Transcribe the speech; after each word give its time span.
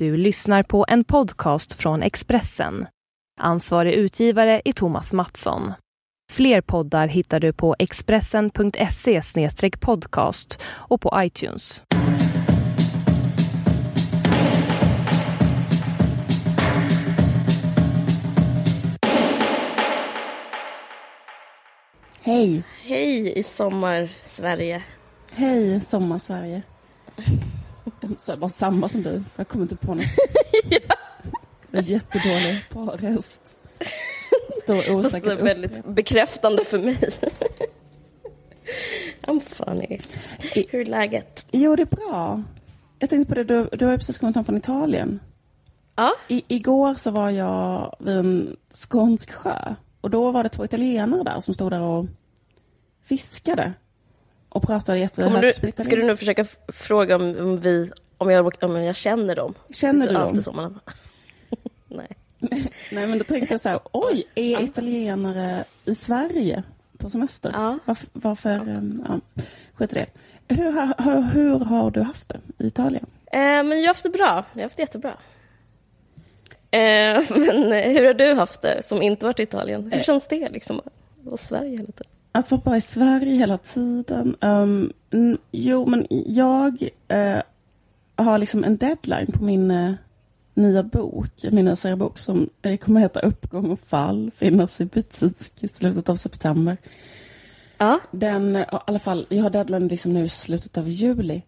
Du 0.00 0.16
lyssnar 0.16 0.62
på 0.62 0.84
en 0.88 1.04
podcast 1.04 1.72
från 1.72 2.02
Expressen. 2.02 2.86
Ansvarig 3.40 3.92
utgivare 3.92 4.62
är 4.64 4.72
Thomas 4.72 5.12
Mattsson. 5.12 5.72
Fler 6.32 6.60
poddar 6.60 7.06
hittar 7.06 7.40
du 7.40 7.52
på 7.52 7.76
expressen.se 7.78 9.22
podcast 9.80 10.60
och 10.64 11.00
på 11.00 11.12
iTunes. 11.16 11.82
Hej! 22.20 22.64
Hej 22.82 23.38
i 23.38 23.42
sommar-Sverige. 23.42 24.82
Hej 25.30 25.80
Sommarsverige. 25.80 26.62
Så 28.18 28.36
var 28.36 28.48
samma 28.48 28.88
som 28.88 29.02
du, 29.02 29.22
jag 29.36 29.48
kommer 29.48 29.64
inte 29.64 29.76
på 29.76 29.94
något. 29.94 30.02
ja. 30.70 30.78
Jag 31.70 31.84
är 31.84 31.90
jättedålig 31.90 32.64
på 32.70 32.84
röst. 32.84 33.56
Står 34.62 34.96
osäkert 34.96 35.26
är 35.26 35.42
väldigt 35.42 35.84
bekräftande 35.84 36.64
för 36.64 36.78
mig. 36.78 36.98
I'm 39.22 39.40
funny. 39.40 39.98
Hur 40.70 40.80
är 40.80 40.84
läget? 40.84 41.46
Jo, 41.50 41.76
det 41.76 41.82
är 41.82 41.96
bra. 41.96 42.42
Jag 42.98 43.10
tänkte 43.10 43.28
på 43.28 43.34
det, 43.34 43.44
du, 43.44 43.68
du 43.72 43.84
har 43.84 43.92
ju 43.92 43.98
precis 43.98 44.18
kommit 44.18 44.36
hem 44.36 44.44
från 44.44 44.56
Italien. 44.56 45.20
Ja, 45.96 46.12
I, 46.28 46.42
igår 46.48 46.94
så 46.98 47.10
var 47.10 47.30
jag 47.30 47.96
vid 47.98 48.16
en 48.16 48.56
skånsk 48.74 49.32
sjö. 49.32 49.74
Och 50.00 50.10
då 50.10 50.30
var 50.30 50.42
det 50.42 50.48
två 50.48 50.64
italienare 50.64 51.22
där 51.22 51.40
som 51.40 51.54
stod 51.54 51.72
där 51.72 51.80
och 51.80 52.06
fiskade. 53.04 53.72
Och 54.48 54.62
pratade 54.62 54.98
jättehögt 54.98 55.62
du, 55.62 55.82
ska 55.82 55.96
du 55.96 56.06
nu 56.06 56.16
försöka 56.16 56.44
fråga 56.68 57.16
om, 57.16 57.36
om, 57.40 57.60
vi, 57.60 57.90
om, 58.18 58.30
jag, 58.30 58.62
om 58.64 58.76
jag 58.84 58.96
känner 58.96 59.36
dem? 59.36 59.54
Känner 59.70 60.06
du 60.06 60.10
är 60.10 60.14
dem? 60.18 60.22
alltid 60.22 60.44
så 60.44 60.52
man 60.52 60.80
Nej. 61.88 62.08
Nej, 62.92 63.06
men 63.06 63.18
då 63.18 63.24
tänkte 63.24 63.52
jag 63.54 63.60
så 63.60 63.68
här, 63.68 63.80
oj, 63.92 64.24
är 64.34 64.62
italienare 64.62 65.64
i 65.84 65.94
Sverige 65.94 66.62
på 66.98 67.10
semester? 67.10 67.50
Ja. 67.54 67.78
Varför, 67.84 68.06
varför 68.12 68.50
ehm, 68.50 69.04
ja, 69.08 69.20
skit 69.74 69.92
i 69.92 69.94
det. 69.94 70.06
Hur, 70.54 70.72
har- 70.72 71.02
hur, 71.04 71.22
hur 71.22 71.58
har 71.58 71.90
du 71.90 72.00
haft 72.02 72.28
det 72.28 72.40
i 72.58 72.66
Italien? 72.66 73.06
Eh, 73.32 73.38
men 73.40 73.70
jag 73.70 73.80
har 73.82 73.86
haft 73.86 74.02
det 74.02 74.10
bra. 74.10 74.44
Jag 74.52 74.58
har 74.58 74.62
haft 74.62 74.76
det 74.76 74.82
jättebra. 74.82 75.10
Eh, 76.70 77.22
men 77.30 77.72
eh, 77.72 77.90
hur 77.92 78.04
har 78.06 78.14
du 78.14 78.34
haft 78.34 78.62
det 78.62 78.82
som 78.84 79.02
inte 79.02 79.24
varit 79.26 79.40
i 79.40 79.42
Italien? 79.42 79.92
Hur 79.92 80.00
känns 80.02 80.28
det 80.28 80.48
liksom? 80.48 80.78
Att 80.78 80.92
vara 81.24 81.34
i 81.34 81.38
Sverige 81.38 81.70
hela 81.70 81.92
tiden? 81.92 82.12
Att 82.32 82.50
vara 82.50 82.76
i 82.76 82.80
Sverige 82.80 83.34
hela 83.34 83.58
tiden. 83.58 84.36
Um, 84.40 84.92
jo, 85.50 85.86
men 85.86 86.06
jag 86.26 86.88
eh, 87.08 87.42
har 88.16 88.38
liksom 88.38 88.64
en 88.64 88.76
deadline 88.76 89.32
på 89.32 89.44
min 89.44 89.70
eh, 89.70 89.92
nya 90.54 90.82
bok, 90.82 91.30
min 91.50 91.76
seriebok 91.76 92.18
som 92.18 92.50
eh, 92.62 92.76
kommer 92.76 93.00
heta 93.00 93.20
Uppgång 93.20 93.70
och 93.70 93.80
fall, 93.80 94.30
finnas 94.36 94.80
i 94.80 94.84
butik 94.84 95.52
i 95.60 95.68
slutet 95.68 96.08
av 96.08 96.16
september. 96.16 96.76
Ja. 97.78 98.00
Den, 98.10 98.56
i 98.56 98.64
alla 98.70 98.98
fall, 98.98 99.26
jag 99.28 99.42
har 99.42 99.50
deadline 99.50 99.88
liksom 99.88 100.12
nu 100.12 100.24
i 100.24 100.28
slutet 100.28 100.78
av 100.78 100.88
juli. 100.88 101.42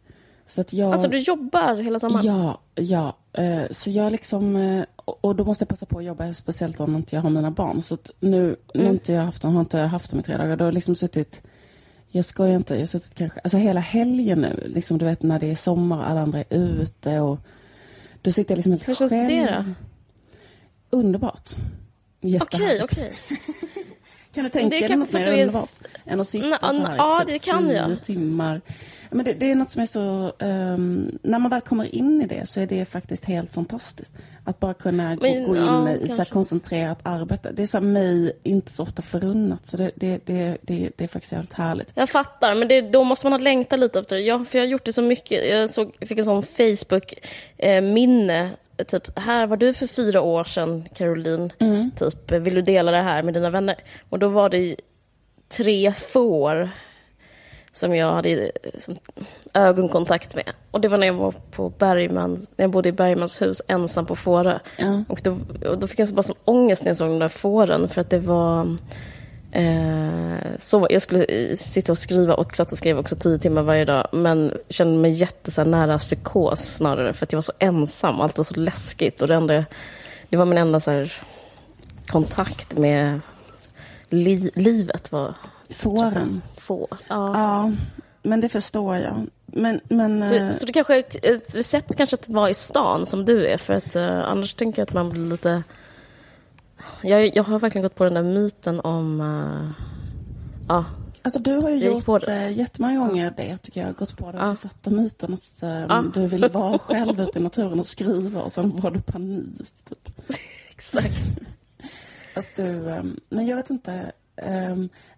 Så 0.55 0.61
att 0.61 0.73
jag... 0.73 0.93
Alltså 0.93 1.09
du 1.09 1.19
jobbar 1.19 1.75
hela 1.77 2.01
sommaren? 2.01 2.27
Ja, 2.27 2.61
ja. 2.75 3.17
Eh, 3.33 3.63
så 3.71 3.91
jag 3.91 4.13
liksom, 4.13 4.57
eh, 4.57 4.85
och 5.05 5.37
då 5.37 5.45
måste 5.45 5.63
jag 5.63 5.69
passa 5.69 5.87
på 5.87 5.99
att 5.99 6.05
jobba, 6.05 6.33
speciellt 6.33 6.81
om 6.81 6.97
inte 6.97 7.15
jag 7.17 7.23
har 7.23 7.31
mina 7.31 7.51
barn. 7.51 7.83
Så 7.83 7.95
att 7.95 8.11
nu, 8.21 8.57
nu 8.75 8.81
Mm. 8.81 8.93
inte 8.93 9.13
jag 9.13 9.23
haft 9.23 9.43
dem, 9.43 9.55
har 9.55 9.61
inte 9.61 9.79
jag 9.79 9.89
haft 9.89 10.11
dem 10.11 10.21
i 10.21 10.23
tre 10.23 10.37
dagar. 10.37 10.57
Då 10.57 10.65
har 10.65 10.67
jag 10.67 10.75
liksom 10.75 10.95
suttit, 10.95 11.43
jag 12.09 12.25
skojar 12.25 12.57
inte, 12.57 12.75
jag 12.75 12.81
har 12.81 12.87
suttit 12.87 13.15
kanske, 13.15 13.41
alltså 13.41 13.59
hela 13.59 13.81
helgen 13.81 14.41
nu, 14.41 14.63
liksom 14.75 14.99
du 14.99 15.05
vet 15.05 15.23
när 15.23 15.39
det 15.39 15.51
är 15.51 15.55
sommar 15.55 15.99
och 15.99 16.09
alla 16.11 16.21
andra 16.21 16.39
är 16.39 16.45
ute 16.55 17.21
och 17.21 17.39
då 18.23 18.33
sitter 18.33 18.53
jag 18.53 18.57
liksom 18.57 18.73
helt 18.73 18.89
Hur 18.89 18.95
känns 18.95 19.13
det 19.13 19.65
då? 20.91 20.97
Underbart. 20.99 21.51
Okej, 22.41 22.81
okej. 22.85 23.13
Kan 24.35 24.45
du 24.45 24.51
tänka 24.51 24.79
dig 24.79 24.97
något 24.97 25.13
mer 25.13 25.31
underbart 25.31 25.71
än 26.07 26.21
att 26.21 26.29
sitta 26.29 26.47
Nå- 26.49 26.57
så 26.73 26.83
här 26.87 26.95
i 26.95 26.97
ja, 26.99 27.25
typ 27.27 27.43
tio 27.43 27.97
timmar? 27.97 28.61
Men 29.11 29.25
det, 29.25 29.33
det 29.33 29.51
är 29.51 29.55
något 29.55 29.71
som 29.71 29.83
är 29.83 29.87
så... 29.87 30.33
ehm, 30.39 31.19
när 31.23 31.39
man 31.39 31.51
väl 31.51 31.61
kommer 31.61 31.95
in 31.95 32.23
i 32.23 32.27
det 32.27 32.49
så 32.49 32.61
är 32.61 32.67
det 32.67 32.85
faktiskt 32.85 33.25
helt 33.25 33.53
fantastiskt. 33.53 34.15
Att 34.45 34.61
bara 34.61 34.75
kunna 34.75 35.17
gå, 35.17 35.23
Men, 35.23 35.49
gå 35.49 35.57
in 35.57 35.63
ja, 35.63 35.91
i 35.91 36.09
så 36.09 36.25
koncentrerat 36.25 36.99
arbete. 37.03 37.53
Det 37.53 37.63
är 37.63 37.67
så 37.67 37.81
mig 37.81 38.33
inte 38.43 38.73
så 38.73 38.83
ofta 38.83 39.03
förunnat. 39.03 39.67
Så 39.67 39.77
det, 39.77 39.91
det, 39.95 40.27
det, 40.27 40.57
det, 40.63 40.91
det 40.97 41.05
är 41.05 41.09
faktiskt 41.09 41.33
jävligt 41.33 41.53
härligt. 41.53 41.93
Jag 41.95 42.11
fattar, 42.11 42.55
men 42.55 42.69
det, 42.69 42.81
då 42.81 43.05
måste 43.05 43.27
man 43.27 43.33
ha 43.33 43.39
längtat 43.39 43.79
lite 43.79 43.99
efter 43.99 44.17
det. 44.17 44.23
Jag, 44.23 44.49
för 44.49 44.59
jag 44.59 44.65
har 44.65 44.71
gjort 44.71 44.85
det 44.85 44.93
så 44.93 45.03
mycket. 45.03 45.49
Jag 45.49 45.71
såg, 45.71 45.97
fick 46.01 46.19
en 46.19 46.25
sån 46.25 46.43
Facebook-minne. 46.43 48.51
typ, 48.87 49.19
här 49.19 49.47
var 49.47 49.57
du 49.57 49.75
för 49.75 49.87
fyra 49.87 50.21
år 50.21 50.45
sedan, 50.45 50.89
Caroline. 50.95 51.53
Typ, 51.99 52.33
vill 52.33 52.55
du 52.55 52.63
dela 52.63 52.91
det 52.91 53.03
här 53.03 53.23
med 53.23 53.35
dina 53.35 53.51
vänner? 53.51 53.77
Och 54.09 54.19
då 54.19 54.29
var 54.29 54.49
det 54.49 54.77
tre 55.49 55.93
får 55.93 56.71
som 57.73 57.97
jag 57.97 58.13
hade 58.13 58.53
som, 58.79 58.97
ögonkontakt 59.55 60.35
med. 60.35 60.53
Och 60.71 60.81
det 60.81 60.89
var 60.89 60.99
när 60.99 61.07
jag 61.07 61.15
var 61.15 61.35
på 61.51 61.69
Bergman, 61.69 62.47
när 62.57 62.63
jag 62.65 62.71
bodde 62.71 62.89
i 62.89 62.93
Bergmans 62.93 63.43
hus 63.43 63.63
ensam 63.69 64.07
på 64.07 64.17
Fårö. 64.17 64.59
Ja. 64.77 65.05
Och 65.09 65.21
då, 65.25 65.39
och 65.69 65.79
då 65.79 65.87
fick 65.87 65.99
jag 65.99 66.09
så 66.09 66.15
bara 66.15 66.23
sån 66.23 66.37
ångest 66.45 66.83
när 66.83 66.89
jag 66.89 66.97
såg 66.97 67.09
de 67.09 67.19
där 67.19 67.29
fåren 67.29 67.89
för 67.89 68.01
att 68.01 68.11
det 68.11 68.19
var 68.19 68.77
eh, 69.53 70.57
så, 70.59 70.87
jag 70.91 71.03
skulle 71.03 71.57
sitta 71.57 71.93
och 71.93 71.99
skriva 71.99 72.35
och 72.35 72.57
satt 72.57 72.73
och 72.73 72.79
skrev 72.79 72.99
också 72.99 73.17
tio 73.17 73.39
timmar 73.39 73.63
varje 73.63 73.85
dag 73.85 74.09
men 74.13 74.59
kände 74.69 74.99
mig 74.99 75.11
jätte 75.11 75.51
så 75.51 75.61
här, 75.61 75.69
nära 75.69 75.99
psykos 75.99 76.75
snarare 76.75 77.13
för 77.13 77.27
att 77.27 77.33
jag 77.33 77.37
var 77.37 77.43
så 77.43 77.53
ensam, 77.59 78.21
allt 78.21 78.37
var 78.37 78.45
så 78.45 78.55
läskigt 78.55 79.23
och 79.23 79.29
det, 79.29 79.35
enda, 79.35 79.65
det 80.29 80.37
var 80.37 80.45
min 80.45 80.59
enda 80.59 80.81
så 80.81 80.91
här, 80.91 81.13
kontakt 82.07 82.79
med 82.79 83.21
li, 84.09 84.51
livet 84.55 85.13
var 85.13 85.35
Fåren. 85.75 86.43
få. 86.57 86.89
Ja. 86.91 87.39
Ja, 87.39 87.73
men 88.23 88.41
det 88.41 88.49
förstår 88.49 88.97
jag. 88.97 89.27
Men, 89.47 89.81
men 89.89 90.29
Så, 90.29 90.59
så 90.59 90.67
det 90.67 90.73
kanske 90.73 90.95
är 90.97 90.99
ett- 91.35 91.57
recept 91.57 91.97
kanske 91.97 92.15
att 92.17 92.29
vara 92.29 92.51
i 92.51 92.55
stan 92.55 93.07
som 93.07 93.25
du 93.25 93.47
är 93.47 93.57
för 93.57 93.75
att 93.75 93.97
eh, 93.97 94.19
annars 94.19 94.55
tänker 94.55 94.83
jag 94.83 94.89
att 94.89 94.95
man 94.95 95.11
blir 95.11 95.23
lite 95.27 95.63
jag, 97.03 97.37
jag 97.37 97.43
har 97.45 97.59
verkligen 97.59 97.83
gått 97.83 97.95
på 97.95 98.05
den 98.05 98.15
där 98.15 98.23
myten 98.23 98.81
om 98.81 99.21
uh, 99.21 99.71
ja, 100.69 100.85
Alltså 101.23 101.39
du 101.41 101.55
har 101.57 101.71
ju 101.71 101.77
Jag 101.85 101.93
gjort 101.95 102.05
på 102.05 102.19
det. 102.19 102.49
jättemånga 102.51 102.99
gånger 102.99 103.35
det 103.37 103.59
tycker 103.59 103.81
jag. 103.87 103.95
Gått 103.97 104.17
på 104.17 104.33
den 104.33 104.41
Ja. 104.49 104.57
författarmyten 104.57 105.35
att 105.35 105.63
eh, 105.63 105.69
Ja. 105.71 106.05
du 106.15 106.27
ville 106.27 106.49
vara 106.49 106.79
själv 106.79 107.21
ute 107.21 107.39
i 107.39 107.43
naturen 107.43 107.79
och 107.79 107.87
skriva 107.87 108.43
och 108.43 108.53
sen 108.53 108.81
var 108.81 108.91
du 108.91 109.01
panik. 109.01 109.59
Typ. 109.89 110.09
exakt. 110.71 111.25
Alltså 112.37 112.63
du, 112.63 113.03
men 113.29 113.47
jag 113.47 113.57
vet 113.57 113.71
inte. 113.71 114.13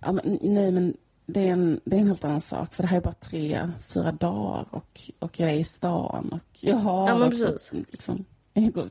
Ja, 0.00 0.12
men, 0.12 0.38
nej 0.42 0.70
men 0.70 0.96
det 1.26 1.40
är, 1.48 1.52
en, 1.52 1.80
det 1.84 1.96
är 1.96 2.00
en 2.00 2.06
helt 2.06 2.24
annan 2.24 2.40
sak. 2.40 2.74
För 2.74 2.82
det 2.82 2.88
här 2.88 2.96
är 2.96 3.00
bara 3.00 3.14
tre, 3.14 3.68
fyra 3.88 4.12
dagar 4.12 4.66
och, 4.70 5.00
och 5.18 5.40
jag 5.40 5.50
är 5.50 5.54
i 5.54 5.64
stan. 5.64 6.28
Och 6.32 6.58
jag 6.60 6.76
har 6.76 7.08
Ja, 7.08 7.18
men 7.18 7.28
också, 7.28 7.46
precis. 7.46 7.72
liksom, 7.90 8.24
jag 8.52 8.72
går- 8.72 8.90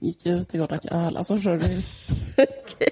gick 0.00 0.26
ut 0.26 0.54
igår 0.54 0.62
och 0.64 0.68
drack 0.68 0.84
öl. 0.86 1.16
Alltså 1.16 1.34
förstår 1.36 1.56
du? 1.56 1.82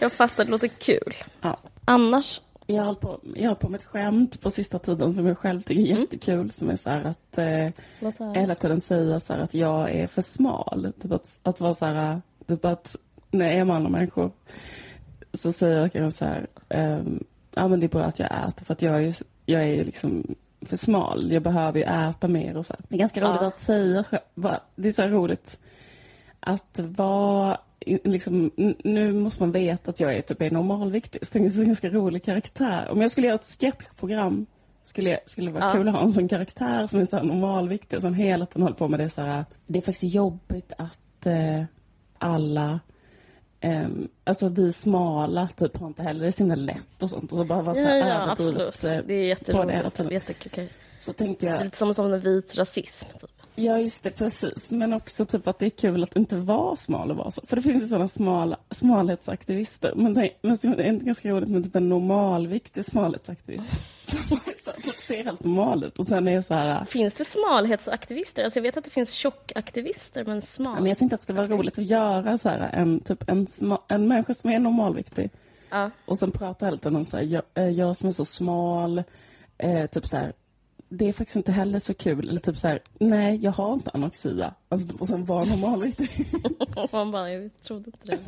Jag 0.00 0.12
fattar, 0.12 0.44
det 0.44 0.50
låter 0.50 0.68
kul. 0.68 1.12
Ja. 1.40 1.58
Annars, 1.84 2.40
Jag 2.66 2.82
har 2.82 2.94
på, 2.94 3.20
jag 3.34 3.42
har 3.42 3.46
hållit 3.46 3.60
på 3.60 3.68
med 3.68 3.80
ett 3.80 3.86
skämt 3.86 4.40
på 4.40 4.50
sista 4.50 4.78
tiden 4.78 5.14
som 5.14 5.26
jag 5.26 5.38
själv 5.38 5.62
tycker 5.62 5.82
är 5.82 5.86
Mm. 5.86 6.00
jättekul. 6.00 6.52
Som 6.52 6.70
är 6.70 6.76
så 6.76 6.90
här 6.90 7.04
att 7.04 7.38
eh, 7.38 8.32
hela 8.34 8.54
tiden 8.54 8.80
säga 8.80 9.20
så 9.20 9.32
här 9.32 9.40
att 9.40 9.54
jag 9.54 9.90
är 9.90 10.06
för 10.06 10.22
smal. 10.22 10.92
Typ 11.02 11.12
att, 11.12 11.38
att 11.42 11.60
vara 11.60 11.74
så 11.74 11.86
här, 11.86 12.22
typ 12.48 12.64
att 12.64 12.96
när 13.30 13.46
jag 13.46 13.54
är 13.54 13.64
med 13.64 13.76
andra 13.76 13.90
människor 13.90 14.30
så 15.34 15.52
säger 15.52 15.80
jag 15.80 15.92
kanske 15.92 16.18
så 16.18 16.24
här, 16.24 16.46
ehm, 16.68 17.24
ja 17.54 17.68
men 17.68 17.80
det 17.80 17.86
är 17.86 17.88
bra 17.88 18.02
att 18.02 18.18
jag 18.18 18.48
äter 18.48 18.64
för 18.64 18.72
att 18.72 18.82
jag 18.82 18.94
är 18.96 19.00
ju, 19.00 19.12
jag 19.46 19.62
är 19.68 19.84
liksom 19.84 20.34
för 20.62 20.76
smal. 20.76 21.32
Jag 21.32 21.42
behöver 21.42 21.78
ju 21.78 21.84
äta 21.84 22.28
mer 22.28 22.56
och 22.56 22.66
så. 22.66 22.74
Det 22.88 22.94
är 22.94 22.98
ganska 22.98 23.20
roligt 23.20 23.40
Ja. 23.40 23.46
att 23.46 23.58
säga, 23.58 24.04
det 24.74 24.88
är 24.88 24.92
så 24.92 25.02
roligt 25.02 25.58
att 26.40 26.78
vara 26.78 27.58
Liksom, 28.04 28.50
nu 28.84 29.12
måste 29.12 29.42
man 29.42 29.52
veta 29.52 29.90
att 29.90 30.00
jag 30.00 30.14
är 30.14 30.20
typ 30.22 30.52
normalviktig. 30.52 31.26
Så 31.26 31.38
det 31.38 31.44
är 31.44 31.60
en 31.60 31.66
ganska 31.66 31.88
rolig 31.88 32.24
karaktär. 32.24 32.88
Om 32.90 33.00
jag 33.00 33.10
skulle 33.10 33.26
göra 33.26 33.34
ett 33.38 33.46
sketchprogram 33.60 34.46
skulle, 34.84 35.10
jag, 35.10 35.18
skulle 35.26 35.50
det 35.50 35.54
vara 35.54 35.64
Ja. 35.64 35.72
kul 35.72 35.88
att 35.88 35.94
ha 35.94 36.02
en 36.02 36.12
sån 36.12 36.28
karaktär 36.28 36.86
som 36.86 37.00
är 37.00 37.04
så 37.04 37.16
här 37.16 37.24
normalviktig 37.24 37.96
och 37.96 38.02
som 38.02 38.14
hela 38.14 38.46
tiden 38.46 38.62
håller 38.62 38.76
på 38.76 38.88
med 38.88 39.00
det 39.00 39.10
så 39.10 39.22
här. 39.22 39.44
Det 39.66 39.78
är 39.78 39.82
faktiskt 39.82 40.14
jobbigt 40.14 40.72
att 40.78 41.26
eh, 41.26 41.64
alla 42.18 42.80
Um, 43.64 44.08
alltså 44.24 44.48
vi 44.48 44.72
smala 44.72 45.48
typ 45.56 45.76
har 45.76 45.86
inte 45.86 46.02
heller 46.02 46.24
det 46.26 46.32
så 46.32 46.38
himla 46.38 46.54
lätt 46.54 47.02
och 47.02 47.10
sånt. 47.10 47.32
Och 47.32 47.38
så 47.38 47.44
bara 47.44 47.62
vara 47.62 47.74
så 47.74 47.80
Ja, 47.80 47.86
här 47.86 47.96
ja, 47.98 48.04
överdrivet, 48.22 48.68
absolut. 48.68 48.84
eh, 48.84 48.90
Det 48.90 48.96
är 48.96 48.98
på 49.06 49.08
det 49.08 49.14
jätteroligt. 49.24 49.96
tiden. 49.96 50.12
Jättekul. 50.12 50.68
Så 51.00 51.12
tänkte 51.12 51.46
Det 51.46 51.50
är 51.50 51.54
jag, 51.54 51.64
lite 51.64 51.76
som, 51.76 51.94
som 51.94 52.12
en 52.12 52.20
vit 52.20 52.58
rasism. 52.58 53.06
Typ. 53.20 53.30
Ja 53.54 53.78
just 53.78 54.02
det, 54.02 54.10
precis. 54.10 54.70
Men 54.70 54.92
också 54.92 55.26
typ 55.26 55.48
att 55.48 55.58
det 55.58 55.66
är 55.66 55.70
kul 55.70 56.02
att 56.02 56.16
inte 56.16 56.36
vara 56.36 56.76
smal 56.76 57.10
och 57.10 57.16
vara 57.16 57.30
så. 57.30 57.42
För 57.46 57.56
det 57.56 57.62
finns 57.62 57.82
ju 57.82 57.86
sådana 57.86 58.08
smala, 58.08 58.58
smalhetsaktivister. 58.70 59.92
Men 59.96 60.14
det, 60.14 60.30
men 60.42 60.58
så 60.58 60.68
är 60.68 60.76
det 60.76 60.88
inte 60.88 61.04
ganska 61.04 61.28
roligt 61.28 61.48
med 61.48 61.64
typ 61.64 61.76
en 61.76 61.88
normalviktig 61.88 62.86
smalhetsaktivist. 62.86 63.64
Som 64.64 64.82
typ 64.82 64.98
ser 64.98 65.24
helt 65.24 65.44
normal 65.44 65.84
ut 65.84 65.98
och 65.98 66.06
sen 66.06 66.28
är 66.28 66.40
så 66.40 66.54
här... 66.54 66.84
Finns 66.84 67.14
det 67.14 67.24
smalhetsaktivister? 67.24 68.44
Alltså 68.44 68.58
jag 68.58 68.62
vet 68.62 68.76
att 68.76 68.84
det 68.84 68.90
finns 68.90 69.12
tjockaktivister, 69.12 70.24
men 70.24 70.42
smal... 70.42 70.74
Men 70.74 70.86
jag 70.86 70.98
tänkte 70.98 71.14
att 71.14 71.20
det 71.20 71.22
skulle 71.22 71.38
vara 71.38 71.48
roligt 71.48 71.78
att 71.78 71.84
göra 71.84 72.38
så 72.38 72.48
här 72.48 72.58
en, 72.72 73.00
typ 73.00 73.28
en, 73.28 73.46
sma, 73.46 73.80
en 73.88 74.08
människa 74.08 74.34
som 74.34 74.50
är 74.50 74.58
normalviktig 74.58 75.30
Ja. 75.72 75.90
och 76.04 76.18
sen 76.18 76.30
prata 76.30 76.64
hela 76.64 76.76
tiden 76.76 76.96
om 76.96 77.04
så 77.04 77.16
här, 77.16 77.24
jag, 77.24 77.42
eh, 77.54 77.68
jag 77.68 77.96
som 77.96 78.08
är 78.08 78.12
så 78.12 78.24
smal, 78.24 79.02
eh, 79.58 79.86
typ 79.86 80.06
så 80.06 80.16
här, 80.16 80.32
det 80.94 81.08
är 81.08 81.12
faktiskt 81.12 81.36
inte 81.36 81.52
heller 81.52 81.78
så 81.78 81.94
kul. 81.94 82.28
Eller 82.28 82.40
typ 82.40 82.56
så 82.56 82.68
här, 82.68 82.80
nej 82.98 83.38
jag 83.42 83.52
har 83.52 83.74
inte 83.74 83.90
anorexia. 83.94 84.54
Alltså, 84.68 84.96
och 84.98 85.08
sen 85.08 85.24
vara 85.24 85.44
normalviktig. 85.44 86.26
Man 86.92 87.10
bara, 87.10 87.32
jag 87.32 87.56
trodde 87.56 87.86
inte 87.86 88.06
det. 88.06 88.18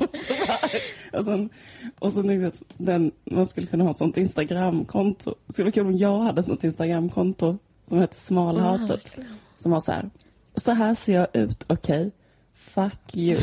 och 1.19 1.25
sen, 1.25 1.51
och 1.99 2.13
sen 2.13 2.27
det 2.27 2.53
den, 2.77 3.13
man 3.25 3.47
skulle 3.47 3.67
kunna 3.67 3.85
ha 3.85 3.91
ett 3.91 3.99
sånt 3.99 4.17
Instagramkonto. 4.17 5.35
Det 5.47 5.53
skulle 5.53 5.65
vara 5.65 5.73
kul 5.73 5.87
om 5.87 5.97
jag 5.97 6.19
hade 6.21 6.41
ett 6.41 6.47
sånt 6.47 6.65
Instagramkonto 6.65 7.59
som 7.89 8.01
heter 8.01 8.21
Smalhatet. 8.21 8.91
verkligen. 8.91 9.37
som 9.59 9.71
var 9.71 9.81
så 9.81 9.93
här, 9.93 10.11
så 10.55 10.73
här 10.73 10.95
ser 10.95 11.15
jag 11.15 11.29
ut, 11.33 11.65
okej? 11.67 12.11
Fuck 12.55 13.17
you. 13.17 13.41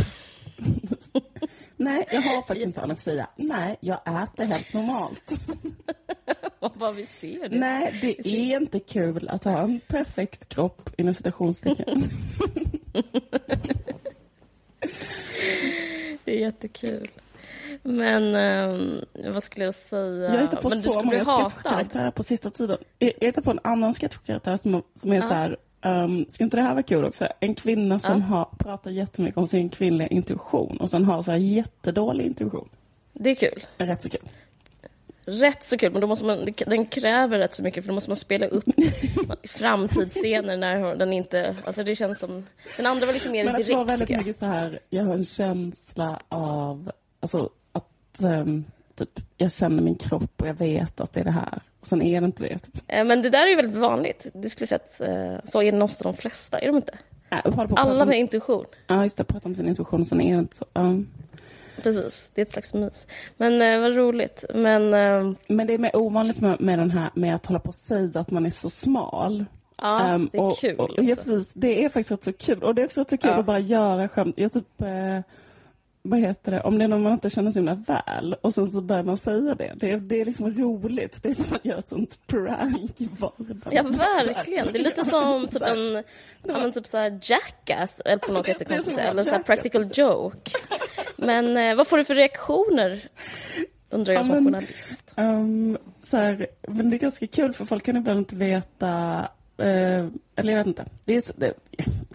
Nej, 1.83 2.07
jag 2.11 2.21
har 2.21 2.41
faktiskt 2.41 2.65
inte 2.65 2.81
anorexia. 2.81 3.27
Nej, 3.35 3.77
jag 3.79 3.99
äter 4.23 4.43
helt 4.45 4.73
normalt. 4.73 5.31
Bara, 6.79 6.91
vi 6.91 7.05
ser 7.05 7.49
det. 7.49 7.59
Nej, 7.59 7.99
det 8.01 8.27
är 8.53 8.61
inte 8.61 8.79
kul 8.79 9.29
att 9.29 9.43
ha 9.43 9.61
en 9.61 9.79
perfekt 9.87 10.49
kropp 10.49 10.89
inom 10.97 11.13
citationstecken. 11.13 12.03
Det 16.23 16.35
är 16.35 16.39
jättekul. 16.39 17.07
Men 17.83 18.35
ehm, 18.35 19.05
vad 19.33 19.43
skulle 19.43 19.65
jag 19.65 19.75
säga? 19.75 20.33
Jag 20.35 20.41
hittar 20.41 20.61
på 20.61 20.69
Men 20.69 20.81
så 20.81 21.01
många 21.01 21.25
sketchkaraktärer 21.25 22.11
på 22.11 22.23
sista 22.23 22.49
tiden. 22.49 22.77
Jag 22.99 23.11
jag 23.19 23.27
hittar 23.27 23.41
på 23.41 23.51
en 23.51 23.59
annan 23.63 23.93
sketchkaraktär 23.93 24.57
som, 24.57 24.83
som 24.93 25.11
är 25.11 25.15
Ja. 25.15 25.21
så 25.21 25.27
här, 25.27 25.57
um, 25.85 26.25
ska 26.29 26.43
inte 26.43 26.57
det 26.57 26.63
här 26.63 26.73
vara 26.73 26.83
kul 26.83 27.05
också? 27.05 27.27
En 27.39 27.55
kvinna 27.55 27.99
som 27.99 28.19
Ja. 28.19 28.25
har, 28.25 28.45
pratar 28.57 28.91
jättemycket 28.91 29.37
om 29.37 29.47
sin 29.47 29.69
kvinnliga 29.69 30.07
intuition 30.07 30.77
och 30.77 30.89
sen 30.89 31.05
har 31.05 31.23
så 31.23 31.31
här 31.31 31.37
jättedålig 31.37 32.25
intuition. 32.25 32.69
Det 33.13 33.29
är 33.29 33.35
kul. 33.35 33.63
Rätt 33.77 34.01
så 34.01 34.09
kul. 34.09 34.21
Rätt 35.25 35.63
så 35.63 35.77
kul, 35.77 35.91
men 35.91 36.01
då 36.01 36.07
måste 36.07 36.25
man, 36.25 36.47
den 36.67 36.85
kräver 36.85 37.39
rätt 37.39 37.53
så 37.53 37.63
mycket 37.63 37.83
för 37.83 37.87
då 37.87 37.93
måste 37.93 38.09
man 38.09 38.15
spela 38.15 38.47
upp 38.47 38.63
framtidsscener 39.43 40.57
när 40.57 40.95
den 40.95 41.13
inte... 41.13 41.55
Alltså 41.65 41.83
det 41.83 41.95
känns 41.95 42.19
som... 42.19 42.45
Den 42.77 42.85
andra 42.85 43.05
var 43.05 43.13
liksom 43.13 43.31
mer 43.31 43.43
direkt 43.57 43.69
väldigt 43.69 43.99
tycker 43.99 44.13
jag. 44.13 44.25
mycket 44.25 44.39
så 44.39 44.45
här, 44.45 44.79
jag 44.89 45.03
har 45.03 45.13
en 45.13 45.25
känsla 45.25 46.19
av, 46.29 46.91
alltså 47.19 47.49
att 47.71 48.19
um, 48.21 48.65
typ, 48.95 49.09
jag 49.37 49.51
känner 49.51 49.83
min 49.83 49.95
kropp 49.95 50.41
och 50.41 50.47
jag 50.47 50.53
vet 50.53 51.01
att 51.01 51.13
det 51.13 51.19
är 51.19 51.23
det 51.23 51.31
här. 51.31 51.61
Och 51.81 51.87
sen 51.87 52.01
är 52.01 52.21
det 52.21 52.25
inte 52.25 52.43
det. 52.43 52.59
Typ. 52.59 52.81
Men 52.87 53.21
det 53.21 53.29
där 53.29 53.43
är 53.45 53.49
ju 53.49 53.55
väldigt 53.55 53.75
vanligt. 53.77 54.27
Det 54.33 54.49
skulle 54.49 54.67
säga 54.67 54.79
att 54.85 55.01
eh, 55.01 55.49
så 55.51 55.61
är 55.61 55.71
det 55.71 55.81
hos 55.81 55.99
de 55.99 56.13
flesta, 56.13 56.59
är 56.59 56.67
de 56.67 56.75
inte? 56.75 56.97
Äh, 57.29 57.41
på 57.55 57.67
Alla 57.75 58.05
med 58.05 58.19
intuition. 58.19 58.65
Ja, 58.87 59.03
just 59.03 59.17
det. 59.17 59.23
Prata 59.23 59.49
om 59.49 59.55
sin 59.55 59.67
intuition 59.67 60.01
och 60.01 60.07
sen 60.07 60.21
är 60.21 60.33
det 60.33 60.39
inte 60.39 60.55
så. 60.55 60.65
um. 60.73 61.09
Precis, 61.83 62.31
det 62.35 62.41
är 62.41 62.45
ett 62.45 62.51
slags 62.51 62.73
mys. 62.73 63.07
Men 63.37 63.61
eh, 63.61 63.79
vad 63.79 63.95
roligt. 63.95 64.45
Men 64.55 64.93
eh, 64.93 65.33
Men 65.47 65.67
det 65.67 65.73
är 65.73 65.77
mer 65.77 65.95
ovanligt 65.95 66.39
med, 66.41 66.61
med 66.61 66.79
den 66.79 66.91
här 66.91 67.09
med 67.13 67.35
att 67.35 67.45
hålla 67.45 67.59
på 67.59 67.69
och 67.69 67.75
säga 67.75 68.19
att 68.19 68.31
man 68.31 68.45
är 68.45 68.49
så 68.51 68.69
smal. 68.69 69.45
ja, 69.77 69.99
Ehm, 70.07 70.29
det 70.31 70.37
är 70.37 70.41
och, 70.41 70.57
kul 70.57 70.79
och, 70.79 70.89
och, 70.89 71.03
ja, 71.03 71.15
precis, 71.15 71.53
Det 71.53 71.83
är 71.85 71.89
faktiskt 71.89 72.11
rätt 72.11 72.23
så 72.23 72.33
kul. 72.33 72.63
Och 72.63 72.75
det 72.75 72.81
är 72.81 72.85
också 72.85 73.01
rätt 73.01 73.09
så 73.09 73.17
kul 73.17 73.29
Ja. 73.31 73.39
att 73.39 73.45
bara 73.45 73.59
göra 73.59 74.07
skämt. 74.09 74.35
Jag 74.37 74.53
typ, 74.53 74.81
eh, 74.81 75.19
vad 76.03 76.19
heter 76.19 76.51
det, 76.51 76.61
om 76.61 76.77
det 76.77 76.83
är 76.83 76.87
någon 76.87 77.01
man 77.01 77.13
inte 77.13 77.29
känner 77.29 77.51
så 77.51 77.59
himla 77.59 77.73
väl 77.75 78.33
och 78.41 78.53
sen 78.53 78.67
så 78.67 78.81
börjar 78.81 79.03
man 79.03 79.17
säga 79.17 79.55
det. 79.55 79.73
Det, 79.75 79.91
är- 79.91 79.97
det 79.97 80.21
är 80.21 80.25
liksom 80.25 80.53
roligt. 80.53 81.23
Det 81.23 81.29
är 81.29 81.33
som 81.33 81.45
att 81.53 81.65
göra 81.65 81.79
ett 81.79 81.87
sånt 81.87 82.27
prank 82.27 83.01
i 83.01 83.09
vardagen. 83.19 83.61
Ja, 83.71 83.83
verkligen. 83.83 84.67
Det 84.73 84.79
är 84.79 84.83
lite 84.83 85.05
som 85.05 85.47
typ 85.51 85.61
en 85.61 85.93
ja, 86.43 86.59
men 86.59 86.71
typ 86.71 86.85
så 86.87 86.97
här 86.97 87.19
Jackass, 87.21 87.99
eller 88.05 88.17
på 88.17 88.31
något 88.31 88.45
sätt 88.45 88.67
konstigt 88.67 88.97
eller 88.97 89.23
så 89.23 89.29
här 89.29 89.37
Jackass, 89.37 89.45
practical 89.45 89.85
joke. 89.93 90.51
Men 91.17 91.57
eh, 91.57 91.75
vad 91.75 91.87
får 91.87 91.97
du 91.97 92.03
för 92.03 92.15
reaktioner? 92.15 92.99
Undrar 93.89 94.13
jag 94.13 94.19
Ja, 94.21 94.23
som 94.25 94.35
men- 94.35 94.45
journalist. 94.45 95.13
Um, 95.17 95.77
så 96.05 96.17
här, 96.17 96.47
men 96.67 96.89
det 96.89 96.95
är 96.95 96.99
ganska 96.99 97.27
kul 97.27 97.53
för 97.53 97.65
folk 97.65 97.83
kan 97.85 97.97
ibland 97.97 98.19
inte 98.19 98.35
veta, 98.35 99.19
eh, 99.57 100.05
eller 100.35 100.51
jag 100.53 100.57
vet 100.57 100.67
inte, 100.67 100.85
det 101.05 101.15
är, 101.15 101.21
så, 101.21 101.33
det, 101.37 101.53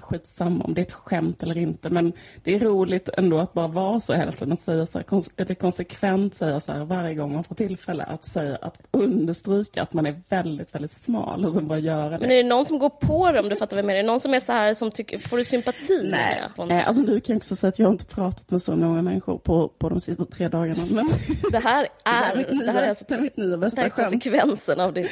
skitsamma 0.01 0.65
om 0.65 0.75
det 0.75 0.81
är 0.81 0.83
ett 0.83 0.93
skämt 0.93 1.43
eller 1.43 1.59
inte, 1.59 1.91
men 1.91 2.13
det 2.45 2.55
är 2.55 2.59
roligt 2.61 3.09
ändå 3.17 3.39
att 3.39 3.53
bara 3.53 3.67
vara 3.69 4.01
så 4.01 4.15
hela 4.15 4.33
tiden, 4.33 4.53
att 4.53 4.61
säga 4.61 4.87
så 4.87 4.99
här, 4.99 5.05
kons- 5.05 5.31
eller 5.37 5.55
konsekvent 5.55 6.37
säga 6.37 6.61
så 6.61 6.73
här 6.73 6.85
varje 6.85 7.15
gång 7.15 7.33
man 7.35 7.45
får 7.45 7.55
tillfälle, 7.55 8.05
att 8.05 8.25
säga, 8.25 8.59
att 8.63 8.75
understryka 8.91 9.83
att 9.83 9.93
man 9.93 10.07
är 10.07 10.21
väldigt, 10.29 10.75
väldigt 10.75 10.99
smal 11.05 11.45
och 11.45 11.55
sen 11.55 11.69
bara 11.69 11.79
göra 11.79 12.11
Men 12.11 12.21
det. 12.21 12.35
är 12.35 12.43
det 12.43 12.49
någon 12.49 12.65
som 12.65 12.79
går 12.79 12.89
på 12.91 13.33
det 13.33 13.41
om 13.41 13.49
du 13.49 13.57
fattar 13.57 13.77
vad 13.77 13.79
jag 13.79 13.87
menar? 13.87 13.99
Är 13.99 14.03
det 14.03 14.07
någon 14.07 14.21
som 14.21 14.35
är 14.35 14.41
så 14.41 14.53
här 14.53 14.75
som 14.75 14.91
tycker, 14.91 15.19
får 15.19 15.37
du 15.37 15.45
sympati? 15.45 16.09
Nej, 16.11 16.43
det? 16.57 16.75
eh, 16.75 16.87
alltså 16.89 17.03
du 17.03 17.21
kan 17.21 17.37
också 17.37 17.57
säga 17.57 17.69
att 17.69 17.79
jag 17.79 17.87
har 17.87 17.93
inte 17.93 18.05
pratat 18.15 18.51
med 18.51 18.63
så 18.63 18.77
många 18.77 19.03
människor 19.03 19.39
på, 19.39 19.69
på 19.69 19.89
de 19.89 20.01
sista 20.01 20.25
tre 20.25 20.49
dagarna. 20.49 20.83
Men 20.91 21.09
Det 21.53 21.59
här 21.59 21.89
är, 22.05 22.37
nya, 22.37 22.63
det 22.67 22.73
här 22.73 22.83
är, 22.83 22.89
alltså, 22.89 23.05
det 23.09 23.15
är 23.15 23.21
mitt 23.21 23.37
nya 23.37 23.47
det 23.49 23.59
bästa 23.59 23.81
här 23.81 23.87
är 23.87 23.91
skämt. 23.91 24.11
konsekvensen 24.11 24.81
av 24.81 24.93
ditt, 24.93 25.11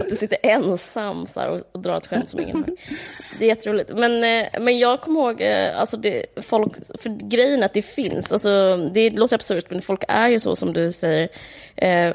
att 0.00 0.08
du 0.08 0.16
sitter 0.16 0.38
ensam 0.42 1.26
så 1.26 1.40
här 1.40 1.50
och, 1.50 1.60
och 1.72 1.80
drar 1.80 1.96
ett 1.96 2.06
skämt 2.06 2.28
som 2.30 2.40
ingen 2.40 2.56
hör. 2.56 2.74
Det 3.44 3.48
är 3.48 3.56
jätteroligt. 3.56 3.90
Men, 3.94 4.24
eh, 4.24 4.60
men 4.60 4.78
jag 4.78 5.00
kommer 5.00 5.20
ihåg, 5.20 5.40
eh, 5.40 5.80
alltså 5.80 5.96
det, 5.96 6.26
folk, 6.36 6.72
för 6.98 7.28
grejen 7.28 7.62
att 7.62 7.72
det 7.72 7.82
finns, 7.82 8.32
alltså, 8.32 8.76
det 8.76 9.10
låter 9.10 9.36
absurt 9.36 9.70
men 9.70 9.82
folk 9.82 10.04
är 10.08 10.28
ju 10.28 10.40
så 10.40 10.56
som 10.56 10.72
du 10.72 10.92
säger. 10.92 11.28
Eh, 11.76 12.14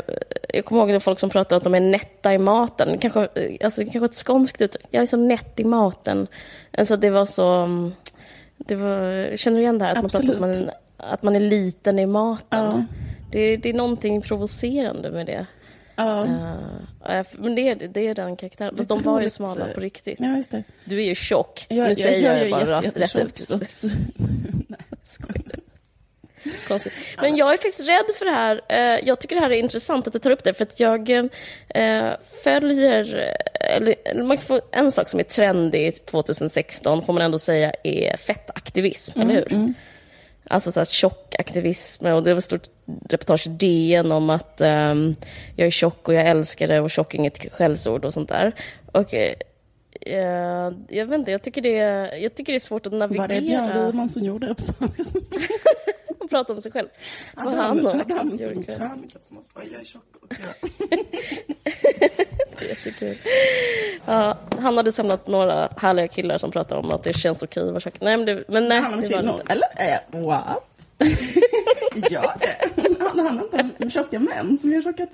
jag 0.49 0.65
kommer 0.65 0.81
ihåg 0.81 0.89
det 0.89 0.99
folk 0.99 1.19
som 1.19 1.29
pratar 1.29 1.55
om 1.55 1.57
att 1.57 1.63
de 1.63 1.75
är 1.75 1.79
nätta 1.79 2.33
i 2.33 2.37
maten. 2.37 2.97
Kanske, 2.97 3.27
alltså, 3.63 3.81
kanske 3.81 4.05
ett 4.05 4.13
skånskt 4.13 4.61
uttryck. 4.61 4.85
Jag 4.89 5.01
är 5.01 5.05
så 5.05 5.17
nätt 5.17 5.59
i 5.59 5.63
maten. 5.63 6.27
Alltså 6.77 6.97
det 6.97 7.09
var 7.09 7.25
så... 7.25 7.47
mm, 7.53 7.91
Det 8.57 8.75
var, 8.75 9.35
känner 9.37 9.57
du 9.57 9.63
igen 9.63 9.77
det 9.79 9.85
här? 9.85 9.95
Att 9.95 10.01
man, 10.01 10.09
pratar, 10.09 10.27
att, 10.27 10.29
Absolut. 10.29 10.65
man, 10.65 10.71
att 10.97 11.23
man 11.23 11.35
är 11.35 11.39
liten 11.39 11.99
i 11.99 12.05
maten. 12.05 12.65
Ja. 12.65 12.83
Det, 13.31 13.57
det 13.57 13.69
är 13.69 13.73
någonting 13.73 14.21
provocerande 14.21 15.11
med 15.11 15.25
det. 15.25 15.45
Ja, 15.99 16.27
Uh, 17.09 17.23
men 17.37 17.55
det, 17.55 17.61
är- 17.69 17.75
det 17.87 18.07
är 18.07 18.15
den 18.15 18.35
karaktären. 18.35 18.77
Fast 18.77 18.89
de 18.89 19.03
var 19.03 19.21
ju 19.21 19.29
smala 19.29 19.67
eh, 19.67 19.73
på 19.73 19.79
riktigt. 19.81 20.19
ja, 20.21 20.37
just 20.37 20.51
det. 20.51 20.63
Du 20.85 20.97
är 21.01 21.05
ju 21.05 21.15
tjock. 21.15 21.65
Jag, 21.69 21.87
nu 21.87 21.95
säger 21.95 22.29
jag, 22.33 22.39
är 22.47 22.49
bara 22.51 22.83
jätte- 22.83 22.99
rätt, 22.99 23.15
ut. 23.17 23.37
så 23.37 23.55
att- 23.55 23.83
Nej. 24.67 24.79
Skojar. 25.03 25.41
Konstigt. 26.67 26.93
Men 27.21 27.35
jag 27.35 27.47
är 27.53 27.57
faktiskt 27.57 27.79
rädd 27.89 28.15
för 28.17 28.25
det 28.25 28.31
här. 28.31 28.61
Eh, 28.69 29.07
Jag 29.07 29.19
tycker 29.21 29.35
det 29.35 29.41
här 29.41 29.49
är 29.51 29.55
intressant 29.55 30.07
att 30.07 30.13
du 30.13 30.19
tar 30.19 30.31
upp 30.31 30.43
det, 30.43 30.53
för 30.53 30.63
att 30.63 30.79
jag 30.79 31.09
eh, 31.69 32.11
följer... 32.43 33.17
eh, 33.59 33.75
Eller, 33.75 34.23
man 34.23 34.37
kan 34.37 34.45
få, 34.45 34.61
en 34.71 34.91
sak 34.91 35.09
som 35.09 35.19
är 35.19 35.23
trendig 35.23 36.05
2016, 36.05 37.01
får 37.01 37.13
man 37.13 37.21
ändå 37.21 37.39
säga, 37.39 37.73
är 37.83 38.17
fettaktivism, 38.17 39.19
eller 39.19 39.33
hur? 39.33 39.73
Alltså 40.49 40.71
så 40.71 40.79
här 40.79 40.85
tjock 40.85 41.35
aktivism. 41.39 42.05
Och 42.05 42.23
det 42.23 42.33
var 42.33 42.41
stort 42.41 42.67
reportage 43.09 43.47
i 43.47 43.49
DN 43.49 44.11
om 44.11 44.29
att 44.29 44.61
ehm, 44.61 45.15
jag 45.55 45.67
är 45.67 45.71
tjock 45.71 46.07
och 46.07 46.13
jag 46.13 46.27
älskar 46.27 46.67
det 46.67 46.79
och 46.79 46.91
tjock 46.91 47.13
är 47.13 47.19
inget 47.19 47.53
skällsord 47.53 48.05
och 48.05 48.13
sånt 48.13 48.29
där. 48.29 48.51
Och 48.91 49.13
eh, 49.13 49.33
jag 50.89 51.05
vet 51.05 51.19
inte, 51.19 51.31
jag 51.31 51.41
tycker 51.41 51.61
det, 51.61 51.77
jag 52.17 52.35
tycker 52.35 52.53
det 52.53 52.57
är 52.57 52.59
svårt 52.59 52.87
att 52.87 52.93
Var 52.93 52.99
det 52.99 53.13
Björn 53.13 53.27
navigera 53.27 53.85
Wiman 53.91 54.09
som 54.09 54.23
gjorde 54.23 54.47
reportaget? 54.49 55.07
och 56.19 56.29
prata 56.29 56.53
om 56.53 56.61
sig 56.61 56.71
själv. 56.71 56.87
Vad 57.35 57.45
Hade 57.45 57.57
han 57.61 57.85
han 57.85 58.29
gjorde 58.29 58.53
som 58.53 58.63
krönika 58.63 59.19
som 59.19 59.35
måste 59.35 59.55
vara, 59.55 59.65
jag 59.65 59.81
är 59.81 59.85
tjock 59.85 60.03
och 60.21 60.27
jag... 60.29 60.69
Jättekul. 62.61 63.17
Ja, 64.05 64.37
han 64.59 64.77
hade 64.77 64.91
samlat 64.91 65.27
några 65.27 65.69
härliga 65.77 66.07
killar 66.07 66.37
som 66.37 66.51
pratade 66.51 66.81
om 66.81 66.91
att 66.91 67.03
det 67.03 67.13
känns 67.13 67.43
okej 67.43 67.63
att 67.63 67.69
vara 67.69 67.79
tjock. 67.79 67.93
Nej, 68.01 68.17
men, 68.17 68.25
det, 68.25 68.43
men 68.47 68.67
nej, 68.67 68.81
det 68.81 69.01
det 69.01 69.07
kvinnor. 69.07 69.39
inte. 69.39 69.53
Eller? 69.53 69.67
Eh, 69.77 70.25
what? 70.25 70.63
ja, 72.09 72.35
eh, 72.41 72.83
han 73.17 73.25
handlar 73.25 73.43
inte 73.43 73.83
om 73.83 73.89
tjocka 73.89 74.19
män 74.19 74.57
som 74.57 74.71
gör 74.71 74.81
tjocka 74.81 75.07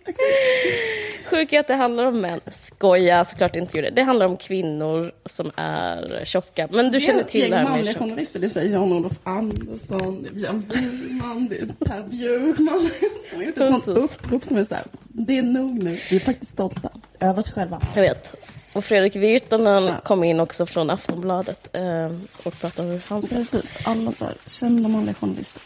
Sjukt 1.29 1.53
är 1.53 1.59
att 1.59 1.67
det 1.67 1.73
handlar 1.75 2.05
om 2.05 2.21
män. 2.21 2.39
Skoja, 2.47 3.25
såklart 3.25 3.53
det 3.53 3.59
inte 3.59 3.77
gjorde. 3.77 3.89
Det 3.89 4.01
handlar 4.03 4.25
om 4.25 4.37
kvinnor 4.37 5.11
som 5.25 5.51
är 5.55 6.21
tjocka. 6.25 6.67
Men 6.71 6.91
du 6.91 6.99
känner 6.99 7.23
till 7.23 7.51
det 7.51 7.57
här 7.57 7.63
med 7.63 7.71
manliga 7.71 7.93
tjock. 7.93 8.01
journalister. 8.01 8.39
Det 8.39 8.49
säger 8.49 8.71
Jan-Olof 8.73 9.13
Andersson, 9.23 10.23
det 10.23 10.29
är 10.29 10.33
Björn 10.33 10.63
Wiman, 10.69 11.47
det 11.49 11.57
är 11.59 11.65
Per 11.85 12.03
Bjurman. 12.03 12.89
Som 13.29 13.37
har 13.37 13.43
gjort 13.45 13.57
ett 13.57 13.83
sånt 13.83 13.97
upprop 13.97 14.43
som 14.43 14.57
är 14.57 14.63
så 14.63 14.75
här, 14.75 14.83
det 15.03 15.37
är 15.37 15.41
nog 15.43 15.83
nu. 15.83 15.99
Vi 16.09 16.15
är 16.15 16.19
faktiskt 16.19 16.51
stolta 16.51 16.89
över 17.19 17.39
oss 17.39 17.51
själva. 17.51 17.81
Jag 17.95 18.01
vet. 18.01 18.35
Och 18.73 18.85
Fredrik 18.85 19.15
Virtanen 19.15 19.83
Ja. 19.85 19.93
kom 20.03 20.23
in 20.23 20.39
också 20.39 20.65
från 20.65 20.89
Aftonbladet 20.89 21.69
eh, 21.75 22.17
och 22.43 22.53
pratade 22.59 22.87
om 22.87 22.93
hur 22.93 23.03
han 23.09 23.23
ska... 23.23 23.35
Precis, 23.35 23.77
alla 23.85 24.11
så 24.11 24.25
här, 24.25 24.33
kända 24.47 24.89
manliga 24.89 25.13
journalister. 25.13 25.61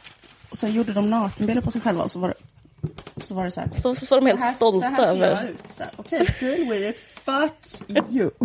Och 0.49 0.57
sen 0.57 0.71
gjorde 0.71 0.93
de 0.93 1.09
nakenbilder 1.09 1.61
på 1.61 1.71
sig 1.71 1.81
själva 1.81 2.03
och 2.03 2.11
så 2.11 2.19
var 2.19 2.27
det, 2.27 3.23
så 3.23 3.33
var 3.33 3.45
det 3.45 3.51
så 3.51 3.59
här. 3.59 3.69
Så, 3.73 3.95
så 3.95 4.15
var 4.15 4.21
de 4.21 4.27
helt 4.27 4.39
så 4.39 4.45
här, 4.45 4.53
stolta 4.53 4.95
så 4.95 5.01
här 5.01 5.05
ser 5.05 5.15
över... 5.15 5.51
Så 5.77 5.83
här, 5.83 5.91
Okej, 5.95 6.25
feel 6.25 6.69
with 6.69 6.89
it. 6.89 6.97
Fuck 7.25 7.89
you. 8.11 8.31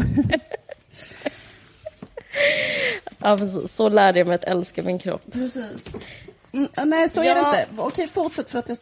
Ja, 3.19 3.37
precis. 3.37 3.73
Så 3.73 3.89
lärde 3.89 4.19
jag 4.19 4.27
mig 4.27 4.35
att 4.35 4.45
älska 4.45 4.83
min 4.83 4.99
kropp. 4.99 5.23
Precis. 5.33 5.97
Mm, 6.53 6.69
nej, 6.85 7.11
så 7.11 7.21
är 7.23 7.35
det 7.35 7.41
inte. 7.41 7.67
Okej, 7.77 8.09
fortsätt 8.09 8.51
för 8.51 8.59
att 8.59 8.69
jag, 8.69 8.79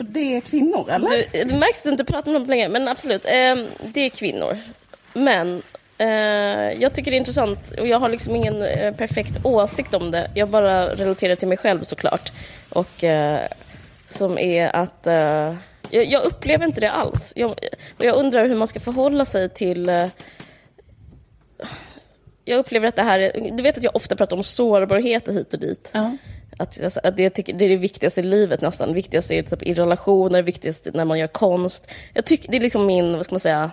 det 0.00 0.36
är 0.36 0.40
kvinnor, 0.40 0.90
eller? 0.90 1.08
Du, 1.08 1.44
det 1.44 1.54
märks 1.58 1.78
att 1.78 1.84
du 1.84 1.90
inte 1.90 2.04
pratar 2.04 2.32
med 2.32 2.40
dem 2.40 2.48
länge, 2.48 2.68
men 2.68 2.88
absolut. 2.88 3.24
Eh, 3.24 3.56
det 3.80 4.00
är 4.00 4.08
kvinnor. 4.08 4.58
Men 5.12 5.62
jag 6.78 6.92
tycker 6.94 7.10
det 7.10 7.16
är 7.16 7.18
intressant 7.18 7.70
och 7.78 7.86
jag 7.86 7.98
har 7.98 8.08
liksom 8.08 8.36
ingen 8.36 8.62
eh, 8.62 8.94
perfekt 8.94 9.44
åsikt 9.44 9.94
om 9.94 10.10
det. 10.10 10.30
Jag 10.34 10.48
bara 10.48 10.94
relaterar 10.94 11.34
till 11.34 11.48
mig 11.48 11.56
själv 11.56 11.82
såklart. 11.82 12.32
Och 12.68 13.04
eh, 13.04 13.40
som 14.06 14.38
är 14.38 14.76
att 14.76 15.06
eh, 15.06 15.54
jag, 15.90 16.24
upplever 16.24 16.64
inte 16.64 16.80
det 16.80 16.90
alls. 16.90 17.32
Jag, 17.36 17.50
och 17.50 18.04
jag 18.04 18.16
undrar 18.16 18.48
hur 18.48 18.56
man 18.56 18.68
ska 18.68 18.80
förhålla 18.80 19.24
sig 19.24 19.48
till 19.48 19.88
eh, 19.88 20.06
jag 22.44 22.58
upplever 22.58 22.88
att 22.88 22.96
det 22.96 23.02
här, 23.02 23.50
du 23.56 23.62
vet 23.62 23.78
att 23.78 23.84
jag 23.84 23.96
ofta 23.96 24.16
pratar 24.16 24.36
om 24.36 24.42
sårbarhet 24.42 25.28
hit 25.28 25.54
och 25.54 25.60
dit. 25.60 25.90
Ja. 25.94 26.16
Att, 26.58 26.82
alltså, 26.82 27.00
att 27.02 27.16
det, 27.16 27.34
det, 27.34 27.64
är 27.64 27.68
det 27.68 27.76
viktigaste 27.76 28.20
i 28.20 28.24
livet 28.24 28.60
nästan. 28.60 28.94
Viktigaste 28.94 29.34
är 29.34 29.42
typ, 29.42 29.62
i 29.62 29.74
relationer, 29.74 30.42
viktigast 30.42 30.88
när 30.94 31.04
man 31.04 31.18
gör 31.18 31.26
konst. 31.26 31.90
Jag 32.14 32.24
tycker 32.24 32.50
det 32.50 32.56
är 32.56 32.60
liksom 32.60 32.86
min, 32.86 33.12
vad 33.12 33.24
ska 33.24 33.34
man 33.34 33.40
säga, 33.40 33.70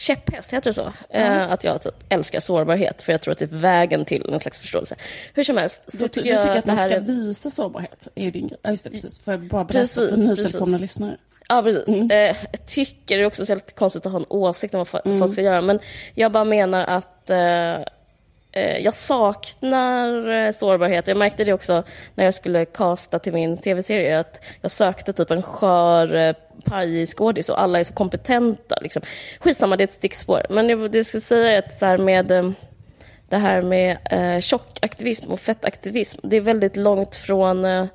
käpphäst, 0.00 0.52
heter 0.52 0.70
det 0.70 0.74
så? 0.74 0.92
Mm. 1.10 1.32
Uh, 1.32 1.52
att 1.52 1.64
jag 1.64 1.82
typ 1.82 1.94
älskar 2.08 2.40
sårbarhet, 2.40 3.02
för 3.02 3.12
jag 3.12 3.20
tror 3.20 3.32
att 3.32 3.38
det 3.38 3.44
är 3.44 3.58
vägen 3.58 4.04
till 4.04 4.30
en 4.32 4.40
slags 4.40 4.58
förståelse. 4.58 4.96
Hur 5.34 5.44
som 5.44 5.56
helst, 5.56 5.82
så 5.86 5.96
du, 6.02 6.08
tycker 6.08 6.22
du 6.22 6.34
jag 6.34 6.42
tycker 6.42 6.58
att 6.58 6.66
man 6.66 6.76
ska 6.76 6.84
är... 6.84 7.00
visa 7.00 7.50
sårbarhet? 7.50 8.08
Är 8.14 8.24
ju 8.24 8.30
din... 8.30 8.50
Ja, 8.62 8.70
just 8.70 8.84
det, 8.84 8.90
precis. 8.90 9.18
Får 9.18 9.34
jag 9.34 9.48
bara 9.48 9.64
berätta 9.64 9.86
för 9.86 10.16
nytillkomna 10.16 10.78
lyssnare? 10.78 11.16
Ja, 11.48 11.62
precis. 11.62 11.88
Mm. 11.88 12.10
Uh, 12.10 12.36
jag 12.52 12.66
tycker 12.66 13.16
det 13.16 13.22
är 13.22 13.26
också 13.26 13.46
så 13.46 13.58
konstigt 13.74 14.06
att 14.06 14.12
ha 14.12 14.18
en 14.18 14.26
åsikt 14.28 14.74
om 14.74 14.86
vad 14.92 15.06
mm. 15.06 15.18
folk 15.18 15.32
ska 15.32 15.42
göra, 15.42 15.62
men 15.62 15.78
jag 16.14 16.32
bara 16.32 16.44
menar 16.44 16.84
att 16.84 17.20
Eh, 17.30 17.80
Eh, 18.52 18.78
jag 18.78 18.94
saknar 18.94 20.28
eh, 20.28 20.52
sårbarhet. 20.52 21.06
Jag 21.06 21.16
märkte 21.16 21.44
det 21.44 21.52
också 21.52 21.82
när 22.14 22.24
jag 22.24 22.34
skulle 22.34 22.64
kasta 22.64 23.18
till 23.18 23.32
min 23.32 23.58
tv-serie, 23.58 24.18
att 24.18 24.40
jag 24.60 24.70
sökte 24.70 25.12
typ 25.12 25.30
en 25.30 25.42
skör 25.42 26.14
eh, 26.14 26.34
pajskådis 26.64 27.48
och 27.48 27.60
alla 27.60 27.80
är 27.80 27.84
så 27.84 27.94
kompetenta. 27.94 28.78
Liksom. 28.80 29.02
Skitsamma, 29.40 29.76
det 29.76 29.82
är 29.82 29.86
ett 29.86 29.92
stickspår. 29.92 30.46
Men 30.50 30.68
jag, 30.68 30.90
det 30.90 31.04
säga 31.04 31.20
säga 31.20 31.58
att 31.58 31.78
så 31.78 31.86
här 31.86 31.98
med 31.98 32.54
det 33.30 33.38
här 33.38 33.62
med 33.62 33.98
eh, 34.10 34.40
tjockaktivism 34.40 35.30
och 35.30 35.40
fettaktivism, 35.40 36.20
det 36.22 36.36
är 36.36 36.40
väldigt 36.40 36.76
långt 36.76 37.14
från... 37.14 37.64
Eh, 37.64 37.86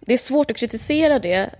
det 0.00 0.12
är 0.12 0.18
svårt 0.18 0.50
att 0.50 0.56
kritisera 0.56 1.18
det, 1.18 1.50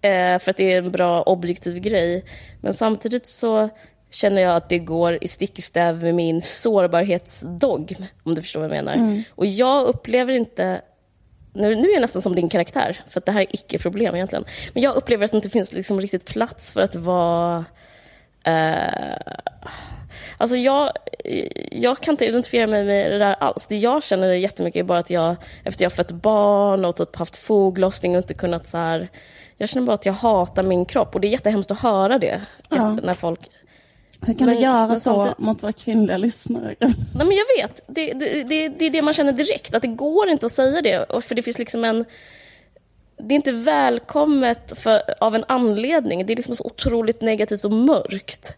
eh, 0.00 0.38
för 0.38 0.50
att 0.50 0.56
det 0.56 0.72
är 0.72 0.78
en 0.78 0.90
bra 0.90 1.22
objektiv 1.22 1.78
grej. 1.78 2.24
Men 2.60 2.74
samtidigt 2.74 3.26
så 3.26 3.68
känner 4.10 4.42
jag 4.42 4.56
att 4.56 4.68
det 4.68 4.78
går 4.78 5.18
i 5.24 5.28
stick 5.28 5.58
i 5.58 5.62
stäv 5.62 6.02
med 6.02 6.14
min 6.14 6.42
sårbarhetsdogm, 6.42 8.06
om 8.22 8.34
du 8.34 8.42
förstår 8.42 8.60
vad 8.60 8.68
jag 8.68 8.84
menar. 8.84 8.94
Mm. 8.94 9.22
Och 9.34 9.46
jag 9.46 9.86
upplever 9.86 10.32
inte 10.32 10.80
nu, 11.52 11.74
nu 11.74 11.88
är 11.88 11.92
jag 11.92 12.00
nästan 12.00 12.22
som 12.22 12.34
din 12.34 12.48
karaktär, 12.48 13.00
för 13.08 13.20
att 13.20 13.26
det 13.26 13.32
här 13.32 13.40
är 13.40 13.46
icke-problem 13.54 14.14
egentligen. 14.14 14.44
Men 14.72 14.82
jag 14.82 14.96
upplever 14.96 15.24
att 15.24 15.30
det 15.30 15.36
inte 15.36 15.50
finns 15.50 15.72
liksom 15.72 16.00
riktigt 16.00 16.24
plats 16.24 16.72
för 16.72 16.80
att 16.80 16.94
vara... 16.94 17.64
Eh, 18.44 19.34
alltså 20.38 20.56
jag, 20.56 20.92
jag 21.70 22.00
kan 22.00 22.12
inte 22.12 22.26
identifiera 22.26 22.66
mig 22.66 22.84
med 22.84 23.12
det 23.12 23.18
där 23.18 23.36
alls. 23.40 23.66
Det 23.66 23.76
jag 23.76 24.02
känner 24.02 24.32
jättemycket 24.32 24.80
är 24.80 24.84
bara 24.84 24.98
att 24.98 25.10
jag, 25.10 25.36
efter 25.64 25.84
jag 25.84 25.92
fött 25.92 26.10
barn 26.10 26.84
och 26.84 26.96
typ 26.96 27.16
haft 27.16 27.36
foglossning 27.36 28.12
och 28.12 28.18
inte 28.18 28.34
kunnat 28.34 28.66
så 28.66 28.78
här... 28.78 29.08
Jag 29.56 29.68
känner 29.68 29.86
bara 29.86 29.94
att 29.94 30.06
jag 30.06 30.12
hatar 30.12 30.62
min 30.62 30.84
kropp 30.84 31.14
och 31.14 31.20
det 31.20 31.28
är 31.28 31.30
jättehemskt 31.30 31.70
att 31.70 31.78
höra 31.78 32.18
det. 32.18 32.40
Ja. 32.68 32.98
När 33.02 33.14
folk 33.14 33.40
hur 34.22 34.34
kan 34.34 34.46
men, 34.46 34.56
du 34.56 34.62
göra 34.62 34.96
så 34.96 35.00
samtidigt... 35.00 35.38
mot 35.38 35.62
våra 35.62 35.72
kvinnliga 35.72 36.16
lyssnare? 36.16 36.76
Nej, 36.80 36.94
men 37.14 37.32
jag 37.32 37.46
vet. 37.58 37.84
Det, 37.86 38.12
det, 38.12 38.42
det, 38.42 38.68
det, 38.68 38.84
är 38.84 38.90
det 38.90 39.02
man 39.02 39.14
känner 39.14 39.32
direkt, 39.32 39.74
att 39.74 39.82
det 39.82 39.88
går 39.88 40.28
inte 40.28 40.46
att 40.46 40.52
säga 40.52 40.82
det. 40.82 41.22
För 41.22 41.34
det 41.34 41.42
finns 41.42 41.58
liksom 41.58 41.84
en... 41.84 42.04
Det 43.16 43.34
är 43.34 43.36
inte 43.36 43.52
välkommet 43.52 44.78
för, 44.78 45.02
av 45.20 45.34
en 45.34 45.44
anledning. 45.48 46.26
Det 46.26 46.32
är 46.32 46.36
liksom 46.36 46.56
så 46.56 46.64
otroligt 46.64 47.20
negativt 47.20 47.64
och 47.64 47.72
mörkt. 47.72 48.56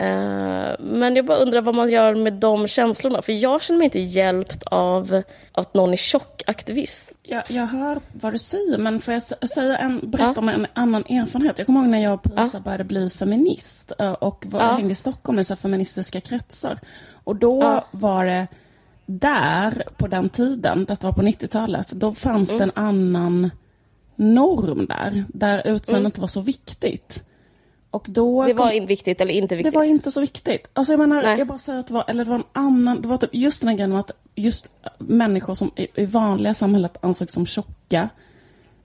Uh, 0.00 0.74
men 0.78 1.16
jag 1.16 1.26
bara 1.26 1.38
undrar 1.38 1.60
vad 1.60 1.74
man 1.74 1.90
gör 1.90 2.14
med 2.14 2.32
de 2.32 2.66
känslorna. 2.66 3.22
För 3.22 3.32
jag 3.32 3.62
känner 3.62 3.78
mig 3.78 3.84
inte 3.84 4.00
hjälpt 4.00 4.62
av 4.62 5.22
att 5.52 5.74
någon 5.74 5.92
är 5.92 5.96
tjockaktivist. 5.96 7.12
Jag, 7.22 7.42
jag 7.48 7.66
hör 7.66 8.00
vad 8.12 8.32
du 8.32 8.38
säger, 8.38 8.78
men 8.78 9.00
får 9.00 9.14
jag 9.14 9.48
säga 9.48 9.76
en, 9.76 10.10
berätta 10.10 10.32
ja. 10.36 10.38
om 10.38 10.48
en 10.48 10.66
annan 10.72 11.04
erfarenhet? 11.08 11.58
Jag 11.58 11.66
kommer 11.66 11.80
ihåg 11.80 11.88
när 11.88 12.02
jag 12.02 12.22
Prisa 12.22 12.50
ja. 12.52 12.60
började 12.60 12.84
bli 12.84 13.10
feminist 13.10 13.92
uh, 14.00 14.12
och 14.12 14.44
var, 14.48 14.60
ja. 14.60 14.72
hängde 14.72 14.92
i 14.92 14.94
Stockholm 14.94 15.38
i 15.38 15.44
så 15.44 15.56
feministiska 15.56 16.20
kretsar. 16.20 16.80
Och 17.24 17.36
då 17.36 17.62
ja. 17.62 17.84
var 17.90 18.24
det 18.24 18.46
där, 19.06 19.84
på 19.96 20.06
den 20.06 20.28
tiden, 20.28 20.84
detta 20.84 21.06
var 21.06 21.12
på 21.12 21.22
90-talet, 21.22 21.92
då 21.92 22.14
fanns 22.14 22.50
mm. 22.50 22.58
det 22.58 22.64
en 22.64 22.84
annan 22.84 23.50
norm 24.16 24.86
där, 24.86 25.24
där 25.28 25.58
utseendet 25.58 25.88
mm. 25.88 26.06
inte 26.06 26.20
var 26.20 26.28
så 26.28 26.40
viktigt. 26.40 27.24
Och 27.94 28.06
då 28.08 28.44
det 28.44 28.54
var 28.54 28.78
kom... 28.78 28.86
viktigt 28.86 29.20
eller 29.20 29.34
inte 29.34 29.56
viktigt? 29.56 29.72
Det 29.72 29.78
var 29.78 29.84
inte 29.84 30.10
så 30.10 30.20
viktigt. 30.20 30.70
Alltså 30.72 30.92
jag 30.92 31.00
menar, 31.00 31.22
Nej. 31.22 31.38
jag 31.38 31.46
bara 31.46 31.58
säger 31.58 31.78
att 31.78 31.86
det 31.86 31.94
var, 31.94 32.04
eller 32.08 32.24
det 32.24 32.30
var 32.30 32.38
en 32.38 32.44
annan, 32.52 33.02
det 33.02 33.08
var 33.08 33.16
typ 33.16 33.34
just 33.34 33.60
den 33.60 33.68
här 33.68 33.76
grejen 33.76 33.96
att 33.96 34.10
just 34.34 34.68
människor 34.98 35.54
som 35.54 35.70
i, 35.76 35.86
i 35.94 36.06
vanliga 36.06 36.54
samhället 36.54 36.96
ansågs 37.00 37.32
som 37.32 37.46
tjocka, 37.46 38.08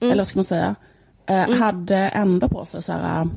mm. 0.00 0.12
eller 0.12 0.16
vad 0.16 0.28
ska 0.28 0.38
man 0.38 0.44
säga, 0.44 0.74
eh, 1.26 1.42
mm. 1.42 1.60
hade 1.60 1.96
ändå 1.96 2.48
på 2.48 2.64
sig 2.64 2.82
så 2.82 2.92
här, 2.92 3.28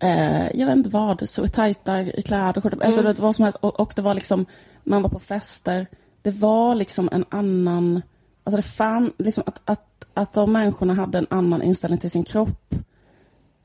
eh, 0.00 0.60
jag 0.60 0.66
vet 0.66 0.76
inte 0.76 0.90
vad, 0.90 1.28
så 1.28 1.48
tajta 1.48 2.00
i 2.00 2.22
kläder, 2.22 2.60
skjortor, 2.60 2.82
alltså 2.82 3.00
mm. 3.00 3.06
alltså, 3.06 3.22
vad 3.22 3.36
som 3.36 3.44
helst. 3.44 3.58
Och, 3.60 3.80
och 3.80 3.92
det 3.96 4.02
var 4.02 4.14
liksom, 4.14 4.46
man 4.84 5.02
var 5.02 5.10
på 5.10 5.18
fester, 5.18 5.86
det 6.22 6.30
var 6.30 6.74
liksom 6.74 7.08
en 7.12 7.24
annan, 7.28 8.02
alltså 8.44 8.56
det 8.56 8.68
fann, 8.68 9.12
liksom 9.18 9.44
att, 9.46 9.60
att, 9.64 10.04
att 10.14 10.34
de 10.34 10.52
människorna 10.52 10.94
hade 10.94 11.18
en 11.18 11.26
annan 11.30 11.62
inställning 11.62 12.00
till 12.00 12.10
sin 12.10 12.24
kropp 12.24 12.74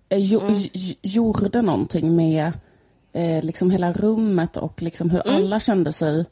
Eh, 0.10 0.34
mm. 0.34 0.70
gjorde 1.02 1.62
någonting 1.62 2.16
med 2.16 2.52
eh, 3.14 3.44
liksom 3.44 3.72
hela 3.72 3.94
rummet 3.94 4.58
och 4.58 4.82
liksom 4.82 5.10
hur 5.10 5.28
mm. 5.28 5.36
alla 5.36 5.60
kände 5.60 5.92
sig. 5.92 6.26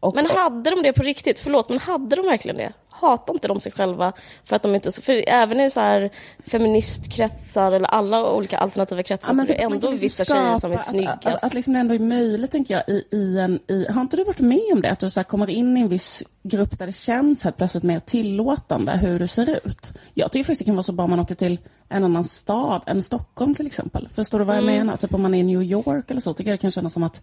Och, 0.00 0.14
men 0.14 0.26
hade 0.26 0.70
de 0.70 0.82
det 0.82 0.92
på 0.92 1.02
riktigt? 1.02 1.38
Förlåt, 1.38 1.68
men 1.68 1.78
hade 1.78 2.16
de 2.16 2.22
verkligen 2.22 2.56
det? 2.56 2.72
Hatar 3.00 3.34
inte 3.34 3.48
de 3.48 3.60
sig 3.60 3.72
själva 3.72 4.12
för 4.44 4.56
att 4.56 4.62
de 4.62 4.74
inte... 4.74 4.90
För 5.02 5.24
även 5.28 5.60
i 5.60 5.70
så 5.70 5.80
här 5.80 6.10
feministkretsar 6.46 7.72
eller 7.72 7.88
alla 7.88 8.32
olika 8.32 8.58
alternativa 8.58 9.02
kretsar 9.02 9.28
ja, 9.28 9.34
så 9.34 9.42
är 9.42 9.46
det 9.46 9.54
ändå 9.54 9.74
liksom 9.74 9.96
vissa 9.96 10.24
tjejer 10.24 10.54
som 10.54 10.72
är 10.72 10.76
snyggast. 10.76 11.26
Att, 11.26 11.34
att, 11.34 11.44
att 11.44 11.54
liksom 11.54 11.72
det 11.72 11.78
ändå 11.80 11.94
är 11.94 11.98
möjligt, 11.98 12.50
tänker 12.50 12.74
jag, 12.74 12.88
i, 12.88 13.04
i 13.10 13.38
en... 13.38 13.60
I, 13.68 13.86
har 13.92 14.00
inte 14.00 14.16
du 14.16 14.24
varit 14.24 14.38
med 14.38 14.72
om 14.72 14.80
det? 14.82 14.90
Att 14.90 15.00
du 15.00 15.10
så 15.10 15.24
kommer 15.24 15.50
in 15.50 15.76
i 15.76 15.80
en 15.80 15.88
viss 15.88 16.22
grupp 16.42 16.78
där 16.78 16.86
det 16.86 16.96
känns 16.96 17.44
helt 17.44 17.56
plötsligt 17.56 17.84
mer 17.84 18.00
tillåtande 18.00 18.96
hur 18.96 19.18
du 19.18 19.26
ser 19.26 19.66
ut. 19.66 19.92
Jag 20.14 20.32
tycker 20.32 20.44
faktiskt 20.44 20.58
det 20.58 20.64
kan 20.64 20.74
vara 20.74 20.82
så 20.82 20.92
bra 20.92 21.04
om 21.04 21.10
man 21.10 21.20
åker 21.20 21.34
till 21.34 21.58
en 21.88 22.04
annan 22.04 22.24
stad 22.24 22.82
än 22.86 23.02
Stockholm 23.02 23.54
till 23.54 23.66
exempel. 23.66 24.08
Förstår 24.14 24.38
du 24.38 24.44
vad 24.44 24.56
jag 24.56 24.62
mm. 24.62 24.76
menar? 24.76 24.96
Typ 24.96 25.14
om 25.14 25.22
man 25.22 25.34
är 25.34 25.38
i 25.38 25.42
New 25.42 25.62
York 25.62 26.10
eller 26.10 26.20
så, 26.20 26.34
tycker 26.34 26.50
jag 26.50 26.58
det 26.58 26.62
kan 26.62 26.70
kännas 26.70 26.92
som 26.92 27.02
att 27.02 27.22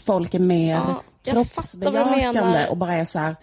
folk 0.00 0.34
är 0.34 0.38
mer 0.38 0.74
ja, 0.74 1.02
kroppsbejakande 1.24 2.68
och 2.68 2.76
bara 2.76 2.94
är 2.94 3.04
så 3.04 3.18
här, 3.18 3.36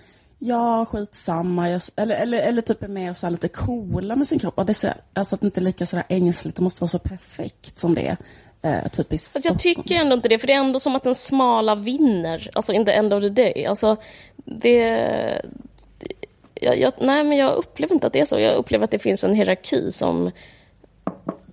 ja 0.45 0.85
skitsamma, 0.85 1.69
jag, 1.69 1.81
eller, 1.95 2.15
eller, 2.15 2.37
eller 2.37 2.61
typ 2.61 2.83
är 2.83 2.87
mer 2.87 3.13
så 3.13 3.25
här 3.25 3.31
lite 3.31 3.47
coola 3.47 4.15
med 4.15 4.27
sin 4.27 4.39
kropp. 4.39 4.57
Och 4.57 4.65
det 4.65 4.83
är 4.83 5.01
alltså 5.13 5.35
att 5.35 5.41
det 5.41 5.47
inte 5.47 5.59
är 5.59 5.63
lika 5.63 5.85
sådär 5.85 6.05
ängsligt, 6.09 6.57
det 6.57 6.63
måste 6.63 6.81
vara 6.81 6.89
så 6.89 6.99
perfekt 6.99 7.79
som 7.79 7.95
det 7.95 8.07
är. 8.07 8.17
Eh, 8.61 8.87
typ 8.87 9.13
i 9.13 9.15
alltså 9.15 9.39
jag 9.43 9.59
tycker 9.59 9.95
ändå 9.95 10.15
inte 10.15 10.29
det, 10.29 10.39
för 10.39 10.47
det 10.47 10.53
är 10.53 10.59
ändå 10.59 10.79
som 10.79 10.95
att 10.95 11.03
den 11.03 11.15
smala 11.15 11.75
vinner, 11.75 12.49
alltså 12.53 12.73
in 12.73 12.85
the 12.85 12.91
end 12.91 13.13
of 13.13 13.21
the 13.23 13.29
day. 13.29 13.65
Alltså, 13.65 13.97
det, 14.35 15.41
jag, 16.53 16.79
jag, 16.79 16.93
nej, 16.99 17.23
men 17.23 17.37
jag 17.37 17.55
upplever 17.55 17.93
inte 17.93 18.07
att 18.07 18.13
det 18.13 18.19
är 18.19 18.25
så. 18.25 18.39
Jag 18.39 18.55
upplever 18.55 18.83
att 18.83 18.91
det 18.91 18.99
finns 18.99 19.23
en 19.23 19.33
hierarki 19.33 19.91
som 19.91 20.31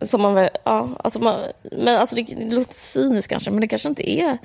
som 0.01 0.21
man 0.21 0.49
ja, 0.65 0.89
alltså 1.05 1.21
man, 1.21 1.41
men 1.63 1.99
alltså 1.99 2.17
det, 2.17 2.23
det 2.23 2.55
låter 2.55 2.75
cyniskt 2.75 3.29
kanske, 3.29 3.51
men 3.51 3.61
det 3.61 3.69
kanske 3.69 3.89
inte 3.89 4.11
är... 4.11 4.39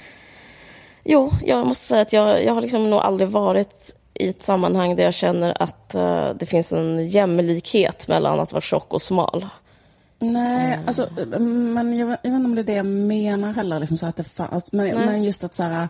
Jo, 1.03 1.31
jag 1.45 1.67
måste 1.67 1.85
säga 1.85 2.01
att 2.01 2.13
jag, 2.13 2.43
jag 2.43 2.53
har 2.53 2.61
liksom 2.61 2.89
nog 2.89 2.99
aldrig 2.99 3.29
varit 3.29 3.96
i 4.19 4.29
ett 4.29 4.43
sammanhang 4.43 4.95
där 4.95 5.03
jag 5.03 5.13
känner 5.13 5.61
att 5.61 5.95
uh, 5.95 6.29
det 6.39 6.45
finns 6.45 6.73
en 6.73 7.07
jämlikhet 7.07 8.07
mellan 8.07 8.39
att 8.39 8.51
vara 8.51 8.61
tjock 8.61 8.93
och 8.93 9.01
smal. 9.01 9.45
Nej, 10.19 10.73
mm. 10.73 10.87
alltså, 10.87 11.09
men 11.39 11.97
jag, 11.97 12.09
jag, 12.09 12.17
vet 12.17 12.25
inte 12.25 12.45
om 12.45 12.55
det 12.55 12.61
är 12.61 12.63
det 12.63 12.73
jag 12.73 12.85
menar 12.85 13.53
heller, 13.53 13.79
liksom 13.79 13.97
så 13.97 14.05
att 14.05 14.15
det 14.15 14.23
fanns, 14.23 14.71
men, 14.71 14.95
men 14.95 15.23
just 15.23 15.43
att 15.43 15.55
så 15.55 15.63
här, 15.63 15.87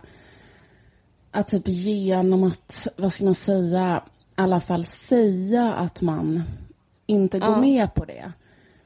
att 1.30 1.48
typ 1.48 1.68
genom 1.68 2.44
att, 2.44 2.86
vad 2.96 3.12
ska 3.12 3.24
man 3.24 3.34
säga, 3.34 4.02
i 4.06 4.10
alla 4.34 4.60
fall 4.60 4.84
säga 4.84 5.72
att 5.72 6.02
man 6.02 6.42
inte 7.06 7.38
går 7.38 7.50
ja. 7.50 7.60
med 7.60 7.94
på 7.94 8.04
det. 8.04 8.32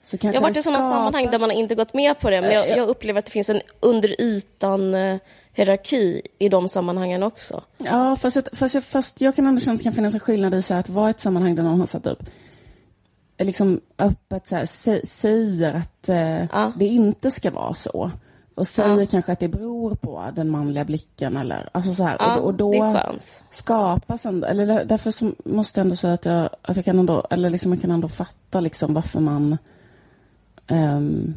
Så 0.05 0.17
jag 0.21 0.33
har 0.33 0.41
varit 0.41 0.57
i 0.57 0.63
sådana 0.63 0.91
sammanhang 0.91 1.31
där 1.31 1.39
man 1.39 1.51
inte 1.51 1.75
gått 1.75 1.95
med 1.95 2.21
på 2.21 2.31
det, 2.31 2.41
men 2.41 2.53
jag, 2.53 2.69
jag 2.69 2.89
upplever 2.89 3.19
att 3.19 3.25
det 3.25 3.33
finns 3.33 3.51
en 3.51 3.61
under 3.81 4.21
ytan 4.21 4.95
eh, 4.95 5.19
hierarki 5.53 6.23
i 6.39 6.49
de 6.49 6.69
sammanhangen 6.69 7.23
också. 7.23 7.63
Ja, 7.79 8.17
fast, 8.17 8.37
jag, 8.37 8.45
fast, 8.53 8.75
jag, 8.75 8.85
fast 8.85 9.21
jag 9.21 9.37
kan 9.37 9.47
ändå 9.47 9.61
känna 9.61 9.73
att 9.75 9.79
det 9.81 9.85
kan 9.85 9.93
finnas 9.93 10.15
en 10.15 10.21
skillnad 10.21 10.55
i 10.55 10.63
så 10.63 10.75
att 10.75 10.89
vara 10.89 11.11
ett 11.11 11.21
sammanhang 11.21 11.55
där 11.55 11.63
någon 11.63 11.81
har 11.81 11.87
satt 11.87 12.07
upp 12.07 12.23
liksom 13.45 13.81
öppet 13.99 14.49
så 14.49 14.57
här, 14.57 15.07
säger 15.07 15.75
att 15.75 16.09
eh, 16.09 16.45
ja. 16.45 16.73
det 16.79 16.87
inte 16.87 17.31
ska 17.31 17.51
vara 17.51 17.75
så. 17.75 18.11
och 18.55 18.69
säger 18.69 19.07
kanske 19.07 19.33
att 19.33 19.41
det 19.41 19.49
beror 19.49 19.95
på 19.95 20.31
den 20.37 20.51
manliga 20.51 20.85
blicken 20.85 21.37
eller 21.37 21.69
alltså 21.73 21.95
så 21.95 22.05
här. 22.05 22.17
Ja, 22.19 22.37
och, 22.39 22.45
och 22.47 22.55
då 22.55 22.95
skapas 23.51 24.27
ändå, 24.27 24.47
eller 24.47 24.67
där- 24.67 24.85
därför 24.85 25.11
så 25.11 25.33
måste 25.45 25.81
jag 25.81 25.85
ändå 25.85 25.97
säga 25.97 26.15
att 26.15 26.25
jag, 26.27 26.51
att 26.63 26.77
jag 26.77 26.85
kan 26.85 26.99
ändå, 26.99 27.27
eller 27.31 27.51
liksom 27.51 27.73
jag 27.73 27.81
kan 27.81 27.91
ändå 27.91 28.09
fatta 28.09 28.61
liksom 28.61 28.95
varför 28.95 29.21
man 29.21 29.59
ehm, 30.67 31.35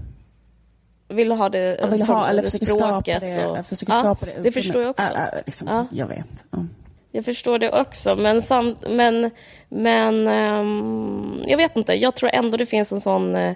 Vill 1.08 1.32
ha 1.32 1.50
det, 1.50 1.78
jag 1.82 1.88
vill 1.88 2.02
ha, 2.02 2.28
eller 2.28 2.44
försöker 2.44 2.66
skapa 2.66 3.20
det, 3.20 3.46
och- 3.46 3.66
försöker 3.66 3.94
ja, 3.94 4.00
skapa 4.00 4.26
det. 4.26 4.42
Det 4.44 4.52
förstår 4.52 4.82
jag 4.82 4.90
också. 4.90 5.04
Äh, 5.04 5.24
äh, 5.24 5.30
liksom, 5.46 5.68
Ja. 5.68 5.88
Jag 5.92 6.08
vet. 6.08 6.44
Ja. 6.52 6.66
Jag 7.12 7.26
förstår 7.26 7.60
det 7.60 7.72
också, 7.82 8.16
men, 8.16 8.42
samt, 8.42 8.84
men, 8.90 9.32
men 9.70 10.28
ehm, 10.28 11.40
jag 11.48 11.58
vet 11.58 11.78
inte. 11.78 11.94
Jag 11.94 12.16
tror 12.16 12.30
ändå 12.34 12.58
det 12.58 12.66
finns 12.66 12.92
en 12.92 13.02
sån 13.02 13.36
eh, 13.36 13.56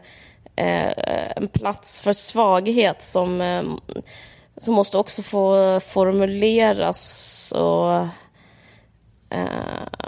eh, 0.55 1.31
en 1.35 1.47
plats 1.47 2.01
för 2.01 2.13
svaghet 2.13 3.03
som, 3.03 3.41
ehm, 3.41 3.77
som 4.57 4.73
måste 4.73 4.97
också 4.97 5.21
få 5.21 5.79
formuleras. 5.79 7.51
Och, 7.55 7.93
eh, 7.93 8.07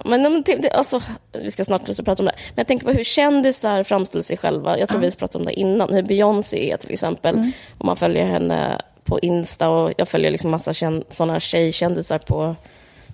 men 0.05 0.21
men 0.21 0.43
alltså, 0.73 1.01
vi 1.33 1.51
ska 1.51 1.65
snart 1.65 2.05
prata 2.05 2.23
om 2.23 2.25
det. 2.25 2.33
Men 2.49 2.55
jag 2.55 2.67
tänker 2.67 2.85
på 2.85 2.91
hur 2.91 3.03
kändisar 3.03 3.83
framställer 3.83 4.23
sig 4.23 4.37
själva. 4.37 4.79
Jag 4.79 4.89
tror 4.89 5.01
vi 5.01 5.11
pratade 5.11 5.41
om 5.41 5.45
det 5.45 5.53
innan. 5.53 5.93
Hur 5.93 6.03
Beyoncé 6.03 6.71
är 6.71 6.77
till 6.77 6.91
exempel. 6.91 7.35
Om 7.77 7.85
man 7.85 7.97
följer 7.97 8.25
henne 8.25 8.81
på 9.03 9.19
Insta 9.19 9.69
och 9.69 9.93
jag 9.97 10.07
följer 10.07 10.31
liksom 10.31 10.51
massa 10.51 10.73
såna 11.09 11.39
tjejkändisar 11.39 12.17
på 12.17 12.55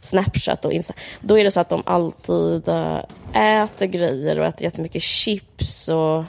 Snapchat 0.02 0.66
och 0.66 0.74
Insta. 0.74 0.94
Då 1.22 1.40
är 1.40 1.44
det 1.44 1.52
så 1.52 1.60
att 1.60 1.70
de 1.70 1.84
alltid 1.86 2.68
eh, 2.68 3.00
äter 3.34 3.86
grejer 3.86 4.40
och 4.40 4.46
äter 4.46 4.64
jättemycket 4.64 5.02
chips 5.02 5.90
och 5.90 6.18
eh, 6.18 6.26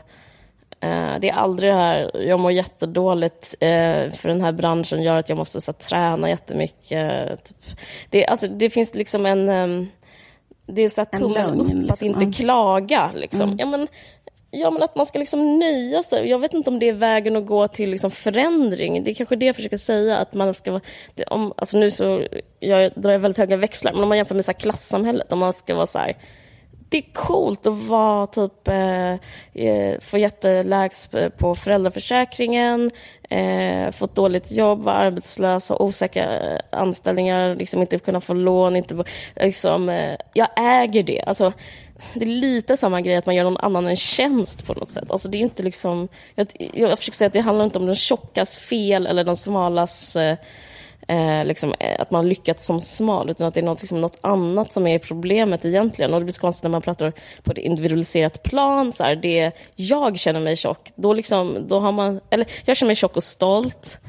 det 1.20 1.28
är 1.28 1.32
aldrig 1.32 1.70
det 1.70 1.76
här, 1.76 2.22
jag 2.22 2.40
mår 2.40 2.52
jättedåligt 2.52 3.54
eh, 3.60 4.10
för 4.10 4.24
den 4.24 4.40
här 4.40 4.52
branschen 4.52 5.02
gör 5.02 5.16
att 5.16 5.28
jag 5.28 5.38
måste 5.38 5.60
så, 5.60 5.72
träna 5.72 6.28
jättemycket. 6.28 7.44
Typ. 7.44 7.78
Det, 8.10 8.26
alltså, 8.26 8.48
det 8.48 8.70
finns 8.70 8.94
liksom 8.94 9.26
en... 9.26 9.48
ehm, 9.48 9.86
det 10.66 10.82
är 10.82 10.88
så 10.88 11.00
här, 11.00 11.08
En 11.12 11.20
tummen 11.20 11.46
lögn, 11.46 11.60
upp 11.60 11.68
liksom. 11.68 11.92
att 11.92 12.02
inte 12.02 12.42
klaga. 12.42 13.10
Liksom. 13.14 13.56
Ja, 13.58 13.66
men, 13.66 13.88
ja, 14.50 14.70
men 14.70 14.82
att 14.82 14.96
man 14.96 15.06
ska 15.06 15.18
liksom 15.18 15.58
nöja 15.58 16.02
sig. 16.02 16.28
Jag 16.28 16.38
vet 16.38 16.54
inte 16.54 16.70
om 16.70 16.78
det 16.78 16.88
är 16.88 16.92
vägen 16.92 17.36
att 17.36 17.46
gå 17.46 17.68
till 17.68 17.90
liksom 17.90 18.10
förändring. 18.10 19.04
Det 19.04 19.10
är 19.10 19.14
kanske 19.14 19.36
det 19.36 19.46
jag 19.46 19.56
försöker 19.56 19.76
säga. 19.76 20.18
Att 20.18 20.34
man 20.34 20.54
ska 20.54 20.80
om, 21.26 21.52
alltså 21.56 21.78
nu 21.78 21.90
så 21.90 22.26
jag 22.60 22.92
drar 22.96 23.10
jag 23.12 23.18
väldigt 23.18 23.38
höga 23.38 23.56
växlar, 23.56 23.92
men 23.92 24.02
om 24.02 24.08
man 24.08 24.18
jämför 24.18 24.34
med 24.34 24.44
så 24.44 24.54
klassamhället, 24.54 25.32
om 25.32 25.38
man 25.38 25.52
ska 25.52 25.74
vara 25.74 25.86
så 25.86 25.98
här 25.98 26.16
det 26.88 26.98
är 26.98 27.12
coolt 27.12 27.66
att 27.66 27.78
vara 27.78 28.26
typ, 28.26 28.68
eh, 28.68 29.12
eh 29.54 30.00
få 30.00 30.18
jättelägst 30.18 31.14
på 31.38 31.54
föräldraförsäkringen, 31.54 32.90
eh, 33.30 33.90
få 33.90 34.04
ett 34.04 34.14
dåligt 34.14 34.52
jobb, 34.52 34.82
vara 34.82 34.96
arbetslös, 34.96 35.68
ha 35.68 35.76
osäkra 35.76 36.52
eh, 36.52 36.60
anställningar, 36.70 37.56
liksom 37.56 37.80
inte 37.80 37.98
kunna 37.98 38.20
få 38.20 38.34
lån. 38.34 38.76
Inte, 38.76 39.04
liksom, 39.36 39.88
eh, 39.88 40.16
jag 40.32 40.48
äger 40.56 41.02
det. 41.02 41.22
Alltså, 41.22 41.52
det 42.14 42.24
är 42.24 42.26
lite 42.26 42.76
samma 42.76 43.00
grej 43.00 43.16
att 43.16 43.26
man 43.26 43.34
gör 43.34 43.44
någon 43.44 43.56
annan 43.56 43.86
en 43.86 43.96
tjänst 43.96 44.66
på 44.66 44.74
något 44.74 44.90
sätt. 44.90 45.10
Alltså, 45.10 45.28
det 45.28 45.38
är 45.38 45.42
inte 45.42 45.62
liksom, 45.62 46.08
jag, 46.34 46.46
jag 46.74 46.98
försöker 46.98 47.16
säga 47.16 47.26
att 47.26 47.32
det 47.32 47.40
handlar 47.40 47.64
inte 47.64 47.78
om 47.78 47.86
den 47.86 47.94
tjockas 47.94 48.56
fel 48.56 49.06
eller 49.06 49.24
den 49.24 49.36
smalas 49.36 50.16
eh, 50.16 50.36
eh, 51.08 51.44
liksom, 51.44 51.74
eh, 51.80 52.00
att 52.00 52.10
man 52.10 52.28
lyckats 52.28 52.66
som 52.66 52.80
smal, 52.80 53.30
utan 53.30 53.46
att 53.46 53.54
det 53.54 53.60
är 53.60 53.64
något, 53.64 53.82
liksom, 53.82 54.00
något 54.00 54.18
annat 54.20 54.72
som 54.72 54.86
är 54.86 54.98
problemet 54.98 55.64
egentligen. 55.64 56.14
Och 56.14 56.20
det 56.20 56.24
blir 56.24 56.32
så 56.32 56.40
konstigt 56.40 56.62
när 56.62 56.70
man 56.70 56.82
pratar 56.82 57.12
på 57.42 57.52
ett 57.52 57.58
individualiserat 57.58 58.42
plan. 58.42 58.92
Så 58.92 59.04
här, 59.04 59.16
det, 59.16 59.52
jag 59.76 60.18
känner 60.18 60.40
mig 60.40 60.56
tjock, 60.56 60.90
då, 60.94 61.12
liksom, 61.12 61.66
då 61.68 61.78
har 61.78 61.92
man... 61.92 62.20
Eller 62.30 62.46
jag 62.64 62.76
känner 62.76 62.88
mig 62.88 62.96
tjock 62.96 63.16
och 63.16 63.22
stolt. 63.22 64.00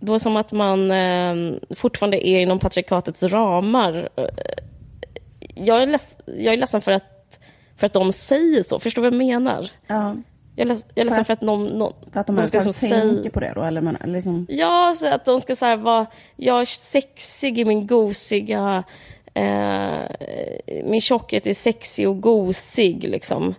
Då 0.00 0.12
är 0.12 0.14
det 0.14 0.20
som 0.20 0.36
att 0.36 0.52
man 0.52 0.90
eh, 0.90 1.34
fortfarande 1.76 2.28
är 2.28 2.40
inom 2.40 2.58
patriarkatets 2.58 3.22
ramar. 3.22 4.08
Eh, 4.16 4.24
jag 5.54 5.82
är, 5.82 5.86
leds, 5.86 6.16
jag 6.26 6.54
är 6.54 6.56
ledsen 6.56 6.80
för 6.80 6.92
att, 6.92 7.40
för 7.76 7.86
att 7.86 7.92
de 7.92 8.12
säger 8.12 8.62
så. 8.62 8.78
Förstår 8.78 9.02
du 9.02 9.10
vad 9.10 9.14
jag 9.14 9.26
menar? 9.26 9.70
Ja, 9.86 10.16
jag 10.56 10.70
är, 10.70 10.74
jag 10.74 11.00
är 11.00 11.04
ledsen 11.04 11.24
för 11.24 11.32
att 11.32 11.40
någon... 11.40 11.66
någon 11.66 11.92
för 12.12 12.20
att 12.20 12.26
de, 12.26 12.36
ska 12.36 12.46
ska 12.46 12.58
liksom 12.58 12.90
tänker 12.90 13.16
säga- 13.22 13.30
på 13.30 13.40
det 13.40 13.52
då, 13.54 13.62
eller, 13.62 13.96
eller 14.02 14.14
liksom, 14.14 14.46
Ja, 14.48 14.94
så 14.98 15.14
att 15.14 15.24
de 15.24 15.40
ska 15.40 15.56
så 15.56 15.66
här 15.66 15.76
vara, 15.76 16.06
jag 16.36 16.60
är 16.60 16.64
sexig 16.64 17.58
i 17.58 17.64
min 17.64 17.86
gosiga, 17.86 18.84
eh, 19.34 19.98
min 20.84 21.00
tjockhet 21.00 21.46
är 21.46 21.54
sexig 21.54 22.08
och 22.08 22.20
gosig 22.20 23.04
liksom. 23.04 23.54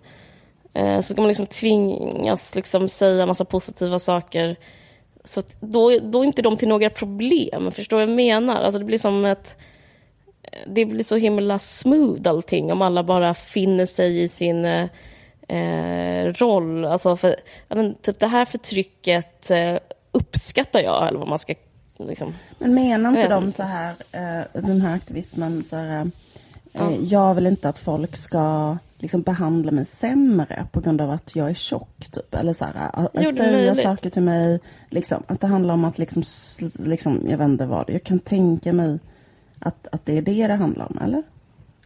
Eh, 0.73 0.95
så 0.99 1.13
ska 1.13 1.21
man 1.21 1.27
liksom 1.27 1.45
tvingas 1.45 2.55
liksom 2.55 2.89
säga 2.89 3.25
massa 3.25 3.45
positiva 3.45 3.99
saker. 3.99 4.55
Så 5.23 5.41
då, 5.59 5.99
då 5.99 6.21
är 6.21 6.25
inte 6.25 6.41
de 6.41 6.57
till 6.57 6.67
några 6.67 6.89
problem, 6.89 7.71
förstår 7.71 7.97
du 7.99 8.05
vad 8.05 8.09
jag 8.11 8.15
menar? 8.15 8.63
Alltså 8.63 8.79
det 8.79 8.85
blir 8.85 8.97
som 8.97 9.25
ett, 9.25 9.57
det 10.67 10.85
blir 10.85 11.03
så 11.03 11.15
himla 11.15 11.59
smooth 11.59 12.29
allting 12.29 12.71
om 12.71 12.81
alla 12.81 13.03
bara 13.03 13.33
finner 13.33 13.85
sig 13.85 14.23
i 14.23 14.27
sin 14.27 14.65
eh, 15.47 16.05
eh, 16.25 16.33
roll. 16.33 16.85
Alltså 16.85 17.15
för, 17.15 17.35
ja, 17.67 17.75
men, 17.75 17.95
typ 17.95 18.19
det 18.19 18.27
här 18.27 18.45
förtrycket 18.45 19.51
eh, 19.51 19.77
uppskattar 20.11 20.79
jag, 20.79 21.07
eller 21.07 21.19
vad 21.19 21.27
man 21.27 21.39
ska... 21.39 21.53
Liksom. 21.97 22.33
Men 22.59 22.73
menar 22.73 23.09
inte 23.09 23.27
de 23.27 23.51
så 23.51 23.63
här, 23.63 23.95
eh, 24.11 24.61
den 24.61 24.81
här 24.81 24.95
aktivismen 24.95 25.63
så 25.63 25.75
här, 25.75 26.11
eh, 26.73 26.95
jag 27.03 27.33
vill 27.33 27.47
inte 27.47 27.69
att 27.69 27.79
folk 27.79 28.17
ska 28.17 28.77
liksom 28.97 29.21
behandla 29.21 29.71
mig 29.71 29.85
sämre 29.85 30.67
på 30.71 30.79
grund 30.79 31.01
av 31.01 31.09
att 31.09 31.35
jag 31.35 31.49
är 31.49 31.53
tjock, 31.53 32.05
typ. 32.11 32.35
Eller 32.35 32.53
så 32.53 32.65
här, 32.65 32.89
att, 32.93 33.11
Jo, 33.13 33.29
att 33.29 33.35
säga 33.35 33.75
saker 33.75 34.09
till 34.09 34.23
mig, 34.23 34.59
liksom, 34.89 35.23
att 35.27 35.41
det 35.41 35.47
handlar 35.47 35.73
om 35.73 35.85
att 35.85 35.97
liksom, 35.97 36.23
liksom, 36.79 37.21
jag 37.29 37.41
inte 37.45 37.65
vad, 37.65 37.89
jag 37.89 38.03
kan 38.03 38.19
tänka 38.19 38.73
mig 38.73 38.99
att, 39.59 39.87
att 39.91 40.05
det 40.05 40.17
är 40.17 40.21
det 40.21 40.47
det 40.47 40.55
handlar 40.55 40.85
om, 40.85 40.99
eller? 41.03 41.23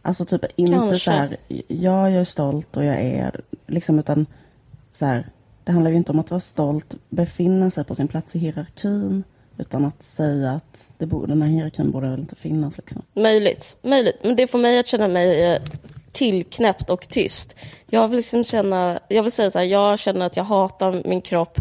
Alltså 0.02 0.24
typ 0.24 0.44
inte 0.56 0.72
Kanske. 0.72 0.98
så 0.98 1.10
här, 1.10 1.36
ja, 1.68 2.10
jag 2.10 2.20
är 2.20 2.24
stolt 2.24 2.76
och 2.76 2.84
jag 2.84 3.00
är, 3.00 3.40
liksom, 3.66 3.98
utan 3.98 4.26
så 4.92 5.06
här, 5.06 5.26
det 5.64 5.72
handlar 5.72 5.90
ju 5.90 5.96
inte 5.96 6.12
om 6.12 6.18
att 6.18 6.30
vara 6.30 6.40
stolt, 6.40 6.94
befinna 7.08 7.70
sig 7.70 7.84
på 7.84 7.94
sin 7.94 8.08
plats 8.08 8.36
i 8.36 8.38
hierarkin, 8.38 9.24
utan 9.58 9.84
att 9.84 10.02
säga 10.02 10.50
att 10.50 10.88
det 10.98 11.06
borde, 11.06 11.26
den 11.26 11.42
här 11.42 11.48
hierarkin 11.48 11.90
borde 11.90 12.08
väl 12.08 12.20
inte 12.20 12.36
finnas. 12.36 12.78
Liksom. 12.78 13.02
Möjligt, 13.14 13.76
möjligt. 13.82 14.18
Men 14.22 14.36
det 14.36 14.46
får 14.46 14.58
mig 14.58 14.78
att 14.78 14.86
känna 14.86 15.08
mig 15.08 15.52
eh, 15.52 15.62
tillknäppt 16.12 16.90
och 16.90 17.08
tyst. 17.08 17.56
Jag 17.86 18.08
vill 18.08 18.16
liksom 18.16 18.44
känna, 18.44 19.00
jag 19.08 19.22
vill 19.22 19.32
säga 19.32 19.50
så 19.50 19.58
här, 19.58 19.66
jag 19.66 19.98
känner 19.98 20.26
att 20.26 20.36
jag 20.36 20.44
hatar 20.44 21.02
min 21.04 21.20
kropp. 21.20 21.58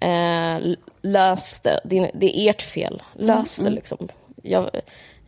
Eh, 0.00 0.74
lös 1.02 1.60
det, 1.60 1.80
det 1.84 1.98
är, 1.98 2.10
det 2.14 2.38
är 2.38 2.50
ert 2.50 2.62
fel. 2.62 3.02
Lös 3.14 3.56
det 3.56 3.70
liksom. 3.70 4.08
Jag, 4.42 4.70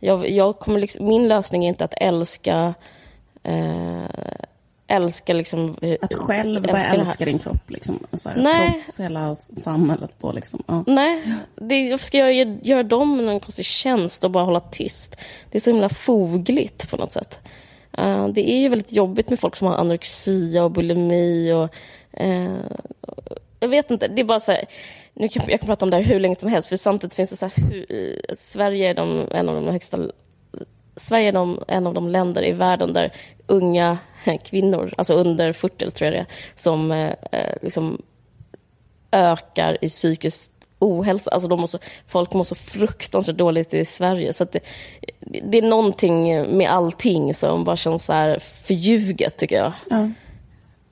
jag, 0.05 0.29
jag 0.29 0.59
kommer 0.59 0.79
liksom. 0.79 1.07
Min 1.07 1.27
lösning 1.27 1.65
är 1.65 1.69
inte 1.69 1.85
att 1.85 1.93
älska 1.97 2.73
eh, 3.43 4.03
älska 4.87 5.33
liksom... 5.33 5.77
eh, 5.81 5.95
Att 6.01 6.13
själv 6.13 6.57
älska 6.57 6.71
börja 6.73 6.85
älska 6.85 7.25
din 7.25 7.39
kropp, 7.39 7.69
liksom, 7.69 7.99
så 8.13 8.29
här, 8.29 8.37
Nej. 8.37 8.81
trots 8.85 8.99
hela 8.99 9.35
samhället. 9.35 10.11
Då, 10.21 10.31
liksom. 10.31 10.63
ja. 10.67 10.83
Nej, 10.87 11.21
det, 11.55 11.81
jag 11.81 11.99
ska 11.99 12.17
göra, 12.17 12.57
göra 12.63 12.83
dem 12.83 13.17
någon 13.25 13.39
konstig 13.39 13.65
tjänst 13.65 14.23
och 14.23 14.31
bara 14.31 14.43
hålla 14.43 14.59
tyst. 14.59 15.17
Det 15.51 15.57
är 15.57 15.59
så 15.59 15.69
himla 15.69 15.89
fogligt 15.89 16.89
på 16.89 16.97
något 16.97 17.11
sätt. 17.11 17.39
Eh, 17.97 18.27
det 18.27 18.51
är 18.51 18.57
ju 18.59 18.69
väldigt 18.69 18.91
jobbigt 18.91 19.29
med 19.29 19.39
folk 19.39 19.55
som 19.55 19.67
har 19.67 19.75
anorexia 19.75 20.63
och 20.63 20.71
bulimi 20.71 21.51
och... 21.53 21.69
eh, 22.21 22.51
jag 23.59 23.69
vet 23.69 23.91
inte, 23.91 24.07
det 24.07 24.21
är 24.21 24.25
bara 24.25 24.39
så 24.39 24.51
här, 24.51 24.65
nu 25.13 25.29
kan, 25.29 25.45
jag 25.47 25.59
kan 25.59 25.67
prata 25.67 25.85
om 25.85 25.89
det 25.89 25.97
här 25.97 26.03
hur 26.03 26.19
länge 26.19 26.35
som 26.35 26.49
helst, 26.49 26.69
för 26.69 26.75
samtidigt 26.75 27.13
finns 27.13 27.29
det 27.29 27.35
så 27.35 27.45
här, 27.45 27.69
hur, 27.69 28.21
Sverige 28.35 28.89
är 28.89 28.93
de, 28.93 29.27
en 29.31 29.49
av 29.49 29.55
de 29.55 29.67
högsta 29.67 29.99
Sverige 30.95 31.27
är 31.27 31.31
de, 31.31 31.63
en 31.67 31.87
av 31.87 31.93
de 31.93 32.07
länder 32.07 32.45
i 32.45 32.51
världen 32.51 32.93
där 32.93 33.13
unga 33.47 33.97
kvinnor, 34.43 34.93
alltså 34.97 35.13
under 35.13 35.53
40 35.53 35.91
tror 35.91 36.05
jag 36.05 36.13
det 36.13 36.19
är, 36.19 36.27
som 36.55 36.91
eh, 36.91 37.13
eh, 37.31 37.55
liksom 37.61 38.01
ökar 39.11 39.77
i 39.81 39.89
psykisk 39.89 40.51
ohälsa. 40.79 41.31
Alltså 41.31 41.47
de 41.47 41.67
så, 41.67 41.79
folk 42.07 42.33
mår 42.33 42.43
så 42.43 42.55
fruktansvärt 42.55 43.35
dåligt 43.35 43.73
i 43.73 43.85
Sverige. 43.85 44.33
Så 44.33 44.43
det, 44.43 44.59
det 45.19 45.57
är 45.57 45.61
någonting 45.61 46.23
med 46.57 46.71
allting 46.71 47.33
som 47.33 47.63
bara 47.63 47.75
känns 47.75 48.05
så 48.05 48.13
här 48.13 48.39
förljuget, 48.39 49.37
tycker 49.37 49.55
jag. 49.55 49.73
Ja. 49.89 50.09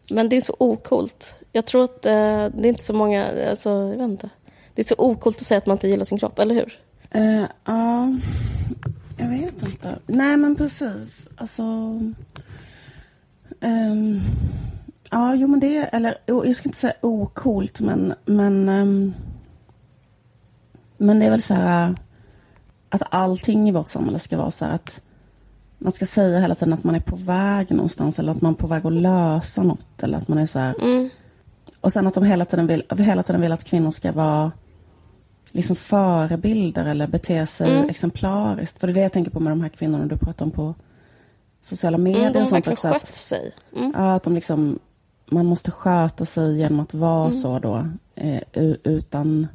Men 0.09 0.29
det 0.29 0.35
är 0.35 0.41
så 0.41 0.55
okult. 0.59 1.37
Jag 1.51 1.65
tror 1.65 1.83
att 1.83 2.05
eh, 2.05 2.11
det 2.53 2.63
är 2.63 2.65
inte 2.65 2.83
så 2.83 2.93
många... 2.93 3.49
Alltså, 3.49 3.69
jag 3.69 3.97
vet 3.97 4.01
inte. 4.01 4.29
Det 4.73 4.81
är 4.81 4.85
så 4.85 4.95
okult 4.97 5.37
att 5.37 5.43
säga 5.43 5.57
att 5.57 5.65
man 5.65 5.75
inte 5.75 5.87
gillar 5.87 6.05
sin 6.05 6.17
kropp, 6.17 6.39
eller 6.39 6.55
hur? 6.55 6.79
Eh, 7.11 7.45
ja, 7.65 8.13
jag 9.17 9.29
vet 9.29 9.63
inte. 9.63 9.99
Nej, 10.07 10.37
men 10.37 10.55
precis. 10.55 11.29
Alltså... 11.35 11.63
ehm, 13.61 14.21
ja, 15.09 15.35
jo, 15.35 15.47
men 15.47 15.59
det 15.59 15.77
är... 15.77 15.89
Eller, 15.91 16.17
jag 16.25 16.55
ska 16.55 16.69
inte 16.69 16.79
säga 16.79 16.93
okult, 17.01 17.81
men... 17.81 18.13
Men, 18.25 18.69
ehm, 18.69 19.13
men 20.97 21.19
det 21.19 21.25
är 21.25 21.31
väl 21.31 21.43
så 21.43 21.53
här... 21.53 21.95
Att 22.89 23.01
allting 23.09 23.69
i 23.69 23.71
vårt 23.71 23.89
samhälle 23.89 24.19
ska 24.19 24.37
vara 24.37 24.51
så 24.51 24.65
här 24.65 24.73
att... 24.73 25.03
Man 25.77 25.91
ska 25.91 26.05
säga 26.05 26.39
hela 26.39 26.55
tiden 26.55 26.73
att 26.73 26.83
man 26.83 26.95
är 26.95 26.99
på 26.99 27.15
väg 27.15 27.71
någonstans 27.71 28.19
eller 28.19 28.31
att 28.31 28.41
man 28.41 28.53
är 28.53 28.57
på 28.57 28.67
väg 28.67 28.85
att 28.85 28.93
lösa 28.93 29.63
något. 29.63 30.03
Eller 30.03 30.17
att 30.17 30.27
man 30.27 30.37
är 30.37 30.45
så 30.45 30.59
här... 30.59 30.75
Mm. 30.81 31.09
Och 31.81 31.93
sen 31.93 32.07
att 32.07 32.13
de 32.13 32.23
hela 32.23 32.45
tiden 32.45 32.67
vill, 32.67 32.83
hela 32.97 33.23
tiden 33.23 33.41
vill 33.41 33.51
att 33.51 33.63
kvinnor 33.63 33.91
ska 33.91 34.11
vara 34.11 34.51
liksom 35.51 35.75
förebilder 35.75 36.85
eller 36.85 37.07
bete 37.07 37.45
sig 37.45 37.71
Mm. 37.77 37.89
exemplariskt. 37.89 38.79
För 38.79 38.87
det 38.87 38.91
är 38.91 38.93
det 38.93 39.01
jag 39.01 39.13
tänker 39.13 39.31
på 39.31 39.39
med 39.39 39.51
de 39.51 39.61
här 39.61 39.69
kvinnorna 39.69 40.05
du 40.05 40.17
pratar 40.17 40.45
om 40.45 40.51
på 40.51 40.75
sociala 41.63 41.97
medier. 41.97 42.21
Mm, 42.21 42.33
de 42.33 42.39
har 42.39 42.45
och 42.45 42.49
sånt 42.49 42.67
verkligen 42.67 42.73
också, 42.73 42.87
skött 42.87 42.95
att- 42.95 43.07
sig. 43.07 43.51
Mm. 43.75 43.93
Ja, 43.97 44.13
att 44.15 44.23
de 44.23 44.35
liksom, 44.35 44.79
man 45.31 45.45
måste 45.45 45.71
sköta 45.71 46.25
sig 46.25 46.57
genom 46.57 46.79
att 46.79 46.93
vara 46.93 47.27
Mm. 47.27 47.39
så 47.39 47.59
då, 47.59 47.87
eh, 48.15 48.41
utan 48.83 49.47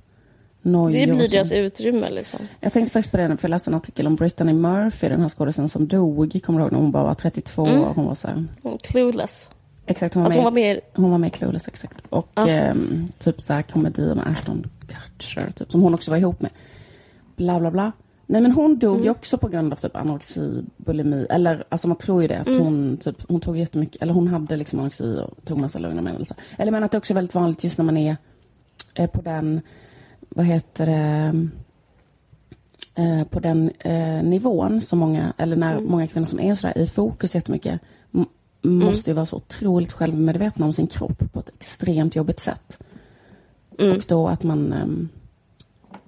nojor. 0.62 0.92
Det 1.06 1.10
och 1.12 1.16
blir 1.18 1.28
deras 1.30 1.52
utrymme 1.52 2.10
liksom. 2.10 2.40
Jag 2.60 2.72
tänkte 2.72 2.92
faktiskt 2.92 3.10
på 3.10 3.16
det, 3.16 3.36
för 3.36 3.48
jag 3.48 3.50
läste 3.50 3.70
en 3.70 3.74
artikel 3.74 4.06
om 4.06 4.16
Brittany 4.16 4.52
Murphy, 4.52 5.08
den 5.08 5.20
här 5.20 5.28
skådespelaren 5.28 5.68
som 5.68 5.86
dog, 5.88 6.40
kommer 6.44 6.58
du 6.58 6.62
ihåg 6.64 6.72
när 6.72 6.78
hon 6.78 6.90
bara 6.92 7.02
var 7.04 7.14
32 7.14 7.66
Mm. 7.66 7.82
år? 7.82 7.92
Hon 7.94 8.04
var 8.04 8.14
så 8.14 8.28
här, 8.28 8.44
Clueless. 8.82 9.50
Exakt, 9.86 10.14
hon 10.14 10.22
var, 10.22 10.26
Alltså 10.30 10.40
hon 10.40 10.54
med, 10.54 10.66
var 10.68 10.74
med 10.74 10.80
hon 10.94 11.10
var 11.10 11.18
med 11.18 11.28
i 11.28 11.30
Clueless, 11.30 11.68
exakt. 11.68 12.06
Och 12.08 12.28
Ja. 12.34 12.48
ehm, 12.48 13.08
typ 13.18 13.40
så 13.40 13.52
här 13.52 13.62
komedier 13.62 14.14
med 14.14 14.26
Ashton 14.26 14.70
Kutcher, 15.18 15.50
typ, 15.56 15.72
som 15.72 15.80
hon 15.82 15.94
också 15.94 16.10
var 16.10 16.18
ihop 16.18 16.40
med. 16.40 16.50
Bla, 17.36 17.60
bla, 17.60 17.70
bla. 17.70 17.92
Nej 18.28 18.40
men 18.40 18.52
hon 18.52 18.78
dog 18.78 18.92
Mm. 18.94 19.04
ju 19.04 19.10
också 19.10 19.38
på 19.38 19.48
grund 19.48 19.72
av 19.72 19.76
typ 19.76 19.96
anorexi, 19.96 20.62
bulimi, 20.76 21.26
eller 21.30 21.64
alltså 21.68 21.88
man 21.88 21.96
tror 21.98 22.22
ju 22.22 22.28
det 22.28 22.38
att 22.38 22.46
Mm. 22.46 22.60
hon 22.60 22.96
typ, 22.96 23.16
hon 23.28 23.40
tog 23.40 23.56
jättemycket, 23.58 24.02
eller 24.02 24.12
hon 24.12 24.28
hade 24.28 24.56
liksom 24.56 24.78
anorexi 24.78 25.20
och 25.26 25.44
tog 25.44 25.60
massa 25.60 25.78
lugnande 25.78 26.10
medel. 26.12 26.26
Eller 26.58 26.72
men 26.72 26.84
att 26.84 26.92
det 26.92 26.98
också 26.98 27.12
är 27.12 27.14
väldigt 27.14 27.34
vanligt 27.34 27.64
just 27.64 27.78
när 27.78 27.84
man 27.84 27.96
är 27.96 28.16
eh, 28.94 29.10
på 29.10 29.22
den, 29.22 29.60
vad 30.28 30.46
heter 30.46 30.86
det, 30.86 31.48
eh, 33.02 33.24
på 33.24 33.40
den 33.40 33.70
eh, 33.78 34.22
nivån 34.24 34.80
som 34.80 34.98
många, 34.98 35.32
eller 35.38 35.56
när 35.56 35.72
Mm. 35.72 35.90
många 35.90 36.06
kvinnor 36.06 36.26
som 36.26 36.40
är 36.40 36.54
sådär 36.54 36.78
i 36.78 36.86
fokus 36.86 37.34
jättemycket, 37.34 37.80
m- 38.66 38.78
måste 38.78 39.10
ju 39.10 39.14
vara 39.14 39.26
så 39.26 39.36
otroligt 39.36 39.92
självmedvetna 39.92 40.66
om 40.66 40.72
sin 40.72 40.86
kropp 40.86 41.32
på 41.32 41.40
ett 41.40 41.48
extremt 41.58 42.16
jobbigt 42.16 42.40
sätt. 42.40 42.78
Mm. 43.78 43.96
Och 43.96 44.04
då 44.08 44.28
att 44.28 44.42
man 44.42 44.72
ehm, 44.72 45.08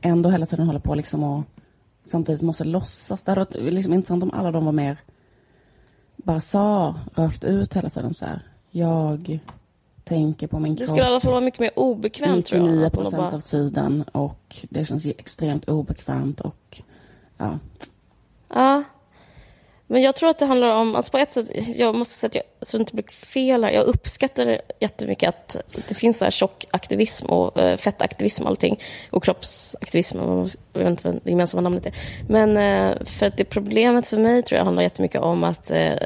ändå 0.00 0.30
hela 0.30 0.46
tiden 0.46 0.66
håller 0.66 0.80
på 0.80 0.94
liksom 0.94 1.22
och 1.24 1.42
samtidigt 2.04 2.42
måste 2.42 2.64
låtsas. 2.64 3.24
Det 3.24 3.30
hade 3.30 3.40
varit 3.40 3.72
liksom 3.72 3.94
intressant 3.94 4.22
om 4.22 4.30
alla 4.30 4.50
de 4.50 4.64
var 4.64 4.72
mer 4.72 4.96
bara 6.16 6.40
sa 6.40 6.94
rakt 7.14 7.44
ut 7.44 7.76
hela 7.76 7.90
tiden 7.90 8.14
så 8.14 8.24
här. 8.26 8.42
Jag 8.70 9.38
tänker 10.04 10.46
på 10.46 10.58
min 10.58 10.74
Det 10.74 10.78
kropp 10.78 10.88
skulle 10.88 11.02
i 11.02 11.06
alla 11.06 11.20
fall 11.20 11.30
vara 11.30 11.40
mycket 11.40 11.60
mer 11.60 11.70
obekvämt 11.76 12.46
tror 12.46 12.60
jag. 12.60 12.66
99 12.68 12.86
att 12.86 12.92
de 12.92 13.00
procent 13.02 13.20
bara- 13.22 13.34
av 13.36 13.40
tiden 13.40 14.02
och 14.02 14.56
det 14.70 14.84
känns 14.84 15.04
ju 15.06 15.10
extremt 15.18 15.68
obekvämt 15.68 16.40
och 16.40 16.82
ja. 17.38 17.58
Ja. 18.54 18.82
Men 19.90 20.02
jag 20.02 20.16
tror 20.16 20.30
att 20.30 20.38
det 20.38 20.46
handlar 20.46 20.68
om, 20.68 20.94
alltså 20.94 21.10
på 21.10 21.18
ett 21.18 21.32
sätt, 21.32 21.50
jag 21.76 21.94
måste 21.94 22.14
säga 22.14 22.28
att 22.28 22.34
jag, 22.34 22.44
så 22.68 22.76
det 22.76 22.80
inte 22.80 22.94
blir 22.94 23.10
fel 23.10 23.64
här, 23.64 23.70
jag 23.70 23.84
uppskattar 23.84 24.60
jättemycket 24.80 25.28
att 25.28 25.56
det 25.88 25.94
finns 25.94 26.18
så 26.18 26.24
här 26.24 26.30
tjockaktivism 26.30 27.26
och 27.26 27.58
eh, 27.58 27.76
fettaktivism 27.76 28.42
och 28.42 28.48
allting, 28.48 28.80
och 29.10 29.24
kroppsaktivism, 29.24 30.18
jag 30.18 30.80
vet 30.80 30.88
inte 30.88 31.08
vad 31.08 31.20
det 31.24 31.30
gemensamma 31.30 31.60
namnet 31.60 31.86
är. 31.86 31.94
Men 32.28 32.56
eh, 32.56 33.04
för 33.04 33.26
att 33.26 33.36
det 33.36 33.44
problemet 33.44 34.08
för 34.08 34.16
mig 34.16 34.42
tror 34.42 34.58
jag 34.58 34.64
handlar 34.64 34.82
jättemycket 34.82 35.20
om 35.20 35.44
att 35.44 35.70
eh, 35.70 35.96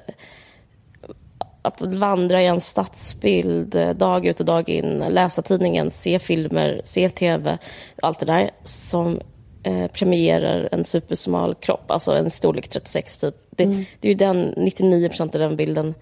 att 1.63 1.81
vandra 1.81 2.43
i 2.43 2.47
en 2.47 2.61
stadsbild 2.61 3.75
eh, 3.75 3.91
dag 3.91 4.27
ut 4.27 4.41
och 4.41 4.47
dag 4.47 4.69
in, 4.69 4.99
läsa 4.99 5.43
tidningen, 5.43 5.91
se 5.91 6.19
filmer, 6.19 6.81
se 6.85 7.11
tv, 7.11 7.59
allt 8.03 8.19
det 8.19 8.27
där 8.27 8.51
som 8.65 9.21
eh, 9.63 9.87
premierar 9.87 10.69
en 10.73 10.85
supersmal 10.85 11.55
kropp, 11.55 11.91
alltså 11.91 12.13
en 12.13 12.31
storlek 12.31 12.69
36 12.69 13.19
typ. 13.19 13.35
Det, 13.51 13.65
det 14.01 14.09
är 14.09 14.13
ju 14.13 14.15
den, 14.15 14.55
99 14.57 15.09
procent 15.09 15.35
av 15.35 15.41
den 15.41 15.57
bilden. 15.57 15.95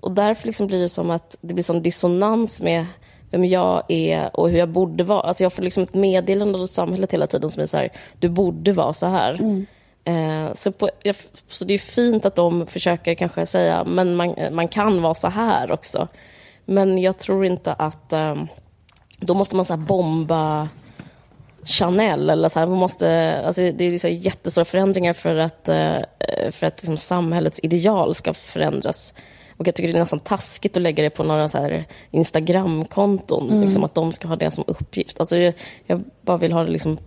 Och 0.00 0.12
därför 0.12 0.46
liksom 0.46 0.66
blir 0.66 0.80
det 0.80 0.88
som 0.88 1.10
att 1.10 1.36
det 1.40 1.54
blir 1.54 1.64
sån 1.64 1.82
dissonans 1.82 2.62
med 2.62 2.86
vem 3.30 3.44
jag 3.44 3.82
är 3.88 4.36
och 4.36 4.50
hur 4.50 4.58
jag 4.58 4.68
borde 4.68 5.04
vara. 5.04 5.20
Alltså 5.20 5.42
jag 5.42 5.52
får 5.52 5.62
liksom 5.62 5.82
ett 5.82 5.94
meddelande 5.94 6.58
av 6.58 6.66
samhället 6.66 7.12
hela 7.12 7.26
tiden 7.26 7.50
som 7.50 7.62
är 7.62 7.66
så 7.66 7.76
här, 7.76 7.88
du 8.18 8.28
borde 8.28 8.72
vara 8.72 8.92
så 8.92 9.06
här. 9.06 9.64
Eh, 10.04 10.52
så, 10.52 10.72
på, 10.72 10.90
jag, 11.02 11.16
så 11.46 11.64
det 11.64 11.74
är 11.74 11.78
fint 11.78 12.26
att 12.26 12.34
de 12.34 12.66
försöker 12.66 13.14
kanske 13.14 13.46
säga, 13.46 13.84
men 13.84 14.16
man, 14.16 14.34
man 14.52 14.68
kan 14.68 15.02
vara 15.02 15.14
så 15.14 15.28
här 15.28 15.72
också. 15.72 16.08
Men 16.64 16.98
jag 16.98 17.18
tror 17.18 17.44
inte 17.44 17.72
att, 17.72 18.12
eh, 18.12 18.42
då 19.18 19.34
måste 19.34 19.56
man 19.56 19.64
så 19.64 19.76
bomba 19.76 20.68
Chanel 21.64 22.30
eller 22.30 22.48
så 22.48 22.58
här, 22.58 22.66
man 22.66 22.78
måste, 22.78 23.36
alltså 23.46 23.62
det 23.62 23.84
är 23.84 23.90
liksom 23.90 24.10
jättestora 24.10 24.64
förändringar 24.64 25.12
för 25.12 25.36
att, 25.36 25.68
eh, 25.68 25.96
för 26.50 26.66
att 26.66 26.76
liksom 26.76 26.96
samhällets 26.96 27.60
ideal 27.62 28.14
ska 28.14 28.34
förändras. 28.34 29.14
Och 29.56 29.68
jag 29.68 29.74
tycker 29.74 29.92
det 29.92 29.98
är 29.98 30.00
nästan 30.00 30.20
taskigt 30.20 30.76
att 30.76 30.82
lägga 30.82 31.02
det 31.02 31.10
på 31.10 31.22
några 31.22 31.48
så 31.48 31.58
här 31.58 31.84
Instagramkonton, 32.10 33.60
liksom 33.60 33.84
att 33.84 33.94
de 33.94 34.12
ska 34.12 34.28
ha 34.28 34.36
det 34.36 34.50
som 34.50 34.64
uppgift. 34.66 35.20
Alltså 35.20 35.36
jag, 35.36 35.54
jag 35.86 36.04
bara 36.22 36.36
vill 36.36 36.52
ha 36.52 36.64
det 36.64 36.70
liksom 36.70 36.98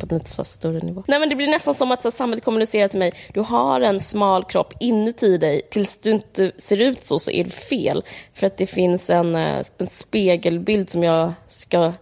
på 0.00 0.14
en 0.14 0.18
lite 0.18 0.30
så 0.30 0.44
större 0.44 0.80
nivå. 0.80 1.04
Nej 1.06 1.20
men 1.20 1.28
det 1.28 1.36
blir 1.36 1.48
nästan 1.48 1.74
som 1.74 1.92
att 1.92 2.02
så 2.02 2.08
här, 2.08 2.12
samhället 2.12 2.44
kommunicerar 2.44 2.88
till 2.88 2.98
mig, 2.98 3.12
du 3.34 3.40
har 3.40 3.80
en 3.80 4.00
smal 4.00 4.44
kropp 4.44 4.74
inuti 4.80 5.38
dig, 5.38 5.62
tills 5.70 5.98
du 5.98 6.10
inte 6.10 6.52
ser 6.58 6.80
ut 6.80 7.06
så, 7.06 7.18
så 7.18 7.30
är 7.30 7.44
det 7.44 7.50
fel. 7.50 8.04
För 8.34 8.46
att 8.46 8.56
det 8.56 8.66
finns 8.66 9.10
en, 9.10 9.34
eh, 9.34 9.62
en 9.78 9.86
spegelbild 9.86 10.90
som 10.90 11.02
jag 11.02 11.32
ska 11.48 11.92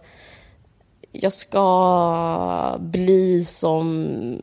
jag 1.11 1.33
ska 1.33 2.77
bli 2.79 3.43
som... 3.43 4.39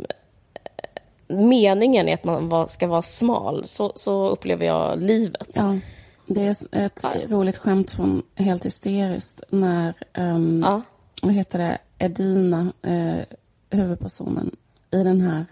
Meningen 1.29 2.09
är 2.09 2.15
att 2.15 2.25
man 2.25 2.69
ska 2.69 2.87
vara 2.87 3.03
smal. 3.03 3.65
Så, 3.65 3.93
så 3.97 4.29
upplever 4.29 4.67
jag 4.67 5.03
livet. 5.03 5.51
ja. 5.55 5.79
Det 6.27 6.41
är 6.47 6.51
ett 6.73 7.01
Ja. 7.03 7.11
roligt 7.29 7.57
skämt 7.57 7.91
från 7.91 8.23
Helt 8.35 8.67
hysteriskt 8.67 9.43
när, 9.51 9.95
um, 10.19 10.63
Ja. 10.67 10.83
vad 11.23 11.35
heter 11.35 11.59
det, 11.59 11.79
Edina, 11.99 12.73
eh, 12.83 13.37
huvudpersonen 13.71 14.57
i 14.91 14.97
den 14.97 15.21
här 15.21 15.47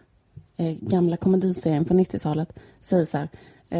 eh, 0.56 0.72
gamla 0.80 1.16
komediserien 1.16 1.84
på 1.84 1.94
90-talet, 1.94 2.52
säger 2.80 3.04
så 3.04 3.18
här, 3.18 3.28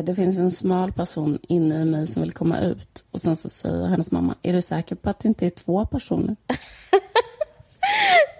det 0.03 0.15
finns 0.15 0.39
en 0.39 0.51
smal 0.51 0.93
person 0.93 1.39
inne 1.49 1.83
i 1.83 1.85
mig 1.85 2.07
som 2.07 2.23
vill 2.23 2.33
komma 2.33 2.61
ut. 2.61 3.05
Och 3.11 3.21
sen 3.21 3.37
så 3.37 3.49
säger 3.49 3.87
hennes 3.87 4.11
mamma, 4.11 4.35
är 4.43 4.53
du 4.53 4.63
säker 4.63 4.95
på 4.95 5.11
att 5.11 5.19
det 5.19 5.29
inte 5.29 5.47
är 5.47 5.51
två 5.51 5.87
personer? 5.87 6.37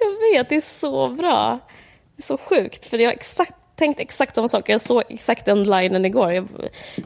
Jag 0.01 0.39
vet, 0.39 0.49
det 0.49 0.57
är 0.57 0.61
så 0.61 1.09
bra. 1.09 1.59
Det 2.17 2.21
är 2.21 2.27
så 2.27 2.39
sjukt, 2.39 2.87
för 2.87 2.99
jag 2.99 3.09
har 3.09 3.15
exakt, 3.15 3.55
tänkt 3.77 4.01
exakt 4.01 4.35
samma 4.35 4.49
sak. 4.49 4.69
Jag 4.69 4.81
såg 4.81 5.03
exakt 5.09 5.45
den 5.45 5.65
linen 5.65 6.05
igår. 6.05 6.33
Jag, 6.33 6.49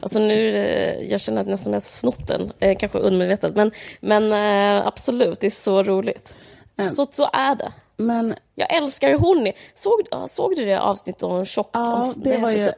alltså 0.01 0.19
nu, 0.19 0.55
eh, 0.55 1.11
jag 1.11 1.21
känner 1.21 1.41
att 1.41 1.47
nästan 1.47 1.73
jag 1.73 1.75
har 1.75 1.81
snott 1.81 2.27
den, 2.27 2.51
eh, 2.59 2.77
kanske 2.77 2.97
undermedvetet. 2.97 3.55
Men, 3.55 3.71
men 3.99 4.31
eh, 4.33 4.87
absolut, 4.87 5.39
det 5.39 5.47
är 5.47 5.51
så 5.51 5.83
roligt. 5.83 6.33
Mm. 6.77 6.95
Så, 6.95 7.07
så 7.11 7.29
är 7.33 7.55
det. 7.55 7.71
Men 7.99 8.35
Jag 8.55 8.75
älskar 8.75 9.09
hur 9.09 9.17
hon 9.17 9.47
är. 9.47 9.53
Såg, 9.73 10.29
såg 10.29 10.55
du 10.55 10.65
det 10.65 10.79
avsnittet 10.79 11.23
om 11.23 11.45
tjock? 11.45 11.69
Ja, 11.73 12.13
det 12.15 12.37
var 12.37 12.51
ju, 12.51 12.71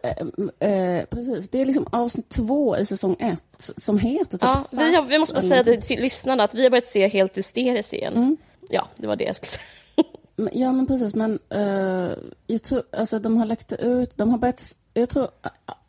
eh, 0.59 0.69
eh, 0.71 1.05
precis. 1.05 1.49
Det 1.49 1.61
är 1.61 1.65
liksom 1.65 1.87
avsnitt 1.91 2.29
två 2.29 2.77
i 2.77 2.85
säsong 2.85 3.15
ett 3.19 3.71
som 3.77 3.99
heter 3.99 4.31
typ 4.31 4.41
Ja, 4.41 4.63
vi, 4.71 4.95
har, 4.95 5.03
vi 5.03 5.17
måste 5.17 5.33
bara 5.33 5.41
säga 5.41 5.61
eller 5.61 5.75
till 5.75 6.01
lyssnarna 6.01 6.43
att 6.43 6.53
vi 6.53 6.63
har 6.63 6.69
börjat 6.69 6.87
se 6.87 7.07
helt 7.07 7.37
hysteriskt 7.37 7.93
igen. 7.93 8.13
Mm. 8.13 8.37
Ja, 8.69 8.87
det 8.97 9.07
var 9.07 9.15
det 9.15 9.23
jag 9.23 9.35
skulle 9.35 9.49
säga. 9.49 9.65
Ja, 10.53 10.71
men 10.71 10.87
precis. 10.87 11.15
Men 11.15 11.39
eh, 11.49 12.11
jag 12.47 12.63
tror, 12.63 12.83
alltså 12.91 13.19
de 13.19 13.37
har 13.37 13.45
lagt 13.45 13.71
ut, 13.71 14.11
de 14.15 14.29
har 14.29 14.37
börjat, 14.37 14.77
jag 14.93 15.09
tror 15.09 15.27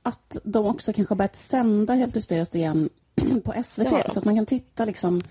att 0.02 0.36
de 0.42 0.66
också 0.66 0.92
kanske 0.92 1.12
har 1.12 1.16
börjat 1.16 1.36
sända 1.36 1.94
helt 1.94 2.16
hysteriskt 2.16 2.54
igen 2.54 2.90
på 3.44 3.54
SVT. 3.66 4.12
Så 4.12 4.18
att 4.18 4.24
man 4.24 4.36
kan 4.36 4.46
titta 4.46 4.84
liksom 4.84 5.22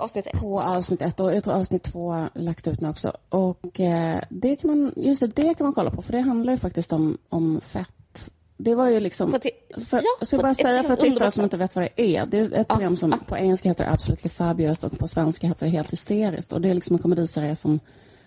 Avsnitt 0.00 0.26
ett. 0.26 0.40
på 0.40 0.60
avsnitt 0.62 1.02
ett 1.02 1.20
och 1.20 1.34
jag 1.34 1.44
tror 1.44 1.54
avsnitt 1.54 1.82
två 1.82 2.26
lagt 2.34 2.68
ut 2.68 2.80
nu 2.80 2.88
också. 2.88 3.12
Och 3.28 3.80
eh, 3.80 4.20
det 4.28 4.56
kan 4.56 4.70
man, 4.70 4.92
just 4.96 5.20
det, 5.20 5.26
det 5.26 5.54
kan 5.54 5.64
man 5.66 5.72
kolla 5.74 5.90
på 5.90 6.02
för 6.02 6.12
det 6.12 6.20
handlar 6.20 6.52
ju 6.52 6.56
faktiskt 6.58 6.92
om, 6.92 7.18
om 7.28 7.60
fett. 7.66 8.30
Det 8.56 8.74
var 8.74 8.88
ju 8.88 9.00
liksom, 9.00 9.34
ett- 9.34 9.86
för, 9.88 9.96
ja, 9.96 10.26
så 10.26 10.36
jag 10.36 10.40
på 10.40 10.46
bara 10.46 10.54
säga 10.54 10.82
för 10.82 10.96
tittare 10.96 11.30
som 11.30 11.44
inte 11.44 11.56
vet 11.56 11.74
vad 11.74 11.84
det 11.84 12.02
är. 12.16 12.26
Det 12.26 12.38
är 12.38 12.54
ett 12.54 12.68
program 12.68 12.96
som 12.96 13.14
på 13.26 13.36
engelska 13.36 13.68
heter 13.68 13.92
Absolutely 13.92 14.28
Fabulous 14.30 14.84
och 14.84 14.98
på 14.98 15.08
svenska 15.08 15.46
heter 15.46 15.66
det 15.66 15.72
Helt 15.72 15.92
Hysteriskt. 15.92 16.52
Och 16.52 16.60
det 16.60 16.68
är 16.70 16.74
liksom 16.74 16.96
en 16.96 17.02
komediserie 17.02 17.56
som 17.56 17.80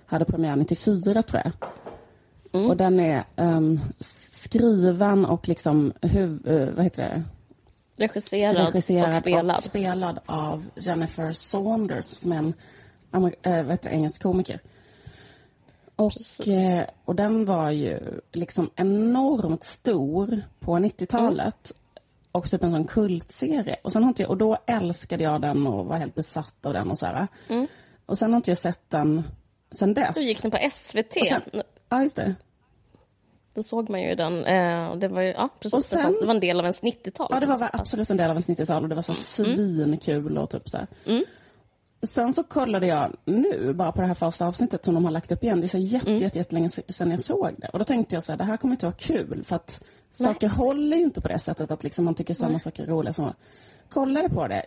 hade 0.05 0.25
premiär 0.25 0.55
94 0.55 1.23
tror 1.23 1.41
jag. 1.45 1.51
Mm. 2.53 2.69
Och 2.69 2.77
den 2.77 2.99
är 2.99 3.23
ehm, 3.35 3.79
skriven 3.99 5.25
och 5.25 5.47
liksom, 5.47 5.93
huv, 6.01 6.47
eh, 6.47 6.69
vad 6.75 6.83
heter 6.83 7.03
det? 7.03 7.23
Regisserad, 7.95 8.55
regisserad 8.55 9.09
och 9.09 9.15
spelad. 9.15 9.57
och 9.57 9.63
spelad 9.63 10.19
av 10.25 10.65
Jennifer 10.75 11.31
Saunders 11.31 12.05
som 12.05 12.31
är 12.31 12.37
en 12.37 12.53
äh, 13.43 13.53
heter 13.53 13.89
det, 13.89 13.95
engelsk 13.95 14.23
komiker. 14.23 14.59
Och, 15.95 16.47
eh, 16.47 16.83
och 17.05 17.15
den 17.15 17.45
var 17.45 17.71
ju 17.71 17.99
liksom 18.31 18.69
enormt 18.75 19.63
stor 19.63 20.41
på 20.59 20.71
90-talet. 20.79 21.71
Och 22.31 22.49
typ 22.49 22.63
en 22.63 22.71
sån 22.71 22.87
kultserie. 22.87 23.75
Och, 23.83 23.91
sen 23.91 24.03
har 24.03 24.09
inte 24.09 24.21
jag, 24.21 24.29
och 24.31 24.37
då 24.37 24.57
älskade 24.65 25.23
jag 25.23 25.41
den 25.41 25.67
och 25.67 25.85
var 25.85 25.97
helt 25.97 26.15
besatt 26.15 26.65
av 26.65 26.73
den 26.73 26.89
och 26.91 26.97
så 26.97 27.05
här. 27.05 27.27
Och 28.05 28.17
sen 28.17 28.31
har 28.33 28.37
inte 28.37 28.51
jag 28.51 28.57
sett 28.57 28.89
den 28.89 29.23
sen 29.71 29.93
dess. 29.93 30.15
Då 30.15 30.21
gick 30.21 30.41
den 30.41 30.51
på 30.51 30.57
SVT. 30.71 31.13
Sen- 31.25 31.41
Ja, 31.89 32.01
just 32.03 32.15
det. 32.15 32.35
Då 33.55 33.63
såg 33.63 33.89
man 33.89 34.01
ju 34.01 34.15
den. 34.15 34.45
Eh, 34.45 34.95
det 34.95 35.07
var 35.07 35.21
ja, 35.21 35.49
precis. 35.59 35.73
Och 35.77 35.83
sen- 35.85 35.97
det, 35.97 36.03
fanns, 36.03 36.19
det 36.19 36.25
var 36.25 36.33
en 36.33 36.39
del 36.39 36.59
av 36.59 36.63
ens 36.65 36.83
90-tal. 36.83 37.27
Ja, 37.31 37.39
det 37.39 37.45
var 37.45 37.57
väl 37.57 37.69
absolut 37.73 38.09
en 38.09 38.17
del 38.17 38.29
av 38.29 38.35
ens 38.35 38.47
90-tal 38.47 38.83
och 38.83 38.89
det 38.89 38.95
var 38.95 39.01
så 39.01 39.13
svinkul 39.13 40.37
och 40.37 40.49
typ 40.49 40.69
så 40.69 40.77
här. 40.77 40.87
sen 42.03 42.33
så 42.33 42.43
kollade 42.43 42.87
jag 42.87 43.15
nu 43.25 43.73
bara 43.73 43.91
på 43.91 44.01
det 44.01 44.07
här 44.07 44.13
första 44.13 44.45
avsnittet 44.45 44.85
som 44.85 44.93
de 44.93 45.05
har 45.05 45.11
lagt 45.11 45.31
upp 45.31 45.43
igen. 45.43 45.59
Det 45.61 45.65
är 45.65 45.67
så 45.67 45.77
jätte, 45.77 46.09
Mm. 46.09 46.21
jätte, 46.21 46.37
jättelänge 46.37 46.69
sedan 46.69 47.11
jag 47.11 47.21
såg 47.21 47.49
det. 47.57 47.67
Och 47.67 47.79
då 47.79 47.85
tänkte 47.85 48.15
jag 48.15 48.23
så 48.23 48.31
här, 48.31 48.37
det 48.37 48.43
här 48.43 48.57
kommer 48.57 48.73
inte 48.73 48.85
vara 48.85 48.95
kul 48.95 49.43
för 49.43 49.55
att 49.55 49.83
Nej. 50.19 50.27
saker 50.33 50.47
håller 50.49 50.97
ju 50.97 51.03
inte 51.03 51.21
på 51.21 51.27
det 51.27 51.39
sättet 51.39 51.71
att 51.71 51.83
liksom 51.83 52.05
man 52.05 52.15
tycker 52.15 52.33
samma 52.33 52.59
saker 52.59 52.83
är 52.83 52.87
roliga 52.87 53.13
som 53.13 53.33
Kollade 53.89 54.29
på 54.29 54.47
det, 54.47 54.65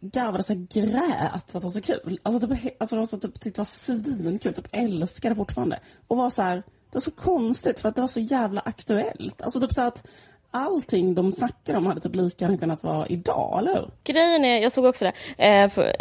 garvade 0.00 0.42
så 0.42 0.52
här 0.52 0.66
grät 0.72 1.02
för 1.20 1.36
att 1.36 1.52
det 1.52 1.58
var 1.58 1.70
så 1.70 1.80
kul. 1.80 2.18
Alltså 2.22 2.46
he- 2.46 2.70
alltså 2.78 2.96
var 2.96 3.06
så, 3.06 3.18
typ, 3.18 3.34
tyckte 3.40 3.50
det 3.50 3.58
var 3.58 3.64
svinkul, 3.64 4.54
typ 4.54 4.68
älskade 4.72 5.34
fortfarande. 5.34 5.80
Och 6.08 6.16
var 6.16 6.30
så 6.30 6.42
här, 6.42 6.62
det 6.94 6.98
var 6.98 7.02
så 7.02 7.10
konstigt 7.10 7.80
för 7.80 7.88
att 7.88 7.94
det 7.94 8.00
var 8.00 8.08
så 8.08 8.20
jävla 8.20 8.60
aktuellt. 8.60 9.42
Alltså 9.42 9.60
typ 9.60 9.72
så 9.72 9.82
att 9.82 10.06
allting 10.50 11.14
de 11.14 11.32
snackade 11.32 11.78
om 11.78 11.86
hade 11.86 12.00
typ 12.00 12.14
lika 12.14 12.44
gärna 12.44 12.58
kunnat 12.58 12.84
vara 12.84 13.06
idag, 13.06 13.58
eller 13.58 13.74
hur? 13.74 13.90
Grejen 14.04 14.44
är, 14.44 14.62
jag 14.62 14.72
såg 14.72 14.84
också 14.84 15.04
det, 15.36 15.44
eh, 15.44 15.70
på, 15.70 15.92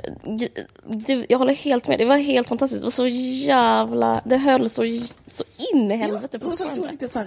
det, 0.84 1.26
jag 1.30 1.38
håller 1.38 1.54
helt 1.54 1.88
med, 1.88 2.00
det 2.00 2.06
var 2.06 2.18
helt 2.18 2.48
fantastiskt. 2.48 2.82
Det 2.82 2.86
var 2.86 2.92
så 2.92 3.08
jävla, 3.08 4.22
det 4.26 4.38
höll 4.38 4.70
så, 4.70 4.84
så 5.26 5.44
in 5.74 5.92
i 5.92 5.96
helvete 5.96 6.38
det 6.38 6.46
var 6.46 6.56
så, 6.56 6.88
riktigt 6.88 7.18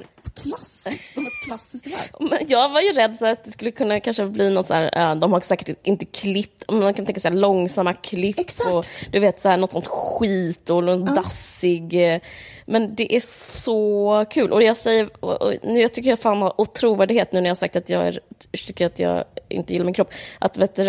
klassiskt, 0.42 1.14
som 1.14 1.26
ett 1.26 1.44
klassiskt 1.44 1.86
verk. 1.86 2.42
Jag 2.48 2.68
var 2.68 2.80
ju 2.80 2.92
rädd 2.92 3.16
så 3.16 3.26
att 3.26 3.44
det 3.44 3.50
skulle 3.50 3.70
kunna 3.70 4.00
kanske 4.00 4.26
bli 4.26 4.50
något 4.50 4.66
så 4.66 4.74
här, 4.74 5.10
eh, 5.10 5.14
de 5.14 5.32
har 5.32 5.40
säkert 5.40 5.86
inte 5.86 6.04
klippt, 6.04 6.64
man 6.72 6.94
kan 6.94 7.06
tänka 7.06 7.20
sig 7.20 7.30
långsamma 7.30 7.92
klipp 7.92 8.38
Exakt. 8.38 8.70
och 8.70 8.86
du 9.12 9.18
vet 9.18 9.40
så 9.40 9.48
här, 9.48 9.56
något 9.56 9.72
sånt 9.72 9.86
skit 9.86 10.70
och 10.70 10.84
någon 10.84 11.14
dassig. 11.14 12.20
Men 12.68 12.94
det 12.94 13.16
är 13.16 13.20
så 13.60 14.24
kul 14.30 14.52
och 14.52 14.62
jag 14.62 14.76
säger, 14.76 15.24
och, 15.24 15.52
jag 15.62 15.94
tycker 15.94 16.10
jag 16.10 16.18
fan 16.18 16.42
har 16.42 16.60
otrovärdighet 16.60 17.32
nu 17.32 17.40
när 17.40 17.46
jag 17.46 17.50
har 17.50 17.56
sagt 17.56 17.76
att 17.76 17.90
jag 17.90 18.06
är, 18.08 18.20
tycker 18.66 18.86
att 18.86 18.98
jag 18.98 19.24
inte 19.48 19.72
gillar 19.72 19.84
min 19.84 19.94
kropp. 19.94 20.10
Att 20.38 20.56
vet 20.56 20.74
du, 20.74 20.84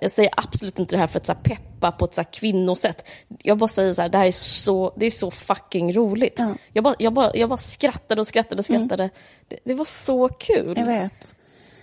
jag 0.00 0.10
säger 0.10 0.30
absolut 0.36 0.78
inte 0.78 0.94
det 0.94 0.98
här 0.98 1.06
för 1.06 1.18
att 1.18 1.26
så 1.26 1.32
här, 1.32 1.40
peppa 1.42 1.92
på 1.92 2.04
ett 2.04 2.14
så 2.14 2.20
här, 2.20 2.28
kvinnosätt. 2.32 3.08
Jag 3.42 3.58
bara 3.58 3.68
säger 3.68 3.94
så 3.94 4.02
här, 4.02 4.08
det 4.08 4.18
här 4.18 4.26
är 4.26 4.30
så, 4.32 4.92
det 4.96 5.06
är 5.06 5.10
så 5.10 5.30
fucking 5.30 5.92
roligt. 5.92 6.34
Ja. 6.36 6.54
Jag, 6.72 6.84
bara, 6.84 6.94
jag, 6.98 7.12
bara, 7.12 7.30
jag 7.34 7.48
bara 7.48 7.56
skrattade 7.56 8.20
och 8.20 8.26
skrattade 8.26 8.58
och 8.58 8.64
skrattade. 8.64 9.10
Det, 9.48 9.58
det 9.64 9.74
var 9.74 9.84
så 9.84 10.28
kul. 10.28 10.74
Jag 10.76 10.86
vet. 10.86 11.34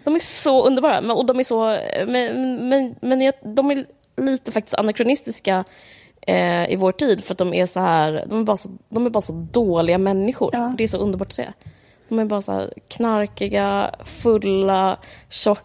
De 0.03 0.15
är 0.15 0.19
så 0.19 0.63
underbara. 0.67 1.01
Men, 1.01 1.11
och 1.11 1.25
de 1.25 1.39
är 1.39 1.43
så... 1.43 1.77
Men, 2.07 2.69
men, 2.69 2.95
men 3.01 3.21
jag- 3.21 3.33
de 3.55 3.71
är 3.71 3.85
lite 4.17 4.51
faktiskt 4.51 4.75
anakronistiska 4.75 5.63
eh, 6.27 6.71
i 6.71 6.75
vår 6.75 6.91
tid 6.91 7.23
för 7.23 7.33
att 7.33 7.37
de 7.37 7.53
är 7.53 7.65
så 7.65 7.79
här... 7.79 8.25
De 8.27 8.39
är 8.39 8.43
bara 8.43 8.57
så, 8.57 8.69
de 8.89 9.05
är 9.05 9.09
bara 9.09 9.21
så 9.21 9.33
dåliga 9.51 9.97
människor. 9.97 10.49
Ja. 10.53 10.73
Det 10.77 10.83
är 10.83 10.87
så 10.87 10.97
underbart 10.97 11.27
att 11.27 11.33
se. 11.33 11.47
De 12.09 12.19
är 12.19 12.25
bara 12.25 12.41
så 12.41 12.51
här 12.51 12.73
knarkiga, 12.87 13.95
fulla, 14.05 14.97
tjocka, 15.29 15.63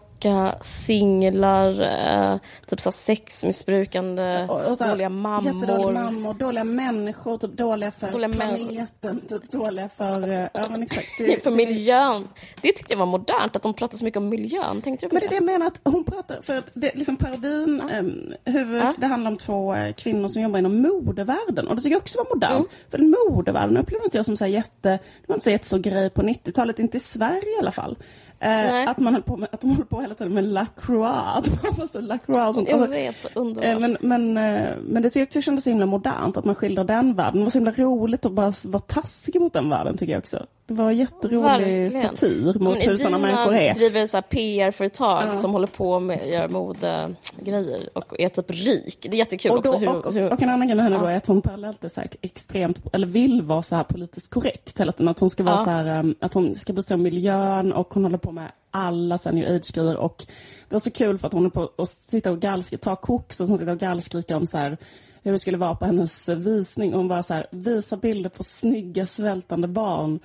singlar, 0.61 1.81
eh, 1.81 2.39
typ 2.69 2.79
så 2.79 2.91
sexmissbrukande, 2.91 4.45
Och, 4.49 4.61
och 4.65 4.77
så 4.77 4.83
dåliga 4.87 5.09
Jättedåliga 5.43 5.77
mammor. 5.89 5.91
mammor, 6.11 6.33
dåliga 6.33 6.63
människor, 6.63 7.37
typ 7.37 7.57
dåliga 7.57 7.91
för 7.91 8.11
Dåliga 8.11 8.29
planeten, 8.29 9.21
typ 9.29 9.51
dåliga 9.51 9.89
för... 9.89 10.29
eh, 10.31 10.47
Ja, 10.53 10.69
men 10.69 10.83
exakt. 10.83 11.07
Det- 11.17 11.43
För 11.43 11.51
miljön. 11.51 12.27
Det 12.61 12.71
tyckte 12.71 12.93
jag 12.93 12.99
var 12.99 13.05
modernt, 13.05 13.55
att 13.55 13.61
de 13.63 13.73
pratar 13.73 13.97
så 13.97 14.03
mycket 14.05 14.17
om 14.17 14.29
miljön. 14.29 14.81
Tänkte 14.81 15.05
du 15.05 15.09
på 15.09 15.15
Men 15.15 15.19
det 15.21 15.25
är 15.25 15.29
det 15.29 15.35
jag 15.35 15.43
menar, 15.43 15.67
att 15.67 15.81
hon 15.83 16.03
pratar, 16.03 16.41
för 16.41 16.57
att 16.57 16.69
det, 16.73 16.91
liksom 16.95 17.17
parodin, 17.17 17.81
um, 17.81 18.33
huvud, 18.53 18.81
Ja. 18.81 18.93
det 18.97 19.05
handlar 19.07 19.31
om 19.31 19.37
två 19.37 19.75
eh, 19.75 19.93
kvinnor 19.93 20.27
som 20.27 20.41
jobbar 20.41 20.59
inom 20.59 20.81
modevärlden. 20.81 21.67
Och 21.67 21.75
det 21.75 21.81
tycker 21.81 21.95
jag 21.95 22.01
också 22.01 22.17
var 22.17 22.35
modernt. 22.35 22.53
Mm. 22.55 22.67
För 22.91 23.29
modevärlden 23.33 23.77
upplever 23.77 24.05
inte 24.05 24.17
jag 24.17 24.25
som 24.25 24.37
så 24.37 24.45
jätte, 24.45 24.89
det 24.89 24.99
var 25.27 25.35
inte 25.35 25.43
så 25.43 25.51
jättestor 25.51 25.79
grej 25.79 26.09
på 26.09 26.21
90-talet, 26.21 26.79
inte 26.79 26.97
i 26.97 26.99
Sverige 26.99 27.55
i 27.57 27.59
alla 27.59 27.71
fall. 27.71 27.97
Eh, 28.43 28.89
att 28.89 28.97
man 28.97 29.21
på 29.21 29.37
med, 29.37 29.49
att 29.51 29.61
de 29.61 29.71
höll 29.75 29.85
på 29.85 30.01
hela 30.01 30.15
tiden 30.15 30.33
med 30.33 30.43
Lacroix. 30.43 31.13
Att 31.25 31.63
man 31.63 31.73
var 31.77 31.87
så 31.91 31.99
Lacroix 32.01 32.47
och 32.49 32.55
sånt. 32.55 32.69
Jag 32.69 32.79
Alltså, 32.79 32.91
vet, 32.91 33.21
så 33.21 33.27
underbart. 33.39 33.65
Eh, 33.65 33.79
Men, 33.79 33.97
men, 34.01 34.37
eh, 34.37 34.69
men 34.83 35.01
det 35.03 35.13
kändes 35.43 35.63
så 35.63 35.69
himla 35.69 35.85
modernt 35.85 36.37
att 36.37 36.45
man 36.45 36.55
skildrar 36.55 36.83
den 36.83 37.13
världen. 37.15 37.37
Det 37.39 37.43
var 37.43 37.51
så 37.51 37.57
himla 37.57 37.71
roligt 37.71 38.25
att 38.25 38.31
bara 38.31 38.53
vara 38.65 38.81
taskig 38.87 39.41
mot 39.41 39.53
den 39.53 39.69
världen 39.69 39.97
tycker 39.97 40.13
jag 40.13 40.19
också. 40.19 40.45
Det 40.65 40.73
var 40.73 40.91
jätterolig 40.91 41.41
Verkligen. 41.43 41.91
satir 41.91 42.45
mot 42.59 42.77
Men 42.77 42.89
hur 42.89 42.97
sådana 42.97 43.17
människor 43.17 43.55
är. 43.55 43.73
driver 43.73 44.05
så 44.07 44.21
PR-företag 44.21 45.23
Ja. 45.27 45.35
som 45.35 45.51
håller 45.51 45.67
på 45.67 45.99
med 45.99 46.21
att 46.21 46.27
göra 46.27 46.47
modegrejer 46.47 47.89
och 47.93 48.19
är 48.19 48.29
typ 48.29 48.51
rik. 48.51 48.97
Det 49.01 49.15
är 49.15 49.17
jättekul 49.19 49.51
Och, 49.51 49.63
då, 49.63 49.69
också 49.69 49.77
hur... 49.79 49.89
och, 49.89 50.05
och, 50.05 50.13
hur 50.13 50.31
och 50.33 50.41
en 50.41 50.49
annan 50.49 50.67
grej 50.67 50.75
med 50.75 50.83
henne 50.85 50.97
då 50.97 51.05
Ja. 51.05 51.11
är 51.11 51.17
att 51.17 51.25
hon 51.25 51.41
parallellt 51.41 51.83
är 51.83 51.89
så 51.89 52.01
här 52.01 52.09
extremt, 52.21 52.79
eller 52.93 53.07
vill 53.07 53.41
vara 53.41 53.61
så 53.61 53.75
här 53.75 53.83
politiskt 53.83 54.33
korrekt 54.33 54.79
hela 54.79 54.91
tiden. 54.91 55.07
Att 55.07 55.19
hon 55.19 55.29
ska 55.29 55.43
vara 55.43 55.55
Ja. 55.55 55.63
så 55.65 55.69
här, 55.69 55.99
um, 55.99 56.15
att 56.19 56.33
hon 56.33 56.55
ska 56.55 56.73
bry 56.73 56.83
sig 56.83 56.95
om 56.95 57.01
miljön 57.01 57.73
och 57.73 57.93
hon 57.93 58.03
håller 58.03 58.17
på 58.17 58.31
med 58.33 58.51
alla 58.71 59.19
new 59.31 59.55
age-grejer. 59.55 59.97
Och 59.97 60.25
det 60.69 60.75
var 60.75 60.79
så 60.79 60.91
kul 60.91 61.17
för 61.17 61.27
att 61.27 61.33
hon 61.33 61.45
är 61.45 61.49
på 61.49 61.61
och 61.75 61.87
sitta 61.87 62.31
och 62.31 62.39
gallskrika, 62.39 62.83
ta 62.83 62.95
koks 62.95 63.39
och 63.39 63.47
sen 63.47 63.57
sitta 63.57 63.71
och 63.71 63.79
gallskrika 63.79 64.37
om 64.37 64.47
så 64.47 64.57
här 64.57 64.77
hur 65.23 65.31
det 65.31 65.39
skulle 65.39 65.57
vara 65.57 65.75
på 65.75 65.85
hennes 65.85 66.29
visning. 66.29 66.93
Och 66.93 66.99
hon 66.99 67.07
bara 67.07 67.23
så 67.23 67.33
här, 67.33 67.47
visa 67.51 67.97
bilder 67.97 68.29
på 68.29 68.43
snygga 68.43 69.05
svältande 69.05 69.67
barn. 69.67 70.19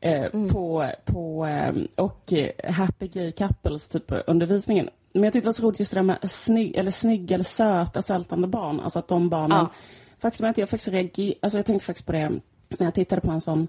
Eh, 0.00 0.30
på, 0.30 0.90
på, 1.04 1.46
eh, 1.46 1.74
och 1.96 2.32
happy 2.68 3.08
gay 3.08 3.32
couples 3.32 3.88
typ 3.88 4.12
under 4.26 4.46
visningen. 4.46 4.88
Men 5.12 5.22
jag 5.24 5.32
tyckte 5.32 5.44
det 5.44 5.48
var 5.48 5.52
så 5.52 5.62
roligt 5.62 5.80
just 5.80 5.94
det 5.94 5.98
där 5.98 6.02
med 6.02 6.18
snygg, 6.30 6.76
eller 6.76 6.90
snygga 6.90 7.34
eller 7.34 7.44
söta 7.44 8.02
svältande 8.02 8.48
barn. 8.48 8.80
Alltså 8.80 8.98
att 8.98 9.08
de 9.08 9.28
barnen 9.28 9.58
Ja. 9.58 9.72
Faktum 10.18 10.46
är 10.46 10.50
att 10.50 10.58
jag 10.58 10.68
faktiskt 10.68 10.92
reagerade, 10.92 11.38
alltså 11.42 11.58
jag 11.58 11.66
tänkte 11.66 11.86
faktiskt 11.86 12.06
på 12.06 12.12
det 12.12 12.28
när 12.68 12.86
jag 12.86 12.94
tittade 12.94 13.20
på 13.20 13.30
en 13.30 13.40
sån 13.40 13.68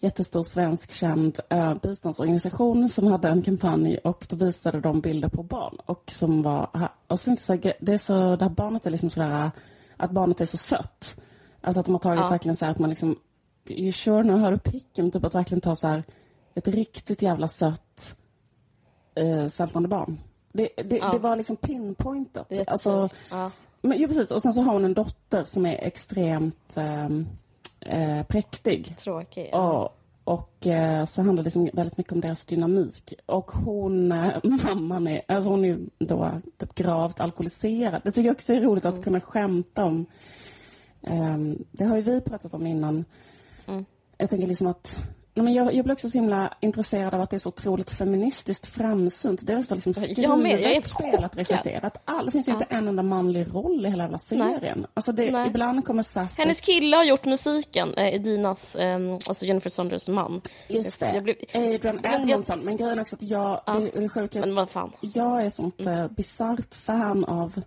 jättestor 0.00 0.42
svensk 0.42 0.92
känd 0.92 1.40
uh, 1.54 1.74
biståndsorganisation 1.82 2.88
som 2.88 3.06
hade 3.06 3.28
en 3.28 3.42
kampanj 3.42 3.98
och 3.98 4.26
då 4.28 4.36
visade 4.36 4.80
de 4.80 5.00
bilder 5.00 5.28
på 5.28 5.42
barn 5.42 5.76
och 5.86 6.10
som 6.10 6.42
var, 6.42 6.90
och 7.06 7.20
så 7.20 7.30
jag 7.30 7.38
så 7.40 7.56
det 7.80 7.92
är 7.92 7.98
så, 7.98 8.36
det 8.36 8.44
här 8.44 8.50
barnet 8.50 8.86
är 8.86 8.90
liksom 8.90 9.10
sådär, 9.10 9.50
att 9.96 10.10
barnet 10.10 10.40
är 10.40 10.44
så 10.44 10.56
sött. 10.56 11.16
Alltså 11.60 11.80
att 11.80 11.86
de 11.86 11.92
har 11.94 12.00
tagit 12.00 12.20
Ja. 12.20 12.28
verkligen 12.28 12.56
så 12.56 12.64
här 12.64 12.72
att 12.72 12.78
man 12.78 12.90
liksom, 12.90 13.16
you 13.66 13.92
sure 13.92 14.22
nu 14.22 14.32
hör 14.32 14.50
du 14.50 14.58
picken, 14.58 15.10
typ 15.10 15.24
att 15.24 15.34
verkligen 15.34 15.60
ta 15.60 15.76
så 15.76 15.88
här 15.88 16.04
ett 16.54 16.68
riktigt 16.68 17.22
jävla 17.22 17.48
sött 17.48 18.16
uh, 19.20 19.46
svältande 19.46 19.88
barn. 19.88 20.18
Det, 20.52 20.68
det, 20.76 20.96
Ja. 20.96 21.12
det 21.12 21.18
var 21.18 21.36
liksom 21.36 21.56
pinpointat. 21.56 22.48
Det 22.48 22.68
alltså, 22.68 23.08
ja. 23.30 23.50
men, 23.80 24.00
ja, 24.00 24.08
precis. 24.08 24.30
Och 24.30 24.42
sen 24.42 24.52
så 24.52 24.62
har 24.62 24.72
hon 24.72 24.84
en 24.84 24.94
dotter 24.94 25.44
som 25.44 25.66
är 25.66 25.74
extremt 25.84 26.76
ehm, 26.76 27.26
eh, 27.80 28.22
präktig. 28.22 28.96
Tråkig. 28.98 29.48
Ja. 29.52 29.92
Och, 30.24 30.34
och 30.34 30.66
eh, 30.66 31.04
så 31.04 31.22
handlar 31.22 31.42
det 31.42 31.46
liksom 31.46 31.70
väldigt 31.72 31.96
mycket 31.98 32.12
om 32.12 32.20
deras 32.20 32.46
dynamik. 32.46 33.14
Och 33.26 33.50
hon, 33.50 34.12
eh, 34.12 34.36
mamman 34.44 35.06
är, 35.06 35.22
alltså 35.28 35.50
hon 35.50 35.64
är 35.64 35.68
ju 35.68 35.78
då 35.98 36.40
typ 36.56 36.74
gravt 36.74 37.20
alkoholiserad. 37.20 38.00
Det 38.04 38.10
tycker 38.10 38.26
jag 38.28 38.34
också 38.34 38.52
är 38.52 38.60
roligt 38.60 38.84
Mm. 38.84 38.98
att 38.98 39.04
kunna 39.04 39.20
skämta 39.20 39.84
om. 39.84 40.06
Ehm, 41.02 41.64
det 41.72 41.84
har 41.84 41.96
ju 41.96 42.02
vi 42.02 42.20
pratat 42.20 42.54
om 42.54 42.66
innan. 42.66 43.04
Mm. 43.66 43.84
Jag 44.18 44.30
tänker 44.30 44.46
liksom 44.46 44.66
att 44.66 44.98
Nej, 45.38 45.44
men 45.44 45.54
jag, 45.54 45.74
jag 45.74 45.84
blir 45.84 45.92
också 45.94 46.08
så 46.10 46.18
himla 46.18 46.54
intresserad 46.60 47.14
av 47.14 47.20
att 47.20 47.30
det 47.30 47.36
är 47.36 47.38
så 47.38 47.48
otroligt 47.48 47.90
feministiskt 47.90 48.66
framsynt. 48.66 49.46
Det 49.46 49.52
är 49.52 49.62
så 49.62 49.74
liksom 49.74 49.92
Jag 50.16 50.38
med, 50.38 50.60
jag 50.60 50.76
är 50.76 50.80
skrivet, 50.80 51.14
spelat, 51.14 51.36
regisserat. 51.36 52.02
All, 52.04 52.24
det 52.26 52.30
finns 52.32 52.48
ju 52.48 52.52
inte 52.52 52.66
en 52.70 52.88
enda 52.88 53.02
manlig 53.02 53.46
roll 53.54 53.86
i 53.86 53.90
hela 53.90 54.02
jävla 54.02 54.18
serien. 54.18 54.86
Alltså 54.94 55.12
det, 55.12 55.30
Nej. 55.30 55.46
ibland 55.48 55.84
kommer 55.84 56.02
Safo... 56.02 56.34
Hennes 56.42 56.60
kille 56.60 56.96
har 56.96 57.04
gjort 57.04 57.24
musiken, 57.24 57.94
eh, 57.94 58.14
Edinas, 58.14 58.76
eh, 58.76 58.98
alltså 59.12 59.44
Jennifer 59.44 59.70
Saunders 59.70 60.08
man. 60.08 60.40
Just 60.68 61.00
det. 61.00 61.14
Jag 61.14 61.22
blev, 61.24 61.36
Adrian 61.54 62.00
Edmondson. 62.04 62.60
Men 62.60 62.76
grejen 62.76 62.98
är 62.98 63.02
också 63.02 63.16
att 63.16 63.22
jag, 63.22 63.60
Ja. 63.66 63.72
det, 63.74 64.00
det 64.00 64.08
sjuka 64.08 64.40
men 64.40 64.54
vad 64.54 64.70
fan. 64.70 64.92
jag 65.00 65.44
är 65.44 65.50
sånt 65.50 65.80
Mm. 65.80 65.98
eh, 65.98 66.08
bisarrt 66.10 66.74
fan 66.74 67.24
av 67.24 67.60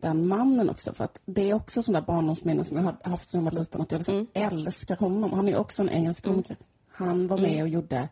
den 0.00 0.28
mannen 0.28 0.70
också. 0.70 0.92
För 0.94 1.04
att 1.04 1.22
det 1.24 1.50
är 1.50 1.54
också 1.54 1.82
sådana 1.82 2.02
barndomsminnen 2.06 2.64
som 2.64 2.76
jag 2.76 2.84
har 2.84 3.10
haft 3.10 3.30
sedan 3.30 3.44
jag 3.44 3.52
var 3.52 3.58
liten. 3.60 3.80
Att 3.80 3.92
jag 3.92 3.98
liksom 3.98 4.14
Mm. 4.14 4.28
älskar 4.34 4.96
honom. 4.96 5.32
Han 5.32 5.48
är 5.48 5.56
också 5.56 5.82
en 5.82 5.88
engelsk 5.90 6.24
komiker. 6.24 6.56
Han 7.06 7.26
var 7.26 7.38
med 7.38 7.62
och 7.62 7.68
gjorde 7.68 8.08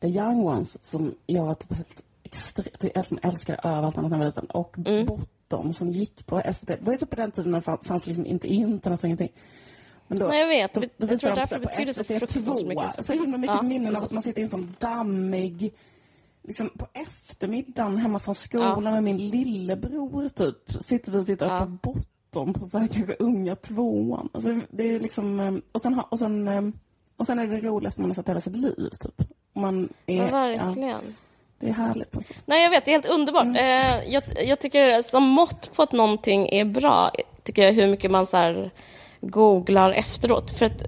The 0.00 0.08
Young 0.08 0.46
Ones 0.46 0.84
som 0.84 1.14
jag 1.26 1.46
var 1.46 1.54
typ 1.54 1.72
helt 1.72 2.02
extremt, 2.22 2.84
jag 2.94 3.06
som 3.06 3.18
älskade 3.22 3.58
över 3.64 3.82
allt 3.82 3.98
annat 3.98 4.10
när 4.10 4.18
jag 4.18 4.24
var 4.24 4.26
liten. 4.26 4.46
Och 4.46 4.78
Mm. 4.78 5.06
Bottom 5.06 5.72
som 5.72 5.90
gick 5.92 6.26
på 6.26 6.42
SVT. 6.52 6.66
Det 6.66 6.78
var 6.82 6.92
ju 6.92 6.96
så 6.98 7.06
på 7.06 7.16
den 7.16 7.30
tiden 7.30 7.50
när 7.50 7.58
det 7.58 7.62
fann- 7.64 7.84
fanns 7.84 8.06
liksom 8.06 8.26
inte 8.26 8.48
internet 8.48 9.00
och 9.00 9.04
ingenting. 9.04 9.32
Men 10.08 10.18
då, 10.18 10.26
Nej, 10.26 10.40
jag 10.40 10.48
vet. 10.48 10.74
Då, 10.74 10.80
Jag 10.80 10.90
då 10.96 11.06
tror 11.06 11.08
visade 11.16 11.34
de 11.34 11.40
därför 11.40 11.58
det 11.58 11.66
betyder 11.66 11.92
så 11.92 12.02
SVT2. 12.02 12.18
fruktansvärt 12.18 12.66
mycket. 12.68 13.04
Så 13.04 13.12
himla 13.12 13.38
mycket 13.38 13.56
Ja, 13.56 13.62
minnen 13.62 13.96
av 13.96 14.04
att 14.04 14.12
man 14.12 14.22
sitter 14.22 14.38
i 14.40 14.42
en 14.42 14.48
sån 14.48 14.76
dammig 14.78 15.74
Liksom 16.44 16.68
på 16.78 16.86
eftermiddagen 16.92 17.96
hemma 17.96 18.18
från 18.18 18.34
skolan 18.34 18.82
med 18.92 19.02
min 19.04 19.16
lillebror 19.28 20.28
typ. 20.28 20.82
Sitter 20.84 21.12
vi 21.12 21.18
och 21.18 21.26
tittar 21.26 21.46
Ja. 21.46 21.58
på 21.82 21.92
Bottom 21.92 22.52
på 22.54 22.66
så 22.66 22.78
här 22.78 22.86
kanske 22.86 23.16
unga 23.18 23.56
tvåan. 23.56 24.28
Alltså, 24.32 24.60
det 24.70 24.82
är 24.94 25.00
liksom, 25.00 25.40
eh, 25.40 25.54
och 25.72 25.80
sen, 25.82 26.00
och 26.10 26.18
sen, 26.18 26.48
eh, 26.48 26.62
och 27.22 27.26
sen 27.26 27.38
är 27.38 27.46
det 27.46 27.60
det 27.60 27.68
roligaste 27.68 28.00
man 28.00 28.10
har 28.10 28.14
sett 28.14 28.26
i 28.28 28.30
hela 28.30 28.40
sitt 28.40 28.56
liv 28.56 28.88
typ. 29.00 29.28
Man 29.54 29.88
är, 30.06 30.16
Ja, 30.16 30.24
ja, 30.24 30.30
verkligen. 30.30 31.14
det 31.58 31.68
är 31.68 31.72
härligt 31.72 32.10
på 32.10 32.20
sätt. 32.22 32.36
Nej, 32.46 32.62
jag 32.62 32.70
vet. 32.70 32.84
Det 32.84 32.90
är 32.90 32.92
helt 32.92 33.06
underbart. 33.06 33.44
Mm. 33.44 33.56
Eh, 33.56 34.12
jag, 34.12 34.22
jag 34.46 34.60
tycker 34.60 35.02
som 35.02 35.22
mått 35.22 35.70
på 35.76 35.82
att 35.82 35.92
någonting 35.92 36.48
är 36.48 36.64
bra, 36.64 37.10
tycker 37.42 37.62
jag 37.64 37.72
hur 37.72 37.86
mycket 37.86 38.10
man 38.10 38.26
så 38.26 38.70
googlar 39.20 39.90
efteråt. 39.92 40.50
För 40.58 40.66
att 40.66 40.82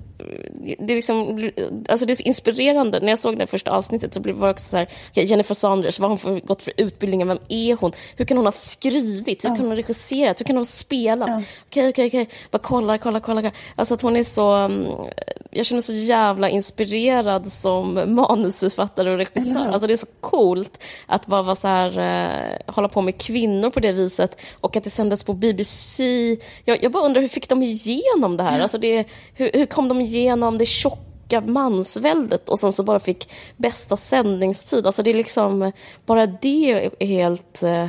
det 0.78 0.92
är, 0.92 0.96
liksom, 0.96 1.50
alltså 1.88 2.06
det 2.06 2.12
är 2.12 2.14
så 2.14 2.22
inspirerande. 2.22 3.00
När 3.00 3.08
jag 3.08 3.18
såg 3.18 3.38
det 3.38 3.46
första 3.46 3.70
avsnittet 3.70 4.14
så 4.14 4.20
blev 4.20 4.40
det 4.40 4.50
också 4.50 4.68
så 4.68 4.76
här, 4.76 4.88
Jennifer 5.14 5.54
Saunders, 5.54 5.98
vad 5.98 6.04
har 6.04 6.08
hon 6.08 6.18
för, 6.18 6.46
gått 6.46 6.62
för 6.62 6.72
utbildning, 6.76 7.26
vem 7.26 7.38
är 7.48 7.76
hon? 7.76 7.92
Hur 8.16 8.24
kan 8.24 8.36
hon 8.36 8.46
ha 8.46 8.52
skrivit? 8.52 9.44
Hur 9.44 9.48
kan 9.48 9.58
hon 9.58 9.68
ha 9.68 9.76
regisserat? 9.76 10.40
Hur 10.40 10.44
kan 10.44 10.56
hon 10.56 10.60
ha 10.60 10.66
spelat? 10.66 11.28
Okej, 11.68 11.88
okej, 11.88 12.06
okej. 12.06 12.28
Bara 12.50 12.58
kolla, 12.58 12.98
kolla, 12.98 13.20
kolla. 13.20 13.50
Alltså 13.76 13.94
att 13.94 14.02
hon 14.02 14.16
är 14.16 14.24
så... 14.24 14.50
mm, 14.52 14.86
Jag 15.50 15.66
känner 15.66 15.82
så 15.82 15.92
jävla 15.92 16.48
inspirerad 16.48 17.52
som 17.52 18.14
manusförfattare 18.14 19.10
och 19.10 19.18
regissör. 19.18 19.68
Alltså 19.72 19.86
det 19.86 19.92
är 19.92 19.96
så 19.96 20.06
coolt 20.20 20.82
att 21.06 21.26
bara 21.26 21.42
vara 21.42 21.54
så 21.54 21.68
här, 21.68 21.98
eh, 21.98 22.74
hålla 22.74 22.88
på 22.88 23.00
med 23.02 23.18
kvinnor 23.18 23.70
på 23.70 23.80
det 23.80 23.92
viset 23.92 24.36
och 24.60 24.76
att 24.76 24.84
det 24.84 24.90
sändes 24.90 25.24
på 25.24 25.32
BBC. 25.32 26.04
Jag, 26.64 26.82
jag 26.82 26.92
bara 26.92 27.02
undrar, 27.04 27.20
hur 27.20 27.28
fick 27.28 27.48
de 27.48 27.62
igenom 27.62 28.36
det 28.36 28.42
här? 28.42 28.60
Alltså 28.60 28.78
det, 28.78 29.04
hur, 29.34 29.50
hur 29.54 29.66
kom 29.66 29.88
de 29.88 30.00
igenom 30.04 30.58
det 30.58 30.66
tjocka 30.66 31.40
mansväldet 31.40 32.48
och 32.48 32.58
sen 32.60 32.72
så 32.72 32.82
bara 32.82 33.00
fick 33.00 33.30
bästa 33.56 33.96
sändningstid? 33.96 34.86
Alltså 34.86 35.02
det 35.02 35.10
är 35.10 35.14
liksom, 35.14 35.72
bara 36.06 36.26
det 36.26 36.70
är 36.72 37.06
helt... 37.06 37.62
eh, 37.62 37.86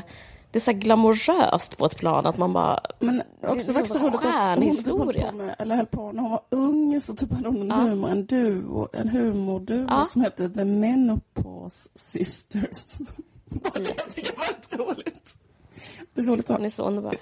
Det 0.51 0.57
är 0.59 0.61
så 0.61 0.71
glamoröst 0.73 1.77
på 1.77 1.85
ett 1.85 1.97
plan 1.97 2.25
att 2.25 2.37
man 2.37 2.53
bara... 2.53 2.79
Men 2.99 3.21
det 3.41 3.47
också 3.47 3.71
är 3.71 3.73
faktiskt 3.73 3.93
som 3.95 4.03
roligt 4.03 4.15
att 4.15 4.23
hon 4.23 4.31
stjärnhistoria. 4.33 5.31
med, 5.31 5.55
eller 5.59 5.75
höll 5.75 5.85
på 5.85 6.11
när 6.11 6.21
hon 6.21 6.31
var 6.31 6.41
ung 6.49 7.01
så 7.01 7.15
typ 7.15 7.31
hade 7.33 7.47
hon 7.49 7.71
en 7.71 7.79
humor, 7.89 8.09
en 8.09 8.25
duo, 8.25 8.87
en 8.93 9.09
humorduo 9.09 9.85
Ja. 9.89 10.05
som 10.11 10.21
hette 10.21 10.49
The 10.49 10.65
Menopause 10.65 11.89
Sisters. 11.95 12.97
Det 13.73 14.31
var 14.37 14.77
roligt. 14.77 15.35
Det 16.15 16.21
är 16.21 16.25
roligt 16.25 16.49
att 16.49 16.55
Hon 16.57 16.65
är 16.65 16.69
så 16.69 16.83
underbar. 16.83 17.15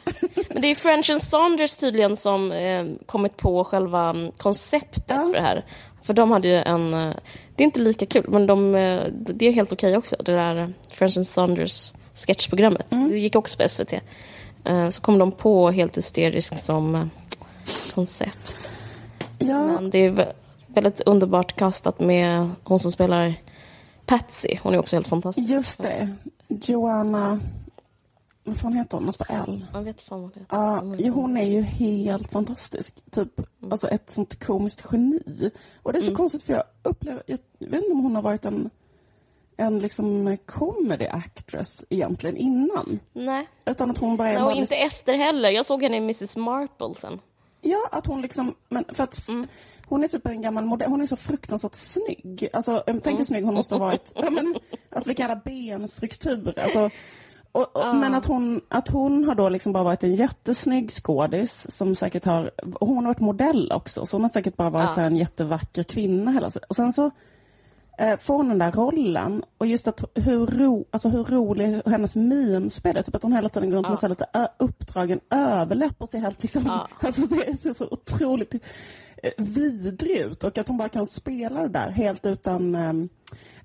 Men 0.50 0.62
det 0.62 0.68
är 0.68 0.76
French 0.76 1.10
and 1.10 1.22
Saunders 1.22 1.78
tydligen 1.78 2.16
som 2.16 2.52
eh, 2.52 2.86
kommit 3.06 3.38
på 3.38 3.64
själva 3.64 4.10
mm, 4.10 4.32
konceptet 4.38 5.04
Ja. 5.08 5.24
för 5.24 5.34
det 5.34 5.42
här. 5.42 5.66
För 6.04 6.14
de 6.14 6.32
hade 6.32 6.48
ju 6.48 6.56
en... 6.56 6.94
eh, 6.94 7.14
Det 7.56 7.64
är 7.64 7.66
inte 7.66 7.80
lika 7.80 8.06
kul, 8.06 8.26
men 8.28 8.48
de, 8.48 8.76
eh, 8.76 9.04
det 9.12 9.46
är 9.46 9.52
helt 9.52 9.72
okej 9.72 9.98
också. 9.98 10.16
Det 10.20 10.32
där 10.32 10.74
French 10.94 11.18
and 11.18 11.28
Saunders 11.28 11.92
sketchprogrammet. 12.16 12.86
Det 12.90 13.20
gick 13.20 13.36
också 13.36 13.58
på 13.58 13.70
SVT. 13.70 13.94
Eh, 14.64 14.90
Så 14.90 15.02
kom 15.02 15.18
de 15.18 15.32
på 15.32 15.72
helt 15.72 15.98
hysteriskt 15.98 16.64
som 16.66 16.96
eh, 16.96 17.06
koncept. 17.96 18.72
Ja, 19.40 19.64
Men 19.64 19.90
det 19.90 19.98
är 20.06 20.12
vä- 20.12 20.34
väldigt 20.68 21.02
underbart 21.02 21.56
kastat 21.56 22.00
med 22.00 22.50
hon 22.64 22.80
som 22.80 22.92
spelar 22.92 23.34
Patsy. 24.06 24.58
Hon 24.64 24.74
är 24.74 24.78
också 24.80 24.96
helt 24.96 25.08
fantastisk. 25.08 25.50
just 25.50 25.82
det. 25.82 26.10
Joanna, 26.48 27.40
vad 28.44 28.58
fan 28.58 28.74
heter 28.74 28.98
hon? 28.98 29.06
Något 29.06 29.18
på 29.18 29.26
L. 29.30 29.66
Jag 29.74 29.82
vet 29.82 30.02
fan 30.02 30.22
vad 30.22 30.34
det 30.34 30.40
är. 30.40 30.46
Ja, 30.50 30.80
Hon 30.80 30.94
är 30.94 30.98
jo, 31.04 31.14
hon 31.14 31.38
är 31.38 31.46
ju 31.46 31.62
helt 31.62 32.32
fantastisk. 32.32 32.96
Typ, 33.12 33.30
alltså 33.72 33.88
ett 33.88 34.12
sånt 34.12 34.44
komiskt 34.46 34.84
geni. 34.92 35.52
Och 35.84 35.94
det 35.94 36.00
är 36.00 36.04
så 36.04 36.16
konstigt 36.16 36.44
för 36.44 36.54
jag 36.54 36.64
upplever, 36.84 37.24
jag 37.26 37.38
vet 37.60 37.74
inte 37.84 37.92
om 37.92 38.00
hon 38.04 38.16
har 38.16 38.22
varit 38.22 38.46
en, 38.46 38.70
en 39.58 39.80
liksom 39.80 40.38
comedy 40.46 41.06
actress 41.08 41.86
egentligen 41.90 42.38
innan. 42.38 43.00
Nej, 43.14 43.48
Utan 43.66 43.92
att 43.92 43.98
hon 43.98 44.18
bara 44.18 44.28
är 44.30 44.34
Nej, 44.34 44.42
och 44.44 44.48
vanlig- 44.50 44.62
inte 44.62 44.76
efter 44.76 45.14
heller. 45.14 45.50
Jag 45.50 45.66
såg 45.66 45.84
henne 45.84 45.96
i 45.96 46.00
Mrs 46.00 46.36
Marple 46.38 46.94
sen. 46.98 47.20
Ja, 47.62 47.88
att 47.92 48.08
hon 48.08 48.22
liksom, 48.22 48.56
men 48.70 48.86
för 48.94 49.04
att 49.04 49.14
s- 49.14 49.30
hon 49.88 50.04
är 50.04 50.08
typ 50.08 50.28
en 50.28 50.42
gammal 50.42 50.66
modell, 50.66 50.90
hon 50.90 51.02
är 51.02 51.06
så 51.06 51.16
fruktansvärt 51.16 51.76
snygg. 51.76 52.50
Alltså, 52.54 52.84
jag 52.88 53.04
tänker 53.04 53.24
snygg 53.24 53.46
hon 53.46 53.54
måste 53.54 53.76
ha 53.76 53.80
varit, 53.80 54.14
ja, 54.22 54.30
men, 54.30 54.56
alltså 54.90 55.10
vilka 55.10 55.24
jävla 55.24 55.36
benstrukturer. 55.46 56.60
Alltså, 56.60 56.90
och, 57.54 57.76
och, 57.76 57.96
Men 57.96 58.16
att 58.16 58.26
hon, 58.26 58.62
att 58.70 58.90
hon 58.90 59.24
har 59.26 59.36
då 59.36 59.50
liksom 59.50 59.74
bara 59.74 59.84
varit 59.84 60.04
en 60.04 60.16
jättesnygg 60.16 60.92
skådis 60.92 61.66
som 61.70 61.96
säkert 61.96 62.26
har, 62.26 62.52
hon 62.80 62.98
har 62.98 63.04
varit 63.14 63.20
modell 63.20 63.72
också, 63.72 64.06
så 64.06 64.18
hon 64.18 64.22
har 64.22 64.30
säkert 64.30 64.58
bara 64.58 64.70
varit 64.70 64.86
Ja. 64.90 64.94
så 64.96 65.02
en 65.02 65.16
jättevacker 65.16 65.84
kvinna 65.84 66.32
hela. 66.32 66.50
Och 66.70 66.76
sen 66.76 66.94
så 66.94 67.12
eh, 67.98 68.18
får 68.20 68.36
hon 68.38 68.50
den 68.50 68.58
där 68.58 68.72
rollen 68.72 69.44
och 69.58 69.68
just 69.68 69.88
att 69.88 70.04
hur, 70.16 70.46
ro, 70.48 70.86
alltså 70.92 71.10
hur 71.10 71.24
rolig 71.24 71.82
hennes 71.86 72.16
mimspel 72.16 72.98
är, 72.98 73.02
typ 73.02 73.16
att 73.16 73.24
hon 73.24 73.34
hela 73.34 73.50
tiden 73.50 73.70
går 73.70 73.78
runt 73.78 73.90
med 73.90 74.00
så 74.00 74.08
lite 74.08 74.26
uppdragen 74.58 75.20
överläpp 75.30 75.96
och 76.02 76.10
ser 76.10 76.20
helt 76.20 76.42
liksom, 76.42 76.64
Ja. 76.66 76.88
alltså 77.08 77.22
det 77.22 77.62
ser 77.62 77.74
så 77.74 77.88
otroligt 77.92 78.56
vidrig 79.38 80.18
ut 80.18 80.44
och 80.44 80.58
att 80.58 80.68
hon 80.68 80.78
bara 80.78 80.90
kan 80.90 81.08
spela 81.08 81.62
det 81.62 81.70
där 81.70 81.90
helt 81.90 82.26
utan 82.26 82.76
ehm, 82.76 83.10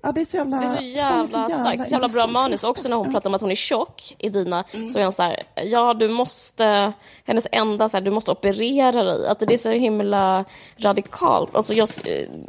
Ja, 0.01 0.11
det 0.11 0.21
är 0.21 0.25
så 0.25 0.37
jävla... 0.37 0.57
Det 0.59 0.65
är 0.65 0.69
så 0.69 0.75
fan, 0.75 0.85
jävla, 0.87 1.55
starkt. 1.55 1.87
Så 1.87 1.93
jävla 1.93 2.07
bra 2.07 2.27
manus. 2.27 2.63
Också 2.63 2.89
när 2.89 2.97
hon 2.97 3.11
pratar 3.11 3.29
om 3.29 3.33
att 3.33 3.41
hon 3.41 3.51
är 3.51 3.55
tjock 3.55 4.15
i 4.19 4.29
Dina, 4.29 4.63
Mm. 4.73 4.89
så 4.89 4.99
är 4.99 5.03
hon 5.03 5.13
så 5.13 5.23
här, 5.23 5.43
ja 5.55 5.93
du 5.93 6.07
måste, 6.09 6.93
hennes 7.25 7.47
enda 7.51 7.89
så 7.89 7.97
här, 7.97 8.01
du 8.01 8.11
måste 8.11 8.31
operera 8.31 9.03
dig. 9.03 9.27
Att 9.27 9.39
det 9.39 9.53
är 9.53 9.57
så 9.57 9.69
himla 9.71 10.45
radikalt. 10.77 11.55
Alltså 11.55 11.73
jag, 11.73 11.89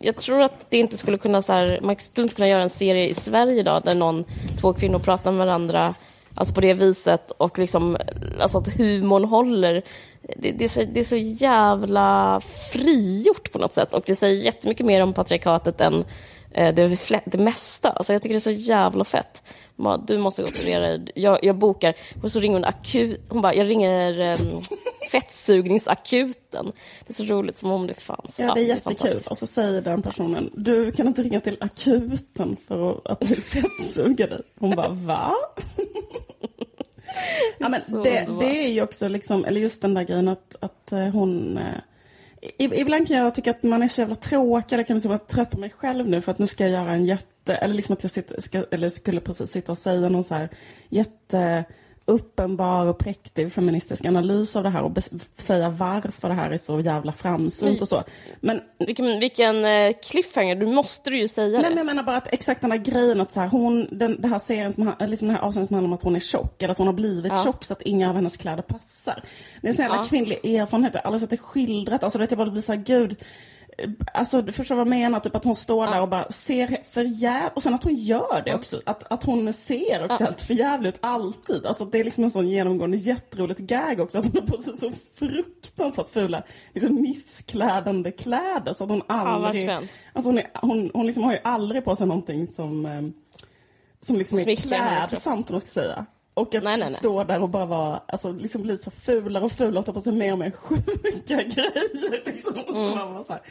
jag 0.00 0.16
tror 0.16 0.42
att 0.42 0.66
det 0.70 0.78
inte 0.78 0.96
skulle 0.96 1.18
kunna 1.18 1.42
så 1.42 1.52
här, 1.52 1.80
man 1.82 1.96
skulle 1.96 2.22
inte 2.22 2.34
kunna 2.34 2.48
göra 2.48 2.62
en 2.62 2.70
serie 2.70 3.08
i 3.08 3.14
Sverige 3.14 3.60
idag 3.60 3.82
där 3.84 3.94
någon, 3.94 4.24
två 4.60 4.72
kvinnor 4.72 4.98
pratar 4.98 5.32
med 5.32 5.46
varandra 5.46 5.94
Alltså 6.34 6.54
på 6.54 6.60
det 6.60 6.74
viset 6.74 7.30
och 7.30 7.58
liksom, 7.58 7.96
alltså 8.40 8.58
att 8.58 8.68
humorn 8.68 9.24
håller. 9.24 9.82
Det, 10.36 10.52
det, 10.52 10.64
är 10.64 10.68
så, 10.68 10.84
det 10.84 11.00
är 11.00 11.04
så 11.04 11.16
jävla 11.16 12.40
frigjort 12.72 13.52
på 13.52 13.58
något 13.58 13.72
sätt 13.72 13.94
och 13.94 14.02
det 14.06 14.14
säger 14.14 14.44
jättemycket 14.44 14.86
mer 14.86 15.02
om 15.02 15.12
patriarkatet 15.12 15.80
än 15.80 16.04
eh, 16.50 16.74
det, 16.74 16.98
det 17.24 17.38
mesta. 17.38 17.90
Alltså 17.90 18.12
jag 18.12 18.22
tycker 18.22 18.34
det 18.34 18.38
är 18.38 18.40
så 18.40 18.50
jävla 18.50 19.04
fett. 19.04 19.42
Du 20.06 20.18
måste 20.18 20.44
operera 20.44 20.80
dig. 20.80 21.12
jag, 21.14 21.44
jag 21.44 21.56
bokar. 21.56 21.94
Och 22.22 22.32
så 22.32 22.40
ringer 22.40 22.56
hon 22.56 22.64
akut. 22.64 23.20
Hon 23.28 23.42
bara, 23.42 23.54
jag 23.54 23.68
ringer 23.68 24.40
um, 24.40 24.60
fettsugningsakuten. 25.12 26.72
Det 27.06 27.10
är 27.10 27.12
så 27.12 27.24
roligt 27.24 27.58
som 27.58 27.70
om 27.70 27.86
det 27.86 27.94
fanns. 27.94 28.38
Ja, 28.38 28.54
det 28.54 28.60
är 28.60 28.64
jättekul. 28.64 29.20
Och 29.30 29.38
så 29.38 29.46
säger 29.46 29.82
den 29.82 30.02
personen, 30.02 30.50
du 30.54 30.92
kan 30.92 31.06
inte 31.06 31.22
ringa 31.22 31.40
till 31.40 31.56
akuten 31.60 32.56
för 32.68 32.90
att, 32.90 33.06
att 33.06 33.18
bli 33.18 33.36
fettsugad. 33.36 34.42
Hon 34.58 34.76
bara, 34.76 34.88
va? 34.88 35.32
ja, 37.58 37.68
men 37.68 37.80
det, 38.02 38.26
det 38.40 38.64
är 38.64 38.68
ju 38.68 38.82
också 38.82 39.08
liksom, 39.08 39.44
eller 39.44 39.60
just 39.60 39.82
den 39.82 39.94
där 39.94 40.02
grejen 40.02 40.28
att, 40.28 40.56
att 40.60 40.92
eh, 40.92 41.08
hon 41.08 41.58
eh, 41.58 41.74
Ibland 42.58 43.08
kan 43.08 43.16
jag 43.16 43.34
tycka 43.34 43.50
att 43.50 43.62
man 43.62 43.82
är 43.82 43.88
så 43.88 44.00
jävla 44.00 44.16
tråkig, 44.16 44.72
eller 44.72 44.84
kan 44.84 44.96
liksom 44.96 45.08
vara 45.08 45.18
trött 45.18 45.50
på 45.50 45.58
mig 45.58 45.70
själv 45.70 46.08
nu 46.08 46.20
för 46.20 46.32
att 46.32 46.38
nu 46.38 46.46
ska 46.46 46.64
jag 46.64 46.72
göra 46.72 46.92
en 46.92 47.06
jätte, 47.06 47.54
eller 47.54 47.74
liksom 47.74 47.92
att 47.92 48.02
jag 48.02 48.10
sitter, 48.10 48.40
ska, 48.40 48.64
eller 48.70 48.88
skulle 48.88 49.20
precis 49.20 49.50
sitta 49.50 49.72
och 49.72 49.78
säga 49.78 50.08
någon 50.08 50.24
så 50.24 50.34
här 50.34 50.48
jätte 50.88 51.64
uppenbar 52.04 52.86
och 52.86 52.98
präktig 52.98 53.52
feministisk 53.52 54.04
analys 54.04 54.56
av 54.56 54.62
det 54.62 54.68
här 54.70 54.82
och 54.82 54.98
säga 55.38 55.68
varför 55.70 56.28
det 56.28 56.34
här 56.34 56.50
är 56.50 56.58
så 56.58 56.80
jävla 56.80 57.12
framsynt 57.12 57.82
och 57.82 57.88
så. 57.88 58.04
Men 58.40 58.60
Vilken, 58.78 59.20
vilken 59.20 59.64
eh, 59.64 59.92
cliffhanger, 60.02 60.56
du 60.56 60.66
måste 60.66 61.10
ju 61.10 61.28
säga 61.28 61.46
Nej, 61.52 61.62
det. 61.62 61.68
men 61.68 61.76
jag 61.76 61.86
menar 61.86 62.02
bara 62.02 62.16
att 62.16 62.32
exakt 62.32 62.60
den 62.60 62.70
här 62.70 62.78
grejen 62.78 63.20
att 63.20 63.32
så 63.32 63.40
här, 63.40 63.48
hon, 63.48 63.88
den, 63.98 64.20
det 64.20 64.28
här 64.28 64.38
serien 64.38 64.72
som, 64.72 64.92
liksom 65.00 65.28
det 65.28 65.34
här 65.34 65.40
avsnittet 65.40 65.68
som 65.68 65.74
handlar 65.74 65.88
om 65.88 65.92
att 65.94 66.02
hon 66.02 66.16
är 66.16 66.20
tjock, 66.20 66.62
eller 66.62 66.72
att 66.72 66.78
hon 66.78 66.86
har 66.86 66.94
blivit 66.94 67.32
Ja. 67.36 67.42
tjock 67.44 67.64
så 67.64 67.72
att 67.74 67.82
inga 67.82 68.08
av 68.08 68.14
hennes 68.14 68.36
kläder 68.36 68.62
passar. 68.62 69.22
Det 69.60 69.66
är 69.66 69.68
en 69.68 69.74
sån 69.74 69.82
jävla 69.84 69.98
Ja. 69.98 70.04
kvinnlig 70.08 70.44
erfarenhet, 70.54 70.96
aldrig 70.96 71.20
sett 71.20 71.30
det 71.30 71.36
skildrat, 71.36 72.04
alltså 72.04 72.18
vet 72.18 72.30
jag 72.30 72.38
bara 72.38 72.50
blir 72.50 72.62
så 72.62 72.72
här, 72.72 72.80
gud, 72.80 73.16
Alltså 74.14 74.42
du 74.42 74.52
förstår 74.52 74.74
vad 74.74 74.80
jag 74.80 74.88
menar, 74.88 75.20
typ 75.20 75.34
att 75.36 75.44
hon 75.44 75.56
står 75.56 75.86
där 75.86 76.00
och 76.00 76.08
bara 76.08 76.30
ser 76.30 76.82
för 76.90 77.54
och 77.54 77.62
sen 77.62 77.74
att 77.74 77.84
hon 77.84 77.94
gör 77.94 78.42
det 78.44 78.54
också, 78.54 78.80
att, 78.86 79.12
att 79.12 79.24
hon 79.24 79.52
ser 79.52 80.04
också 80.04 80.24
helt 80.24 80.42
för 80.42 80.54
jävligt 80.54 80.96
alltid. 81.00 81.66
Alltså 81.66 81.84
det 81.84 82.00
är 82.00 82.04
liksom 82.04 82.24
en 82.24 82.30
sån 82.30 82.48
genomgående 82.48 82.96
jätteroligt 82.96 83.60
gag 83.60 84.00
också, 84.00 84.18
att 84.18 84.26
hon 84.26 84.40
har 84.40 84.46
på 84.46 84.62
sig 84.62 84.76
så 84.76 84.92
fruktansvärt 85.14 86.10
fula, 86.10 86.42
liksom 86.74 87.02
missklädande 87.02 88.10
kläder 88.10 88.72
så 88.72 88.84
att 88.84 88.90
hon 88.90 89.02
aldrig, 89.06 89.66
verkligen. 89.66 89.88
alltså 90.12 90.28
hon, 90.28 90.38
är, 90.38 90.46
hon, 90.54 90.90
hon 90.94 91.06
liksom 91.06 91.24
har 91.24 91.32
ju 91.32 91.38
aldrig 91.44 91.84
på 91.84 91.96
sig 91.96 92.06
någonting 92.06 92.46
som, 92.46 92.86
eh, 92.86 93.02
som 94.00 94.16
liksom 94.16 94.38
är 94.38 94.44
kropp. 94.44 94.58
klädsamt 94.58 95.50
om 95.50 95.54
man 95.54 95.60
ska 95.60 95.68
säga. 95.68 96.06
Och 96.40 96.54
att 96.54 96.62
Nej, 96.64 96.78
nej, 96.78 96.88
nej. 96.88 96.94
stå 96.94 97.24
där 97.24 97.42
och 97.42 97.48
bara 97.48 97.66
vara, 97.66 98.00
alltså 98.08 98.32
liksom 98.32 98.62
bli 98.62 98.78
så 98.78 98.90
fulare 98.90 99.44
och 99.44 99.52
fulare 99.52 99.78
och 99.78 99.86
ta 99.86 99.92
på 99.92 100.00
sig 100.00 100.12
mer 100.12 100.32
och 100.32 100.38
mer 100.38 100.50
sjuka 100.50 100.82
grejer. 101.42 102.26
Liksom. 102.32 102.54
Och 102.54 102.76
Mm. 102.76 102.90
så 102.90 102.96
bara 102.96 103.22
så, 103.22 103.32
här, 103.32 103.42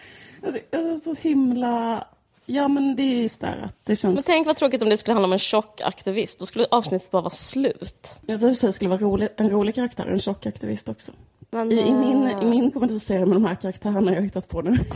alltså, 0.92 1.16
så 1.16 1.22
himla, 1.28 2.08
ja 2.46 2.68
men 2.68 2.96
det 2.96 3.04
är 3.04 3.22
just 3.22 3.42
där 3.42 3.62
att 3.66 3.76
det 3.84 3.96
känns, 3.96 4.14
Men 4.16 4.24
tänk 4.24 4.48
vad 4.48 4.58
tråkigt 4.58 4.82
om 4.82 4.90
det 4.90 4.98
skulle 4.98 5.14
handla 5.14 5.28
om 5.28 5.34
en 5.34 5.40
tjock 5.40 5.82
aktivist. 5.82 6.40
Då 6.40 6.46
skulle 6.46 6.66
avsnittet 6.72 7.12
bara 7.12 7.22
vara 7.22 7.30
slut. 7.30 8.20
jag 8.26 8.40
tror 8.40 8.50
att 8.50 8.62
det 8.62 8.74
skulle 8.74 8.90
vara 8.90 9.00
rolig, 9.02 9.30
en 9.38 9.50
rolig 9.50 9.76
karaktär, 9.76 10.06
en 10.06 10.20
tjock 10.20 10.46
aktivist 10.46 10.90
också. 10.90 11.12
Men, 11.52 11.72
I, 11.72 11.76
i 11.80 11.92
min, 11.94 12.24
eh, 12.24 12.42
i 12.42 12.46
min 12.46 12.72
komediserie 12.72 13.26
med 13.26 13.36
de 13.36 13.46
här 13.46 13.56
karaktärerna 13.56 14.12
jag 14.12 14.18
har 14.18 14.22
hittat 14.24 14.48
på 14.50 14.62
nu. 14.62 14.78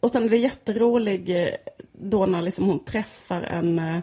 Och 0.00 0.10
sen 0.10 0.24
är 0.24 0.28
det 0.28 0.36
jätterolig 0.36 1.42
eh, 1.46 1.54
då 1.92 2.26
när 2.26 2.42
liksom 2.42 2.64
hon 2.66 2.84
träffar 2.84 3.42
en... 3.42 4.02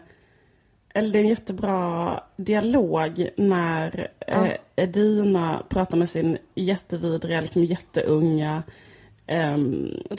eh, 0.94 0.98
Eller 0.98 1.12
det 1.12 1.18
är 1.18 1.22
en 1.22 1.28
jättebra 1.28 2.20
dialog 2.36 3.28
när 3.36 4.08
eh, 4.26 4.52
Edina 4.76 5.62
pratar 5.68 5.96
med 5.96 6.10
sin 6.10 6.38
jättevidriga, 6.54 7.40
liksom 7.40 7.64
jätteunga 7.64 8.62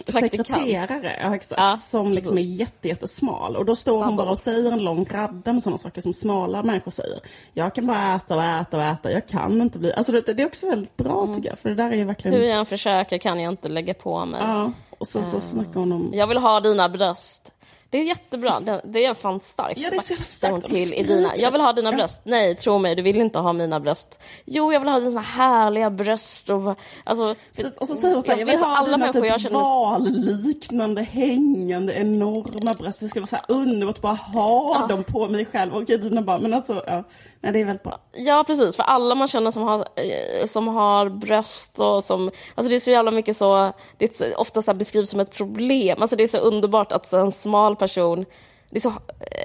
Praktikant. 0.06 0.48
sekreterare, 0.48 1.20
ja, 1.22 1.36
exakt, 1.36 1.62
Ja, 1.62 1.78
som 1.78 2.12
liksom 2.12 2.38
är 2.38 2.42
jätte, 2.42 2.88
jättesmal. 2.88 3.56
Och 3.56 3.66
då 3.66 3.76
står 3.76 4.04
hon 4.04 4.16
bara 4.16 4.30
och 4.30 4.38
säger 4.38 4.72
en 4.72 4.84
lång 4.84 5.06
radda 5.06 5.54
med 5.54 5.64
sådana 5.64 5.78
saker 5.78 6.02
som 6.02 6.14
smala 6.14 6.64
människor 6.64 6.92
säger. 6.92 7.20
Jag 7.54 7.76
kan 7.76 7.88
bara 7.88 8.16
äta 8.16 8.36
och 8.36 8.44
äta 8.44 8.78
och 8.78 8.84
äta, 8.84 9.12
jag 9.12 9.28
kan 9.28 9.62
inte 9.62 9.80
bli... 9.80 9.94
Alltså 9.94 10.12
det, 10.12 10.34
det 10.34 10.44
är 10.44 10.48
också 10.48 10.70
väldigt 10.70 10.98
bra 10.98 11.28
tycker 11.36 11.50
jag, 11.50 11.60
för 11.60 11.70
det 11.70 11.76
där 11.76 11.92
är 11.92 11.96
ju 11.96 12.04
verkligen... 12.04 12.38
Hur 12.38 12.44
jag 12.44 12.60
än 12.60 12.66
försöker 12.66 13.18
kan 13.18 13.40
jag 13.40 13.54
inte 13.54 13.68
lägga 13.68 13.94
på 13.94 14.26
mig. 14.26 14.42
Ja, 14.42 14.72
och 14.98 15.08
sen 15.08 15.32
så 15.32 15.40
snackar 15.40 15.80
hon 15.80 15.92
om... 15.92 16.12
Jag 16.14 16.28
vill 16.28 16.38
ha 16.38 16.60
dina 16.60 16.90
bröst. 16.90 17.54
Det 17.94 18.00
är 18.00 18.04
jättebra. 18.04 18.60
Det, 18.60 18.82
det 18.84 19.06
är 19.06 19.14
fan 19.14 19.40
starkt. 19.40 19.78
Ja, 19.80 19.90
det 19.90 19.96
är 19.96 20.00
så 20.00 20.16
starkt. 20.24 20.68
till 20.68 20.94
Edina. 20.94 21.30
Jag 21.36 21.52
vill 21.52 21.62
ha 21.62 21.74
dina 21.74 21.92
Ja. 21.92 21.96
bröst. 21.96 22.22
Nej, 22.24 22.56
tro 22.56 22.78
mig, 22.78 22.96
du 22.96 23.02
vill 23.02 23.18
inte 23.18 23.40
ha 23.40 23.54
mina 23.54 23.80
bröst. 23.80 24.22
Jo, 24.46 24.74
jag 24.74 24.80
vill 24.80 24.90
ha 24.90 25.00
dina 25.00 25.22
härliga 25.22 25.90
bröst. 25.90 26.50
Och, 26.50 26.78
alltså, 27.04 27.36
Precis, 27.56 27.78
Och 27.78 27.88
så 27.88 27.96
säger 27.96 28.14
hon 28.14 28.24
så 28.24 28.32
här, 28.32 28.40
jag 28.40 28.46
vill 28.46 28.58
ha 28.58 28.78
alla 28.78 28.98
dina 28.98 29.14
typ 29.14 29.26
jag 29.26 29.42
känner 29.42 29.60
valliknande, 29.60 31.02
hängande, 31.04 31.94
enorma 31.94 32.74
bröst. 32.74 33.00
Det 33.00 33.10
skulle 33.10 33.22
vara 33.22 33.30
så 33.30 33.36
här 33.36 33.46
underbart 33.48 33.96
att 33.96 34.02
bara 34.02 34.14
ha 34.14 34.88
dem 34.88 35.04
på 35.04 35.28
mig 35.28 35.46
själv. 35.46 35.74
Och 35.74 35.86
Dina 35.86 36.22
bara, 36.22 36.40
men 36.40 36.54
alltså, 36.54 36.84
ja. 36.88 37.04
Nej, 37.44 37.52
det 37.54 37.60
är 37.62 37.66
väldigt 37.66 37.84
bra. 37.84 38.00
Ja, 38.14 38.44
precis. 38.48 38.76
För 38.76 38.84
alla 38.84 39.16
man 39.16 39.28
känner 39.28 39.52
som 39.52 39.64
har, 39.64 39.80
eh, 39.80 40.46
som 40.48 40.68
har 40.68 41.10
bröst 41.10 41.80
och 41.80 42.04
som... 42.04 42.32
Alltså 42.56 42.70
det 42.70 42.76
är 42.76 42.80
så 42.80 42.92
jävla 42.92 43.12
mycket 43.12 43.38
så... 43.38 43.74
Det 43.98 44.22
är 44.22 44.40
ofta 44.40 44.62
så 44.62 44.74
beskrivs 44.74 45.10
som 45.10 45.20
ett 45.20 45.32
problem. 45.38 46.02
Alltså 46.02 46.16
det 46.16 46.24
är 46.24 46.28
så 46.28 46.38
underbart 46.38 46.92
att 46.92 47.14
en 47.14 47.32
smal 47.32 47.76
person 47.76 48.26
det 48.70 48.80
så, 48.80 48.94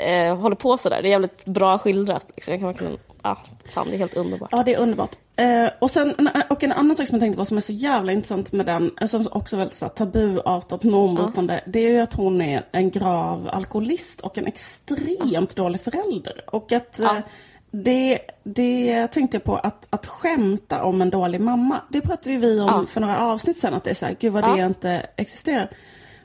eh, 0.07 0.37
håller 0.37 0.57
på 0.57 0.77
sådär. 0.77 1.03
Det 1.03 1.09
är 1.09 1.11
jävligt 1.11 1.45
bra 1.47 1.79
skildrat. 1.79 2.27
Liksom. 2.37 2.53
Jag 2.53 2.61
kan 2.61 2.69
verkligen... 2.69 2.99
Ja, 3.23 3.37
fan, 3.75 3.87
det 3.91 3.97
är 3.97 3.99
helt 3.99 4.17
underbart. 4.17 4.49
Ja, 4.53 4.63
det 4.63 4.75
är 4.75 4.79
underbart. 4.79 5.17
Eh, 5.37 5.67
och, 5.81 5.91
sen, 5.91 6.15
en- 6.19 6.43
och 6.51 6.63
en 6.65 6.73
annan 6.73 6.97
sak 6.97 7.07
som 7.07 7.15
jag 7.15 7.21
tänkte 7.21 7.39
på 7.39 7.45
som 7.45 7.57
är 7.57 7.61
så 7.61 7.73
jävla 7.73 8.13
intressant 8.13 8.53
med 8.53 8.67
den, 8.67 8.91
eh, 9.01 9.07
som 9.07 9.29
också 9.33 9.57
är 9.57 9.59
väldigt 9.59 9.77
så 9.77 9.85
här, 9.85 9.93
tabuartat, 9.93 10.83
normbrytande, 10.83 11.61
det 11.67 11.79
är 11.87 11.91
ju 11.91 12.01
att 12.01 12.15
hon 12.15 12.41
är 12.43 12.67
en 12.73 12.91
grav 12.91 13.49
alkoholist 13.53 14.21
och 14.21 14.39
en 14.39 14.47
extremt 14.47 15.57
dålig 15.57 15.81
förälder. 15.81 16.45
Och 16.47 16.73
att 16.73 16.99
Ja. 17.03 17.17
eh, 17.17 17.23
det, 17.71 18.19
det 18.43 19.07
tänkte 19.09 19.37
jag 19.37 19.45
på, 19.45 19.57
att, 19.57 19.87
att 19.91 20.07
skämta 20.07 20.83
om 20.83 21.03
en 21.03 21.11
dålig 21.11 21.41
mamma, 21.41 21.81
det 21.89 22.01
pratade 22.01 22.31
ju 22.31 22.39
vi 22.39 22.61
om 22.61 22.67
Ja. 22.67 22.87
för 22.89 23.01
några 23.01 23.19
avsnitt 23.19 23.59
sen, 23.59 23.75
att 23.75 23.85
det 23.85 23.91
är 23.91 23.95
så 23.95 24.07
här, 24.07 24.17
gud 24.21 24.33
vad 24.33 24.45
Ja. 24.45 24.57
det 24.57 24.67
inte 24.67 25.07
existerar. 25.17 25.71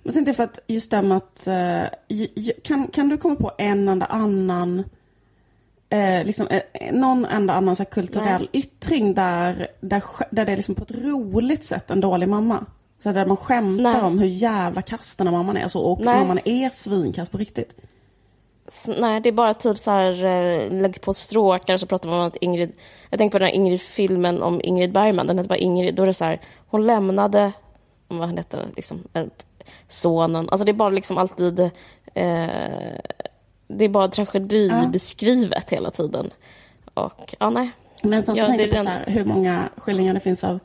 Men 0.03 0.13
sen 0.13 0.23
det 0.23 0.31
är 0.31 0.35
för 0.35 0.43
att 0.43 0.59
just 0.67 0.91
det 0.91 1.01
med 1.01 1.17
att, 1.17 1.47
eh, 1.47 1.83
kan, 2.63 2.87
kan 2.87 3.09
du 3.09 3.17
komma 3.17 3.35
på 3.35 3.51
en 3.57 3.89
enda 3.89 4.05
annan 4.05 4.83
eh, 5.89 6.25
liksom, 6.25 6.47
eh, 6.47 6.93
någon 6.93 7.25
enda 7.25 7.53
annan 7.53 7.75
så 7.75 7.85
kulturell 7.85 8.49
yttring 8.53 9.13
där, 9.13 9.67
där, 9.81 10.03
där 10.31 10.45
det 10.45 10.51
är 10.51 10.55
liksom 10.55 10.75
på 10.75 10.83
ett 10.83 10.91
roligt 10.91 11.63
sätt 11.63 11.91
en 11.91 11.99
dålig 11.99 12.29
mamma. 12.29 12.65
Så 13.03 13.11
där 13.11 13.25
man 13.25 13.37
skämtar 13.37 13.93
Nej. 13.93 14.01
om 14.01 14.19
hur 14.19 14.27
jävla 14.27 14.81
kass 14.81 15.15
den 15.15 15.27
här 15.27 15.31
mamman 15.31 15.57
är. 15.57 15.67
Så, 15.67 15.81
och 15.81 15.99
Nej. 15.99 16.19
mamman 16.19 16.39
är 16.45 16.69
svinkass 16.69 17.29
på 17.29 17.37
riktigt. 17.37 17.75
Nej, 18.87 19.19
det 19.21 19.29
är 19.29 19.33
bara 19.33 19.53
typ 19.53 19.77
så 19.77 19.91
här, 19.91 20.25
eh, 20.25 20.71
lägg 20.81 21.01
på 21.01 21.13
stråkar 21.13 21.77
så 21.77 21.87
pratar 21.87 22.09
man 22.09 22.19
om 22.19 22.27
att 22.27 22.35
Ingrid, 22.35 22.71
jag 23.09 23.17
tänker 23.19 23.31
på 23.31 23.39
den 23.39 23.47
här 23.47 23.55
Ingrid-filmen 23.55 24.41
om 24.43 24.61
Ingrid 24.63 24.91
Bergman, 24.91 25.27
den 25.27 25.37
heter 25.37 25.49
bara 25.49 25.57
Ingrid, 25.57 25.95
då 25.95 26.03
är 26.03 26.07
det 26.07 26.13
så 26.13 26.25
här, 26.25 26.39
hon 26.67 26.87
lämnade, 26.87 27.51
vad 28.07 28.29
hette 28.29 28.57
det, 28.57 28.65
liksom, 28.75 29.03
eh, 29.13 29.25
sonen, 29.87 30.49
alltså 30.49 30.65
det 30.65 30.71
är 30.71 30.73
bara 30.73 30.89
liksom 30.89 31.17
alltid, 31.17 31.59
eh, 31.59 31.69
det 33.67 33.85
är 33.85 33.89
bara 33.89 34.07
tragedi 34.07 34.67
Ja. 34.67 34.87
beskrivet 34.87 35.69
hela 35.69 35.91
tiden. 35.91 36.31
Och, 36.93 37.35
ja 37.39 37.49
nej. 37.49 37.69
Men 38.03 38.23
sen 38.23 38.35
så 38.35 38.41
Ja, 38.41 38.47
tänker 38.47 38.67
det 38.67 38.75
jag 38.75 38.79
är 38.79 38.83
på 38.83 38.89
den- 38.89 39.05
så 39.05 39.11
här, 39.11 39.17
hur 39.17 39.25
många 39.25 39.69
skildringar 39.77 40.13
det 40.13 40.19
finns 40.19 40.43
av 40.43 40.59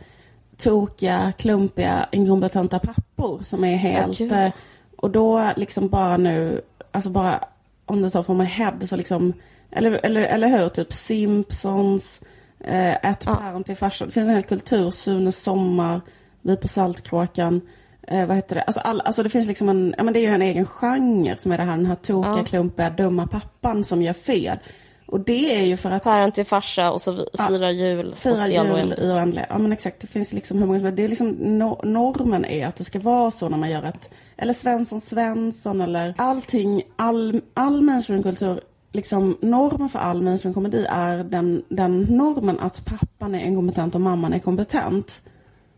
tokiga, 0.57 1.33
klumpiga, 1.39 2.09
inkompetenta 2.13 2.79
pappor 2.79 3.39
som 3.43 3.65
är 3.65 3.77
helt... 3.77 4.21
eh, 4.21 4.49
och 4.97 5.11
då 5.11 5.51
liksom 5.57 5.89
bara 5.89 6.17
nu, 6.17 6.61
alltså 6.91 7.11
bara 7.11 7.45
om 7.89 8.03
det 8.03 8.11
tar 8.11 8.23
från 8.23 8.37
my 8.39 8.45
head 8.45 8.75
så 8.83 8.97
liksom, 8.97 9.33
eller, 9.71 9.93
eller, 9.93 10.21
eller 10.21 10.49
hur, 10.49 10.69
typ 10.69 10.93
Simpsons, 10.93 12.21
eh, 12.65 12.95
Ett 13.11 13.23
Ja. 13.27 13.35
päron 13.37 13.65
till 13.65 13.77
farsan. 13.77 14.09
Det 14.09 14.13
finns 14.15 14.29
en 14.29 14.35
hel 14.35 14.43
kultur, 14.43 14.91
Sunes 14.91 15.43
sommar, 15.43 16.01
Vi 16.43 16.57
på 16.57 16.69
Saltkråkan. 16.69 17.61
Eh, 18.09 18.27
vad 18.27 18.37
heter 18.37 18.55
det? 18.57 18.63
Alltså, 18.63 18.81
all, 18.81 19.01
alltså 19.01 19.23
det 19.23 19.29
finns 19.31 19.47
liksom 19.47 19.69
en, 19.69 19.95
ja 19.97 20.03
men 20.05 20.15
det 20.15 20.21
är 20.21 20.29
ju 20.29 20.35
en 20.35 20.43
egen 20.43 20.65
genre 20.67 21.37
som 21.37 21.53
är 21.53 21.59
det 21.59 21.65
här, 21.65 21.77
den 21.77 21.87
här 21.87 21.95
tokiga, 21.95 22.37
Ja. 22.39 22.45
klumpiga, 22.45 22.91
dumma 22.91 23.27
pappan 23.27 23.85
som 23.85 24.03
gör 24.03 24.13
fel. 24.13 24.59
Och 25.09 25.21
det 25.21 25.57
är 25.57 25.63
ju 25.67 25.77
för 25.77 25.91
att 25.91 26.03
Päron 26.05 26.33
till 26.33 26.45
farsa 26.45 26.91
och 26.91 27.01
så 27.01 27.13
vi- 27.13 27.29
Ja. 27.33 27.45
firar 27.47 27.71
jul. 27.71 28.15
Fira 28.17 28.49
jul 28.49 28.95
i 28.99 29.11
oändlighet. 29.13 29.49
Ja 29.51 29.59
men 29.59 29.73
exakt, 29.73 30.01
det 30.01 30.07
finns 30.07 30.33
liksom 30.33 30.59
hur 30.59 30.67
många 30.67 30.81
som 30.81 30.97
Det 30.97 31.05
är 31.05 31.09
liksom 31.09 31.35
no- 31.37 31.85
normen 31.87 32.45
är 32.45 32.67
att 32.67 32.77
det 32.77 32.85
ska 32.85 32.99
vara 32.99 33.31
så 33.31 33.49
när 33.49 33.57
man 33.59 33.71
gör 33.71 33.83
ett, 33.85 34.11
eller 34.37 34.53
Svensson 34.53 35.01
Svensson 35.01 35.81
eller 35.81 36.15
allting, 36.19 36.83
all, 36.97 37.41
all 37.55 37.81
mainstreamkultur, 37.83 38.61
liksom 38.93 39.37
normen 39.41 39.89
för 39.89 39.99
all 39.99 40.23
mainstreamkomedi 40.23 40.87
är 40.91 41.17
den, 41.25 41.63
den 41.69 42.01
normen 42.03 42.61
att 42.61 42.85
pappan 42.85 43.35
är 43.35 43.45
inkompetent 43.45 43.95
och 43.95 44.01
mamman 44.01 44.33
är 44.33 44.39
kompetent. 44.39 45.21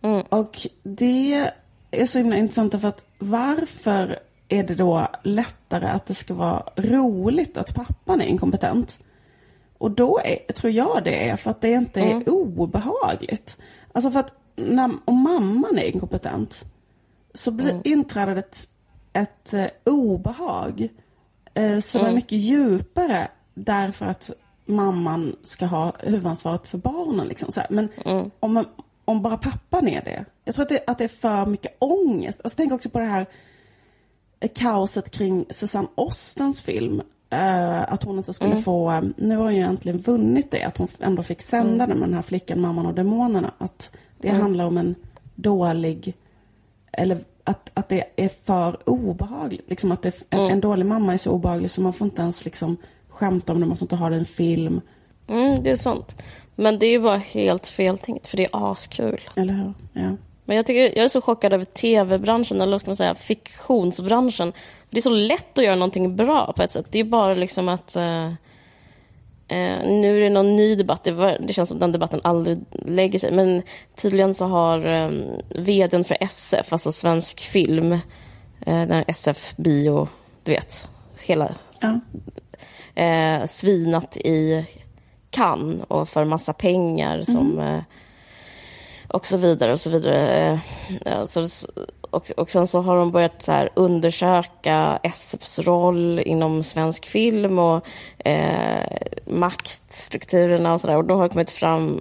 Mm. 0.02 0.22
Och 0.28 0.58
det 0.82 1.50
är 1.90 2.06
så 2.06 2.18
himla 2.18 2.36
intressant 2.36 2.80
för 2.80 2.88
att 2.88 3.04
varför 3.18 4.18
är 4.48 4.62
det 4.64 4.74
då 4.74 5.08
lättare 5.22 5.86
att 5.86 6.06
det 6.06 6.14
ska 6.14 6.34
vara 6.34 6.62
roligt 6.76 7.58
att 7.58 7.74
pappan 7.74 8.20
är 8.20 8.26
inkompetent? 8.26 8.98
Och 9.80 9.90
då 9.90 10.20
är, 10.24 10.52
tror 10.52 10.72
jag 10.72 11.04
det 11.04 11.28
är 11.28 11.36
för 11.36 11.50
att 11.50 11.60
det 11.60 11.70
inte 11.72 12.00
är 12.00 12.10
Mm. 12.10 12.22
obehagligt. 12.26 13.58
Alltså 13.92 14.10
för 14.10 14.20
att 14.20 14.32
när, 14.56 14.90
om 15.04 15.16
mamman 15.22 15.78
är 15.78 15.82
inkompetent 15.82 16.64
så 17.34 17.50
blir, 17.50 17.70
Mm. 17.70 17.82
inträder 17.84 18.34
det 18.34 18.40
ett, 18.40 18.68
ett 19.12 19.54
eh, 19.54 19.66
obehag 19.84 20.88
eh, 21.54 21.78
som 21.80 22.00
är 22.00 22.04
Mm. 22.04 22.14
mycket 22.14 22.38
djupare 22.38 23.28
därför 23.54 24.06
att 24.06 24.30
mamman 24.66 25.36
ska 25.44 25.66
ha 25.66 25.92
huvudansvaret 25.98 26.68
för 26.68 26.78
barnen. 26.78 27.26
Liksom, 27.28 27.52
så 27.52 27.60
här. 27.60 27.68
Men 27.70 27.88
Mm. 28.04 28.30
om, 28.40 28.64
om 29.04 29.22
bara 29.22 29.36
pappan 29.36 29.88
är 29.88 30.04
det. 30.04 30.24
Jag 30.44 30.54
tror 30.54 30.62
att 30.62 30.68
det, 30.68 30.84
att 30.86 30.98
det 30.98 31.04
är 31.04 31.08
för 31.08 31.46
mycket 31.46 31.76
ångest. 31.78 32.40
Alltså, 32.44 32.56
tänk 32.56 32.72
också 32.72 32.90
på 32.90 32.98
det 32.98 33.04
här 33.04 33.26
eh, 34.40 34.50
kaoset 34.54 35.10
kring 35.10 35.44
Susanne 35.50 35.88
Ostens 35.94 36.62
film. 36.62 37.02
Eh, 37.30 37.92
att 37.92 38.04
hon 38.04 38.18
inte 38.18 38.32
skulle 38.32 38.50
Mm. 38.50 38.62
få, 38.62 38.90
eh, 38.92 39.02
nu 39.16 39.36
har 39.36 39.42
hon 39.44 39.56
ju 39.56 39.62
äntligen 39.62 39.98
vunnit 39.98 40.50
det, 40.50 40.62
att 40.64 40.78
hon 40.78 40.88
ändå 41.00 41.22
fick 41.22 41.42
sända 41.42 41.84
Mm. 41.84 41.88
den 41.88 41.98
med 41.98 42.08
den 42.08 42.14
här 42.14 42.22
flickan, 42.22 42.60
Mamman 42.60 42.86
och 42.86 42.94
Demonerna. 42.94 43.50
Att 43.58 43.90
det 44.18 44.28
handlar 44.28 44.64
om 44.66 44.76
en 44.78 44.94
dålig, 45.34 46.14
eller 46.92 47.18
att, 47.44 47.70
att 47.74 47.88
det 47.88 48.04
är 48.16 48.28
för 48.44 48.88
obehagligt. 48.90 49.70
Liksom 49.70 49.92
att 49.92 50.02
det, 50.02 50.12
en, 50.30 50.38
Mm. 50.40 50.52
en 50.52 50.60
dålig 50.60 50.86
mamma 50.86 51.12
är 51.12 51.16
så 51.16 51.30
obehaglig 51.30 51.70
så 51.70 51.80
man 51.80 51.92
får 51.92 52.04
inte 52.04 52.22
ens 52.22 52.44
liksom 52.44 52.76
skämta 53.08 53.52
om 53.52 53.60
det, 53.60 53.66
man 53.66 53.76
får 53.76 53.84
inte 53.84 53.96
ha 53.96 54.08
det 54.10 54.16
i 54.16 54.18
en 54.18 54.24
film. 54.24 54.80
Mm, 55.28 55.62
det 55.62 55.70
är 55.70 55.76
sant. 55.76 56.22
Men 56.56 56.78
det 56.78 56.86
är 56.86 56.90
ju 56.90 57.00
bara 57.00 57.16
helt 57.16 57.66
fel 57.66 57.98
tänkt, 57.98 58.26
för 58.28 58.36
det 58.36 58.44
är 58.44 58.70
askul. 58.70 59.20
Eller 59.36 59.54
hur? 59.54 59.74
Ja. 59.92 60.16
Men 60.45 60.57
jag, 60.57 60.66
tycker, 60.66 60.82
jag 60.82 61.05
är 61.05 61.09
så 61.09 61.20
chockad 61.20 61.53
över 61.53 61.64
tv-branschen, 61.64 62.61
eller 62.61 62.70
vad 62.70 62.80
ska 62.80 62.91
man 62.91 62.97
säga, 62.97 63.14
fiktionsbranschen. 63.14 64.53
Det 64.91 64.99
är 64.99 65.03
så 65.03 65.11
lätt 65.11 65.59
att 65.59 65.64
göra 65.64 65.74
någonting 65.74 66.16
bra 66.16 66.53
på 66.57 66.62
ett 66.62 66.70
sätt. 66.70 66.86
Det 66.91 66.99
är 66.99 67.05
bara 67.05 67.34
liksom 67.34 67.68
att... 67.68 67.97
Eh, 67.97 68.26
eh, 69.49 69.78
nu 69.84 70.16
är 70.16 70.20
det 70.20 70.30
någon 70.30 70.57
ny 70.57 70.74
debatt, 70.74 71.05
det, 71.05 71.12
var, 71.12 71.36
det 71.41 71.53
känns 71.53 71.68
som 71.68 71.78
den 71.78 71.93
debatten 71.93 72.20
aldrig 72.24 72.59
lägger 72.70 73.18
sig. 73.18 73.32
Men 73.32 73.62
tydligen 73.97 74.34
så 74.34 74.45
har 74.47 74.86
eh, 74.86 75.11
vdn 75.55 76.05
för 76.05 76.16
SF, 76.20 76.72
alltså 76.72 76.93
Svensk 76.93 77.41
Film, 77.41 77.93
eh, 77.93 77.99
den 78.61 78.91
här 78.91 79.05
SF 79.09 79.53
Bio, 79.57 80.09
du 80.45 80.53
vet, 80.53 80.88
hela 81.22 81.55
Ja. 81.80 82.01
eh, 83.03 83.45
svinat 83.47 84.16
i 84.16 84.66
Cannes 85.30 85.82
och 85.88 86.09
för 86.09 86.24
massa 86.24 86.53
pengar 86.53 87.22
som 87.22 87.59
eh, 87.59 87.82
och 89.11 89.26
så 89.26 89.36
vidare 89.36 89.72
och 89.72 89.80
så 89.80 89.90
vidare. 89.90 90.61
Alltså, 91.04 91.46
och, 92.11 92.30
och 92.36 92.50
sen 92.50 92.66
så 92.66 92.80
har 92.80 92.96
de 92.96 93.11
börjat 93.11 93.42
så 93.42 93.68
undersöka 93.74 95.00
SFs 95.02 95.58
roll 95.58 96.20
inom 96.20 96.62
svensk 96.62 97.06
film 97.06 97.58
och 97.58 97.86
eh, 98.18 98.86
maktstrukturerna 99.26 100.74
och 100.74 100.80
sådär. 100.80 100.96
Och 100.96 101.04
då 101.04 101.14
har 101.14 101.28
kommit 101.28 101.50
fram, 101.50 102.00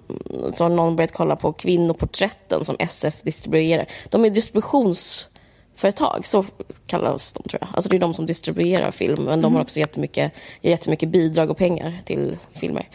så 0.53 0.63
har 0.63 0.69
någon 0.69 0.95
börjat 0.95 1.13
kolla 1.13 1.35
på 1.35 1.53
kvinnoporträtten 1.53 2.65
som 2.65 2.75
SF 2.79 3.21
distribuerar. 3.21 3.85
De 4.09 4.25
är 4.25 4.29
distributionsföretag, 4.29 6.25
så 6.25 6.45
kallas 6.87 7.33
de 7.33 7.49
tror 7.49 7.61
jag. 7.61 7.69
Alltså 7.73 7.89
det 7.89 7.97
är 7.97 7.99
de 7.99 8.13
som 8.13 8.25
distribuerar 8.25 8.91
film, 8.91 9.23
men 9.23 9.41
de 9.41 9.55
har 9.55 9.61
också 9.61 9.79
jättemycket, 9.79 10.33
ger 10.61 10.71
jättemycket 10.71 11.09
bidrag 11.09 11.49
och 11.49 11.57
pengar 11.57 11.99
till 12.05 12.37
filmer. 12.51 12.87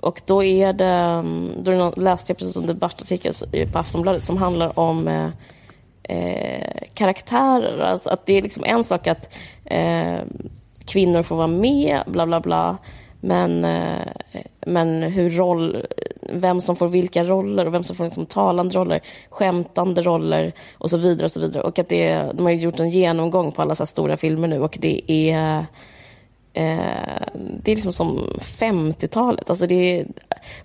Och 0.00 0.20
då 0.26 0.42
är 0.42 0.72
det, 0.72 0.84
mm, 0.84 1.52
då 1.62 1.70
är 1.70 1.74
det 1.74 1.80
någon, 1.80 2.04
läste 2.04 2.30
jag 2.30 2.38
precis 2.38 2.56
en 2.56 2.66
debattartikel 2.66 3.32
på 3.72 3.78
Aftonbladet 3.78 4.24
som 4.24 4.36
handlar 4.36 4.78
om 4.78 5.08
eh, 5.08 5.28
eh, 6.02 6.82
karaktärer. 6.94 7.78
Att, 7.78 8.06
att 8.06 8.26
det 8.26 8.32
är 8.32 8.42
liksom 8.42 8.64
en 8.64 8.84
sak 8.84 9.06
att 9.06 9.34
eh, 9.64 10.18
kvinnor 10.84 11.22
får 11.22 11.36
vara 11.36 11.46
med, 11.46 12.02
bla 12.06 12.26
bla 12.26 12.40
bla. 12.40 12.78
Men, 13.20 13.64
eh, 13.64 14.42
men 14.66 15.02
hur 15.02 15.30
roll, 15.30 15.86
vem 16.32 16.60
som 16.60 16.76
får 16.76 16.88
vilka 16.88 17.24
roller 17.24 17.66
och 17.66 17.74
vem 17.74 17.84
som 17.84 17.96
får 17.96 18.04
liksom 18.04 18.26
talande 18.26 18.74
roller, 18.74 19.00
skämtande 19.30 20.02
roller 20.02 20.52
och 20.78 20.90
så 20.90 20.96
vidare. 20.96 21.24
och 21.24 21.32
så 21.32 21.40
vidare. 21.40 21.62
Och 21.62 21.78
att 21.78 21.88
det, 21.88 22.32
de 22.34 22.46
har 22.46 22.52
gjort 22.52 22.80
en 22.80 22.90
genomgång 22.90 23.52
på 23.52 23.62
alla 23.62 23.74
så 23.74 23.86
stora 23.86 24.16
filmer 24.16 24.48
nu 24.48 24.60
och 24.60 24.78
det 24.80 25.12
är 25.12 25.58
Eh, 25.58 25.64
det 27.62 27.72
är 27.72 27.74
liksom 27.74 27.92
som 27.92 28.34
50-talet. 28.40 29.50
Alltså 29.50 29.66
det 29.66 30.00
är, 30.00 30.06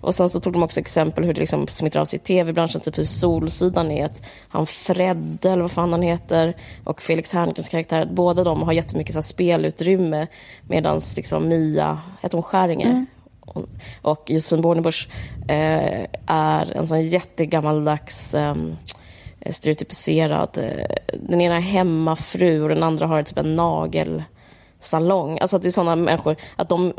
och 0.00 0.14
sen 0.14 0.28
så 0.28 0.40
tog 0.40 0.52
de 0.52 0.62
också 0.62 0.80
exempel 0.80 1.24
hur 1.24 1.34
det 1.34 1.40
liksom 1.40 1.68
smittar 1.68 2.00
av 2.00 2.04
sig 2.04 2.16
i 2.16 2.22
tv-branschen, 2.22 2.80
typ 2.80 2.98
hur 2.98 3.04
Solsidan 3.04 3.90
är 3.90 4.04
att 4.04 4.22
han 4.48 4.66
Fredde, 4.66 5.50
eller 5.50 5.62
vad 5.62 5.72
fan 5.72 5.92
han 5.92 6.02
heter, 6.02 6.56
och 6.84 7.02
Felix 7.02 7.32
Herngrens 7.32 7.68
karaktär, 7.68 8.08
båda 8.12 8.44
de 8.44 8.62
har 8.62 8.72
jättemycket 8.72 9.14
så 9.14 9.22
spelutrymme 9.22 10.26
medan 10.68 11.00
liksom 11.16 11.48
Mia, 11.48 12.00
heter 12.22 12.36
hon 12.36 12.42
Skäringer? 12.42 12.90
Mm. 12.90 13.06
Och 14.02 14.30
Josefin 14.30 14.60
Bornebusch 14.60 15.08
eh, 15.48 16.06
är 16.26 16.76
en 16.76 16.86
sån 16.86 17.02
jättegammaldags 17.02 18.34
eh, 18.34 18.54
stereotypiserad... 19.50 20.58
Eh, 20.58 20.96
den 21.28 21.40
ena 21.40 21.56
är 21.56 21.60
hemmafru 21.60 22.62
och 22.62 22.68
den 22.68 22.82
andra 22.82 23.06
har 23.06 23.22
typ 23.22 23.38
en 23.38 23.56
nagel 23.56 24.22
salong. 24.84 25.38
Alltså 25.38 25.56
att 25.56 25.62
det 25.62 25.68
är 25.68 25.72
sådana 25.72 25.96
människor, 25.96 26.36
att 26.56 26.68
de, 26.68 26.92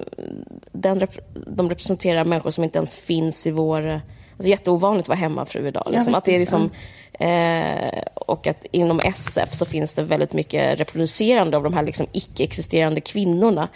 den, 0.72 1.08
de 1.48 1.70
representerar 1.70 2.26
människor 2.26 2.52
som 2.52 2.64
inte 2.64 2.80
ens 2.80 2.96
finns 2.96 3.48
i 3.48 3.52
vår... 3.52 4.02
Alltså 4.38 4.50
jätteovanligt 4.50 5.06
att 5.06 5.10
vara 5.10 5.20
hemmafru 5.20 5.68
idag. 5.68 5.84
Liksom. 5.92 6.14
Ja, 6.14 6.18
att 6.18 6.26
det 6.26 6.36
är 6.36 6.40
liksom, 6.40 6.72
eh, 7.14 8.04
och 8.16 8.48
att 8.48 8.66
inom 8.72 9.00
SF 9.00 9.54
så 9.54 9.66
finns 9.66 9.94
det 9.94 10.04
väldigt 10.04 10.34
mycket 10.34 10.80
reproducerande 10.80 11.58
av 11.58 11.64
de 11.64 11.74
här 11.74 11.84
liksom 11.84 12.08
icke-existerande 12.12 13.02
kvinnorna. 13.02 13.68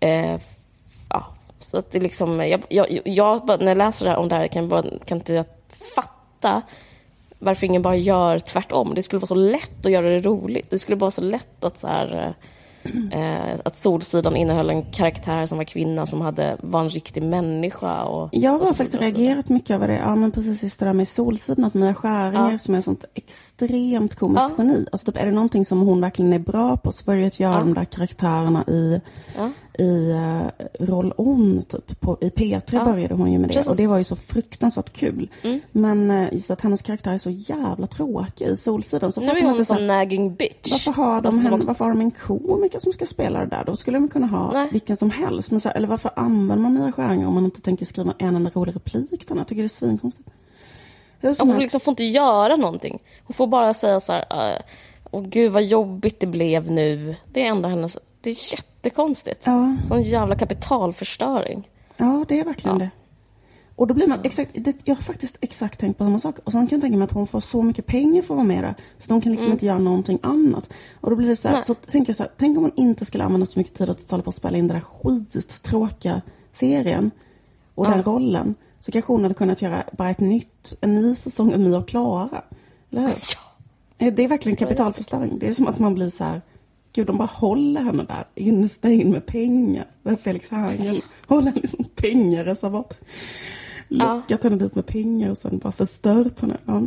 Eh, 0.00 0.36
ja, 1.10 1.26
så 1.58 1.78
att 1.78 1.90
det 1.90 2.00
liksom, 2.00 2.48
jag, 2.48 2.62
jag, 2.68 3.00
jag, 3.04 3.48
när 3.60 3.66
jag 3.66 3.78
läser 3.78 4.16
om 4.16 4.28
det 4.28 4.34
här 4.34 4.48
kan, 4.48 4.68
bara, 4.68 4.82
kan 5.04 5.18
inte 5.18 5.34
jag 5.34 5.46
fatta 5.94 6.62
varför 7.38 7.66
ingen 7.66 7.82
bara 7.82 7.96
gör 7.96 8.38
tvärtom. 8.38 8.94
Det 8.94 9.02
skulle 9.02 9.20
vara 9.20 9.26
så 9.26 9.34
lätt 9.34 9.86
att 9.86 9.92
göra 9.92 10.08
det 10.08 10.20
roligt. 10.20 10.70
Det 10.70 10.78
skulle 10.78 10.96
vara 10.96 11.10
så 11.10 11.20
lätt 11.20 11.64
att 11.64 11.78
så 11.78 11.86
här, 11.86 12.26
eh, 12.26 12.44
Eh, 13.12 13.60
att 13.64 13.76
Solsidan 13.76 14.36
innehöll 14.36 14.70
en 14.70 14.82
karaktär 14.82 15.46
som 15.46 15.58
var 15.58 15.64
kvinna 15.64 16.06
som 16.06 16.20
hade, 16.20 16.56
var 16.60 16.80
en 16.80 16.90
riktig 16.90 17.22
människa. 17.22 18.04
Och, 18.04 18.28
jag 18.32 18.58
har 18.58 18.66
faktiskt 18.66 18.94
reagerat 18.94 19.48
mycket 19.48 19.70
över 19.70 19.88
det. 19.88 19.96
Ja, 19.96 20.14
men 20.14 20.32
precis 20.32 20.62
just 20.62 20.80
det 20.80 20.86
där 20.86 20.92
med 20.92 21.08
Solsidan, 21.08 21.64
att 21.64 21.74
Mia 21.74 21.94
Skäringer 21.94 22.52
ja. 22.52 22.58
som 22.58 22.74
är 22.74 22.78
ett 22.78 22.84
sånt 22.84 23.04
extremt 23.14 24.14
komiskt 24.14 24.46
ja. 24.48 24.54
geni. 24.58 24.86
Alltså, 24.92 25.06
typ, 25.06 25.22
är 25.22 25.26
det 25.26 25.32
någonting 25.32 25.64
som 25.64 25.80
hon 25.80 26.00
verkligen 26.00 26.32
är 26.32 26.38
bra 26.38 26.76
på 26.76 26.92
så 26.92 27.02
var 27.06 27.16
det 27.16 27.26
att 27.26 27.40
göra 27.40 27.54
ja. 27.54 27.58
de 27.58 27.74
där 27.74 27.84
karaktärerna 27.84 28.64
i 28.64 29.00
i 29.78 30.12
uh, 30.12 30.46
Roll 30.86 31.12
On, 31.16 31.62
typ. 31.62 32.00
På, 32.00 32.18
I 32.20 32.28
P3 32.28 32.62
ja. 32.70 32.84
började 32.84 33.14
hon 33.14 33.32
ju 33.32 33.38
med 33.38 33.48
det 33.50 33.54
Precis. 33.54 33.70
och 33.70 33.76
det 33.76 33.86
var 33.86 33.98
ju 33.98 34.04
så 34.04 34.16
fruktansvärt 34.16 34.92
kul. 34.92 35.28
Mm. 35.42 35.60
Men 35.72 36.10
uh, 36.10 36.32
just 36.32 36.50
att 36.50 36.60
hennes 36.60 36.82
karaktär 36.82 37.12
är 37.12 37.18
så 37.18 37.30
jävla 37.30 37.86
tråkig 37.86 38.46
i 38.46 38.56
Solsidan. 38.56 39.12
Så 39.12 39.20
nu 39.20 39.26
är 39.26 39.42
hon 39.42 39.58
en 39.58 39.64
sån 39.64 39.86
nagging 39.86 40.34
bitch. 40.34 40.72
Varför 40.72 40.92
har, 40.92 41.20
de 41.20 41.26
alltså, 41.26 41.42
henne, 41.42 41.64
varför 41.66 41.84
har 41.84 41.92
de 41.92 42.00
en 42.00 42.10
komiker 42.10 42.78
som 42.78 42.92
ska 42.92 43.06
spela 43.06 43.40
det 43.40 43.46
där? 43.46 43.64
Då 43.64 43.76
skulle 43.76 43.98
de 43.98 44.08
kunna 44.08 44.26
ha 44.26 44.52
Nej. 44.52 44.68
vilken 44.72 44.96
som 44.96 45.10
helst. 45.10 45.50
Men 45.50 45.60
så, 45.60 45.68
eller 45.68 45.88
varför 45.88 46.10
använder 46.16 46.62
man 46.62 46.74
Mia 46.74 46.92
Skäringer 46.92 47.26
om 47.26 47.34
man 47.34 47.44
inte 47.44 47.60
tänker 47.60 47.84
skriva 47.84 48.14
en 48.18 48.36
enda 48.36 48.50
rolig 48.50 48.76
replik 48.76 49.10
till 49.10 49.28
henne? 49.28 49.40
Jag 49.40 49.48
tycker 49.48 49.62
det 49.62 49.66
är 49.66 49.68
svinkonstigt. 49.68 50.28
Hon 51.38 51.58
liksom 51.58 51.80
får 51.80 51.92
inte 51.92 52.04
göra 52.04 52.56
någonting. 52.56 52.98
Hon 53.24 53.34
får 53.34 53.46
bara 53.46 53.74
säga 53.74 54.00
så 54.00 54.12
här, 54.12 54.54
uh, 54.54 54.60
åh 55.10 55.22
gud 55.22 55.52
vad 55.52 55.64
jobbigt 55.64 56.20
det 56.20 56.26
blev 56.26 56.70
nu. 56.70 57.16
Det 57.32 57.42
är 57.42 57.46
enda 57.46 57.68
hennes 57.68 57.98
det 58.20 58.30
är 58.30 58.34
jättekonstigt. 58.82 59.42
Ja. 59.46 59.76
Sån 59.88 60.02
jävla 60.02 60.34
kapitalförstöring. 60.34 61.68
Ja, 61.96 62.24
det 62.28 62.40
är 62.40 62.44
verkligen 62.44 62.78
ja. 62.78 62.84
det. 62.84 62.90
Och 63.76 63.86
då 63.86 63.94
blir 63.94 64.06
man 64.06 64.20
exakt, 64.24 64.50
det, 64.54 64.76
jag 64.84 64.94
har 64.94 65.02
faktiskt 65.02 65.36
exakt 65.40 65.80
tänkt 65.80 65.98
på 65.98 66.04
samma 66.04 66.18
sak. 66.18 66.38
Och 66.44 66.52
sen 66.52 66.66
kan 66.66 66.76
jag 66.76 66.82
tänka 66.82 66.98
mig 66.98 67.04
att 67.04 67.12
hon 67.12 67.26
får 67.26 67.40
så 67.40 67.62
mycket 67.62 67.86
pengar 67.86 68.22
för 68.22 68.34
att 68.34 68.36
vara 68.36 68.46
med 68.46 68.64
där. 68.64 68.74
Så 68.98 69.08
de 69.08 69.20
kan 69.20 69.32
liksom 69.32 69.44
mm. 69.44 69.52
inte 69.52 69.66
göra 69.66 69.78
någonting 69.78 70.18
annat. 70.22 70.70
Och 71.00 71.10
då 71.10 71.16
blir 71.16 71.28
det 71.28 71.36
så 71.36 71.48
här, 71.48 71.62
så 71.62 71.74
tänker 71.74 72.08
jag 72.08 72.16
så 72.16 72.22
här, 72.22 72.32
tänk 72.36 72.56
om 72.56 72.62
man 72.62 72.72
inte 72.76 73.04
skulle 73.04 73.24
använda 73.24 73.46
så 73.46 73.58
mycket 73.58 73.74
tid 73.74 73.90
att 73.90 74.08
tala 74.08 74.22
på 74.22 74.30
att 74.30 74.36
spela 74.36 74.58
in 74.58 74.68
den 74.68 74.76
där 74.76 74.84
skittråkiga 74.84 76.22
serien. 76.52 77.10
Och 77.74 77.86
ja. 77.86 77.90
den 77.90 78.02
rollen. 78.02 78.54
Så 78.80 78.92
kanske 78.92 79.12
hon 79.12 79.22
hade 79.22 79.34
kunnat 79.34 79.62
göra 79.62 79.84
bara 79.92 80.10
ett 80.10 80.20
nytt, 80.20 80.76
en 80.80 80.94
ny 80.94 81.14
säsong 81.14 81.54
av 81.54 81.60
My 81.60 81.74
och 81.74 81.88
Klara. 81.88 82.42
Eller 82.90 83.02
hur? 83.02 83.14
Ja. 83.98 84.10
Det 84.10 84.22
är 84.22 84.28
verkligen 84.28 84.56
kapitalförstöring. 84.56 85.38
Det 85.38 85.48
är 85.48 85.52
som 85.52 85.66
att 85.66 85.78
man 85.78 85.94
blir 85.94 86.10
så 86.10 86.24
här, 86.24 86.42
Gud, 86.92 87.06
de 87.06 87.18
bara 87.18 87.28
håller 87.32 87.80
henne 87.80 88.04
där 88.04 88.26
instängd 88.34 89.10
med 89.10 89.26
pengar. 89.26 89.86
Felix 90.22 90.50
Herngren 90.50 91.00
håller 91.26 91.52
liksom 91.52 91.84
pengareservat. 91.94 92.98
Lockat 93.88 94.24
ja. 94.28 94.38
henne 94.42 94.56
dit 94.56 94.74
med 94.74 94.86
pengar 94.86 95.30
och 95.30 95.38
sen 95.38 95.58
bara 95.58 95.72
förstört 95.72 96.40
henne. 96.40 96.56
Ja. 96.64 96.82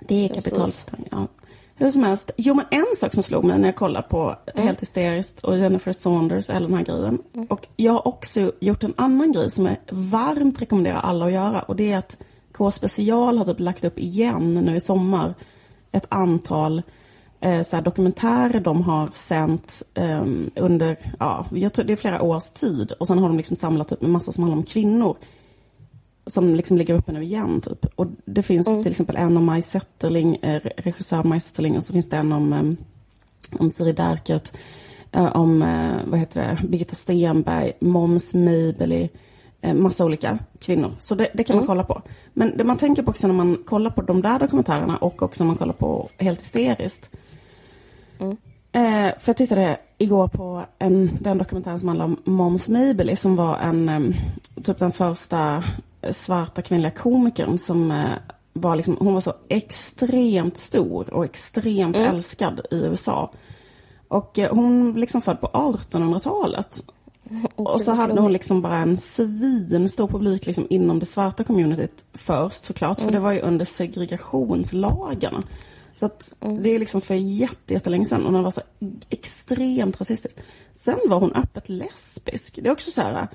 Det 0.00 0.24
är 0.24 0.28
kapitalförstöring. 0.34 1.08
Ja. 1.10 1.26
Hur 1.74 1.90
som 1.90 2.02
helst. 2.02 2.30
Jo, 2.36 2.54
men 2.54 2.64
en 2.70 2.96
sak 2.96 3.14
som 3.14 3.22
slog 3.22 3.44
mig 3.44 3.58
när 3.58 3.68
jag 3.68 3.76
kollade 3.76 4.08
på 4.08 4.36
mm. 4.46 4.66
Helt 4.66 4.82
hysteriskt 4.82 5.44
och 5.44 5.58
Jennifer 5.58 5.92
Saunders 5.92 6.48
och 6.48 6.54
hela 6.54 6.66
den 6.66 6.76
här 6.76 6.84
grejen. 6.84 7.22
Mm. 7.34 7.46
Och 7.46 7.68
jag 7.76 7.92
har 7.92 8.08
också 8.08 8.52
gjort 8.60 8.84
en 8.84 8.94
annan 8.96 9.32
grej 9.32 9.50
som 9.50 9.66
jag 9.66 9.76
varmt 9.90 10.62
rekommenderar 10.62 11.00
alla 11.00 11.26
att 11.26 11.32
göra. 11.32 11.62
Och 11.62 11.76
det 11.76 11.92
är 11.92 11.98
att 11.98 12.16
K 12.52 12.70
special 12.70 13.38
har 13.38 13.44
typ 13.44 13.60
lagt 13.60 13.84
upp 13.84 13.98
igen 13.98 14.54
nu 14.54 14.76
i 14.76 14.80
sommar 14.80 15.34
ett 15.92 16.06
antal 16.08 16.82
eh, 17.40 17.62
så 17.62 17.80
dokumentärer 17.80 18.60
de 18.60 18.82
har 18.82 19.10
sänt 19.14 19.82
eh, 19.94 20.24
under, 20.56 20.96
ja, 21.18 21.46
jag 21.52 21.72
tror 21.72 21.84
det 21.84 21.92
är 21.92 21.96
flera 21.96 22.22
års 22.22 22.50
tid. 22.50 22.92
Och 22.92 23.06
sen 23.06 23.18
har 23.18 23.28
de 23.28 23.36
liksom 23.36 23.56
samlat 23.56 23.92
upp 23.92 24.02
en 24.02 24.10
massa 24.10 24.32
som 24.32 24.42
handlar 24.42 24.58
om 24.58 24.64
kvinnor. 24.64 25.16
Som 26.26 26.54
liksom 26.54 26.78
ligger 26.78 26.94
uppe 26.94 27.12
nu 27.12 27.22
igen 27.22 27.60
typ. 27.60 27.86
Och 27.94 28.06
det 28.24 28.42
finns 28.42 28.68
mm. 28.68 28.82
till 28.82 28.90
exempel 28.90 29.16
en 29.16 29.36
om 29.36 29.44
Maj 29.44 29.62
Zetterling, 29.62 30.36
eh, 30.36 30.60
regissör 30.76 31.22
Maj 31.22 31.40
Zetterling, 31.40 31.76
och 31.76 31.84
så 31.84 31.92
finns 31.92 32.08
det 32.08 32.16
en 32.16 32.32
om, 32.32 32.52
eh, 32.52 33.60
om 33.60 33.70
Siri 33.70 33.92
Derkert, 33.92 34.52
eh, 35.12 35.36
om, 35.36 35.58
vad 36.06 36.20
heter 36.20 36.40
det, 36.40 36.68
Birgitta 36.68 36.94
Stenberg, 36.94 37.72
Måns 37.80 38.34
Meibeli, 38.34 39.08
massa 39.74 40.04
olika 40.04 40.38
kvinnor. 40.58 40.92
Så 40.98 41.14
det, 41.14 41.30
det 41.34 41.44
kan 41.44 41.56
man 41.56 41.64
mm. 41.64 41.66
kolla 41.66 41.84
på. 41.84 42.02
Men 42.34 42.56
det 42.56 42.64
man 42.64 42.78
tänker 42.78 43.02
på 43.02 43.10
också 43.10 43.26
när 43.26 43.34
man 43.34 43.62
kollar 43.66 43.90
på 43.90 44.02
de 44.02 44.22
där 44.22 44.38
dokumentärerna 44.38 44.96
och 44.96 45.22
också 45.22 45.44
när 45.44 45.46
man 45.46 45.56
kollar 45.56 45.72
på 45.72 46.08
Helt 46.16 46.40
hysteriskt 46.40 47.10
Mm. 48.18 48.36
Eh, 48.72 49.18
för 49.18 49.28
jag 49.28 49.36
tittade 49.36 49.78
igår 49.98 50.28
på 50.28 50.64
en, 50.78 51.18
den 51.20 51.38
dokumentären 51.38 51.80
som 51.80 51.88
handlar 51.88 52.04
om 52.04 52.16
Måns 52.24 52.68
Meibeli 52.68 53.16
som 53.16 53.36
var 53.36 53.58
en, 53.58 54.14
typ 54.64 54.78
den 54.78 54.92
första 54.92 55.64
svarta 56.10 56.62
kvinnliga 56.62 56.90
komikern 56.90 57.58
som 57.58 57.90
uh, 57.90 58.14
var 58.52 58.76
liksom, 58.76 58.96
hon 59.00 59.14
var 59.14 59.20
så 59.20 59.34
extremt 59.48 60.58
stor 60.58 61.14
och 61.14 61.24
extremt 61.24 61.96
mm. 61.96 62.14
älskad 62.14 62.60
i 62.70 62.76
USA. 62.76 63.30
Och 64.08 64.38
uh, 64.38 64.48
hon 64.50 64.92
liksom 64.92 65.22
född 65.22 65.40
på 65.40 65.46
1800-talet. 65.46 66.84
Och 67.54 67.80
så 67.80 67.92
hade 67.92 68.20
hon 68.20 68.32
liksom 68.32 68.62
bara 68.62 68.76
en 68.76 68.96
svinstor 68.96 70.06
publik 70.06 70.46
liksom 70.46 70.66
inom 70.70 70.98
det 70.98 71.06
svarta 71.06 71.44
communityt 71.44 72.04
först 72.14 72.64
såklart, 72.64 72.98
mm. 72.98 73.08
för 73.08 73.12
det 73.12 73.22
var 73.24 73.32
ju 73.32 73.40
under 73.40 73.64
segregationslagarna. 73.64 75.42
Så 75.98 76.06
att 76.06 76.32
mm. 76.40 76.62
det 76.62 76.74
är 76.74 76.78
liksom 76.78 77.00
för 77.00 77.14
jättelänge 77.14 78.04
sedan 78.04 78.26
och 78.26 78.32
den 78.32 78.42
var 78.42 78.50
så 78.50 78.60
extremt 79.08 80.00
rasistisk. 80.00 80.38
Sen 80.72 80.98
var 81.06 81.20
hon 81.20 81.34
öppet 81.34 81.68
lesbisk. 81.68 82.58
Det 82.62 82.68
är 82.68 82.72
också 82.72 82.90
så 82.90 83.02
här, 83.02 83.28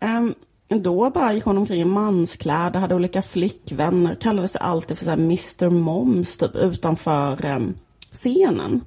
um, 0.00 0.34
då 0.68 1.10
bara 1.10 1.32
gick 1.32 1.44
hon 1.44 1.58
omkring 1.58 1.80
i 1.80 1.84
manskläder, 1.84 2.80
hade 2.80 2.94
olika 2.94 3.22
flickvänner, 3.22 4.14
kallade 4.14 4.48
sig 4.48 4.60
alltid 4.60 4.98
för 4.98 5.04
så 5.04 5.10
Mr 5.10 5.70
Moms 5.70 6.36
typ 6.36 6.56
utanför 6.56 7.46
um, 7.46 7.74
scenen. 8.12 8.84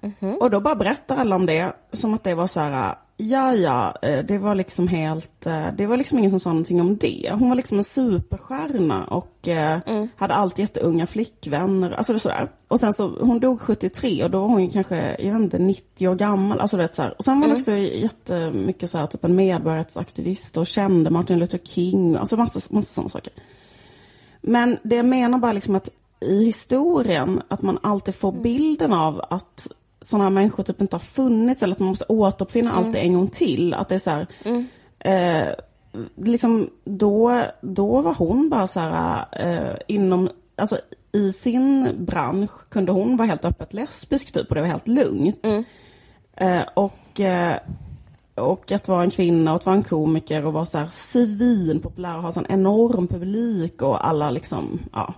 Mm 0.00 0.14
-hmm. 0.20 0.36
Och 0.36 0.50
då 0.50 0.60
bara 0.60 0.74
berättar 0.74 1.16
alla 1.16 1.36
om 1.36 1.46
det 1.46 1.72
som 1.92 2.14
att 2.14 2.24
det 2.24 2.34
var 2.34 2.46
så 2.46 2.60
här, 2.60 2.94
Ja, 3.22 3.54
ja, 3.54 3.96
eh, 4.02 4.24
det 4.24 4.38
var 4.38 4.54
liksom 4.54 4.88
helt, 4.88 5.46
eh, 5.46 5.66
det 5.76 5.86
var 5.86 5.96
liksom 5.96 6.18
ingen 6.18 6.30
som 6.30 6.40
sa 6.40 6.50
någonting 6.50 6.80
om 6.80 6.96
det. 6.96 7.30
Hon 7.32 7.48
var 7.48 7.56
liksom 7.56 7.78
en 7.78 7.84
superstjärna 7.84 9.04
och 9.04 9.48
eh, 9.48 9.80
mm. 9.86 10.08
hade 10.16 10.34
alltid 10.34 10.62
jätteunga 10.62 11.06
flickvänner, 11.06 11.90
alltså 11.90 12.12
det 12.12 12.18
sådär. 12.18 12.48
Och 12.68 12.80
sen 12.80 12.94
så, 12.94 13.08
hon 13.08 13.40
dog 13.40 13.60
73 13.60 14.24
och 14.24 14.30
då 14.30 14.40
var 14.40 14.48
hon 14.48 14.64
ju 14.64 14.70
kanske, 14.70 15.16
jag 15.18 15.32
vet 15.32 15.42
inte, 15.42 15.58
90 15.58 16.08
år 16.08 16.14
gammal, 16.14 16.60
alltså 16.60 16.76
det 16.76 16.94
såhär. 16.94 17.14
Och 17.18 17.24
sen 17.24 17.40
var 17.40 17.48
hon 17.48 17.56
mm. 17.56 17.60
också 17.60 17.72
jättemycket 17.72 18.90
såhär, 18.90 19.06
typ 19.06 19.24
en 19.24 19.36
medborgarrättsaktivist 19.36 20.56
och 20.56 20.66
kände 20.66 21.10
Martin 21.10 21.38
Luther 21.38 21.58
King, 21.58 22.16
alltså 22.16 22.36
massa, 22.36 22.60
massa 22.74 22.94
sådana 22.94 23.08
saker. 23.08 23.32
Men 24.40 24.78
det 24.82 24.96
jag 24.96 25.06
menar 25.06 25.38
bara 25.38 25.52
liksom 25.52 25.74
att 25.74 25.88
i 26.20 26.44
historien, 26.44 27.42
att 27.48 27.62
man 27.62 27.78
alltid 27.82 28.14
får 28.14 28.30
mm. 28.30 28.42
bilden 28.42 28.92
av 28.92 29.24
att 29.30 29.66
sådana 30.00 30.24
här 30.24 30.30
människor 30.30 30.62
typ 30.62 30.80
inte 30.80 30.96
har 30.96 31.00
funnits 31.00 31.62
eller 31.62 31.74
att 31.74 31.80
man 31.80 31.88
måste 31.88 32.04
återuppfinna 32.08 32.70
mm. 32.70 32.84
allt 32.84 32.96
en 32.96 33.14
gång 33.14 33.28
till. 33.28 33.74
Att 33.74 33.88
det 33.88 33.94
är 33.94 33.98
så 33.98 34.10
här, 34.10 34.26
mm. 34.44 34.66
eh, 34.98 35.54
liksom 36.16 36.70
då, 36.84 37.42
då 37.60 38.00
var 38.00 38.14
hon 38.14 38.48
bara 38.48 38.66
så 38.66 38.80
här 38.80 39.24
eh, 39.32 39.76
inom, 39.86 40.28
alltså 40.56 40.78
i 41.12 41.32
sin 41.32 41.96
bransch 41.98 42.68
kunde 42.68 42.92
hon 42.92 43.16
vara 43.16 43.28
helt 43.28 43.44
öppet 43.44 43.74
lesbisk 43.74 44.32
typ 44.32 44.48
och 44.48 44.54
det 44.54 44.60
var 44.60 44.68
helt 44.68 44.88
lugnt. 44.88 45.46
Mm. 45.46 45.64
Eh, 46.36 46.62
och, 46.74 47.20
eh, 47.20 47.56
och 48.34 48.72
att 48.72 48.88
vara 48.88 49.02
en 49.02 49.10
kvinna 49.10 49.50
och 49.50 49.56
att 49.56 49.66
vara 49.66 49.76
en 49.76 49.82
komiker 49.82 50.46
och 50.46 50.52
vara 50.52 50.66
så 50.66 50.78
här 50.78 50.88
svinpopulär 50.90 52.16
och 52.16 52.22
ha 52.22 52.32
sån 52.32 52.46
enorm 52.48 53.06
publik 53.06 53.82
och 53.82 54.08
alla 54.08 54.30
liksom, 54.30 54.78
ja. 54.92 55.14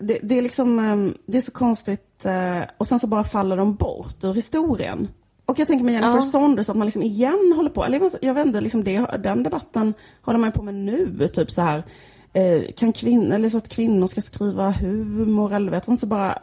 Det, 0.00 0.18
det 0.22 0.38
är 0.38 0.42
liksom, 0.42 0.78
ehm, 0.78 1.14
det 1.26 1.38
är 1.38 1.42
så 1.42 1.52
konstigt 1.52 2.24
eh, 2.24 2.62
och 2.78 2.86
sen 2.86 2.98
så 2.98 3.06
bara 3.06 3.24
faller 3.24 3.56
de 3.56 3.74
bort 3.74 4.24
ur 4.24 4.34
historien. 4.34 5.08
Och 5.46 5.58
jag 5.58 5.68
tänker 5.68 5.84
med 5.84 5.94
Jennifer 5.94 6.14
ja. 6.14 6.20
Saunders 6.20 6.68
att 6.68 6.76
man 6.76 6.86
liksom 6.86 7.02
igen 7.02 7.52
håller 7.56 7.70
på, 7.70 7.84
eller 7.84 8.10
jag 8.20 8.34
vet 8.34 8.46
inte, 8.46 8.60
liksom 8.60 8.84
det, 8.84 9.06
den 9.22 9.42
debatten 9.42 9.94
håller 10.22 10.38
man 10.38 10.52
på 10.52 10.62
med 10.62 10.74
nu, 10.74 11.28
typ 11.28 11.50
så 11.50 11.62
här 11.62 11.84
eh, 12.32 12.62
kan 12.76 12.92
kvinnor, 12.92 13.34
eller 13.34 13.48
så 13.48 13.58
att 13.58 13.68
kvinnor 13.68 14.06
ska 14.06 14.20
skriva 14.20 14.70
humor 14.70 15.54
eller 15.54 15.70
vet 15.70 15.88
inte 15.88 16.00
så 16.00 16.06
bara, 16.06 16.38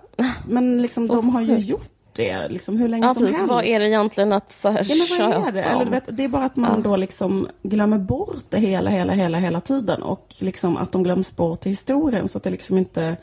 men 0.47 0.81
liksom 0.81 1.07
de 1.07 1.29
har 1.29 1.41
ju 1.41 1.57
gjort 1.57 1.89
det 2.15 2.47
liksom 2.47 2.77
hur 2.77 2.87
länge 2.87 3.05
ja, 3.05 3.13
som 3.13 3.23
precis. 3.23 3.37
helst. 3.37 3.51
Vad 3.51 3.65
är 3.65 3.79
det 3.79 3.87
egentligen 3.87 4.33
att 4.33 4.51
så 4.51 4.69
här 4.69 4.85
ja, 4.89 4.95
men 4.95 5.31
vad 5.31 5.47
är 5.47 5.51
det? 5.51 5.61
Eller, 5.61 5.91
vet, 5.91 6.17
det 6.17 6.23
är 6.23 6.27
bara 6.27 6.45
att 6.45 6.55
man 6.55 6.81
ja. 6.83 6.89
då 6.89 6.95
liksom 6.95 7.47
glömmer 7.63 7.97
bort 7.97 8.45
det 8.49 8.57
hela, 8.57 8.89
hela, 8.89 9.13
hela, 9.13 9.37
hela 9.37 9.61
tiden 9.61 10.03
och 10.03 10.35
liksom 10.39 10.77
att 10.77 10.91
de 10.91 11.03
glöms 11.03 11.35
bort 11.35 11.65
i 11.65 11.69
historien 11.69 12.27
så 12.27 12.37
att 12.37 12.43
det 12.43 12.49
liksom 12.49 12.77
inte 12.77 13.17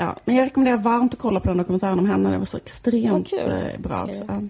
Ja, 0.00 0.16
men 0.24 0.36
jag 0.36 0.46
rekommenderar 0.46 0.76
varmt 0.76 1.14
att 1.14 1.20
kolla 1.20 1.40
på 1.40 1.48
den 1.48 1.56
dokumentären 1.56 1.98
om 1.98 2.06
henne. 2.06 2.30
Det 2.30 2.38
var 2.38 2.44
så 2.44 2.56
extremt 2.56 3.32
oh, 3.32 3.78
bra. 3.78 4.04
Också. 4.04 4.24
Ja. 4.28 4.40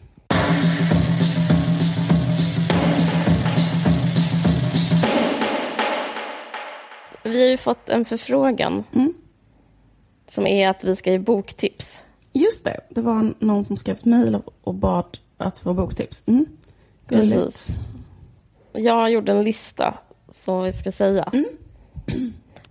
Vi 7.22 7.42
har 7.42 7.50
ju 7.50 7.56
fått 7.56 7.88
en 7.88 8.04
förfrågan. 8.04 8.84
Mm. 8.94 9.14
Som 10.26 10.46
är 10.46 10.68
att 10.68 10.84
vi 10.84 10.96
ska 10.96 11.10
ge 11.10 11.18
boktips. 11.18 12.04
Just 12.32 12.64
det, 12.64 12.80
det 12.90 13.00
var 13.00 13.34
någon 13.38 13.64
som 13.64 13.76
skrev 13.76 13.96
ett 13.96 14.04
mejl 14.04 14.38
och 14.60 14.74
bad 14.74 15.18
att 15.36 15.58
få 15.58 15.74
boktips. 15.74 16.22
Mm. 16.26 16.46
Precis. 17.06 17.78
Jag 18.72 19.10
gjorde 19.10 19.32
en 19.32 19.44
lista, 19.44 19.98
som 20.34 20.62
vi 20.62 20.72
ska 20.72 20.92
säga. 20.92 21.30
Mm. 21.32 21.46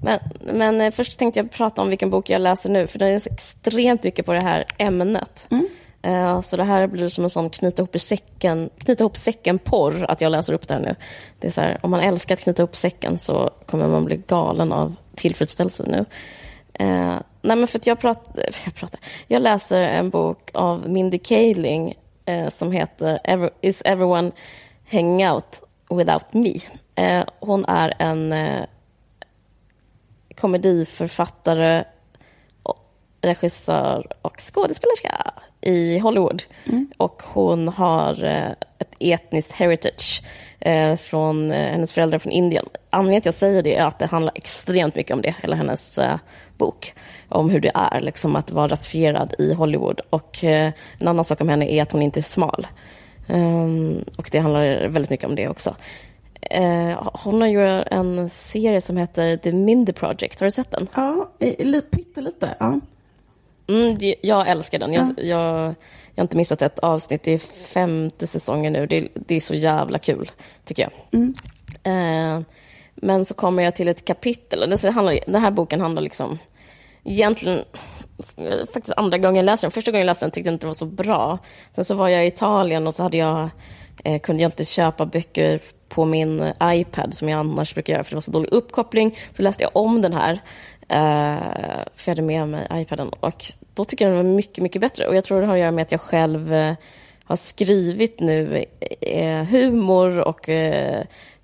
Men, 0.02 0.20
men 0.40 0.82
eh, 0.82 0.92
först 0.92 1.20
tänkte 1.20 1.40
jag 1.40 1.52
prata 1.52 1.82
om 1.82 1.90
vilken 1.90 2.10
bok 2.10 2.30
jag 2.30 2.42
läser 2.42 2.70
nu, 2.70 2.88
för 2.88 3.00
den 3.00 3.10
är 3.10 3.20
så 3.20 3.30
extremt 3.30 4.04
mycket 4.04 4.26
på 4.26 4.34
det 4.34 4.44
här 4.44 4.66
ämnet. 4.78 5.48
Mm. 5.52 5.68
Uh, 6.08 6.42
så 6.42 6.58
det 6.58 6.64
här 6.64 6.88
blir 6.88 7.08
som 7.08 7.24
en 7.24 7.30
sån 7.30 7.50
knyta 7.50 7.82
ihop, 7.82 8.00
säcken, 8.00 8.70
knyta 8.78 9.04
ihop 9.04 9.18
säcken-porr, 9.18 10.06
att 10.10 10.22
jag 10.22 10.32
läser 10.32 10.54
upp 10.54 10.68
det 10.68 10.74
här 10.74 10.82
nu. 10.82 10.96
Det 11.40 11.48
är 11.48 11.52
så 11.52 11.62
här, 11.62 11.78
om 11.82 11.92
man 11.92 12.00
älskar 12.00 12.36
att 12.36 12.42
knyta 12.42 12.62
ihop 12.62 12.76
säcken 12.76 13.18
så 13.18 13.50
kommer 13.66 13.88
man 13.88 14.06
bli 14.06 14.22
galen 14.28 14.72
av 14.72 14.96
tillfredsställelse 15.16 15.84
nu. 15.88 15.98
Uh, 16.86 17.20
nej 17.42 17.58
men 17.58 17.68
för 17.68 17.80
att 17.80 17.88
jag 17.88 18.00
pratar, 18.00 18.44
jag 18.66 18.76
pratar, 18.76 19.00
jag 19.28 19.42
läser 19.42 19.82
en 19.82 20.10
bok 20.10 20.50
av 20.54 20.90
Mindy 20.90 21.18
Kaling 21.18 21.94
uh, 22.30 22.50
som 22.50 22.72
heter 22.72 23.20
Ever, 23.24 23.50
Is 23.62 23.82
everyone 23.86 24.32
hanging 24.92 25.30
out 25.30 25.62
without 25.90 26.34
me? 26.34 26.60
hon 27.40 27.66
är 27.66 27.94
en 28.00 28.34
komediförfattare, 30.40 31.86
regissör 33.22 34.08
och 34.22 34.36
skådespelerska 34.40 35.32
i 35.62 36.00
Hollywood. 36.00 36.44
Mm. 36.66 36.88
Och 36.98 37.24
hon 37.26 37.68
har 37.68 38.24
eh, 38.24 38.52
ett 38.80 38.96
etniskt 39.00 39.52
heritage 39.52 40.22
eh, 40.60 40.96
från 40.96 41.52
eh, 41.52 41.72
hennes 41.72 41.94
föräldrar 41.94 42.20
från 42.20 42.32
Indien. 42.32 42.66
Anledningen 42.90 43.22
till 43.22 43.30
att 43.30 43.36
jag 43.36 43.40
säger 43.40 43.64
det 43.64 43.76
är 43.76 43.86
att 43.86 44.00
det 44.00 44.06
handlar 44.06 44.32
extremt 44.36 44.96
mycket 44.96 45.14
om 45.14 45.22
det, 45.22 45.36
hela 45.42 45.56
hennes 45.56 46.00
bok. 46.58 46.94
Om 47.30 47.50
hur 47.50 47.60
det 47.60 47.72
är 47.74 48.02
liksom, 48.02 48.36
att 48.36 48.52
vara 48.52 48.68
rasifierad 48.68 49.34
i 49.40 49.54
Hollywood. 49.54 50.02
Och 50.10 50.44
en 50.44 50.74
annan 51.08 51.26
sak 51.26 51.42
om 51.42 51.50
henne 51.50 51.72
är 51.72 51.82
att 51.82 51.92
hon 51.92 52.02
inte 52.02 52.20
är 52.20 52.22
smal. 52.22 52.68
Um, 53.28 54.06
och 54.18 54.30
det 54.32 54.40
handlar 54.40 54.88
väldigt 54.88 55.10
mycket 55.10 55.26
om 55.26 55.36
det 55.36 55.48
också. 55.48 55.76
Uh, 56.56 57.10
hon 57.14 57.42
har 57.42 57.48
ju 57.48 57.84
en 57.92 58.30
serie 58.30 58.82
som 58.82 58.98
heter 58.98 59.38
The 59.38 59.52
Mindy 59.52 59.94
Project. 59.94 60.40
Har 60.40 60.48
du 60.48 60.52
sett 60.52 60.72
den? 60.72 60.88
Ja, 60.96 61.30
pyttelite. 61.92 62.56
Ja. 62.60 62.80
Mm, 63.68 63.98
jag 64.22 64.48
älskar 64.48 64.80
den. 64.80 64.94
Jag, 64.94 65.08
ja. 65.18 65.24
jag, 65.24 65.76
jag, 66.16 66.22
har 66.22 66.24
inte 66.24 66.38
missat 66.38 66.62
ett 66.62 66.80
avsnitt. 66.80 67.24
Det 67.24 67.32
är 67.32 67.38
femte 67.74 68.28
säsongen 68.28 68.74
nu. 68.74 68.88
Det, 68.88 69.08
det 69.14 69.36
är 69.36 69.40
så 69.40 69.56
jävla 69.56 70.00
kul, 70.00 70.32
tycker 70.66 70.84
jag. 70.84 70.92
Mm. 71.12 71.34
Uh, 71.88 72.44
men 72.96 73.26
så 73.26 73.34
kommer 73.34 73.64
jag 73.64 73.76
till 73.76 73.88
ett 73.88 74.06
kapitel. 74.06 74.70
Det 74.70 74.90
handlar, 74.90 75.20
den 75.26 75.42
här 75.42 75.52
boken 75.52 75.82
handlar 75.82 76.02
liksom... 76.02 76.38
Egentligen, 77.04 77.64
faktiskt 78.74 78.98
andra 78.98 79.18
gången 79.18 79.36
jag 79.36 79.46
läste 79.46 79.68
den. 79.68 79.72
Första 79.72 79.92
gången 79.92 80.02
jag 80.02 80.12
läste 80.12 80.26
den 80.26 80.32
tyckte 80.32 80.50
jag 80.50 80.56
inte 80.56 80.66
den 80.66 80.70
var 80.70 80.74
så 80.74 80.86
bra. 80.86 81.40
Sen 81.72 81.86
så 81.86 81.96
var 81.96 82.08
jag 82.08 82.24
i 82.26 82.28
Italien 82.28 82.88
och 82.88 82.96
så 82.96 83.04
hade 83.04 83.18
jag, 83.18 83.50
eh, 84.04 84.20
kunde 84.20 84.44
jag 84.44 84.48
inte 84.50 84.66
köpa 84.66 85.06
böcker 85.06 85.60
på 85.90 86.06
min 86.06 86.40
eh, 86.40 86.54
iPad 86.80 87.14
som 87.14 87.30
jag 87.30 87.40
annars 87.40 87.74
brukar 87.74 87.94
göra 87.94 88.04
för 88.04 88.12
det 88.12 88.16
var 88.16 88.22
så 88.22 88.32
dålig 88.32 88.50
uppkoppling. 88.52 89.18
Så 89.34 89.42
läste 89.42 89.64
jag 89.64 89.72
om 89.74 90.02
den 90.02 90.14
här, 90.14 90.34
uh, 90.34 91.42
för 91.96 92.12
jag 92.12 92.12
hade 92.12 92.22
med 92.22 92.48
mig 92.48 92.68
iPaden. 92.74 93.10
Och 93.10 93.46
då 93.74 93.86
tycker 93.86 94.06
jag 94.06 94.18
den 94.18 94.26
var 94.26 94.36
mycket, 94.36 94.64
mycket 94.64 94.82
bättre. 94.82 95.08
Och 95.08 95.16
jag 95.16 95.24
tror 95.24 95.42
det 95.42 95.48
har 95.48 95.54
att 95.54 95.60
göra 95.60 95.72
med 95.72 95.82
att 95.82 95.92
jag 95.92 96.02
själv 96.02 96.54
uh, 96.54 96.74
har 97.24 97.36
skrivit 97.36 98.20
nu 98.20 98.66
uh, 99.16 99.44
humor 99.44 100.20
och 100.20 100.50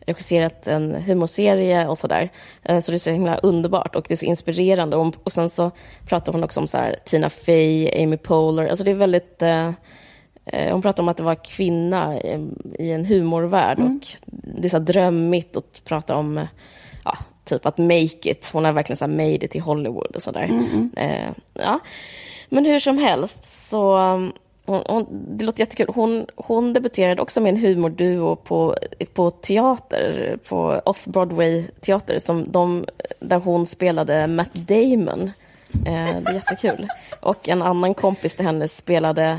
regisserat 0.06 0.68
en 0.68 0.92
humorserie 0.96 1.88
och 1.88 1.98
sådär. 1.98 2.30
Så 2.64 2.92
det 2.92 2.98
är 2.98 3.00
så 3.00 3.12
himla 3.12 3.38
underbart 3.38 3.96
och 3.96 4.06
det 4.08 4.14
är 4.14 4.16
så 4.16 4.26
inspirerande. 4.26 4.96
Och, 4.98 5.16
och 5.24 5.34
sen 5.34 5.50
så 5.50 5.72
pratar 6.08 6.34
hon 6.34 6.44
också 6.44 6.60
om 6.60 6.68
så 6.68 6.78
här, 6.78 6.96
Tina 7.06 7.30
Fey, 7.30 8.04
Amy 8.04 8.18
Poehler. 8.18 8.68
Alltså 8.68 8.84
det 8.84 8.92
är 8.92 8.96
väldigt 8.96 9.42
hon 10.52 10.82
pratade 10.82 11.02
om 11.02 11.10
att 11.10 11.18
det 11.18 11.24
var 11.24 11.36
kvinna 11.36 12.22
i 12.80 12.92
en 12.92 13.06
humorvärld 13.06 13.80
mm. 13.80 13.96
och 13.96 14.08
det 14.26 14.68
är 14.68 14.70
så 14.70 14.80
drömmigt 14.80 15.58
att 15.58 15.82
prata 15.86 16.16
om 16.16 16.48
ja, 17.06 17.18
typ 17.46 17.66
att 17.66 17.78
make 17.78 18.30
it. 18.30 18.50
Hon 18.54 18.66
har 18.66 18.72
verkligen 18.72 18.98
så 18.98 19.08
made 19.08 19.46
it 19.46 19.56
i 19.56 19.60
Hollywood 19.60 20.16
och 20.16 20.22
sådär. 20.22 20.44
Mm, 20.44 20.66
mm. 20.66 20.92
Eh, 20.96 21.30
ja. 21.54 21.80
Men 22.50 22.66
hur 22.66 22.80
som 22.80 22.98
helst 22.98 23.70
så 23.70 23.98
hon, 24.66 24.84
hon, 24.88 25.08
det 25.38 25.46
låter 25.46 25.60
jättekul. 25.60 25.88
Hon, 25.96 26.26
hon 26.36 26.74
debuterade 26.74 27.22
också 27.22 27.42
med 27.42 27.50
en 27.50 27.62
humorduo 27.62 28.36
på, 28.36 28.76
på 29.14 29.32
teater, 29.32 30.38
på 30.50 30.82
off-Broadway-teater, 30.86 32.20
som 32.20 32.52
de, 32.52 32.86
där 33.20 33.40
hon 33.40 33.66
spelade 33.66 34.28
Matt 34.28 34.54
Damon. 34.54 35.32
Eh, 35.86 36.22
det 36.22 36.30
är 36.30 36.34
jättekul. 36.34 36.88
Och 37.22 37.50
en 37.50 37.62
annan 37.62 37.94
kompis 37.94 38.36
till 38.36 38.46
henne 38.46 38.68
spelade 38.68 39.38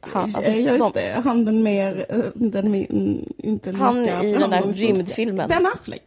han, 0.00 0.22
alltså, 0.22 0.42
ja, 0.42 0.72
just 0.72 0.94
de, 0.94 1.00
det. 1.00 1.22
Han 1.24 1.44
den 1.44 1.62
mer, 1.62 2.06
eh, 2.08 2.18
den 2.34 2.74
inte 3.38 3.72
lika 3.72 3.84
Han 3.84 4.08
i 4.08 4.34
den 4.34 4.50
där 4.50 4.62
rymdfilmen. 4.62 5.48
Ben 5.48 5.66
Affleck. 5.66 6.02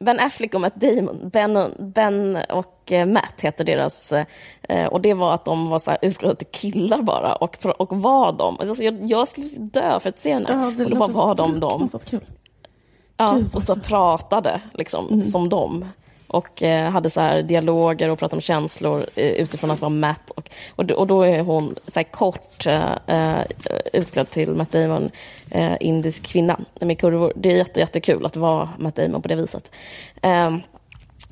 Ben 0.00 0.20
Affleck 0.20 0.54
och 0.54 0.60
Matt 0.60 0.74
Damon. 0.74 1.30
Ben, 1.32 1.72
ben 1.78 2.38
och 2.50 2.92
eh, 2.92 3.06
Matt 3.06 3.40
heter 3.40 3.64
deras... 3.64 4.12
Eh, 4.62 4.86
och 4.86 5.00
det 5.00 5.14
var 5.14 5.34
att 5.34 5.44
de 5.44 5.68
var 5.68 5.78
så 5.78 5.90
här 5.90 5.98
utklädda 6.02 6.44
killar 6.50 7.02
bara 7.02 7.34
och, 7.34 7.66
och 7.78 7.96
var 7.96 8.32
de. 8.32 8.60
Alltså 8.60 8.82
jag, 8.82 9.04
jag 9.04 9.28
skulle 9.28 9.46
dö 9.58 10.00
för 10.00 10.08
att 10.08 10.18
se 10.18 10.32
henne. 10.34 10.48
Ja, 10.50 10.84
och 10.84 10.90
då 10.90 10.96
bara 10.96 11.12
var 11.12 11.34
de 11.34 11.60
dem. 11.60 11.88
Ja, 13.16 13.38
och 13.52 13.62
så 13.62 13.76
pratade 13.76 14.60
liksom 14.72 15.08
mm. 15.08 15.22
som 15.22 15.48
dem 15.48 15.84
och 16.34 16.62
eh, 16.62 16.90
hade 16.90 17.10
så 17.10 17.20
här 17.20 17.42
dialoger 17.42 18.08
och 18.08 18.18
pratade 18.18 18.36
om 18.36 18.40
känslor 18.40 19.06
eh, 19.14 19.32
utifrån 19.32 19.70
att 19.70 19.80
vara 19.80 19.88
Matt. 19.88 20.30
Och, 20.30 20.50
och, 20.76 20.90
och 20.90 21.06
då 21.06 21.22
är 21.22 21.40
hon 21.40 21.74
så 21.86 21.98
här 21.98 22.04
kort 22.04 22.66
eh, 22.66 22.92
eh, 23.06 23.44
utklädd 23.92 24.30
till 24.30 24.54
Matt 24.54 24.72
Damon, 24.72 25.10
eh, 25.50 25.72
indisk 25.80 26.22
kvinna 26.22 26.60
med 26.80 26.98
kurvor. 26.98 27.32
Det 27.36 27.52
är 27.52 27.56
jätte, 27.56 27.80
jättekul 27.80 28.26
att 28.26 28.36
vara 28.36 28.68
Matt 28.78 28.96
Damon 28.96 29.22
på 29.22 29.28
det 29.28 29.34
viset. 29.34 29.70
Eh, 30.22 30.56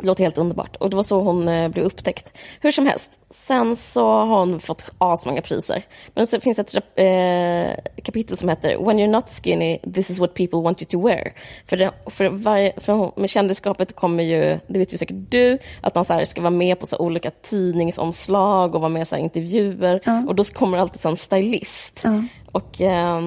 det 0.03 0.07
låter 0.07 0.25
helt 0.25 0.39
underbart. 0.39 0.77
Och 0.77 0.91
det 0.91 0.97
var 0.97 1.03
så 1.03 1.21
hon 1.21 1.49
eh, 1.49 1.69
blev 1.69 1.85
upptäckt. 1.85 2.33
Hur 2.61 2.71
som 2.71 2.87
helst, 2.87 3.21
sen 3.31 3.77
så 3.77 4.07
har 4.07 4.39
hon 4.39 4.61
fått 4.61 4.91
asmånga 4.99 5.43
priser. 5.43 5.83
Men 6.15 6.27
så 6.27 6.41
finns 6.41 6.59
ett 6.59 6.75
eh, 6.75 8.03
kapitel 8.03 8.37
som 8.37 8.49
heter 8.49 8.85
When 8.85 8.99
you're 8.99 9.11
not 9.11 9.41
skinny, 9.43 9.79
this 9.95 10.11
is 10.11 10.19
what 10.19 10.35
people 10.35 10.61
want 10.61 10.83
you 10.83 10.89
to 10.89 11.09
wear. 11.09 11.33
För, 11.67 11.77
det, 11.77 11.93
för, 12.07 12.29
varje, 12.29 12.81
för 12.81 13.21
med 13.21 13.31
kändisskapet 13.31 13.97
kommer 13.97 14.23
ju, 14.23 14.59
det 14.67 14.79
vet 14.79 14.95
ju 14.95 14.99
säkert 14.99 15.31
du, 15.31 15.59
att 15.81 15.95
man 15.95 16.05
så 16.05 16.13
här, 16.13 16.25
ska 16.25 16.41
vara 16.41 16.51
med 16.51 16.81
på 16.81 16.87
så 16.87 16.97
olika 16.99 17.31
tidningsomslag 17.31 18.75
och 18.75 18.81
vara 18.81 18.93
med 18.93 19.13
i 19.13 19.19
intervjuer. 19.19 20.01
Mm. 20.05 20.29
Och 20.29 20.35
då 20.35 20.45
kommer 20.45 20.79
alltid 20.79 21.07
en 21.07 21.17
stylist. 21.17 22.05
Mm. 22.05 22.29
Och 22.53 22.81
eh, 22.81 23.21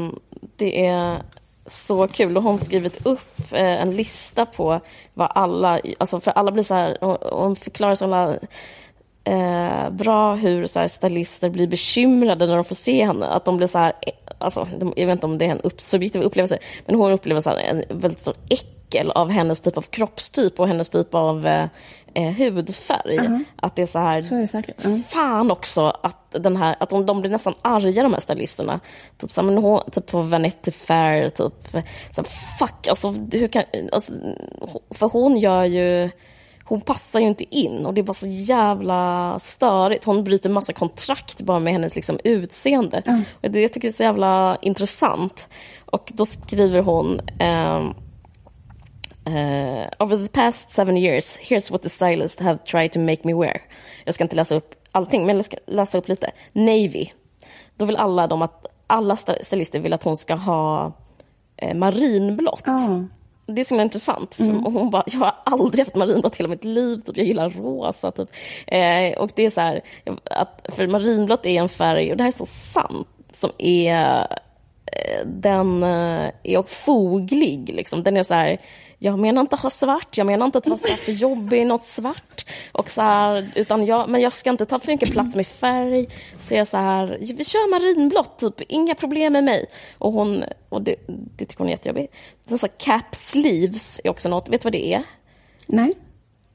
det 0.55 0.85
är 0.85 1.21
så 1.67 2.07
kul. 2.07 2.37
Och 2.37 2.43
hon 2.43 2.51
har 2.51 2.57
skrivit 2.57 3.05
upp 3.05 3.51
eh, 3.51 3.81
en 3.81 3.95
lista 3.95 4.45
på 4.45 4.79
vad 5.13 5.31
alla, 5.35 5.79
alltså 5.97 6.19
för 6.19 6.31
alla 6.31 6.51
blir 6.51 6.63
så 6.63 6.75
här, 6.75 6.97
hon 7.31 7.55
förklarar 7.55 7.95
så 7.95 8.05
alla 8.05 8.37
eh, 9.25 9.89
bra 9.89 10.35
hur 10.35 10.65
så 10.65 10.79
här, 10.79 10.87
stylister 10.87 11.49
blir 11.49 11.67
bekymrade 11.67 12.47
när 12.47 12.55
de 12.55 12.65
får 12.65 12.75
se 12.75 13.05
henne. 13.05 13.27
Att 13.27 13.45
de 13.45 13.57
blir 13.57 13.67
så 13.67 13.77
här, 13.79 13.93
eh, 14.01 14.13
alltså, 14.37 14.67
jag 14.95 15.05
vet 15.05 15.13
inte 15.13 15.25
om 15.25 15.37
det 15.37 15.45
är 15.45 15.49
en 15.49 15.61
upp, 15.61 15.81
subjektiv 15.81 16.21
upplevelse, 16.21 16.57
men 16.85 16.95
hon 16.95 17.11
upplever 17.11 17.41
så 17.41 17.49
här, 17.49 17.57
en 17.57 17.83
väldigt 17.89 18.21
så 18.21 18.33
äckel 18.49 19.11
av 19.11 19.29
hennes 19.29 19.61
typ 19.61 19.77
av 19.77 19.81
kroppstyp 19.81 20.59
och 20.59 20.67
hennes 20.67 20.89
typ 20.89 21.13
av 21.13 21.47
eh, 21.47 21.65
eh, 22.15 22.31
hudfärg. 22.31 23.45
Att 23.55 23.75
det 23.75 23.81
är 23.81 23.85
så 23.85 23.99
här, 23.99 24.21
Så 24.21 24.35
är 24.35 24.39
det 24.39 24.47
säkert. 24.47 24.75
Ja. 24.83 24.99
fan 25.07 25.51
också 25.51 25.93
att, 26.03 26.31
den 26.31 26.57
här, 26.57 26.75
att 26.79 26.89
de, 26.89 27.05
de 27.05 27.21
blir 27.21 27.31
nästan 27.31 27.53
arga 27.61 28.03
de 28.03 28.13
här 28.13 28.19
stylisterna. 28.19 28.79
Typ, 29.17 29.31
så 29.31 29.41
här, 29.41 29.45
men 29.45 29.57
hon, 29.57 29.81
typ 29.91 30.05
på 30.05 30.21
Vanity 30.21 30.71
Fair, 30.71 31.29
typ, 31.29 31.67
så 32.11 32.21
här, 32.21 32.57
fuck, 32.59 32.87
alltså, 32.87 33.11
hur 33.31 33.47
kan, 33.47 33.63
alltså, 33.91 34.13
för 34.89 35.09
hon 35.09 35.37
gör 35.37 35.63
ju, 35.63 36.09
hon 36.63 36.81
passar 36.81 37.19
ju 37.19 37.27
inte 37.27 37.55
in 37.55 37.85
och 37.85 37.93
det 37.93 38.01
är 38.01 38.03
bara 38.03 38.13
så 38.13 38.27
jävla 38.27 39.39
störigt. 39.39 40.03
Hon 40.03 40.23
bryter 40.23 40.49
massa 40.49 40.73
kontrakt 40.73 41.41
bara 41.41 41.59
med 41.59 41.73
hennes 41.73 41.95
liksom, 41.95 42.19
utseende. 42.23 43.23
Och 43.43 43.51
det 43.51 43.61
jag 43.61 43.73
tycker 43.73 43.87
jag 43.87 43.93
är 43.93 43.97
så 43.97 44.03
jävla 44.03 44.57
intressant. 44.61 45.47
Och 45.85 46.11
då 46.13 46.25
skriver 46.25 46.81
hon 46.81 47.21
ehm, 47.39 47.93
Uh, 49.27 49.87
over 49.99 50.17
the 50.17 50.29
past 50.29 50.71
seven 50.71 50.97
years, 50.97 51.37
here's 51.37 51.71
what 51.71 51.81
the 51.81 51.89
stylists 51.89 52.41
have 52.41 52.63
tried 52.63 52.91
to 52.91 52.99
make 52.99 53.21
me 53.23 53.33
wear. 53.33 53.61
Jag 54.03 54.15
ska 54.15 54.23
inte 54.23 54.35
läsa 54.35 54.55
upp 54.55 54.75
allting, 54.91 55.25
men 55.25 55.35
jag 55.35 55.45
ska 55.45 55.57
läsa 55.65 55.97
upp 55.97 56.07
lite. 56.07 56.31
Navy. 56.53 57.07
Då 57.75 57.85
vill 57.85 57.95
alla 57.95 58.27
de 58.27 58.41
att, 58.41 58.65
alla 58.87 59.15
stylister 59.15 59.79
vill 59.79 59.93
att 59.93 60.03
hon 60.03 60.17
ska 60.17 60.35
ha 60.35 60.91
eh, 61.57 61.75
marinblått. 61.75 62.63
Ja. 62.65 63.03
Det 63.47 63.61
är 63.61 63.65
så 63.65 63.73
himla 63.73 63.83
intressant. 63.83 64.35
För 64.35 64.43
Hon 64.43 64.89
bara, 64.89 65.03
jag 65.07 65.19
har 65.19 65.33
aldrig 65.43 65.85
haft 65.85 65.95
marinblått 65.95 66.35
hela 66.35 66.49
mitt 66.49 66.63
liv. 66.63 66.97
Typ. 66.97 67.17
Jag 67.17 67.25
gillar 67.25 67.49
rosa. 67.49 68.11
Typ. 68.11 68.29
Eh, 68.67 69.17
och 69.17 69.31
det 69.35 69.45
är 69.45 69.49
så 69.49 69.61
här, 69.61 69.81
att, 70.23 70.65
för 70.69 70.87
marinblått 70.87 71.45
är 71.45 71.61
en 71.61 71.69
färg, 71.69 72.11
och 72.11 72.17
det 72.17 72.23
här 72.23 72.27
är 72.31 72.31
så 72.31 72.45
sant, 72.45 73.07
som 73.31 73.51
är 73.57 74.27
eh, 74.85 75.25
den 75.25 75.83
eh, 75.83 76.29
är 76.43 76.63
foglig. 76.63 77.69
Liksom. 77.69 78.03
Den 78.03 78.17
är 78.17 78.23
så 78.23 78.33
här, 78.33 78.57
jag 78.99 79.19
menar 79.19 79.41
inte 79.41 79.55
att 79.55 79.61
ha 79.61 79.69
svart, 79.69 80.17
jag 80.17 80.27
menar 80.27 80.45
inte 80.45 80.57
att 80.57 80.67
vara 80.67 80.79
här 80.87 80.95
för 80.95 81.11
jobbig 81.11 81.61
i 81.61 81.65
något 81.65 81.83
svart. 81.83 82.45
Och 82.71 82.89
så 82.89 83.01
här, 83.01 83.51
utan 83.55 83.85
jag, 83.85 84.09
men 84.09 84.21
jag 84.21 84.33
ska 84.33 84.49
inte 84.49 84.65
ta 84.65 84.79
för 84.79 84.87
mycket 84.91 85.11
plats 85.11 85.35
med 85.35 85.47
färg. 85.47 86.07
Så 86.39 86.55
jag 86.55 86.67
så 86.67 86.77
här, 86.77 87.17
vi 87.19 87.43
kör 87.45 87.69
marinblått, 87.69 88.39
typ, 88.39 88.61
inga 88.61 88.95
problem 88.95 89.33
med 89.33 89.43
mig. 89.43 89.65
Och, 89.97 90.11
hon, 90.13 90.43
och 90.69 90.81
det, 90.81 90.95
det 91.07 91.45
tycker 91.45 91.57
hon 91.57 91.67
är 91.67 91.71
jättejobbigt. 91.71 92.13
Sen 92.47 92.57
så 92.57 92.67
cap 92.67 93.15
sleeves 93.15 94.01
är 94.03 94.09
också 94.09 94.29
något, 94.29 94.49
vet 94.49 94.61
du 94.61 94.65
vad 94.65 94.73
det 94.73 94.93
är? 94.93 95.03
Nej. 95.65 95.93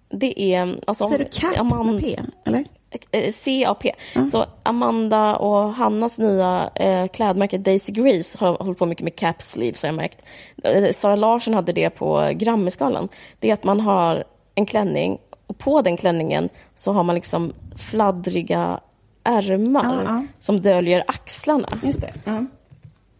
Det 0.08 0.54
är... 0.54 0.78
Alltså, 0.86 1.08
Säger 1.08 1.18
du 1.18 1.24
cap 1.24 1.56
Amanda- 1.56 1.92
med 1.92 2.02
P? 2.02 2.20
Eller? 2.44 2.64
Eh, 3.10 3.32
CAP. 3.32 3.86
Så 4.30 4.44
Amanda 4.62 5.36
och 5.36 5.74
Hannas 5.74 6.18
nya 6.18 6.70
eh, 6.74 7.06
klädmärke 7.06 7.58
Daisy 7.58 7.92
Grace 7.92 8.38
har 8.40 8.64
hållit 8.64 8.78
på 8.78 8.86
mycket 8.86 9.04
med 9.04 9.16
cap 9.16 9.42
sleeves 9.42 9.82
har 9.82 9.88
jag 9.88 9.96
märkt. 9.96 10.22
Eh, 10.64 10.92
Sara 10.92 11.16
Larsson 11.16 11.54
hade 11.54 11.72
det 11.72 11.90
på 11.90 12.30
Grammyskalan. 12.34 13.08
Det 13.38 13.50
är 13.50 13.54
att 13.54 13.64
man 13.64 13.80
har 13.80 14.24
en 14.54 14.66
klänning 14.66 15.18
och 15.46 15.58
på 15.58 15.82
den 15.82 15.96
klänningen 15.96 16.48
så 16.74 16.92
har 16.92 17.02
man 17.02 17.14
liksom 17.14 17.52
fladdriga 17.76 18.80
ärmar 19.24 20.04
ja. 20.04 20.26
som 20.38 20.60
döljer 20.60 21.04
axlarna. 21.06 21.68
Just 21.82 22.00
det. 22.00 22.12
Ja. 22.24 22.46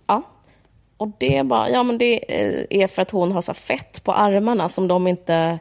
Ja. 0.06 0.22
Och 0.96 1.08
det 1.18 1.36
är 1.36 1.44
bara, 1.44 1.70
ja 1.70 1.82
men 1.82 1.98
det 1.98 2.40
eh, 2.40 2.66
är 2.70 2.86
för 2.86 3.02
att 3.02 3.10
hon 3.10 3.32
har 3.32 3.42
så 3.42 3.54
fett 3.54 4.04
på 4.04 4.12
armarna 4.12 4.68
som 4.68 4.88
de 4.88 5.06
inte... 5.06 5.58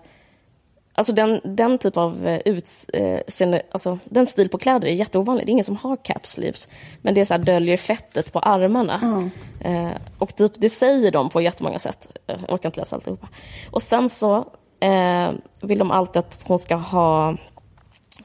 Alltså 0.99 1.13
den, 1.13 1.41
den 1.43 1.77
typ 1.77 1.97
av 1.97 2.27
eh, 2.27 2.39
utseende, 2.45 3.61
alltså 3.71 3.99
den 4.05 4.27
stil 4.27 4.49
på 4.49 4.57
kläder 4.57 4.87
är 4.87 4.91
jätteovanlig. 4.91 5.45
Det 5.45 5.49
är 5.49 5.51
ingen 5.51 5.65
som 5.65 5.75
har 5.75 5.95
cap 5.95 6.27
sleeves. 6.27 6.69
Men 7.01 7.13
det 7.13 7.21
är 7.21 7.25
så 7.25 7.33
här, 7.33 7.43
döljer 7.43 7.77
fettet 7.77 8.33
på 8.33 8.39
armarna. 8.39 9.29
Eh, 9.59 9.89
och 10.17 10.35
typ, 10.35 10.51
det 10.55 10.69
säger 10.69 11.11
de 11.11 11.29
på 11.29 11.41
jättemånga 11.41 11.79
sätt. 11.79 12.07
Eh, 12.27 12.35
Jag 12.47 12.53
orkar 12.53 12.69
inte 12.69 12.79
läsa 12.79 12.95
alltihopa. 12.95 13.27
Och 13.71 13.81
sen 13.81 14.09
så 14.09 14.37
eh, 14.79 15.31
vill 15.61 15.79
de 15.79 15.91
alltid 15.91 16.19
att 16.19 16.43
hon 16.47 16.59
ska 16.59 16.75
ha 16.75 17.37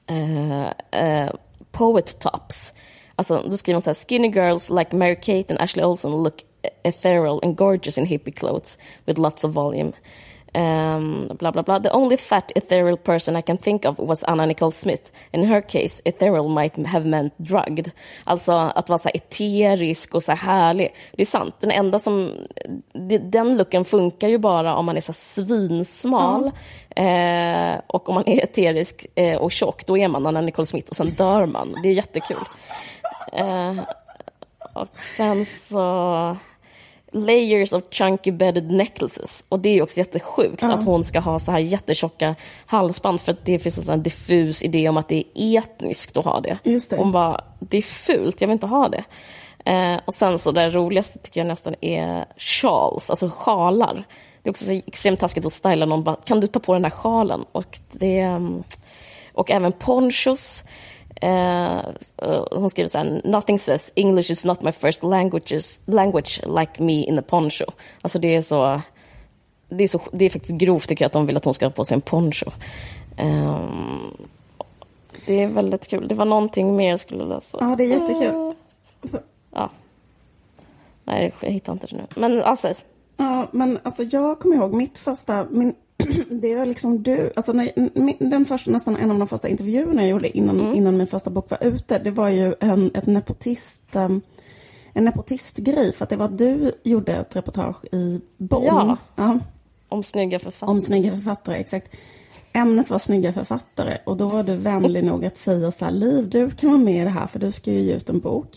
eh, 0.06 0.62
eh, 0.90 1.30
poet 1.72 2.18
tops. 2.20 2.74
Alltså, 3.16 3.42
då 3.50 3.56
skriver 3.56 3.74
hon 3.74 3.82
så 3.82 3.90
här, 3.90 4.08
skinny 4.08 4.28
girls 4.28 4.70
like 4.70 4.96
Mary 4.96 5.16
Kate 5.16 5.44
and 5.48 5.60
Ashley 5.60 5.84
Olsen 5.84 6.22
look 6.22 6.44
ethereal 6.82 7.40
and 7.44 7.56
gorgeous 7.56 7.98
in 7.98 8.06
hippie 8.06 8.32
clothes 8.32 8.78
with 9.04 9.20
lots 9.20 9.44
of 9.44 9.52
volume. 9.52 9.92
Um, 10.54 11.28
blah 11.38 11.50
blah 11.50 11.62
blah. 11.62 11.78
The 11.80 11.90
only 11.90 12.16
fat 12.16 12.52
ethereal 12.54 12.96
person 12.96 13.36
I 13.36 13.42
can 13.42 13.58
think 13.58 13.84
of 13.84 13.98
was 13.98 14.22
Anna 14.22 14.46
Nicole 14.46 14.70
Smith. 14.70 15.12
In 15.32 15.44
her 15.44 15.60
case, 15.60 16.00
ethereal 16.04 16.48
might 16.48 16.86
have 16.86 17.06
meant 17.06 17.32
drugged. 17.38 17.90
Alltså 18.24 18.52
att 18.52 18.88
vara 18.88 18.98
så 18.98 19.08
här 19.08 19.16
eterisk 19.16 20.14
och 20.14 20.22
så 20.22 20.32
här 20.32 20.38
härlig. 20.38 20.94
Det 21.12 21.22
är 21.22 21.26
sant. 21.26 21.54
Den 21.60 21.70
enda 21.70 21.98
som... 21.98 22.32
Den 23.20 23.56
looken 23.56 23.84
funkar 23.84 24.28
ju 24.28 24.38
bara 24.38 24.76
om 24.76 24.86
man 24.86 24.96
är 24.96 25.00
så 25.00 25.12
svinsmal. 25.12 26.50
Eh, 26.96 27.80
och 27.86 28.08
om 28.08 28.14
man 28.14 28.28
är 28.28 28.44
eterisk 28.44 29.06
eh, 29.14 29.36
och 29.36 29.52
tjock, 29.52 29.86
då 29.86 29.98
är 29.98 30.08
man 30.08 30.26
Anna 30.26 30.40
Nicole 30.40 30.66
Smith 30.66 30.90
och 30.90 30.96
sen 30.96 31.10
dör 31.10 31.46
man. 31.46 31.76
Det 31.82 31.88
är 31.88 31.92
jättekul. 31.92 32.44
Eh, 33.32 33.74
och 34.74 34.88
sen 35.16 35.46
så... 35.46 36.36
Layers 37.14 37.72
of 37.72 37.82
chunky 37.90 38.32
bedded 38.32 38.70
necklaces. 38.70 39.44
Och 39.48 39.60
det 39.60 39.68
är 39.68 39.74
ju 39.74 39.82
också 39.82 39.98
jättesjukt 39.98 40.62
att 40.62 40.84
hon 40.84 41.04
ska 41.04 41.20
ha 41.20 41.38
så 41.38 41.52
här 41.52 41.58
jättetjocka 41.58 42.34
halsband 42.66 43.20
för 43.20 43.32
att 43.32 43.44
det 43.44 43.58
finns 43.58 43.78
en 43.78 43.84
sån 43.84 44.02
diffus 44.02 44.62
idé 44.62 44.88
om 44.88 44.96
att 44.96 45.08
det 45.08 45.24
är 45.34 45.58
etniskt 45.58 46.16
att 46.16 46.24
ha 46.24 46.40
det. 46.40 46.58
Just 46.64 46.90
det. 46.90 46.96
Hon 46.96 47.12
bara, 47.12 47.40
det 47.58 47.76
är 47.76 47.82
fult, 47.82 48.40
jag 48.40 48.48
vill 48.48 48.52
inte 48.52 48.66
ha 48.66 48.88
det. 48.88 49.04
Eh, 49.64 50.00
och 50.04 50.14
sen 50.14 50.38
så 50.38 50.52
det 50.52 50.70
roligaste 50.70 51.18
tycker 51.18 51.40
jag 51.40 51.46
nästan 51.46 51.74
är 51.80 52.24
shawls, 52.36 53.10
alltså 53.10 53.30
sjalar. 53.30 54.04
Det 54.42 54.48
är 54.48 54.50
också 54.50 54.64
så 54.64 54.72
extremt 54.86 55.20
taskigt 55.20 55.46
att 55.46 55.52
styla 55.52 55.86
någon 55.86 56.04
bara, 56.04 56.16
kan 56.16 56.40
du 56.40 56.46
ta 56.46 56.60
på 56.60 56.72
den 56.72 56.84
här 56.84 56.90
sjalen? 56.90 57.44
Och, 57.52 57.78
det, 57.92 58.18
mm, 58.18 58.62
och 59.32 59.50
även 59.50 59.72
ponchos. 59.72 60.64
Eh, 61.20 61.78
eh, 62.16 62.44
hon 62.50 62.70
skriver 62.70 62.88
så 62.88 62.98
här, 62.98 63.20
nothing 63.24 63.58
says 63.58 63.92
English 63.94 64.30
is 64.30 64.44
not 64.44 64.62
my 64.62 64.72
first 64.72 65.02
languages, 65.02 65.80
language 65.86 66.40
like 66.46 66.82
me 66.82 66.92
in 66.92 67.18
a 67.18 67.22
poncho. 67.22 67.64
Alltså 68.02 68.18
det 68.18 68.34
är 68.34 68.42
så, 68.42 68.80
det 69.68 69.84
är, 69.84 69.88
så, 69.88 70.00
det 70.12 70.24
är 70.24 70.30
faktiskt 70.30 70.54
grovt 70.54 70.88
tycker 70.88 71.04
jag 71.04 71.06
att 71.06 71.12
de 71.12 71.26
vill 71.26 71.36
att 71.36 71.44
hon 71.44 71.54
ska 71.54 71.66
ha 71.66 71.70
på 71.70 71.84
sig 71.84 71.94
en 71.94 72.00
poncho. 72.00 72.50
Ehm, 73.16 74.16
det 75.26 75.42
är 75.42 75.48
väldigt 75.48 75.88
kul. 75.88 76.08
Det 76.08 76.14
var 76.14 76.24
någonting 76.24 76.76
mer 76.76 76.90
jag 76.90 77.00
skulle 77.00 77.24
läsa. 77.24 77.58
ja, 77.60 77.74
det 77.78 77.84
är 77.84 77.88
jättekul. 77.88 78.54
Ja. 79.50 79.70
Nej, 81.04 81.32
jag 81.40 81.50
hittar 81.50 81.72
inte 81.72 81.86
det 81.86 81.96
nu. 81.96 82.06
Men 82.14 82.42
alltså, 82.42 82.74
Ja, 83.16 83.48
men 83.50 83.78
alltså 83.82 84.02
jag 84.02 84.40
kommer 84.40 84.56
ihåg 84.56 84.72
mitt 84.72 84.98
första, 84.98 85.46
min, 85.50 85.74
det 86.30 86.54
var 86.54 86.66
liksom 86.66 87.02
du, 87.02 87.32
alltså 87.36 87.52
när, 87.52 87.70
den 88.30 88.44
första, 88.44 88.70
nästan 88.70 88.96
en 88.96 89.10
av 89.10 89.18
de 89.18 89.28
första 89.28 89.48
intervjuerna 89.48 90.02
jag 90.02 90.10
gjorde 90.10 90.36
innan, 90.36 90.74
innan 90.74 90.96
min 90.96 91.06
första 91.06 91.30
bok 91.30 91.50
var 91.50 91.64
ute, 91.64 91.98
det 91.98 92.10
var 92.10 92.28
ju 92.28 92.54
en, 92.60 92.90
ett 92.94 93.06
nepotist, 93.06 93.96
em, 93.96 94.20
en 94.92 95.04
nepotistgrej 95.04 95.92
för 95.92 96.04
att 96.04 96.10
det 96.10 96.16
var 96.16 96.28
du 96.28 96.72
gjorde 96.82 97.12
ett 97.12 97.36
reportage 97.36 97.84
i 97.94 98.20
Bonn. 98.36 98.64
Ja. 98.64 98.96
ja 99.16 99.38
om 99.88 100.02
snygga 100.02 100.38
författare. 100.38 100.70
om 100.70 100.80
snygga 100.80 101.10
författare, 101.10 101.56
exakt. 101.56 101.96
Ämnet 102.52 102.90
var 102.90 102.98
snygga 102.98 103.32
författare 103.32 103.98
och 104.04 104.16
då 104.16 104.28
var 104.28 104.42
du 104.42 104.56
vänlig 104.56 105.04
nog 105.10 105.24
att 105.24 105.36
säga 105.36 105.70
så 105.70 105.84
här, 105.84 105.92
Liv, 105.92 106.28
du 106.28 106.50
kan 106.50 106.70
vara 106.70 106.80
med 106.80 107.00
i 107.00 107.04
det 107.04 107.10
här 107.10 107.26
för 107.26 107.38
du 107.38 107.52
ska 107.52 107.72
ju 107.72 107.80
ge 107.80 107.94
ut 107.94 108.10
en 108.10 108.20
bok. 108.20 108.50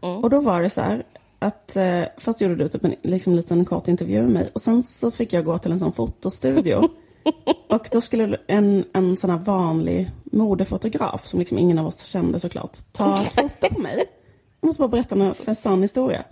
Och 0.00 0.30
då 0.30 0.40
var 0.40 0.62
det 0.62 0.70
så 0.70 0.80
här 0.80 1.02
att 1.38 1.76
eh, 1.76 2.02
först 2.16 2.40
gjorde 2.40 2.54
du 2.54 2.68
typ 2.68 2.84
en 2.84 2.94
liksom, 3.02 3.34
liten 3.34 3.64
kort 3.64 3.88
intervju 3.88 4.22
med 4.22 4.30
mig 4.30 4.50
och 4.52 4.60
sen 4.60 4.84
så 4.84 5.10
fick 5.10 5.32
jag 5.32 5.44
gå 5.44 5.58
till 5.58 5.72
en 5.72 5.78
sån 5.78 5.92
fotostudio. 5.92 6.88
och 7.68 7.88
då 7.92 8.00
skulle 8.00 8.38
en, 8.46 8.84
en 8.92 9.16
sån 9.16 9.30
här 9.30 9.38
vanlig 9.38 10.10
modefotograf 10.24 11.26
som 11.26 11.38
liksom 11.38 11.58
ingen 11.58 11.78
av 11.78 11.86
oss 11.86 12.04
kände 12.04 12.40
såklart 12.40 12.78
ta 12.92 13.22
foto 13.22 13.74
på 13.74 13.80
mig. 13.80 14.04
Jag 14.60 14.66
måste 14.66 14.80
bara 14.80 14.88
berätta 14.88 15.14
en, 15.14 15.32
en 15.44 15.56
sann 15.56 15.82
historia. 15.82 16.24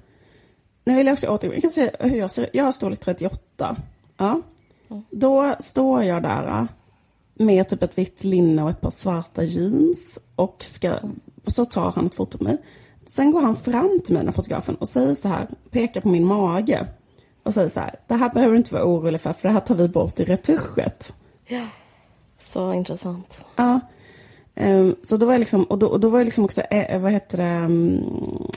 Nu 0.85 0.95
vill 0.95 1.07
jag 1.07 1.13
också 1.13 1.29
återgå. 1.29 1.55
Jag 1.55 1.63
kan 1.63 1.71
säga 1.71 1.91
hur 2.01 2.17
jag 2.17 2.31
ser 2.31 2.43
ut. 2.43 2.51
Jag 2.53 2.65
har 2.65 2.73
storlek 2.73 3.01
38. 3.01 3.77
Ja. 4.17 4.43
Då 5.11 5.55
står 5.59 6.03
jag 6.03 6.23
där 6.23 6.49
äh, 6.49 6.65
med 7.35 7.69
typ 7.69 7.83
ett 7.83 7.99
vitt 7.99 8.25
linne 8.25 8.63
och 8.63 8.71
ett 8.71 8.81
par 8.81 8.91
svarta 8.91 9.45
jeans. 9.45 10.21
Och, 10.37 10.57
ska, 10.59 10.99
och 11.45 11.53
så 11.53 11.65
tar 11.65 11.93
han 11.93 12.07
ett 12.07 12.15
foto 12.15 12.39
på 12.39 12.45
mig. 12.45 12.59
Sen 13.07 13.31
går 13.31 13.41
han 13.41 13.57
fram 13.57 14.01
till 14.05 14.15
mig, 14.15 14.25
den 14.25 14.33
fotografen, 14.33 14.75
och 14.75 14.89
säger 14.89 15.15
så 15.15 15.29
här, 15.29 15.47
pekar 15.71 16.01
på 16.01 16.09
min 16.09 16.25
mage. 16.25 16.87
Och 17.43 17.55
säger 17.55 17.69
så 17.69 17.81
här, 17.81 17.95
det 18.07 18.15
här 18.15 18.33
behöver 18.33 18.53
du 18.53 18.59
inte 18.59 18.75
vara 18.75 18.85
orolig 18.85 19.21
för, 19.21 19.33
för 19.33 19.49
det 19.49 19.55
här 19.55 19.61
tar 19.61 19.75
vi 19.75 19.89
bort 19.89 20.21
i 20.21 20.25
retuschet. 20.25 21.15
Så 22.41 22.73
intressant. 22.73 23.45
Ja. 23.57 23.81
Ehm, 24.55 24.97
så 25.03 25.17
då 25.17 25.27
var 25.27 25.33
jag 25.33 25.39
liksom, 25.39 25.65
och 25.65 25.79
då, 25.79 25.87
och 25.87 26.01
då 26.01 26.09
var 26.09 26.19
jag 26.19 26.25
liksom 26.25 26.45
också, 26.45 26.61
eh, 26.61 27.01
vad 27.01 27.13
heter 27.13 27.39
det, 27.39 27.45
mm, 27.45 28.05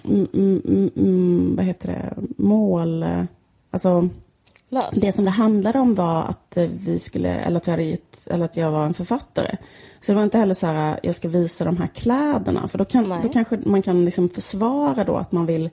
mm, 0.04 0.62
mm, 0.66 0.91
mm, 0.95 1.56
vad 1.56 1.66
heter 1.66 1.88
det, 1.88 2.14
mål, 2.43 3.06
alltså 3.72 4.10
Lös. 4.70 5.01
det 5.01 5.11
som 5.11 5.26
det 5.26 5.32
handlade 5.32 5.80
om 5.80 5.95
var 5.95 6.24
att 6.24 6.57
eh, 6.57 6.70
vi 6.84 6.99
skulle, 6.99 7.30
eller 7.30 7.57
att 7.57 7.67
jag, 7.67 7.72
hade 7.72 7.84
gett, 7.84 8.28
eller 8.28 8.45
att 8.45 8.57
jag 8.57 8.72
var 8.72 8.86
en 8.86 8.93
författare. 8.93 9.57
Så 10.01 10.11
det 10.11 10.15
var 10.15 10.24
inte 10.24 10.38
heller 10.38 10.53
så 10.53 10.67
här, 10.67 10.99
jag 11.03 11.15
ska 11.15 11.28
visa 11.28 11.63
de 11.63 11.78
här 11.78 11.88
kläderna, 11.88 12.67
för 12.67 12.78
då, 12.78 12.86
kan, 12.86 13.09
Nej. 13.09 13.20
då 13.24 13.30
kanske 13.30 13.57
man 13.65 13.82
kan 13.82 14.05
liksom 14.05 14.30
försvara 14.30 15.03
då 15.03 15.17
att 15.17 15.32
man 15.32 15.45
vill 15.45 15.70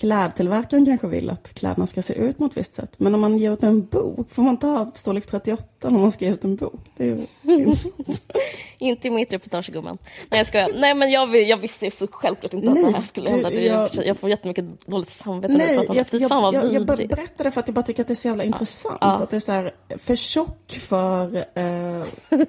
klädtillverkaren 0.00 0.86
kanske 0.86 1.06
vill 1.06 1.30
att 1.30 1.54
kläderna 1.54 1.86
ska 1.86 2.02
se 2.02 2.14
ut 2.14 2.38
på 2.38 2.44
ett 2.44 2.56
visst 2.56 2.74
sätt. 2.74 2.92
Men 2.96 3.14
om 3.14 3.20
man 3.20 3.38
ger 3.38 3.52
ut 3.52 3.62
en 3.62 3.86
bok, 3.86 4.30
får 4.30 4.42
man 4.42 4.56
ta 4.56 4.90
storlek 4.94 5.26
38 5.26 5.64
när 5.90 5.98
man 5.98 6.12
ska 6.12 6.24
ge 6.24 6.30
ut 6.32 6.44
en 6.44 6.56
bok? 6.56 6.80
Det 6.96 7.08
är 7.10 7.26
Inte 8.78 9.08
i 9.08 9.10
mitt 9.10 9.32
reportage 9.32 9.70
gumman. 9.72 9.98
Nej 10.30 10.40
jag 10.40 10.46
skojar. 10.46 10.70
Nej 10.76 10.94
men 10.94 11.10
jag, 11.10 11.36
jag 11.36 11.56
visste 11.56 11.90
så 11.90 12.06
självklart 12.10 12.54
inte 12.54 12.70
Nej, 12.70 12.84
att 12.84 12.90
det 12.90 12.96
här 12.96 13.02
skulle 13.04 13.26
du, 13.26 13.32
hända. 13.32 13.50
Det, 13.50 13.62
jag- 13.64 13.88
jag, 13.92 14.06
jag 14.06 14.16
får 14.18 14.30
jättemycket 14.30 14.86
dåligt 14.86 15.08
samvete 15.10 15.54
Nej, 15.54 15.86
jag 15.88 16.06
jag, 16.10 16.28
fan 16.28 16.42
vad 16.42 16.54
jag, 16.54 16.72
jag 16.72 16.86
bara 16.86 16.96
berättar 16.96 17.44
det 17.44 17.50
för 17.50 17.60
att 17.60 17.68
jag 17.68 17.74
bara 17.74 17.82
tycker 17.82 18.02
att 18.02 18.08
det 18.08 18.12
är 18.12 18.14
så 18.14 18.28
jävla 18.28 18.44
intressant. 18.44 18.98
Ja. 19.00 19.06
Att 19.06 19.30
det 19.30 19.36
är 19.36 19.40
så 19.40 19.52
här, 19.52 19.74
för 19.98 20.16
tjock 20.16 20.70
för 20.72 21.36
eh, 21.54 22.04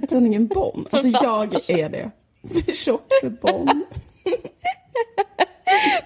tidningen 0.09 0.47
Bonn. 0.47 0.85
Alltså 0.91 1.07
jag 1.23 1.69
är 1.69 1.89
det. 1.89 2.11
För 2.65 2.71
tjock 2.71 3.07
för 3.21 3.29
Bonn. 3.29 3.85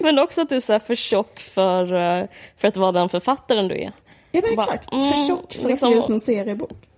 Men 0.00 0.18
också 0.18 0.40
att 0.40 0.48
du 0.48 0.56
är 0.56 0.60
så 0.60 0.80
för 0.80 0.94
tjock 0.94 1.40
för, 1.40 1.94
eh, 1.94 2.26
för 2.56 2.68
att 2.68 2.76
vara 2.76 2.92
den 2.92 3.08
författaren 3.08 3.68
du 3.68 3.74
är. 3.74 3.92
Ja 4.32 4.40
men 4.46 4.56
Bara, 4.56 4.66
exakt. 4.74 4.92
mm, 4.92 5.08
för 5.12 5.26
tjock 5.28 5.52
för 5.52 5.68
liksom- 5.68 5.88
att 5.88 5.94
ge 5.94 6.00
ut 6.02 6.08
en 6.10 6.20
seriebok. 6.20 6.88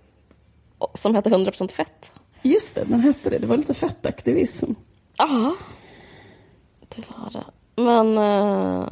Som 0.93 1.15
heter 1.15 1.29
100% 1.31 1.71
fett. 1.71 2.11
Just 2.41 2.75
det, 2.75 2.83
den 2.83 2.99
hette 2.99 3.29
det. 3.29 3.37
Det 3.37 3.47
var 3.47 3.57
lite 3.57 3.73
fettaktivism. 3.73 4.71
Ja, 5.17 5.55
det 6.95 7.03
var 7.17 7.29
det. 7.31 7.43
Men 7.81 8.17
eh, 8.17 8.87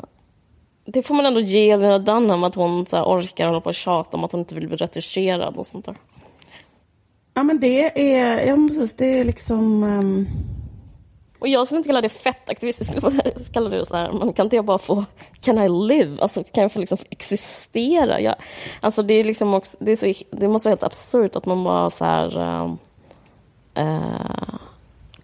det 0.86 1.02
får 1.02 1.16
man 1.16 1.26
ändå 1.26 1.40
ge 1.40 1.78
Lena 1.78 2.00
Dunham 2.00 2.44
att 2.44 2.56
hon 2.56 2.86
så 2.86 3.04
orkar 3.04 3.48
hålla 3.48 3.62
på 3.62 3.70
och 3.70 3.76
tjata 3.76 4.18
om 4.18 4.24
att 4.24 4.32
hon 4.32 4.42
inte 4.42 4.56
vill 4.56 4.68
bli 4.68 4.78
retuscherad 4.78 5.58
och 5.58 5.68
sånt 5.68 5.86
där. 5.86 5.96
Ja 7.34 7.44
men 7.44 7.60
det 7.60 8.12
är, 8.14 8.48
ja 8.48 8.56
precis, 8.68 8.96
det 8.96 9.20
är 9.20 9.24
liksom... 9.26 9.84
ehm, 9.84 10.28
Och 11.40 11.48
jag 11.48 11.68
skulle 11.68 11.78
inte 11.78 11.90
kalla 11.90 12.02
det 12.02 12.10
fettaktivist, 12.10 12.80
jag 12.80 12.88
skulle 12.88 13.02
bara 13.02 13.32
kalla 13.54 13.70
det 13.70 13.86
så 13.86 13.96
här, 13.98 14.12
men 14.12 14.34
kan 14.34 14.46
inte 14.46 14.56
jag 14.56 14.66
bara 14.66 14.78
få, 14.78 15.06
can 15.42 15.58
I 15.58 15.70
live? 15.88 16.22
Alltså 16.22 16.44
kan 16.44 16.62
jag 16.62 16.72
få 16.72 16.80
liksom 16.80 16.98
existera? 17.10 18.22
Jag, 18.22 18.36
alltså 18.82 19.02
det 19.02 19.14
är 19.14 19.24
liksom 19.24 19.54
också, 19.54 19.78
det, 19.80 19.92
är 19.92 19.96
så, 20.14 20.24
det 20.32 20.48
måste 20.48 20.70
vara 20.70 20.72
helt 20.72 20.84
absurt 20.84 21.36
att 21.36 21.46
man 21.46 21.64
bara 21.64 21.90
så 21.90 22.06
här 22.06 22.38
eh, 23.74 24.56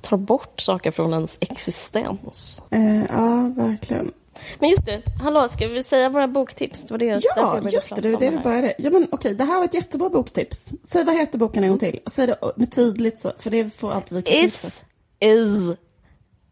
tar 0.02 0.18
bort 0.18 0.60
saker 0.60 0.92
från 0.92 1.14
ens 1.14 1.38
existens. 1.42 2.62
eh, 2.72 2.98
ja, 3.10 3.52
verkligen. 3.56 4.12
Men 4.60 4.70
just 4.70 4.86
det, 4.86 5.02
hallå, 5.24 5.48
ska 5.48 5.68
vi 5.68 5.84
säga 5.84 6.10
våra 6.10 6.28
boktips? 6.28 6.86
Det 6.88 6.94
var 6.94 6.98
det, 6.98 7.06
jag 7.06 7.22
Ja, 7.36 7.46
började 7.50 7.70
just 7.70 7.96
det. 7.96 8.02
Det 8.02 8.08
är 8.10 8.12
prata 8.12 8.26
det 8.26 8.32
du 8.38 8.44
började. 8.44 8.74
Ja 8.78 8.90
men 8.90 9.08
okej, 9.12 9.34
det 9.34 9.44
här 9.44 9.58
var 9.58 9.66
ett 9.66 9.74
jättebra 9.74 10.10
boktips. 10.10 10.74
Säg 10.84 11.04
vad 11.04 11.16
heter 11.16 11.38
boken 11.38 11.64
en 11.64 11.70
gång 11.70 11.80
till. 11.80 12.00
Säg 12.08 12.28
det 12.28 12.38
med 12.56 12.72
tydligt 12.72 13.20
så, 13.20 13.32
för 13.40 13.50
det 13.50 13.70
får 13.70 13.92
alltid 13.92 14.16
vi 14.18 14.22
kritik 14.24 14.44
Is, 14.44 14.84
is 15.20 15.76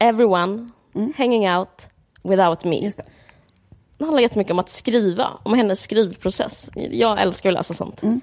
everyone 0.01 0.69
hanging 1.17 1.49
out 1.49 1.87
without 2.23 2.63
me? 2.63 2.83
Just 2.83 2.97
det. 2.97 3.03
Det 3.97 4.05
handlar 4.05 4.21
jättemycket 4.21 4.51
om 4.51 4.59
att 4.59 4.69
skriva, 4.69 5.29
om 5.43 5.53
hennes 5.53 5.81
skrivprocess. 5.81 6.69
Jag 6.75 7.21
älskar 7.21 7.49
att 7.49 7.53
läsa 7.53 7.73
sånt. 7.73 8.03
Mm. 8.03 8.21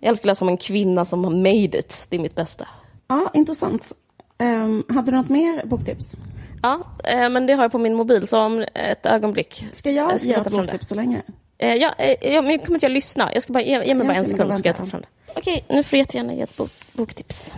Jag 0.00 0.08
älskar 0.10 0.22
att 0.22 0.30
läsa 0.30 0.44
om 0.44 0.48
en 0.48 0.56
kvinna 0.56 1.04
som 1.04 1.24
har 1.24 1.30
made 1.30 1.78
it. 1.78 2.06
Det 2.08 2.16
är 2.16 2.20
mitt 2.20 2.34
bästa. 2.34 2.68
Ja, 3.08 3.30
intressant. 3.34 3.92
Ehm, 4.38 4.84
hade 4.88 5.10
du 5.10 5.16
något 5.16 5.28
mer 5.28 5.66
boktips? 5.66 6.18
Ja, 6.62 6.80
eh, 7.04 7.28
men 7.28 7.46
det 7.46 7.52
har 7.52 7.64
jag 7.64 7.72
på 7.72 7.78
min 7.78 7.94
mobil, 7.94 8.26
så 8.26 8.40
om 8.40 8.66
ett 8.74 9.06
ögonblick. 9.06 9.66
Ska 9.72 9.90
jag, 9.90 10.12
Jag 10.12 10.20
ska 10.20 10.28
ge 10.28 10.34
ett 10.34 10.50
boktips 10.50 10.88
så 10.88 10.94
länge? 10.94 11.22
Eh, 11.58 11.74
ja, 11.74 11.94
eh, 11.98 12.32
ja, 12.32 12.42
men 12.42 12.50
jag 12.50 12.64
kommer 12.64 12.76
inte 12.76 12.86
att 12.86 12.92
lyssna. 12.92 13.30
Jag 13.34 13.42
ska 13.42 13.52
bara, 13.52 13.62
ge, 13.62 13.84
ge 13.84 13.94
mig 13.94 14.06
bara 14.06 14.16
en 14.16 14.24
sekund 14.24 14.52
så 14.52 14.58
ska 14.58 14.68
jag 14.68 14.76
ta 14.76 14.86
fram 14.86 15.00
det. 15.00 15.32
Okej, 15.36 15.64
nu 15.68 15.82
får 15.82 15.90
du 15.90 15.98
jättegärna 15.98 16.34
ge 16.34 16.42
ett 16.42 16.56
bok, 16.56 16.70
boktips. 16.92 17.54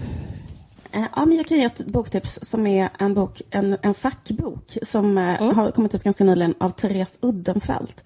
Eh, 0.92 1.04
Ja, 1.16 1.26
men 1.26 1.36
jag 1.36 1.46
kan 1.46 1.58
ge 1.58 1.64
ett 1.64 1.86
boktips 1.86 2.38
som 2.42 2.66
är 2.66 2.88
en, 2.98 3.14
bok, 3.14 3.42
en, 3.50 3.76
en 3.82 3.94
fackbok 3.94 4.78
som 4.82 5.18
eh, 5.18 5.52
har 5.54 5.70
kommit 5.70 5.94
ut 5.94 6.02
ganska 6.04 6.24
nyligen 6.24 6.54
av 6.60 6.70
Therese 6.70 7.18
Uddenfelt. 7.22 8.04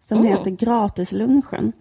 Som 0.00 0.24
heter 0.24 0.50
Gratislunchen. 0.50 1.72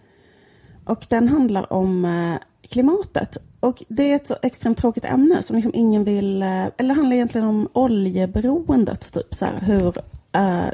Och 0.86 1.06
den 1.10 1.30
handlar 1.30 1.74
om 1.74 2.06
eh, 2.06 2.36
klimatet. 2.70 3.38
Och 3.60 3.84
det 3.88 4.12
är 4.12 4.16
ett 4.16 4.28
så 4.28 4.36
extremt 4.42 4.78
tråkigt 4.78 5.06
ämne 5.06 5.44
som 5.44 5.56
liksom 5.56 5.72
ingen 5.76 6.04
vill... 6.04 6.44
Eller 6.44 6.94
handlar 6.94 7.16
egentligen 7.16 7.48
om 7.48 7.68
oljeberoendet. 7.74 9.14
Typ 9.14 9.36
så 9.36 9.46
här, 9.46 9.60
hur 9.60 9.94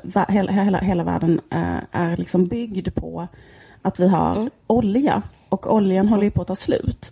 va, 0.04 0.26
hela, 0.30 0.52
hela, 0.52 0.80
hela 0.80 1.04
världen 1.04 1.42
eh, 1.52 1.80
är 1.92 2.18
liksom 2.18 2.48
byggd 2.48 2.96
på 2.96 3.28
att 3.82 4.00
vi 4.00 4.08
har 4.08 4.50
olja. 4.68 5.22
Och 5.50 5.74
oljan 5.74 6.08
håller 6.08 6.24
ju 6.24 6.32
på 6.32 6.42
att 6.42 6.48
ta 6.48 6.56
slut. 6.56 7.12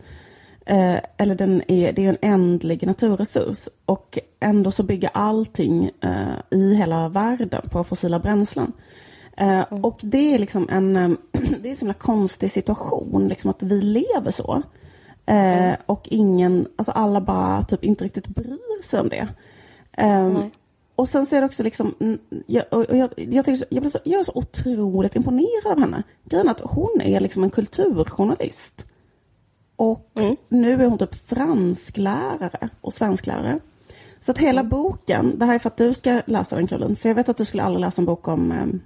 Eh, 0.66 0.98
eller 1.18 1.36
den 1.36 1.62
är, 1.68 1.94
det 1.94 2.06
är 2.06 2.10
en 2.10 2.18
ändlig 2.22 2.88
naturresurs. 2.88 3.70
Och 3.86 4.20
ändå 4.40 4.72
så 4.72 4.84
bygger 4.84 5.10
allting 5.14 5.92
eh, 6.02 6.58
i 6.60 6.76
hela 6.76 7.10
världen 7.10 7.62
på 7.72 7.84
fossila 7.84 8.20
bränslen. 8.20 8.74
Eh, 9.38 9.62
Och 9.62 10.00
det 10.02 10.36
är 10.36 10.40
liksom 10.40 10.70
en, 10.70 10.96
eh, 10.96 11.10
det 11.32 11.68
är 11.68 11.70
en 11.70 11.76
så 11.76 11.80
himla 11.86 11.94
konstig 11.94 12.52
situation, 12.52 13.28
liksom 13.28 13.50
att 13.50 13.64
vi 13.64 13.82
lever 13.82 14.32
så. 14.32 14.62
Eh, 15.26 15.76
Och 15.86 16.08
ingen, 16.12 16.68
alltså 16.76 16.92
alla 16.92 17.22
bara 17.22 17.64
typ 17.64 17.84
inte 17.84 18.04
riktigt 18.06 18.28
bryr 18.28 18.84
sig 18.84 19.00
om 19.00 19.10
det. 19.10 19.28
Eh, 19.98 20.28
Nej. 20.28 20.52
och 20.96 21.10
sen 21.10 21.26
så 21.26 21.36
är 21.36 21.40
det 21.42 21.46
också 21.46 21.64
liksom, 21.64 21.96
mm, 22.00 22.20
jag, 22.48 22.64
och 22.72 22.98
jag, 22.98 23.10
jag, 23.16 23.46
tycker 23.46 23.68
jag, 23.70 23.82
blir 23.84 23.92
så, 23.92 24.00
jag 24.04 24.20
är 24.20 24.24
så 24.24 24.32
otroligt 24.36 25.16
imponerad 25.16 25.72
av 25.72 25.80
henne. 25.80 26.04
Grejen 26.24 26.50
att 26.50 26.62
hon 26.62 27.02
är 27.02 27.20
liksom 27.20 27.44
en 27.44 27.50
kulturjournalist. 27.50 28.86
Och 29.76 30.12
nu 30.50 30.74
är 30.74 30.86
hon 30.86 30.98
typ 30.98 31.16
fransklärare 31.16 32.70
och 32.82 32.94
svensklärare. 32.94 33.60
Så 34.20 34.32
att 34.32 34.38
hela 34.38 34.64
boken, 34.64 35.40
det 35.40 35.46
här 35.46 35.56
är 35.56 35.60
för 35.60 35.70
att 35.70 35.78
du 35.78 35.94
ska 35.94 36.22
läsa 36.26 36.56
den 36.56 36.68
Caroline, 36.68 36.96
för 36.96 37.10
jag 37.10 37.16
vet 37.16 37.30
att 37.30 37.38
du 37.38 37.46
skulle 37.46 37.64
aldrig 37.64 37.82
läsa 37.82 38.02
en 38.02 38.06
bok 38.06 38.28
om 38.28 38.52
ehm, 38.52 38.82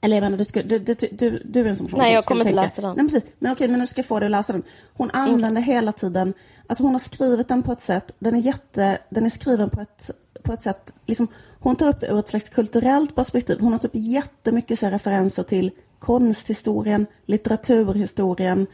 eller 0.00 0.16
jag 0.16 0.22
menar, 0.22 0.38
du, 0.38 0.44
skulle, 0.44 0.78
du, 0.78 0.78
du, 0.78 0.94
du, 1.12 1.42
du 1.44 1.60
är 1.60 1.64
en 1.64 1.76
sån 1.76 1.86
person 1.86 1.98
Nej, 1.98 2.14
jag 2.14 2.24
kommer 2.24 2.44
inte 2.44 2.54
läsa 2.54 2.82
den. 2.82 2.96
Nej, 2.96 3.06
precis. 3.06 3.22
Men 3.38 3.52
okej, 3.52 3.68
men 3.68 3.80
nu 3.80 3.86
ska 3.86 3.98
jag 3.98 4.06
få 4.06 4.20
dig 4.20 4.26
att 4.26 4.30
läsa 4.30 4.52
den. 4.52 4.62
Hon 4.94 5.10
använder 5.10 5.62
hela 5.62 5.92
tiden, 5.92 6.34
alltså 6.66 6.82
hon 6.82 6.92
har 6.92 6.98
skrivit 6.98 7.48
den 7.48 7.62
på 7.62 7.72
ett 7.72 7.80
sätt, 7.80 8.14
den 8.18 8.34
är 8.34 8.40
jätte, 8.40 8.98
den 9.10 9.24
är 9.24 9.28
skriven 9.28 9.70
på 9.70 9.80
ett, 9.80 10.10
på 10.42 10.52
ett 10.52 10.62
sätt, 10.62 10.92
liksom, 11.06 11.28
hon 11.60 11.76
tar 11.76 11.88
upp 11.88 12.00
det 12.00 12.06
ur 12.06 12.18
ett 12.18 12.28
slags 12.28 12.48
kulturellt 12.48 13.14
perspektiv. 13.14 13.60
Hon 13.60 13.72
har 13.72 13.78
typ 13.78 13.94
jättemycket 13.94 14.78
så 14.78 14.86
referenser 14.86 15.42
till 15.42 15.70
konsthistorien, 15.98 17.06
litteraturhistorien. 17.26 18.66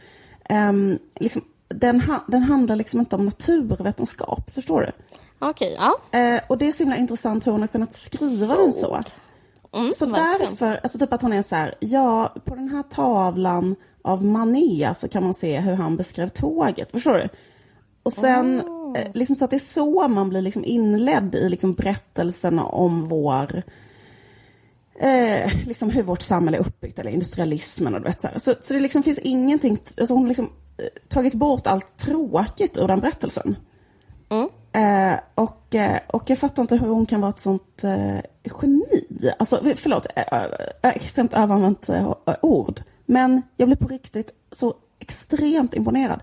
Ehm, 0.49 0.99
liksom, 1.19 1.41
den, 1.67 2.01
ha, 2.01 2.23
den 2.27 2.43
handlar 2.43 2.75
liksom 2.75 2.99
inte 2.99 3.15
om 3.15 3.25
naturvetenskap, 3.25 4.51
förstår 4.51 4.81
du? 4.81 4.91
Okej, 5.39 5.75
ja. 5.77 6.19
Eh, 6.19 6.41
och 6.49 6.57
det 6.57 6.67
är 6.67 6.71
så 6.71 6.83
himla 6.83 6.97
intressant 6.97 7.47
hur 7.47 7.51
hon 7.51 7.61
har 7.61 7.67
kunnat 7.67 7.93
skriva 7.93 8.55
den 8.55 8.71
så. 8.73 9.01
Mm, 9.73 9.91
Så 9.91 10.05
därför, 10.05 10.79
alltså 10.83 10.99
typ 10.99 11.13
att 11.13 11.21
hon 11.21 11.33
är 11.33 11.41
så 11.41 11.55
här, 11.55 11.75
ja, 11.79 12.33
på 12.45 12.55
den 12.55 12.69
här 12.69 12.83
tavlan 12.83 13.75
av 14.01 14.25
Manet 14.25 14.97
så 14.97 15.07
kan 15.07 15.23
man 15.23 15.33
se 15.33 15.59
hur 15.59 15.73
han 15.73 15.95
beskrev 15.95 16.29
tåget, 16.29 16.91
förstår 16.91 17.13
du? 17.13 17.29
Och 18.03 18.13
sen, 18.13 18.59
eh, 18.95 19.07
liksom 19.13 19.35
så 19.35 19.45
att 19.45 19.51
det 19.51 19.57
är 19.57 19.59
så 19.59 20.07
man 20.07 20.29
blir 20.29 20.41
liksom 20.41 20.65
inledd 20.65 21.35
i 21.35 21.49
liksom 21.49 21.73
berättelsen 21.73 22.59
om 22.59 23.07
vår, 23.07 23.63
eh, 24.99 25.67
liksom 25.67 25.89
hur 25.89 26.03
vårt 26.03 26.21
samhälle 26.21 26.57
är 26.57 26.61
uppbyggt, 26.61 26.99
eller 26.99 27.11
industrialismen 27.11 27.93
och 27.95 28.01
du 28.01 28.07
vet 28.07 28.21
så. 28.21 28.29
Så, 28.35 28.53
så 28.59 28.73
det 28.73 28.79
liksom 28.79 29.03
finns 29.03 29.19
ingenting, 29.19 29.77
alltså 29.97 30.13
hon 30.13 30.27
liksom 30.27 30.49
eh, 30.77 30.85
tagit 31.09 31.33
bort 31.33 31.67
allt 31.67 31.97
tråkigt 31.97 32.77
ur 32.77 32.87
den 32.87 32.99
berättelsen. 32.99 33.55
Eh, 34.75 35.19
och, 35.35 35.75
eh, 35.75 35.99
och 36.07 36.29
jag 36.29 36.37
fattar 36.37 36.61
inte 36.61 36.77
hur 36.77 36.87
hon 36.87 37.05
kan 37.05 37.21
vara 37.21 37.29
ett 37.29 37.39
sånt 37.39 37.83
eh, 37.83 38.19
geni. 38.61 39.31
Alltså, 39.39 39.61
förlåt, 39.75 40.07
eh, 40.15 40.43
eh, 40.43 40.49
extremt 40.81 41.33
överanvänt 41.33 41.89
eh, 41.89 42.13
ord. 42.41 42.81
Men 43.05 43.41
jag 43.57 43.67
blev 43.67 43.77
på 43.77 43.87
riktigt 43.87 44.33
så 44.51 44.73
extremt 44.99 45.73
imponerad. 45.73 46.19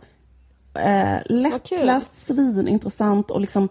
Eh, 0.75 1.18
lättläst, 1.27 2.14
svinintressant 2.14 3.31
och 3.31 3.41
liksom 3.41 3.68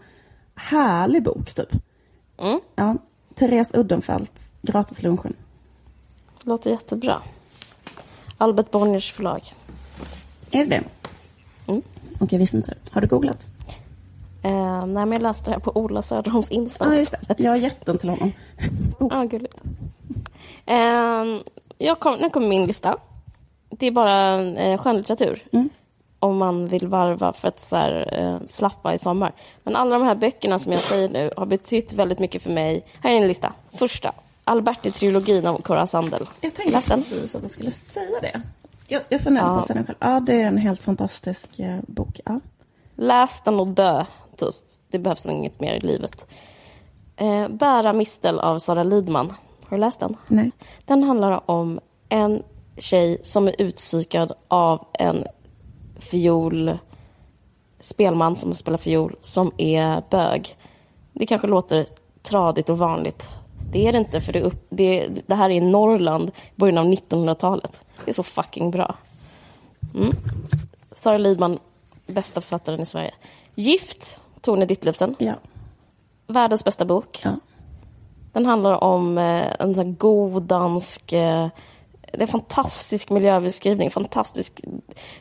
härlig 0.56 1.24
bok, 1.24 1.54
typ. 1.54 1.72
Mm. 2.42 2.60
Ja, 2.76 2.98
Therese 3.36 3.74
Uddenfelt, 3.78 4.54
Gratislunchen. 4.62 5.34
Låter 6.44 6.70
jättebra. 6.70 7.22
Albert 8.38 8.72
Bonniers 8.72 9.12
förlag. 9.12 9.54
Är 10.52 10.66
det 10.66 10.70
det? 10.70 10.84
Mm. 11.68 11.82
Okej, 12.14 12.28
jag 12.32 12.40
visste 12.40 12.58
inte. 12.58 12.74
Har 12.92 13.02
du 13.02 13.08
googlat? 13.08 13.48
Eh, 14.44 14.86
nej, 14.86 15.06
men 15.06 15.12
jag 15.12 15.22
läste 15.22 15.50
det 15.52 15.54
här 15.54 15.60
på 15.62 15.72
Ola 15.78 16.02
Söderholms 16.02 16.52
Insta. 16.52 16.94
Just 16.94 17.16
det. 17.28 17.40
Jag 17.40 17.52
har 17.52 17.58
gett 17.58 17.86
den 17.86 17.98
till 17.98 18.10
honom. 18.10 18.32
Ja, 19.00 19.24
gulligt. 19.24 19.62
Eh, 20.66 21.42
jag 21.78 22.00
kom, 22.00 22.18
nu 22.20 22.30
kommer 22.30 22.48
min 22.48 22.66
lista. 22.66 22.98
Det 23.70 23.88
är 23.88 23.92
bara 23.92 24.42
eh, 24.42 24.78
skönlitteratur. 24.78 25.44
Om 26.24 26.38
man 26.38 26.68
vill 26.68 26.88
varva 26.88 27.34
för 27.34 27.48
att 27.48 27.60
så 27.60 27.76
här, 27.76 28.20
eh, 28.20 28.38
slappa 28.48 28.94
i 28.94 29.00
sommar. 29.00 29.32
Men 29.64 29.76
alla 29.76 29.98
de 30.00 30.06
här 30.06 30.16
böckerna 30.16 30.60
som 30.60 30.72
jag 30.72 30.82
säger 30.82 31.10
nu 31.10 31.32
har 31.38 31.46
betytt 31.46 31.94
väldigt 31.94 32.20
mycket 32.20 32.42
för 32.42 32.50
mig. 32.52 32.86
Här 33.04 33.12
är 33.12 33.16
en 33.18 33.28
lista. 33.28 33.54
Första. 33.74 34.12
Alberti-trilogin 34.46 35.46
av 35.48 35.62
Cora 35.62 35.88
Sandel. 35.88 36.26
Jag 36.42 36.54
tänkte 36.56 36.74
Läs 36.76 36.86
den. 36.86 36.98
precis 37.00 37.36
att 37.36 37.42
du 37.42 37.48
skulle 37.48 37.72
säga 37.72 38.20
det. 38.22 38.42
Jag, 38.88 39.02
jag 39.10 39.22
funderar 39.22 39.48
på 39.54 39.56
Ja. 39.60 39.62
säga 39.62 39.76
den 39.76 39.86
själv. 39.86 39.98
Ja, 40.00 40.20
det 40.20 40.42
är 40.42 40.48
en 40.48 40.58
helt 40.58 40.82
fantastisk 40.82 41.60
eh, 41.60 41.80
bok. 41.88 42.20
Ja. 42.26 42.40
Läs 42.96 43.42
den 43.42 43.60
och 43.60 43.68
dö, 43.68 44.06
typ. 44.38 44.56
Det 44.92 45.00
behövs 45.00 45.26
inget 45.26 45.60
mer 45.60 45.74
i 45.74 45.80
livet. 45.80 46.28
Eh, 47.16 47.48
Bära 47.48 47.94
mistel 47.94 48.40
av 48.40 48.60
Sara 48.60 48.84
Lidman. 48.84 49.34
Har 49.70 49.78
du 49.78 49.82
läst 49.82 50.00
den? 50.00 50.16
Nej. 50.28 50.52
Den 50.86 51.04
handlar 51.04 51.50
om 51.52 51.80
en 52.10 52.44
tjej 52.78 53.18
som 53.24 53.48
är 53.48 53.56
utpsykad 53.62 54.32
av 54.48 54.86
en 54.94 55.24
fiol 56.04 56.78
spelman 57.80 58.36
som 58.36 58.56
spelar 58.56 58.78
fiol 58.78 59.16
som 59.22 59.52
är 59.58 60.04
bög. 60.10 60.58
Det 61.14 61.26
kanske 61.26 61.48
låter 61.48 61.86
tradigt 62.22 62.70
och 62.70 62.78
vanligt. 62.78 63.30
Det 63.72 63.88
är 63.88 63.92
det 63.92 63.98
inte, 63.98 64.22
för 64.22 64.34
det, 64.34 64.42
upp, 64.42 64.66
det, 64.70 65.08
det 65.28 65.36
här 65.36 65.50
är 65.50 65.54
i 65.54 65.60
Norrland, 65.60 66.32
början 66.56 66.78
av 66.78 66.86
1900-talet. 66.86 67.84
Det 68.06 68.12
är 68.12 68.14
så 68.14 68.24
fucking 68.24 68.72
bra. 68.72 68.96
Mm. 69.96 70.12
Sara 70.92 71.18
Lidman, 71.18 71.60
bästa 72.08 72.42
författaren 72.42 72.82
i 72.82 72.86
Sverige. 72.86 73.14
Gift, 73.56 74.22
Tone 74.42 74.66
Ditlevsen. 74.66 75.16
Ja. 75.20 75.34
Världens 76.28 76.64
bästa 76.64 76.86
bok. 76.86 77.22
ja. 77.24 77.36
Den 78.32 78.46
handlar 78.46 78.84
om 78.84 79.18
eh, 79.18 79.48
en 79.60 79.76
sån 79.76 79.86
här 79.86 79.94
god 79.94 80.44
dansk... 80.44 81.14
Eh, 82.12 82.18
det 82.18 82.24
är 82.24 82.28
fantastisk 82.28 83.10
miljöbeskrivning. 83.10 83.92
Fantastisk... 83.92 84.62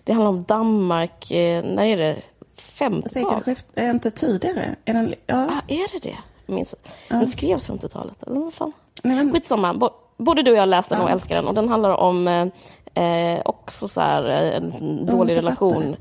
Det 0.05 0.13
handlar 0.13 0.31
om 0.31 0.43
Danmark. 0.43 1.31
Eh, 1.31 1.65
när 1.65 1.85
är 1.85 1.97
det? 1.97 2.17
50-tal? 2.57 3.09
Sekelskift, 3.09 3.67
är 3.75 3.91
inte 3.91 4.11
tidigare? 4.11 4.77
Är 4.85 4.95
den, 4.95 5.15
ja. 5.27 5.45
Ah, 5.51 5.61
är 5.69 5.93
det 5.93 6.09
det? 6.09 6.17
Jag 6.47 6.55
minns. 6.55 6.75
Den 7.09 7.27
skrevs 7.27 7.71
50-talet. 7.71 8.23
Eller 8.23 8.41
vad 8.41 8.55
fan? 8.55 8.73
Nej, 9.03 9.17
men, 9.17 9.33
Skitsamma. 9.33 9.75
Bo- 9.75 9.91
Både 10.17 10.43
du 10.43 10.51
och 10.51 10.57
jag 10.57 10.63
har 10.63 10.67
läst 10.67 10.89
den 10.89 10.99
Ja. 10.99 11.05
och 11.05 11.11
älskar 11.11 11.37
den. 11.37 11.47
Och 11.49 11.55
den 11.55 11.69
handlar 11.69 11.91
om 11.91 12.29
eh, 12.29 13.05
eh, 13.05 13.41
också 13.45 13.89
så 13.89 14.01
här, 14.01 14.25
eh, 14.31 14.57
en 14.57 15.07
dålig 15.07 15.37
relation. 15.37 15.97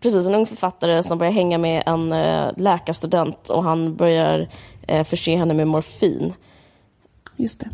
Precis, 0.00 0.26
en 0.26 0.34
ung 0.34 0.46
författare 0.46 1.02
som 1.02 1.18
börjar 1.18 1.32
hänga 1.32 1.58
med 1.58 1.82
en 1.86 2.12
eh, 2.12 2.50
läkarstudent 2.56 3.50
och 3.50 3.62
han 3.64 3.96
börjar 3.96 4.48
eh, 4.88 5.04
förse 5.04 5.36
henne 5.36 5.54
med 5.54 5.68
morfin. 5.68 6.34
just 7.36 7.60
det. 7.60 7.68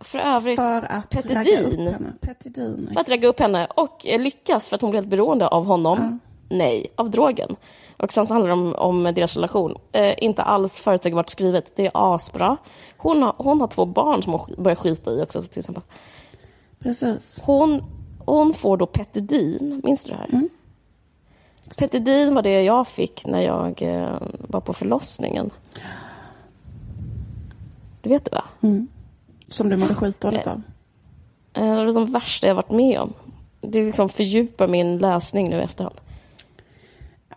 För 0.00 0.18
övrigt, 0.18 0.56
För 0.56 0.82
att 0.82 1.14
upp 1.14 1.78
henne. 1.78 2.12
Petidin. 2.20 2.90
för 2.92 3.00
att 3.00 3.08
ragga 3.08 3.28
upp 3.28 3.40
henne 3.40 3.66
och 3.76 4.06
eh, 4.06 4.20
lyckas 4.20 4.68
för 4.68 4.76
att 4.76 4.80
hon 4.82 4.90
blir 4.90 5.00
helt 5.00 5.10
beroende 5.10 5.48
av 5.48 5.64
honom. 5.64 6.18
Nej, 6.48 6.86
av 6.96 7.10
drogen. 7.10 7.56
Och 7.96 8.12
sen 8.12 8.26
så 8.26 8.34
handlar 8.34 8.48
det 8.48 8.54
om, 8.54 8.74
om 8.74 9.02
deras 9.02 9.34
relation. 9.34 9.76
Eh, 9.92 10.14
inte 10.18 10.42
alls 10.42 10.80
förutsägbart 10.80 11.28
skrivet. 11.28 11.76
Det 11.76 11.86
är 11.86 11.90
asbra. 11.94 12.56
Hon 12.96 13.22
har, 13.22 13.34
hon 13.38 13.60
har 13.60 13.68
två 13.68 13.84
barn 13.84 14.22
som 14.22 14.32
hon 14.32 14.54
börjar 14.58 14.76
skita 14.76 15.10
i 15.10 15.22
också 15.22 15.42
till 15.42 15.58
exempel. 15.58 15.82
Precis. 16.78 17.40
Hon, 17.44 17.82
hon 18.26 18.54
får 18.54 18.76
då 18.76 18.86
Petidin, 18.86 19.80
minns 19.84 20.04
du 20.04 20.10
det 20.12 20.18
här? 20.18 20.48
Petidin 21.78 22.34
var 22.34 22.42
det 22.42 22.62
jag 22.62 22.88
fick 22.88 23.26
när 23.26 23.40
jag 23.40 23.82
eh, 23.82 24.16
var 24.38 24.60
på 24.60 24.72
förlossningen. 24.72 25.50
Det 28.02 28.08
vet 28.08 28.24
du 28.24 28.30
va? 28.30 28.44
Som 29.50 29.68
du 29.68 29.76
mådde 29.76 29.94
skitdåligt 29.94 30.46
av. 30.46 30.62
Eh, 31.52 31.62
Det 31.64 31.76
var 31.76 31.84
det 31.84 31.92
som 31.92 32.12
värsta 32.12 32.46
jag 32.46 32.54
varit 32.54 32.70
med 32.70 33.00
om. 33.00 33.12
Det 33.60 33.82
liksom 33.82 34.08
fördjupar 34.08 34.68
min 34.68 34.98
läsning 34.98 35.50
nu 35.50 35.62
efterhand. 35.62 35.96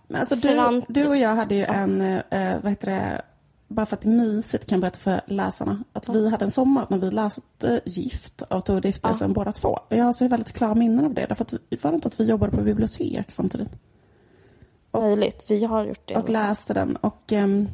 Men 0.07 0.19
alltså, 0.21 0.35
du, 0.35 0.81
du 0.87 1.07
och 1.07 1.17
jag 1.17 1.35
hade 1.35 1.55
ju 1.55 1.63
en, 1.63 2.01
eh, 2.01 2.53
vad 2.61 2.71
heter 2.71 2.87
det, 2.91 3.21
bara 3.67 3.85
för 3.85 3.95
att 3.95 4.01
det 4.01 4.09
är 4.09 4.11
mysigt 4.11 4.65
kan 4.65 4.75
jag 4.75 4.81
berätta 4.81 4.97
för 4.99 5.21
läsarna, 5.27 5.83
att 5.93 6.09
vi 6.09 6.29
hade 6.29 6.45
en 6.45 6.51
sommar 6.51 6.87
när 6.89 6.97
vi 6.97 7.11
läste 7.11 7.81
Gift 7.85 8.41
av 8.41 8.59
Tove 8.61 8.81
Ditlevsen 8.81 9.33
båda 9.33 9.51
två. 9.51 9.69
Och 9.69 9.97
Jag 9.97 10.05
har 10.05 10.13
så 10.13 10.27
väldigt 10.27 10.53
klara 10.53 10.75
minnen 10.75 11.05
av 11.05 11.13
det, 11.13 11.25
därför 11.25 11.43
att 11.45 11.53
vi, 11.69 11.77
var 11.81 11.91
det 11.91 11.95
inte 11.95 12.07
att 12.07 12.19
vi 12.19 12.23
jobbade 12.23 12.57
på 12.57 12.63
bibliotek 12.63 13.31
samtidigt? 13.31 13.69
Möjligt. 14.91 15.43
Vi 15.47 15.65
har 15.65 15.85
gjort 15.85 16.01
det. 16.07 16.15
och 16.15 16.29
läste 16.29 16.73
den 16.73 16.95
och 16.95 17.31
ehm, 17.31 17.67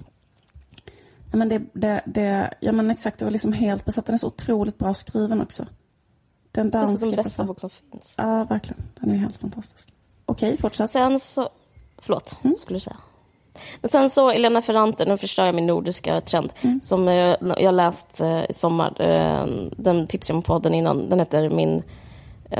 ja, 1.31 1.37
men 1.37 1.49
det, 1.49 1.61
det, 1.73 2.01
det, 2.05 2.53
ja 2.59 2.71
men 2.71 2.91
exakt, 2.91 3.19
det 3.19 3.25
var 3.25 3.31
liksom 3.31 3.53
helt 3.53 3.85
besatt. 3.85 4.05
Den 4.05 4.13
är 4.13 4.17
så 4.17 4.27
otroligt 4.27 4.77
bra 4.77 4.93
skriven 4.93 5.41
också. 5.41 5.65
Den 6.51 6.69
det 6.69 6.77
är 6.77 6.81
danska 6.81 7.05
den 7.05 7.15
bästa 7.15 7.43
bok 7.43 7.59
som 7.59 7.69
finns. 7.69 8.15
Ja, 8.17 8.43
verkligen. 8.43 8.83
Den 8.99 9.11
är 9.11 9.15
helt 9.15 9.37
fantastisk. 9.37 9.93
Okej, 10.25 10.57
fortsätt. 10.57 10.89
Sen 10.89 11.19
så... 11.19 11.49
Förlåt, 11.97 12.37
Mm. 12.43 12.55
skulle 12.57 12.75
du 12.75 12.79
säga? 12.79 12.97
Men 13.81 13.89
sen 13.89 14.09
så 14.09 14.29
Elena 14.29 14.61
Ferrante, 14.61 15.05
nu 15.05 15.17
förstör 15.17 15.45
jag 15.45 15.55
min 15.55 15.67
nordiska 15.67 16.21
trend, 16.21 16.53
Mm. 16.61 16.81
som 16.81 17.07
eh, 17.07 17.35
jag 17.57 17.73
läst 17.75 18.21
eh, 18.21 18.43
i 18.49 18.53
sommar. 18.53 19.01
Eh, 19.01 19.45
den 19.77 20.07
tipsade 20.07 20.33
jag 20.33 20.37
om 20.37 20.43
på 20.43 20.53
podden 20.53 20.73
innan. 20.73 21.09
Den 21.09 21.19
heter 21.19 21.49
min 21.49 21.83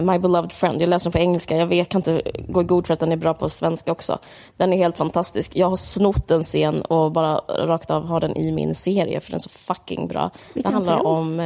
My 0.01 0.19
Beloved 0.19 0.51
Friend. 0.51 0.81
Jag 0.81 0.89
läser 0.89 1.05
den 1.05 1.11
på 1.11 1.17
engelska. 1.17 1.57
Jag 1.57 1.67
vet, 1.67 1.89
kan 1.89 1.99
inte 1.99 2.21
gå 2.47 2.61
i 2.61 2.63
god 2.63 2.87
för 2.87 2.93
att 2.93 2.99
den 2.99 3.11
är 3.11 3.17
bra 3.17 3.33
på 3.33 3.49
svenska 3.49 3.91
också. 3.91 4.19
Den 4.57 4.73
är 4.73 4.77
helt 4.77 4.97
fantastisk. 4.97 5.55
Jag 5.55 5.69
har 5.69 5.75
snott 5.75 6.31
en 6.31 6.43
scen 6.43 6.81
och 6.81 7.11
bara 7.11 7.37
rakt 7.47 7.91
av 7.91 8.05
har 8.05 8.19
den 8.19 8.37
i 8.37 8.51
min 8.51 8.75
serie, 8.75 9.19
för 9.19 9.31
den 9.31 9.37
är 9.37 9.39
så 9.39 9.49
fucking 9.49 10.07
bra. 10.07 10.31
Vilken 10.53 10.71
det 10.71 10.75
handlar 10.75 10.97
scen? 10.97 11.05
om... 11.05 11.39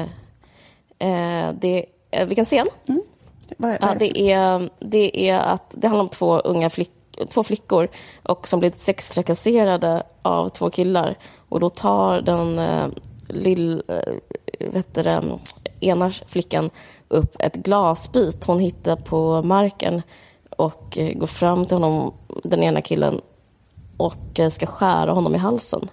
Eh, 1.00 1.54
det, 1.62 1.86
eh, 2.12 2.28
vilken 2.28 2.46
scen? 2.46 2.68
Vad, 3.58 3.72
vad 3.72 3.78
Ja, 3.82 3.92
är 3.92 3.96
det 3.96 4.32
är, 4.32 4.70
det 4.80 5.30
är 5.30 5.40
att 5.40 5.76
det 5.78 5.88
handlar 5.88 6.04
om 6.04 6.10
två 6.10 6.40
unga 6.40 6.70
flick, 6.70 6.92
två 7.30 7.44
flickor 7.44 7.88
och 8.24 8.48
som 8.48 8.60
blir 8.60 8.72
sextrakasserade 8.72 10.04
av 10.22 10.50
två 10.50 10.70
killar. 10.70 11.18
Och 11.50 11.60
då 11.60 11.70
tar 11.70 12.22
den 12.22 12.60
eh, 12.60 12.88
lill, 13.28 13.84
eh, 13.88 14.70
vet 14.72 14.94
det, 14.94 15.40
ena 15.80 16.10
flickan 16.10 16.70
upp 17.14 17.36
ett 17.40 17.56
glasbit 17.56 18.46
hon 18.46 18.60
hittar 18.60 18.96
på 18.96 19.44
marken 19.44 20.02
och 20.50 20.98
eh, 20.98 21.18
går 21.18 21.28
fram 21.28 21.66
till 21.66 21.78
honom, 21.78 22.14
den 22.44 22.64
ena 22.64 22.82
killen, 22.82 23.22
och 23.98 24.40
eh, 24.40 24.50
ska 24.50 24.66
skära 24.66 25.12
honom 25.12 25.36
i 25.36 25.38
halsen. 25.38 25.90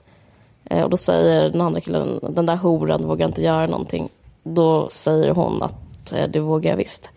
Eh, 0.64 0.82
och 0.82 0.90
då 0.90 0.96
säger 0.96 1.50
den 1.50 1.60
andra 1.60 1.80
killen, 1.80 2.20
den 2.22 2.46
där 2.46 2.56
horan 2.56 3.06
vågar 3.06 3.26
inte 3.26 3.42
göra 3.42 3.66
någonting. 3.66 4.08
Då 4.42 4.88
säger 4.88 5.30
hon 5.30 5.62
att 5.62 5.74
det 6.28 6.40
vågar 6.40 6.70
jag 6.70 6.76
visst. 6.76 7.10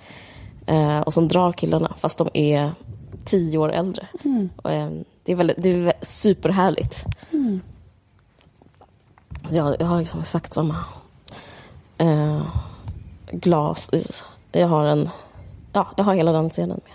Och 1.06 1.14
så 1.14 1.22
drar 1.22 1.52
killarna, 1.52 1.94
fast 2.00 2.18
de 2.18 2.30
är 2.34 2.72
tio 3.26 3.58
år 3.58 3.72
äldre. 3.72 4.08
Eh, 4.64 4.90
det 5.24 5.32
är, 5.32 5.36
väldigt, 5.36 5.64
det 5.64 5.70
är 5.70 5.94
superhärligt. 6.02 7.06
Jag, 9.50 9.76
jag 9.80 9.86
har 9.86 10.00
liksom 10.00 10.20
exakt 10.20 10.54
samma 10.54 10.86
glas 13.34 13.90
i. 13.94 14.04
Jag 14.52 14.68
har 14.68 14.86
en... 14.86 15.10
Ja, 15.74 15.88
jag 15.98 16.04
har 16.04 16.14
hela 16.14 16.32
den 16.32 16.50
scenen 16.50 16.82
med. 16.84 16.94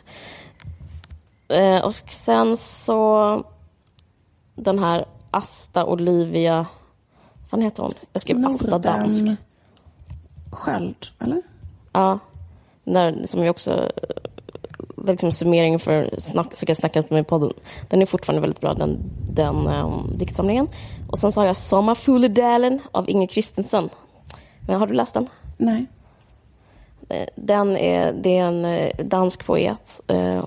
Eh, 1.48 1.84
och 1.84 1.94
sen 2.08 2.56
så... 2.56 3.44
Den 4.54 4.78
här 4.78 5.04
Asta 5.30 5.84
Olivia... 5.84 6.66
Vad 7.50 7.62
heter 7.62 7.82
hon? 7.82 7.92
Jag 8.12 8.22
skrev 8.22 8.46
Asta 8.46 8.78
Dansk. 8.78 9.24
Sköld, 10.52 11.06
eller? 11.18 11.42
Ja, 11.92 12.18
när, 12.84 13.26
som 13.26 13.42
är 13.42 13.50
också 13.50 13.92
liksom 15.06 15.32
summering 15.32 15.78
för 15.78 16.10
snack, 16.18 16.56
så 16.56 16.66
kan 16.66 16.70
jag 16.70 16.76
snacka 16.76 17.04
med 17.10 17.26
podden. 17.26 17.52
Den 17.88 18.02
är 18.02 18.06
fortfarande 18.06 18.40
väldigt 18.40 18.60
bra, 18.60 18.74
den, 18.74 18.98
den 19.30 19.66
um, 19.66 20.10
diktsamlingen. 20.14 20.68
Och 21.10 21.18
sen 21.18 21.32
så 21.32 21.40
har 21.40 21.46
jag 21.46 21.56
Sommarfugledalen 21.56 22.80
av 22.92 23.10
Inger 23.10 23.26
Kristensen. 23.26 23.88
Men 24.66 24.80
har 24.80 24.86
du 24.86 24.94
läst 24.94 25.14
den? 25.14 25.28
Nej. 25.56 25.86
Den 27.34 27.76
är, 27.76 28.12
det 28.12 28.38
är 28.38 28.44
en 28.44 28.64
eh, 28.64 28.96
dansk 29.04 29.46
poet 29.46 30.00
eh, 30.06 30.44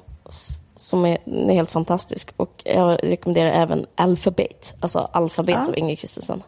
som 0.75 1.05
är, 1.05 1.17
är 1.25 1.53
helt 1.53 1.69
fantastisk. 1.69 2.33
Och 2.37 2.61
jag 2.65 2.99
rekommenderar 3.03 3.49
även 3.51 3.85
Alfabet, 3.95 4.75
alltså 4.79 4.99
Alfabet 4.99 5.55
Ja. 5.55 5.67
av 5.67 5.77
Inger 5.77 5.95
Kristensen. 5.95 6.43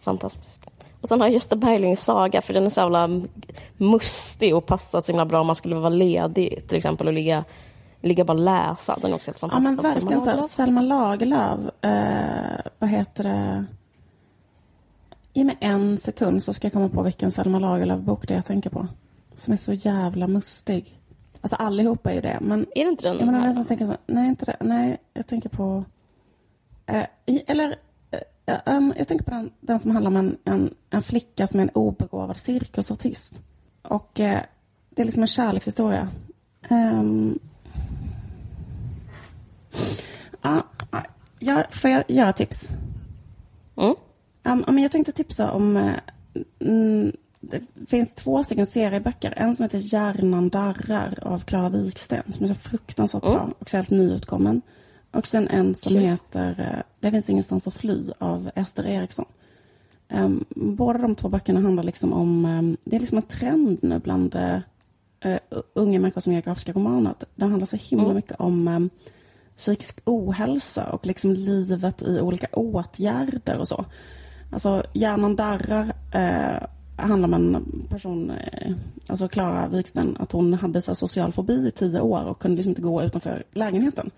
Fantastisk. 0.00 0.60
Och 1.00 1.08
sen 1.08 1.20
har 1.20 1.26
jag 1.28 1.34
Gösta 1.34 1.56
Berlings 1.56 2.04
saga, 2.04 2.42
för 2.42 2.54
den 2.54 2.66
är 2.66 2.70
så 2.70 2.80
jävla 2.80 3.08
mustig 3.76 4.56
och 4.56 4.66
passar 4.66 5.00
så 5.00 5.12
himla 5.12 5.24
bra 5.26 5.40
om 5.40 5.46
man 5.46 5.56
skulle 5.56 5.74
vara 5.74 5.88
ledig 5.88 6.64
till 6.68 6.76
exempel 6.76 7.06
och 7.06 7.12
ligga, 7.12 7.44
ligga 8.00 8.24
bara 8.24 8.38
och 8.38 8.44
läsa. 8.44 8.98
Den 9.02 9.10
är 9.10 9.14
också 9.14 9.30
helt 9.30 9.42
Ja 9.42 9.48
fantastisk. 9.50 9.76
men 9.76 9.78
Av 9.78 9.82
Selma 9.92 10.10
verkligen 10.10 10.20
här, 10.20 10.26
Lagerlöf. 10.26 10.50
Selma 10.50 10.80
Lagerlöf, 10.82 11.60
eh, 11.84 12.70
vad 12.78 12.90
heter 12.90 13.24
det? 13.24 13.64
Ge 15.32 15.44
mig 15.44 15.56
en 15.60 15.98
sekund 15.98 16.42
så 16.42 16.52
ska 16.52 16.66
jag 16.66 16.72
komma 16.72 16.88
på 16.88 17.02
vilken 17.02 17.30
Selma 17.30 17.58
Lagerlöf-bok 17.58 18.28
det 18.28 18.34
är 18.34 18.38
jag 18.38 18.46
tänker 18.46 18.70
på. 18.70 18.86
Som 19.34 19.52
är 19.52 19.56
så 19.56 19.72
jävla 19.72 20.26
mustig. 20.26 21.00
Alltså 21.40 21.56
allihopa 21.56 22.10
är 22.10 22.14
ju 22.14 22.20
det, 22.20 22.38
men 22.40 22.66
Är 22.74 22.84
det 22.84 22.90
inte 22.90 23.08
den 23.08 23.18
jag 23.18 23.26
menar, 23.26 23.46
jag 23.46 23.68
tänker 23.68 23.86
så, 23.86 23.96
nej 24.06 24.28
inte 24.28 24.44
det, 24.44 24.56
nej 24.60 24.96
jag 25.14 25.26
tänker 25.26 25.48
på 25.48 25.84
eh, 26.86 27.06
eller 27.46 27.76
eh, 28.46 28.58
um, 28.66 28.94
jag 28.96 29.08
tänker 29.08 29.24
på 29.24 29.30
den, 29.30 29.50
den 29.60 29.78
som 29.78 29.90
handlar 29.90 30.10
om 30.10 30.16
en, 30.16 30.36
en, 30.44 30.74
en 30.90 31.02
flicka 31.02 31.46
som 31.46 31.60
är 31.60 31.64
en 31.64 31.70
obegåvad 31.70 32.36
cirkusartist. 32.36 33.42
Och 33.82 34.20
eh, 34.20 34.40
det 34.90 35.02
är 35.02 35.06
liksom 35.06 35.22
en 35.22 35.26
kärlekshistoria. 35.26 36.08
Ehm, 36.68 37.38
Ja, 40.42 40.62
ja, 41.38 41.64
får 41.70 41.90
jag 41.90 42.04
göra 42.08 42.32
tips? 42.32 42.72
Mm? 43.76 43.94
Um, 44.42 44.64
men 44.66 44.78
jag 44.78 44.92
tänkte 44.92 45.12
tipsa 45.12 45.52
om... 45.52 45.92
mm, 46.58 47.16
det 47.50 47.62
finns 47.86 48.14
två 48.14 48.42
stycken 48.42 48.66
serieböcker. 48.66 49.34
En 49.36 49.56
som 49.56 49.62
heter 49.62 49.94
Hjärnan 49.94 50.48
darrar 50.48 51.18
av 51.22 51.38
Klara 51.38 51.68
Wiksten. 51.68 52.22
Som 52.36 52.44
är 52.44 52.48
så 52.48 52.54
fruktansvärt 52.54 53.22
bra 53.22 53.50
och 53.58 53.70
så 53.70 53.76
helt 53.76 53.90
nyutkommen. 53.90 54.62
Och 55.10 55.26
sen 55.26 55.48
en 55.48 55.74
som 55.74 55.92
Kul. 55.92 56.02
heter 56.02 56.60
eh, 56.60 56.82
Det 57.00 57.10
finns 57.10 57.30
ingenstans 57.30 57.66
att 57.66 57.74
fly 57.74 58.02
av 58.18 58.50
Ester 58.54 58.86
Eriksson. 58.86 59.24
Um, 60.08 60.44
båda 60.50 60.98
de 60.98 61.14
två 61.14 61.28
böckerna 61.28 61.60
handlar 61.60 61.82
liksom 61.82 62.12
om, 62.12 62.44
um, 62.44 62.76
det 62.84 62.96
är 62.96 63.00
liksom 63.00 63.18
en 63.18 63.22
trend 63.22 63.78
nu 63.82 63.98
bland 63.98 64.34
uh, 64.34 64.58
unga 65.74 66.00
människor 66.00 66.20
som 66.20 66.32
gör 66.32 66.42
grafiska 66.42 66.72
romaner. 66.72 67.14
Det 67.34 67.44
handlar 67.44 67.66
så 67.66 67.76
himla 67.76 68.04
mm. 68.04 68.16
mycket 68.16 68.40
om 68.40 68.68
um, 68.68 68.90
psykisk 69.56 70.00
ohälsa 70.04 70.92
och 70.92 71.06
liksom 71.06 71.32
livet 71.32 72.02
i 72.02 72.20
olika 72.20 72.46
åtgärder 72.52 73.58
och 73.58 73.68
så. 73.68 73.84
Alltså 74.52 74.82
Hjärnan 74.92 75.36
darrar 75.36 75.92
handlar 76.96 77.28
om 77.28 77.34
en 77.34 77.86
person, 77.90 78.30
uh, 78.30 78.76
alltså 79.06 79.28
Klara 79.28 79.68
Wiksten, 79.68 80.16
att 80.20 80.32
hon 80.32 80.54
hade 80.54 80.80
så 80.80 80.94
social 80.94 81.32
fobi 81.32 81.66
i 81.68 81.70
tio 81.70 82.00
år 82.00 82.24
och 82.24 82.38
kunde 82.38 82.56
liksom 82.56 82.70
inte 82.70 82.82
gå 82.82 83.02
utanför 83.02 83.44
lägenheten. 83.52 84.10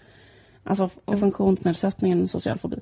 Alltså 0.64 0.88
mm. 1.06 1.20
funktionsnedsättningen, 1.20 2.28
social 2.28 2.58
fobi. 2.58 2.76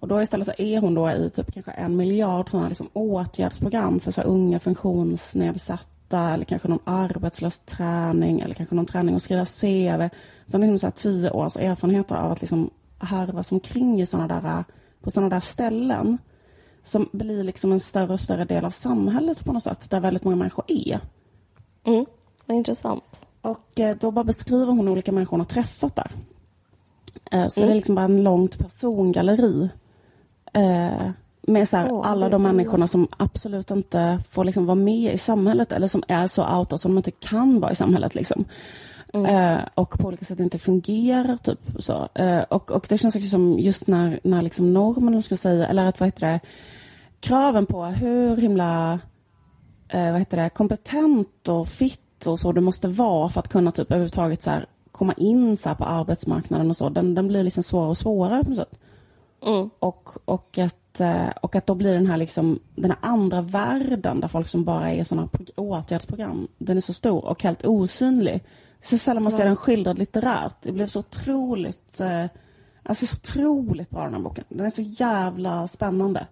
Och 0.00 0.08
då 0.08 0.22
istället 0.22 0.46
så 0.46 0.54
är 0.58 0.80
hon 0.80 0.94
då 0.94 1.10
i 1.10 1.30
typ 1.30 1.54
kanske 1.54 1.70
en 1.70 1.96
miljard 1.96 2.50
sådana 2.50 2.68
liksom 2.68 2.88
åtgärdsprogram 2.92 4.00
för 4.00 4.10
så 4.10 4.22
unga 4.22 4.58
funktionsnedsatta 4.58 6.30
eller 6.30 6.44
kanske 6.44 6.68
någon 6.68 6.78
arbetslös 6.84 7.60
träning 7.60 8.40
eller 8.40 8.54
kanske 8.54 8.74
någon 8.74 8.86
träning 8.86 9.14
att 9.14 9.22
skriva 9.22 9.44
CV. 9.44 10.08
Så 10.46 10.58
liksom 10.58 10.78
så 10.78 10.86
här 10.86 10.92
tio 10.92 11.30
års 11.30 11.56
erfarenheter 11.56 12.16
av 12.16 12.32
att 12.32 12.40
liksom 12.40 12.70
harvas 12.98 13.52
omkring 13.52 14.00
i 14.00 14.06
såna 14.06 14.26
där, 14.26 14.64
på 15.00 15.10
sådana 15.10 15.28
där 15.28 15.40
ställen 15.40 16.18
som 16.90 17.08
blir 17.12 17.44
liksom 17.44 17.72
en 17.72 17.80
större 17.80 18.12
och 18.12 18.20
större 18.20 18.44
del 18.44 18.64
av 18.64 18.70
samhället 18.70 19.44
på 19.44 19.52
något 19.52 19.62
sätt, 19.62 19.90
där 19.90 20.00
väldigt 20.00 20.24
många 20.24 20.36
människor 20.36 20.64
är. 20.68 21.00
Mm, 21.84 22.06
intressant. 22.46 23.26
Och 23.40 23.80
eh, 23.80 23.96
då 24.00 24.10
bara 24.10 24.24
beskriver 24.24 24.72
hon 24.72 24.88
olika 24.88 25.12
människor 25.12 25.30
hon 25.30 25.40
har 25.40 25.46
träffat 25.46 25.96
där. 25.96 26.10
Eh, 27.30 27.48
så 27.48 27.60
mm. 27.60 27.68
det 27.68 27.72
är 27.72 27.76
liksom 27.76 27.94
bara 27.94 28.04
en 28.04 28.22
långt 28.22 28.58
persongalleri 28.58 29.68
Eh, 30.52 31.10
med 31.42 31.68
så 31.68 31.76
här, 31.76 31.88
oh, 31.88 32.10
alla 32.10 32.28
de 32.28 32.42
människorna 32.42 32.88
som 32.88 33.08
absolut 33.16 33.70
inte 33.70 34.18
får 34.30 34.44
liksom 34.44 34.66
vara 34.66 34.74
med 34.74 35.14
i 35.14 35.18
samhället 35.18 35.72
eller 35.72 35.86
som 35.86 36.02
är 36.08 36.26
så 36.26 36.58
outa 36.58 36.78
som 36.78 36.94
de 36.94 36.98
inte 36.98 37.10
kan 37.10 37.60
vara 37.60 37.72
i 37.72 37.74
samhället. 37.74 38.14
Liksom. 38.14 38.44
Mm. 39.14 39.60
Och 39.74 39.98
på 39.98 40.08
olika 40.08 40.24
sätt 40.24 40.40
inte 40.40 40.58
fungerar. 40.58 41.36
Typ, 41.36 41.58
så. 41.78 42.08
Och, 42.48 42.70
och 42.70 42.86
det 42.88 42.98
känns 42.98 43.16
också 43.16 43.28
som 43.28 43.58
just 43.58 43.86
när, 43.86 44.20
när 44.22 44.42
liksom 44.42 44.72
normen, 44.72 45.22
ska 45.22 45.36
säga, 45.36 45.66
eller 45.66 45.86
att 45.86 46.00
vad 46.00 46.06
heter 46.06 46.26
det, 46.26 46.40
kraven 47.20 47.66
på 47.66 47.84
hur 47.84 48.36
himla 48.36 49.00
eh, 49.88 50.10
vad 50.10 50.18
heter 50.18 50.36
det, 50.36 50.50
kompetent 50.50 51.48
och 51.48 51.68
fitt 51.68 52.26
och 52.26 52.38
så 52.38 52.52
du 52.52 52.60
måste 52.60 52.88
vara 52.88 53.28
för 53.28 53.40
att 53.40 53.48
kunna 53.48 53.72
typ 53.72 53.90
överhuvudtaget 53.90 54.42
så 54.42 54.50
här, 54.50 54.66
komma 54.92 55.12
in 55.12 55.56
så 55.56 55.74
på 55.74 55.84
arbetsmarknaden 55.84 56.70
och 56.70 56.76
så, 56.76 56.88
den, 56.88 57.14
den 57.14 57.28
blir 57.28 57.42
liksom 57.42 57.62
svårare 57.62 57.90
och 57.90 57.98
svårare 57.98 58.44
på 58.44 58.50
något 58.50 58.58
sätt. 58.58 58.78
Mm. 59.46 59.70
Och, 59.78 60.10
och, 60.24 60.58
att, 60.58 61.00
eh, 61.00 61.28
och 61.42 61.56
att 61.56 61.66
då 61.66 61.74
blir 61.74 61.94
den 61.94 62.06
här, 62.06 62.16
liksom, 62.16 62.58
den 62.74 62.90
här 62.90 62.98
andra 63.02 63.40
världen 63.40 64.20
där 64.20 64.28
folk 64.28 64.48
som 64.48 64.64
bara 64.64 64.90
är 64.90 65.04
sådana 65.04 65.28
åtgärdsprogram, 65.56 66.48
den 66.58 66.76
är 66.76 66.80
så 66.80 66.92
stor 66.92 67.24
och 67.24 67.42
helt 67.42 67.64
osynlig. 67.64 68.44
Så 68.82 68.98
sällan 68.98 69.22
man 69.22 69.32
ser 69.32 69.44
den 69.44 69.56
skildrad 69.56 69.98
litterärt. 69.98 70.62
Det 70.62 70.72
blev 70.72 70.86
så 70.86 70.98
otroligt, 70.98 72.00
eh, 72.00 72.26
alltså 72.82 73.06
så 73.06 73.16
otroligt 73.16 73.90
bra 73.90 74.04
den 74.04 74.14
här 74.14 74.20
boken. 74.20 74.44
Den 74.48 74.66
är 74.66 74.70
så 74.70 74.82
jävla 74.82 75.68
spännande. 75.68 76.26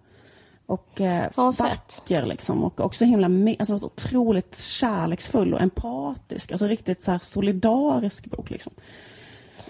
Och 0.69 1.01
eh, 1.01 1.29
ja, 1.37 1.51
vacker 1.51 2.25
liksom. 2.25 2.63
Och 2.63 2.79
också 2.79 3.05
himla, 3.05 3.55
alltså 3.59 3.85
otroligt 3.85 4.59
kärleksfull 4.59 5.53
och 5.53 5.61
empatisk. 5.61 6.51
Alltså 6.51 6.67
riktigt 6.67 7.01
så 7.01 7.19
solidarisk 7.21 8.25
bok 8.25 8.49
liksom. 8.49 8.73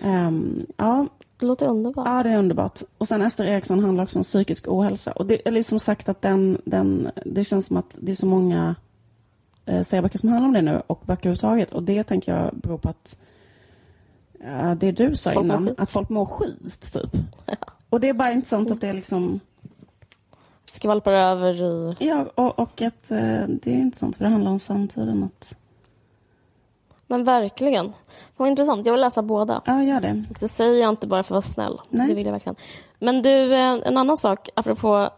Um, 0.03 0.65
ja, 0.77 1.07
det 1.39 1.45
låter 1.45 1.67
underbart. 1.67 2.07
Ja, 2.07 2.23
det 2.23 2.29
är 2.29 2.37
underbart. 2.37 2.81
Och 2.97 3.07
sen 3.07 3.21
Ester 3.21 3.45
Eriksson 3.45 3.79
handlar 3.79 4.03
också 4.03 4.19
om 4.19 4.23
psykisk 4.23 4.67
ohälsa. 4.67 5.11
Och 5.11 5.25
det 5.25 5.47
är 5.47 5.51
liksom 5.51 5.79
sagt 5.79 6.09
att 6.09 6.21
den, 6.21 6.61
den, 6.65 7.11
det 7.25 7.43
känns 7.43 7.65
som 7.65 7.77
att 7.77 7.97
det 8.01 8.11
är 8.11 8.15
så 8.15 8.25
många 8.25 8.75
eh, 9.65 9.81
serieböcker 9.81 10.19
som 10.19 10.29
handlar 10.29 10.47
om 10.47 10.53
det 10.53 10.61
nu 10.61 10.81
och 10.87 11.01
böcker 11.05 11.29
överhuvudtaget. 11.29 11.71
Och 11.71 11.83
det 11.83 12.03
tänker 12.03 12.35
jag 12.35 12.55
beror 12.55 12.77
på 12.77 12.89
att 12.89 13.19
ja, 14.39 14.75
det 14.75 14.91
du 14.91 15.15
sa 15.15 15.31
folk 15.31 15.43
innan, 15.43 15.75
att 15.77 15.89
folk 15.89 16.09
mår 16.09 16.25
skit 16.25 16.93
typ. 16.93 17.09
Ja. 17.45 17.55
Och 17.89 17.99
det 17.99 18.09
är 18.09 18.13
bara 18.13 18.31
intressant 18.31 18.71
att 18.71 18.81
det 18.81 18.87
är 18.87 18.93
liksom 18.93 19.39
skvalpar 20.71 21.11
över 21.11 21.61
i... 21.61 21.95
Ja, 21.99 22.25
och, 22.35 22.59
och 22.59 22.81
att 22.81 23.11
eh, 23.11 23.43
det 23.47 23.67
är 23.67 23.77
intressant 23.77 24.17
för 24.17 24.23
det 24.23 24.31
handlar 24.31 24.51
om 24.51 24.59
samtiden. 24.59 25.23
Att 25.23 25.55
men 27.11 27.23
verkligen. 27.23 27.93
Vad 28.37 28.47
intressant. 28.47 28.85
Jag 28.85 28.93
vill 28.93 29.01
läsa 29.01 29.21
båda. 29.21 29.61
Ja, 29.65 29.83
gör 29.83 30.01
det. 30.01 30.23
Det 30.39 30.47
säger 30.47 30.81
jag 30.81 30.89
inte 30.89 31.07
bara 31.07 31.23
för 31.23 31.27
att 31.27 31.31
vara 31.31 31.53
snäll. 31.53 31.81
Nej. 31.89 32.07
Det 32.07 32.13
vill 32.13 32.25
jag 32.25 32.31
verkligen. 32.31 32.55
Men 32.99 33.21
du, 33.21 33.53
eh, 33.53 33.77
en 33.85 33.97
annan 33.97 34.17
sak 34.17 34.49
apropå 34.55 35.09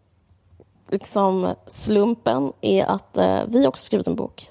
liksom 0.90 1.54
slumpen 1.66 2.52
är 2.60 2.84
att 2.84 3.16
eh, 3.16 3.40
vi 3.48 3.66
också 3.66 3.82
skrivit 3.82 4.06
en 4.06 4.16
bok. 4.16 4.50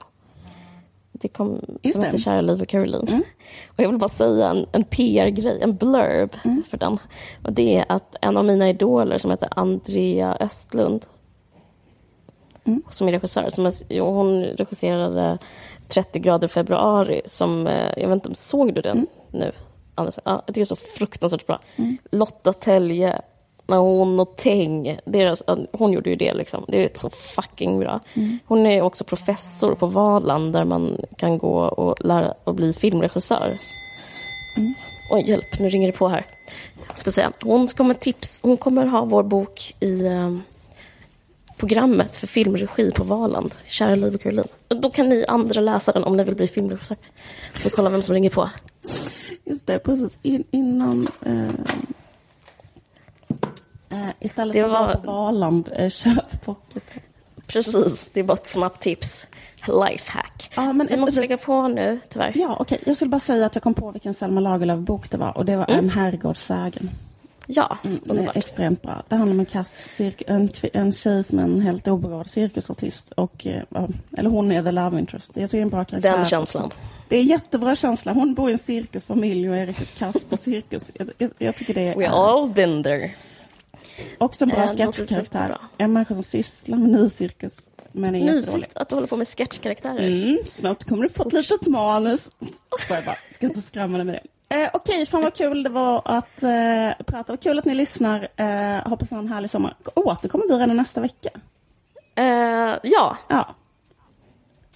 Det 1.22 1.28
kom, 1.28 1.62
Just 1.84 1.96
som 1.96 2.02
det. 2.02 2.08
heter 2.08 2.18
Kära 2.18 2.42
Liv 2.42 2.62
och 2.62 2.68
Caroline. 2.68 3.08
Mm. 3.08 3.24
Och 3.68 3.80
jag 3.80 3.90
vill 3.90 3.98
bara 4.00 4.10
säga 4.10 4.50
en, 4.50 4.66
en 4.72 4.84
PR-grej, 4.84 5.60
en 5.62 5.76
blurb 5.76 6.36
mm. 6.46 6.64
för 6.64 6.78
den. 6.78 7.00
Och 7.44 7.54
det 7.54 7.78
är 7.78 7.86
att 7.90 8.16
en 8.22 8.38
av 8.38 8.46
mina 8.46 8.70
idoler 8.70 9.18
som 9.18 9.32
heter 9.32 9.50
Andrea 9.52 10.38
Östlund 10.40 11.06
mm. 12.68 12.84
som 12.90 13.08
är 13.08 13.12
regissör, 13.12 13.50
som 13.50 13.66
är, 13.66 14.00
hon 14.02 14.44
regisserade 14.44 15.38
30 15.88 16.20
grader 16.20 16.48
februari 16.48 17.22
som, 17.26 17.68
eh, 17.68 17.92
jag 17.98 18.10
vet 18.10 18.26
inte, 18.26 18.40
såg 18.40 18.74
du 18.74 18.82
den 18.82 18.98
mm. 18.98 19.08
nu? 19.32 19.52
Anders? 19.96 20.20
Ja, 20.24 20.32
jag 20.46 20.46
tycker 20.46 20.62
det 20.62 20.64
är 20.64 20.66
så 20.66 20.76
fruktansvärt 20.76 21.48
bra. 21.48 21.62
Mm. 21.76 21.98
Lotta 22.12 22.54
Telje, 22.54 23.22
när 23.68 23.78
hon 23.78 24.20
och 24.20 24.36
Teng, 24.36 25.00
deras, 25.06 25.44
hon 25.72 25.92
gjorde 25.92 26.10
ju 26.10 26.16
det 26.16 26.34
liksom. 26.34 26.66
Det 26.68 26.84
är 26.84 26.90
så 26.96 27.10
fucking 27.10 27.80
bra. 27.80 28.00
Mm. 28.14 28.40
Hon 28.46 28.66
är 28.66 28.82
också 28.82 29.04
professor 29.04 29.76
på 29.76 29.88
Valand 29.88 30.54
där 30.54 30.66
man 30.66 30.98
kan 31.18 31.38
gå 31.38 31.60
och 31.60 32.06
lära 32.06 32.34
och 32.44 32.56
bli 32.56 32.74
filmregissör. 32.74 33.58
Mm. 34.58 34.74
Oj, 35.12 35.30
hjälp, 35.30 35.60
nu 35.60 35.70
ringer 35.70 35.88
det 35.88 35.98
på 35.98 36.08
här. 36.08 36.26
Jag 36.88 36.98
ska 36.98 37.12
säga, 37.12 37.32
hon 37.42 37.68
kommer 37.68 37.94
tips, 37.94 38.40
hon 38.44 38.58
kommer 38.58 38.86
ha 38.86 39.06
vår 39.06 39.24
bok 39.24 39.76
i 39.80 40.08
um, 40.08 40.44
programmet 41.58 42.16
för 42.16 42.28
filmregi 42.28 42.92
på 42.92 43.04
Valand, 43.04 43.56
Kära 43.66 43.96
Liv 43.96 44.16
och 44.16 44.22
Caroline. 44.22 44.48
Då 44.68 44.90
kan 44.90 45.10
ni 45.10 45.26
andra 45.28 45.62
läsa 45.62 45.92
den 45.92 46.04
om 46.04 46.18
ni 46.18 46.24
vill 46.24 46.36
bli 46.36 46.48
filmregissör. 46.48 46.98
Så 47.56 47.64
vi 47.64 47.70
kollar 47.70 47.92
vem 47.92 48.02
som 48.02 48.14
ringer 48.14 48.30
på. 48.30 48.50
Just 49.46 49.68
det, 49.68 49.80
precis. 49.80 50.12
In, 50.22 50.44
innan... 50.52 51.08
Eh, 51.26 51.48
eh, 53.90 54.10
istället 54.20 54.56
för 54.56 54.68
var... 54.68 54.90
att 54.90 55.04
på 55.04 55.12
Valand, 55.12 55.70
eh, 55.76 55.90
köp 55.90 56.46
pocket. 56.46 56.84
Precis, 57.48 58.10
det 58.14 58.20
är 58.20 58.24
bara 58.24 58.34
ett 58.34 58.48
snabbt 58.48 58.82
tips. 58.82 59.28
Lifehack. 59.68 60.52
Ja, 60.56 60.74
men, 60.74 60.88
vi 60.88 60.98
måste 60.98 61.20
lägga 61.22 61.38
på 61.38 61.68
nu, 61.68 62.00
tyvärr. 62.10 62.32
Ja, 62.36 62.58
okej. 62.60 62.76
Okay. 62.76 62.80
Jag 62.86 62.96
skulle 62.96 63.10
bara 63.10 63.20
säga 63.20 63.46
att 63.46 63.56
jag 63.56 63.64
kom 63.64 63.74
på 63.74 63.92
vilken 63.92 64.14
Selma 64.14 64.42
Lagerlöf-bok 64.42 65.10
det 65.12 65.18
var. 65.18 65.38
Och 65.38 65.46
det 65.46 65.56
var 65.56 65.66
mm. 65.70 65.80
En 65.80 65.90
herrgårdssägen. 65.90 66.90
Ja, 67.48 67.78
mm, 67.84 68.00
det 68.04 68.18
är 68.18 68.38
extremt 68.38 68.82
bra. 68.82 69.04
Det 69.08 69.16
handlar 69.16 69.34
om 69.34 69.40
en, 69.40 69.46
kass, 69.46 69.90
en, 70.28 70.50
en 70.74 70.92
tjej 70.92 71.24
som 71.24 71.40
är 71.40 71.44
en 71.44 71.62
helt 71.62 71.88
obegåvad 71.88 72.30
cirkusartist. 72.30 73.12
Och, 73.12 73.48
eh, 73.48 73.64
eller 74.18 74.30
hon 74.30 74.52
är 74.52 74.64
the 74.64 74.72
love 74.72 75.00
interest. 75.00 75.32
Jag 75.34 75.50
tycker 75.50 75.58
det 75.58 75.62
är 75.62 75.62
en 75.62 75.70
bra 75.70 75.86
karaktär. 75.86 76.18
Den 76.18 76.26
känslan. 76.26 76.72
Det 77.10 77.18
är 77.18 77.24
jättebra 77.24 77.76
känsla. 77.76 78.14
Hon 78.14 78.34
bor 78.34 78.50
i 78.50 78.52
en 78.52 78.58
cirkusfamilj 78.58 79.50
och 79.50 79.56
är 79.56 79.66
riktigt 79.66 79.98
kass 79.98 80.26
på 80.26 80.38
cirkus. 80.38 80.92
Jag, 80.94 81.10
jag, 81.18 81.32
jag, 81.38 81.56
tycker 81.56 81.74
det 81.74 81.82
är... 81.82 81.96
We 81.96 82.08
all 82.08 82.50
been 82.50 82.84
there. 82.84 83.12
Också 84.18 84.46
en 84.46 84.50
bra 84.50 84.64
äh, 84.64 84.72
sketchkaraktär. 84.72 85.58
En 85.78 85.94
människa 85.94 86.14
som 86.14 86.24
sysslar 86.24 86.78
med 86.78 86.90
ny 86.90 87.10
cirkus. 87.10 87.70
Men 87.92 88.16
är 88.16 88.24
Mysigt 88.24 88.78
att 88.78 88.90
du 88.90 88.96
håller 88.96 89.08
på 89.08 89.18
med 89.18 89.28
sketchkaraktärer. 89.28 90.08
Mm, 90.08 90.38
snart 90.46 90.84
kommer 90.84 91.04
du 91.04 91.10
få 91.10 91.28
ett 91.28 91.34
litet 91.34 91.68
manus. 91.68 92.36
Jag 92.90 93.06
bara, 93.06 93.16
ska 93.32 93.46
inte 93.46 93.62
skrämma 93.62 93.98
dig 93.98 94.06
med 94.06 94.16
det. 94.16 94.56
Eh, 94.56 94.70
Okej, 94.74 94.96
okay, 94.96 95.06
fan 95.06 95.22
vad 95.22 95.34
kul 95.34 95.64
det 95.64 95.70
var 95.70 96.02
att 96.06 96.44
eh, 96.44 97.06
prata. 97.06 97.34
Och 97.34 97.42
kul 97.42 97.60
att 97.60 97.66
ni 97.66 97.76
lyssnar. 97.76 98.28
Eh, 98.36 98.90
hoppas 98.90 99.12
ni 99.12 99.16
har 99.16 99.24
en 99.24 99.30
härlig 99.30 99.50
sommar. 99.50 99.76
Återkommer 99.96 100.46
vi 100.48 100.54
redan 100.54 100.78
nästa 100.78 101.02
vecka? 101.02 101.30
Eh, 102.16 102.78
ja. 102.84 103.18
ja. 103.28 103.56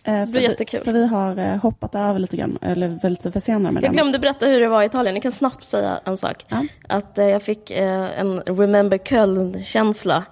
Eh, 0.04 0.20
det 0.20 0.26
blir 0.26 0.41
jättekul. 0.41 0.84
För 0.84 0.93
vi 0.93 1.08
har 1.08 1.38
eh, 1.38 1.56
hoppat 1.58 1.95
över 1.95 2.20
lite 2.20 2.38
grann, 2.38 2.58
eller 2.62 3.10
lite 3.10 3.32
för 3.32 3.39
senare 3.39 3.72
med 3.74 3.84
Jag 3.84 3.89
den. 3.89 3.93
glömde 3.95 4.20
berätta 4.20 4.45
hur 4.45 4.60
det 4.60 4.68
var 4.68 4.84
i 4.84 4.86
Italien. 4.86 5.16
Jag 5.16 5.24
kan 5.24 5.32
snabbt 5.32 5.64
säga 5.64 5.99
en 6.06 6.18
sak. 6.18 6.45
Ja. 6.47 6.66
Att 6.88 7.18
eh, 7.18 7.26
jag 7.26 7.43
fick 7.43 7.72
en 7.72 8.39
Remember 8.39 8.97
Köln-känsla. 8.97 10.24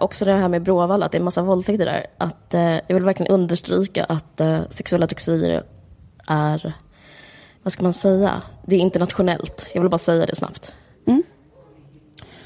Också 0.00 0.24
det 0.24 0.32
här 0.32 0.48
med 0.48 0.62
Bråvalla, 0.62 1.06
att 1.06 1.12
det 1.12 1.16
är 1.16 1.20
en 1.20 1.24
massa 1.24 1.42
våldtäkter 1.42 1.84
där. 1.84 2.06
Att, 2.18 2.54
jag 2.86 2.94
vill 2.94 3.04
verkligen 3.04 3.32
understryka 3.32 4.04
att 4.04 4.40
sexuella 4.70 5.06
trakasserier 5.06 5.62
är 6.28 6.72
vad 7.62 7.72
ska 7.72 7.82
man 7.82 7.92
säga, 7.92 8.42
det 8.66 8.76
är 8.76 8.80
internationellt. 8.80 9.70
Jag 9.74 9.80
vill 9.82 9.90
bara 9.90 9.98
säga 9.98 10.26
det 10.26 10.34
snabbt. 10.36 10.74
Mm. 11.06 11.22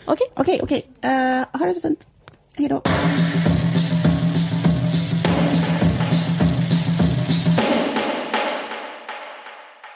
Okej, 0.06 0.26
okej, 0.34 0.60
okej. 0.62 0.86
Ha 1.52 1.66
det 1.66 1.74
så 1.74 1.80
fint. 1.80 2.06
Hej 2.56 2.68
då. 2.68 2.82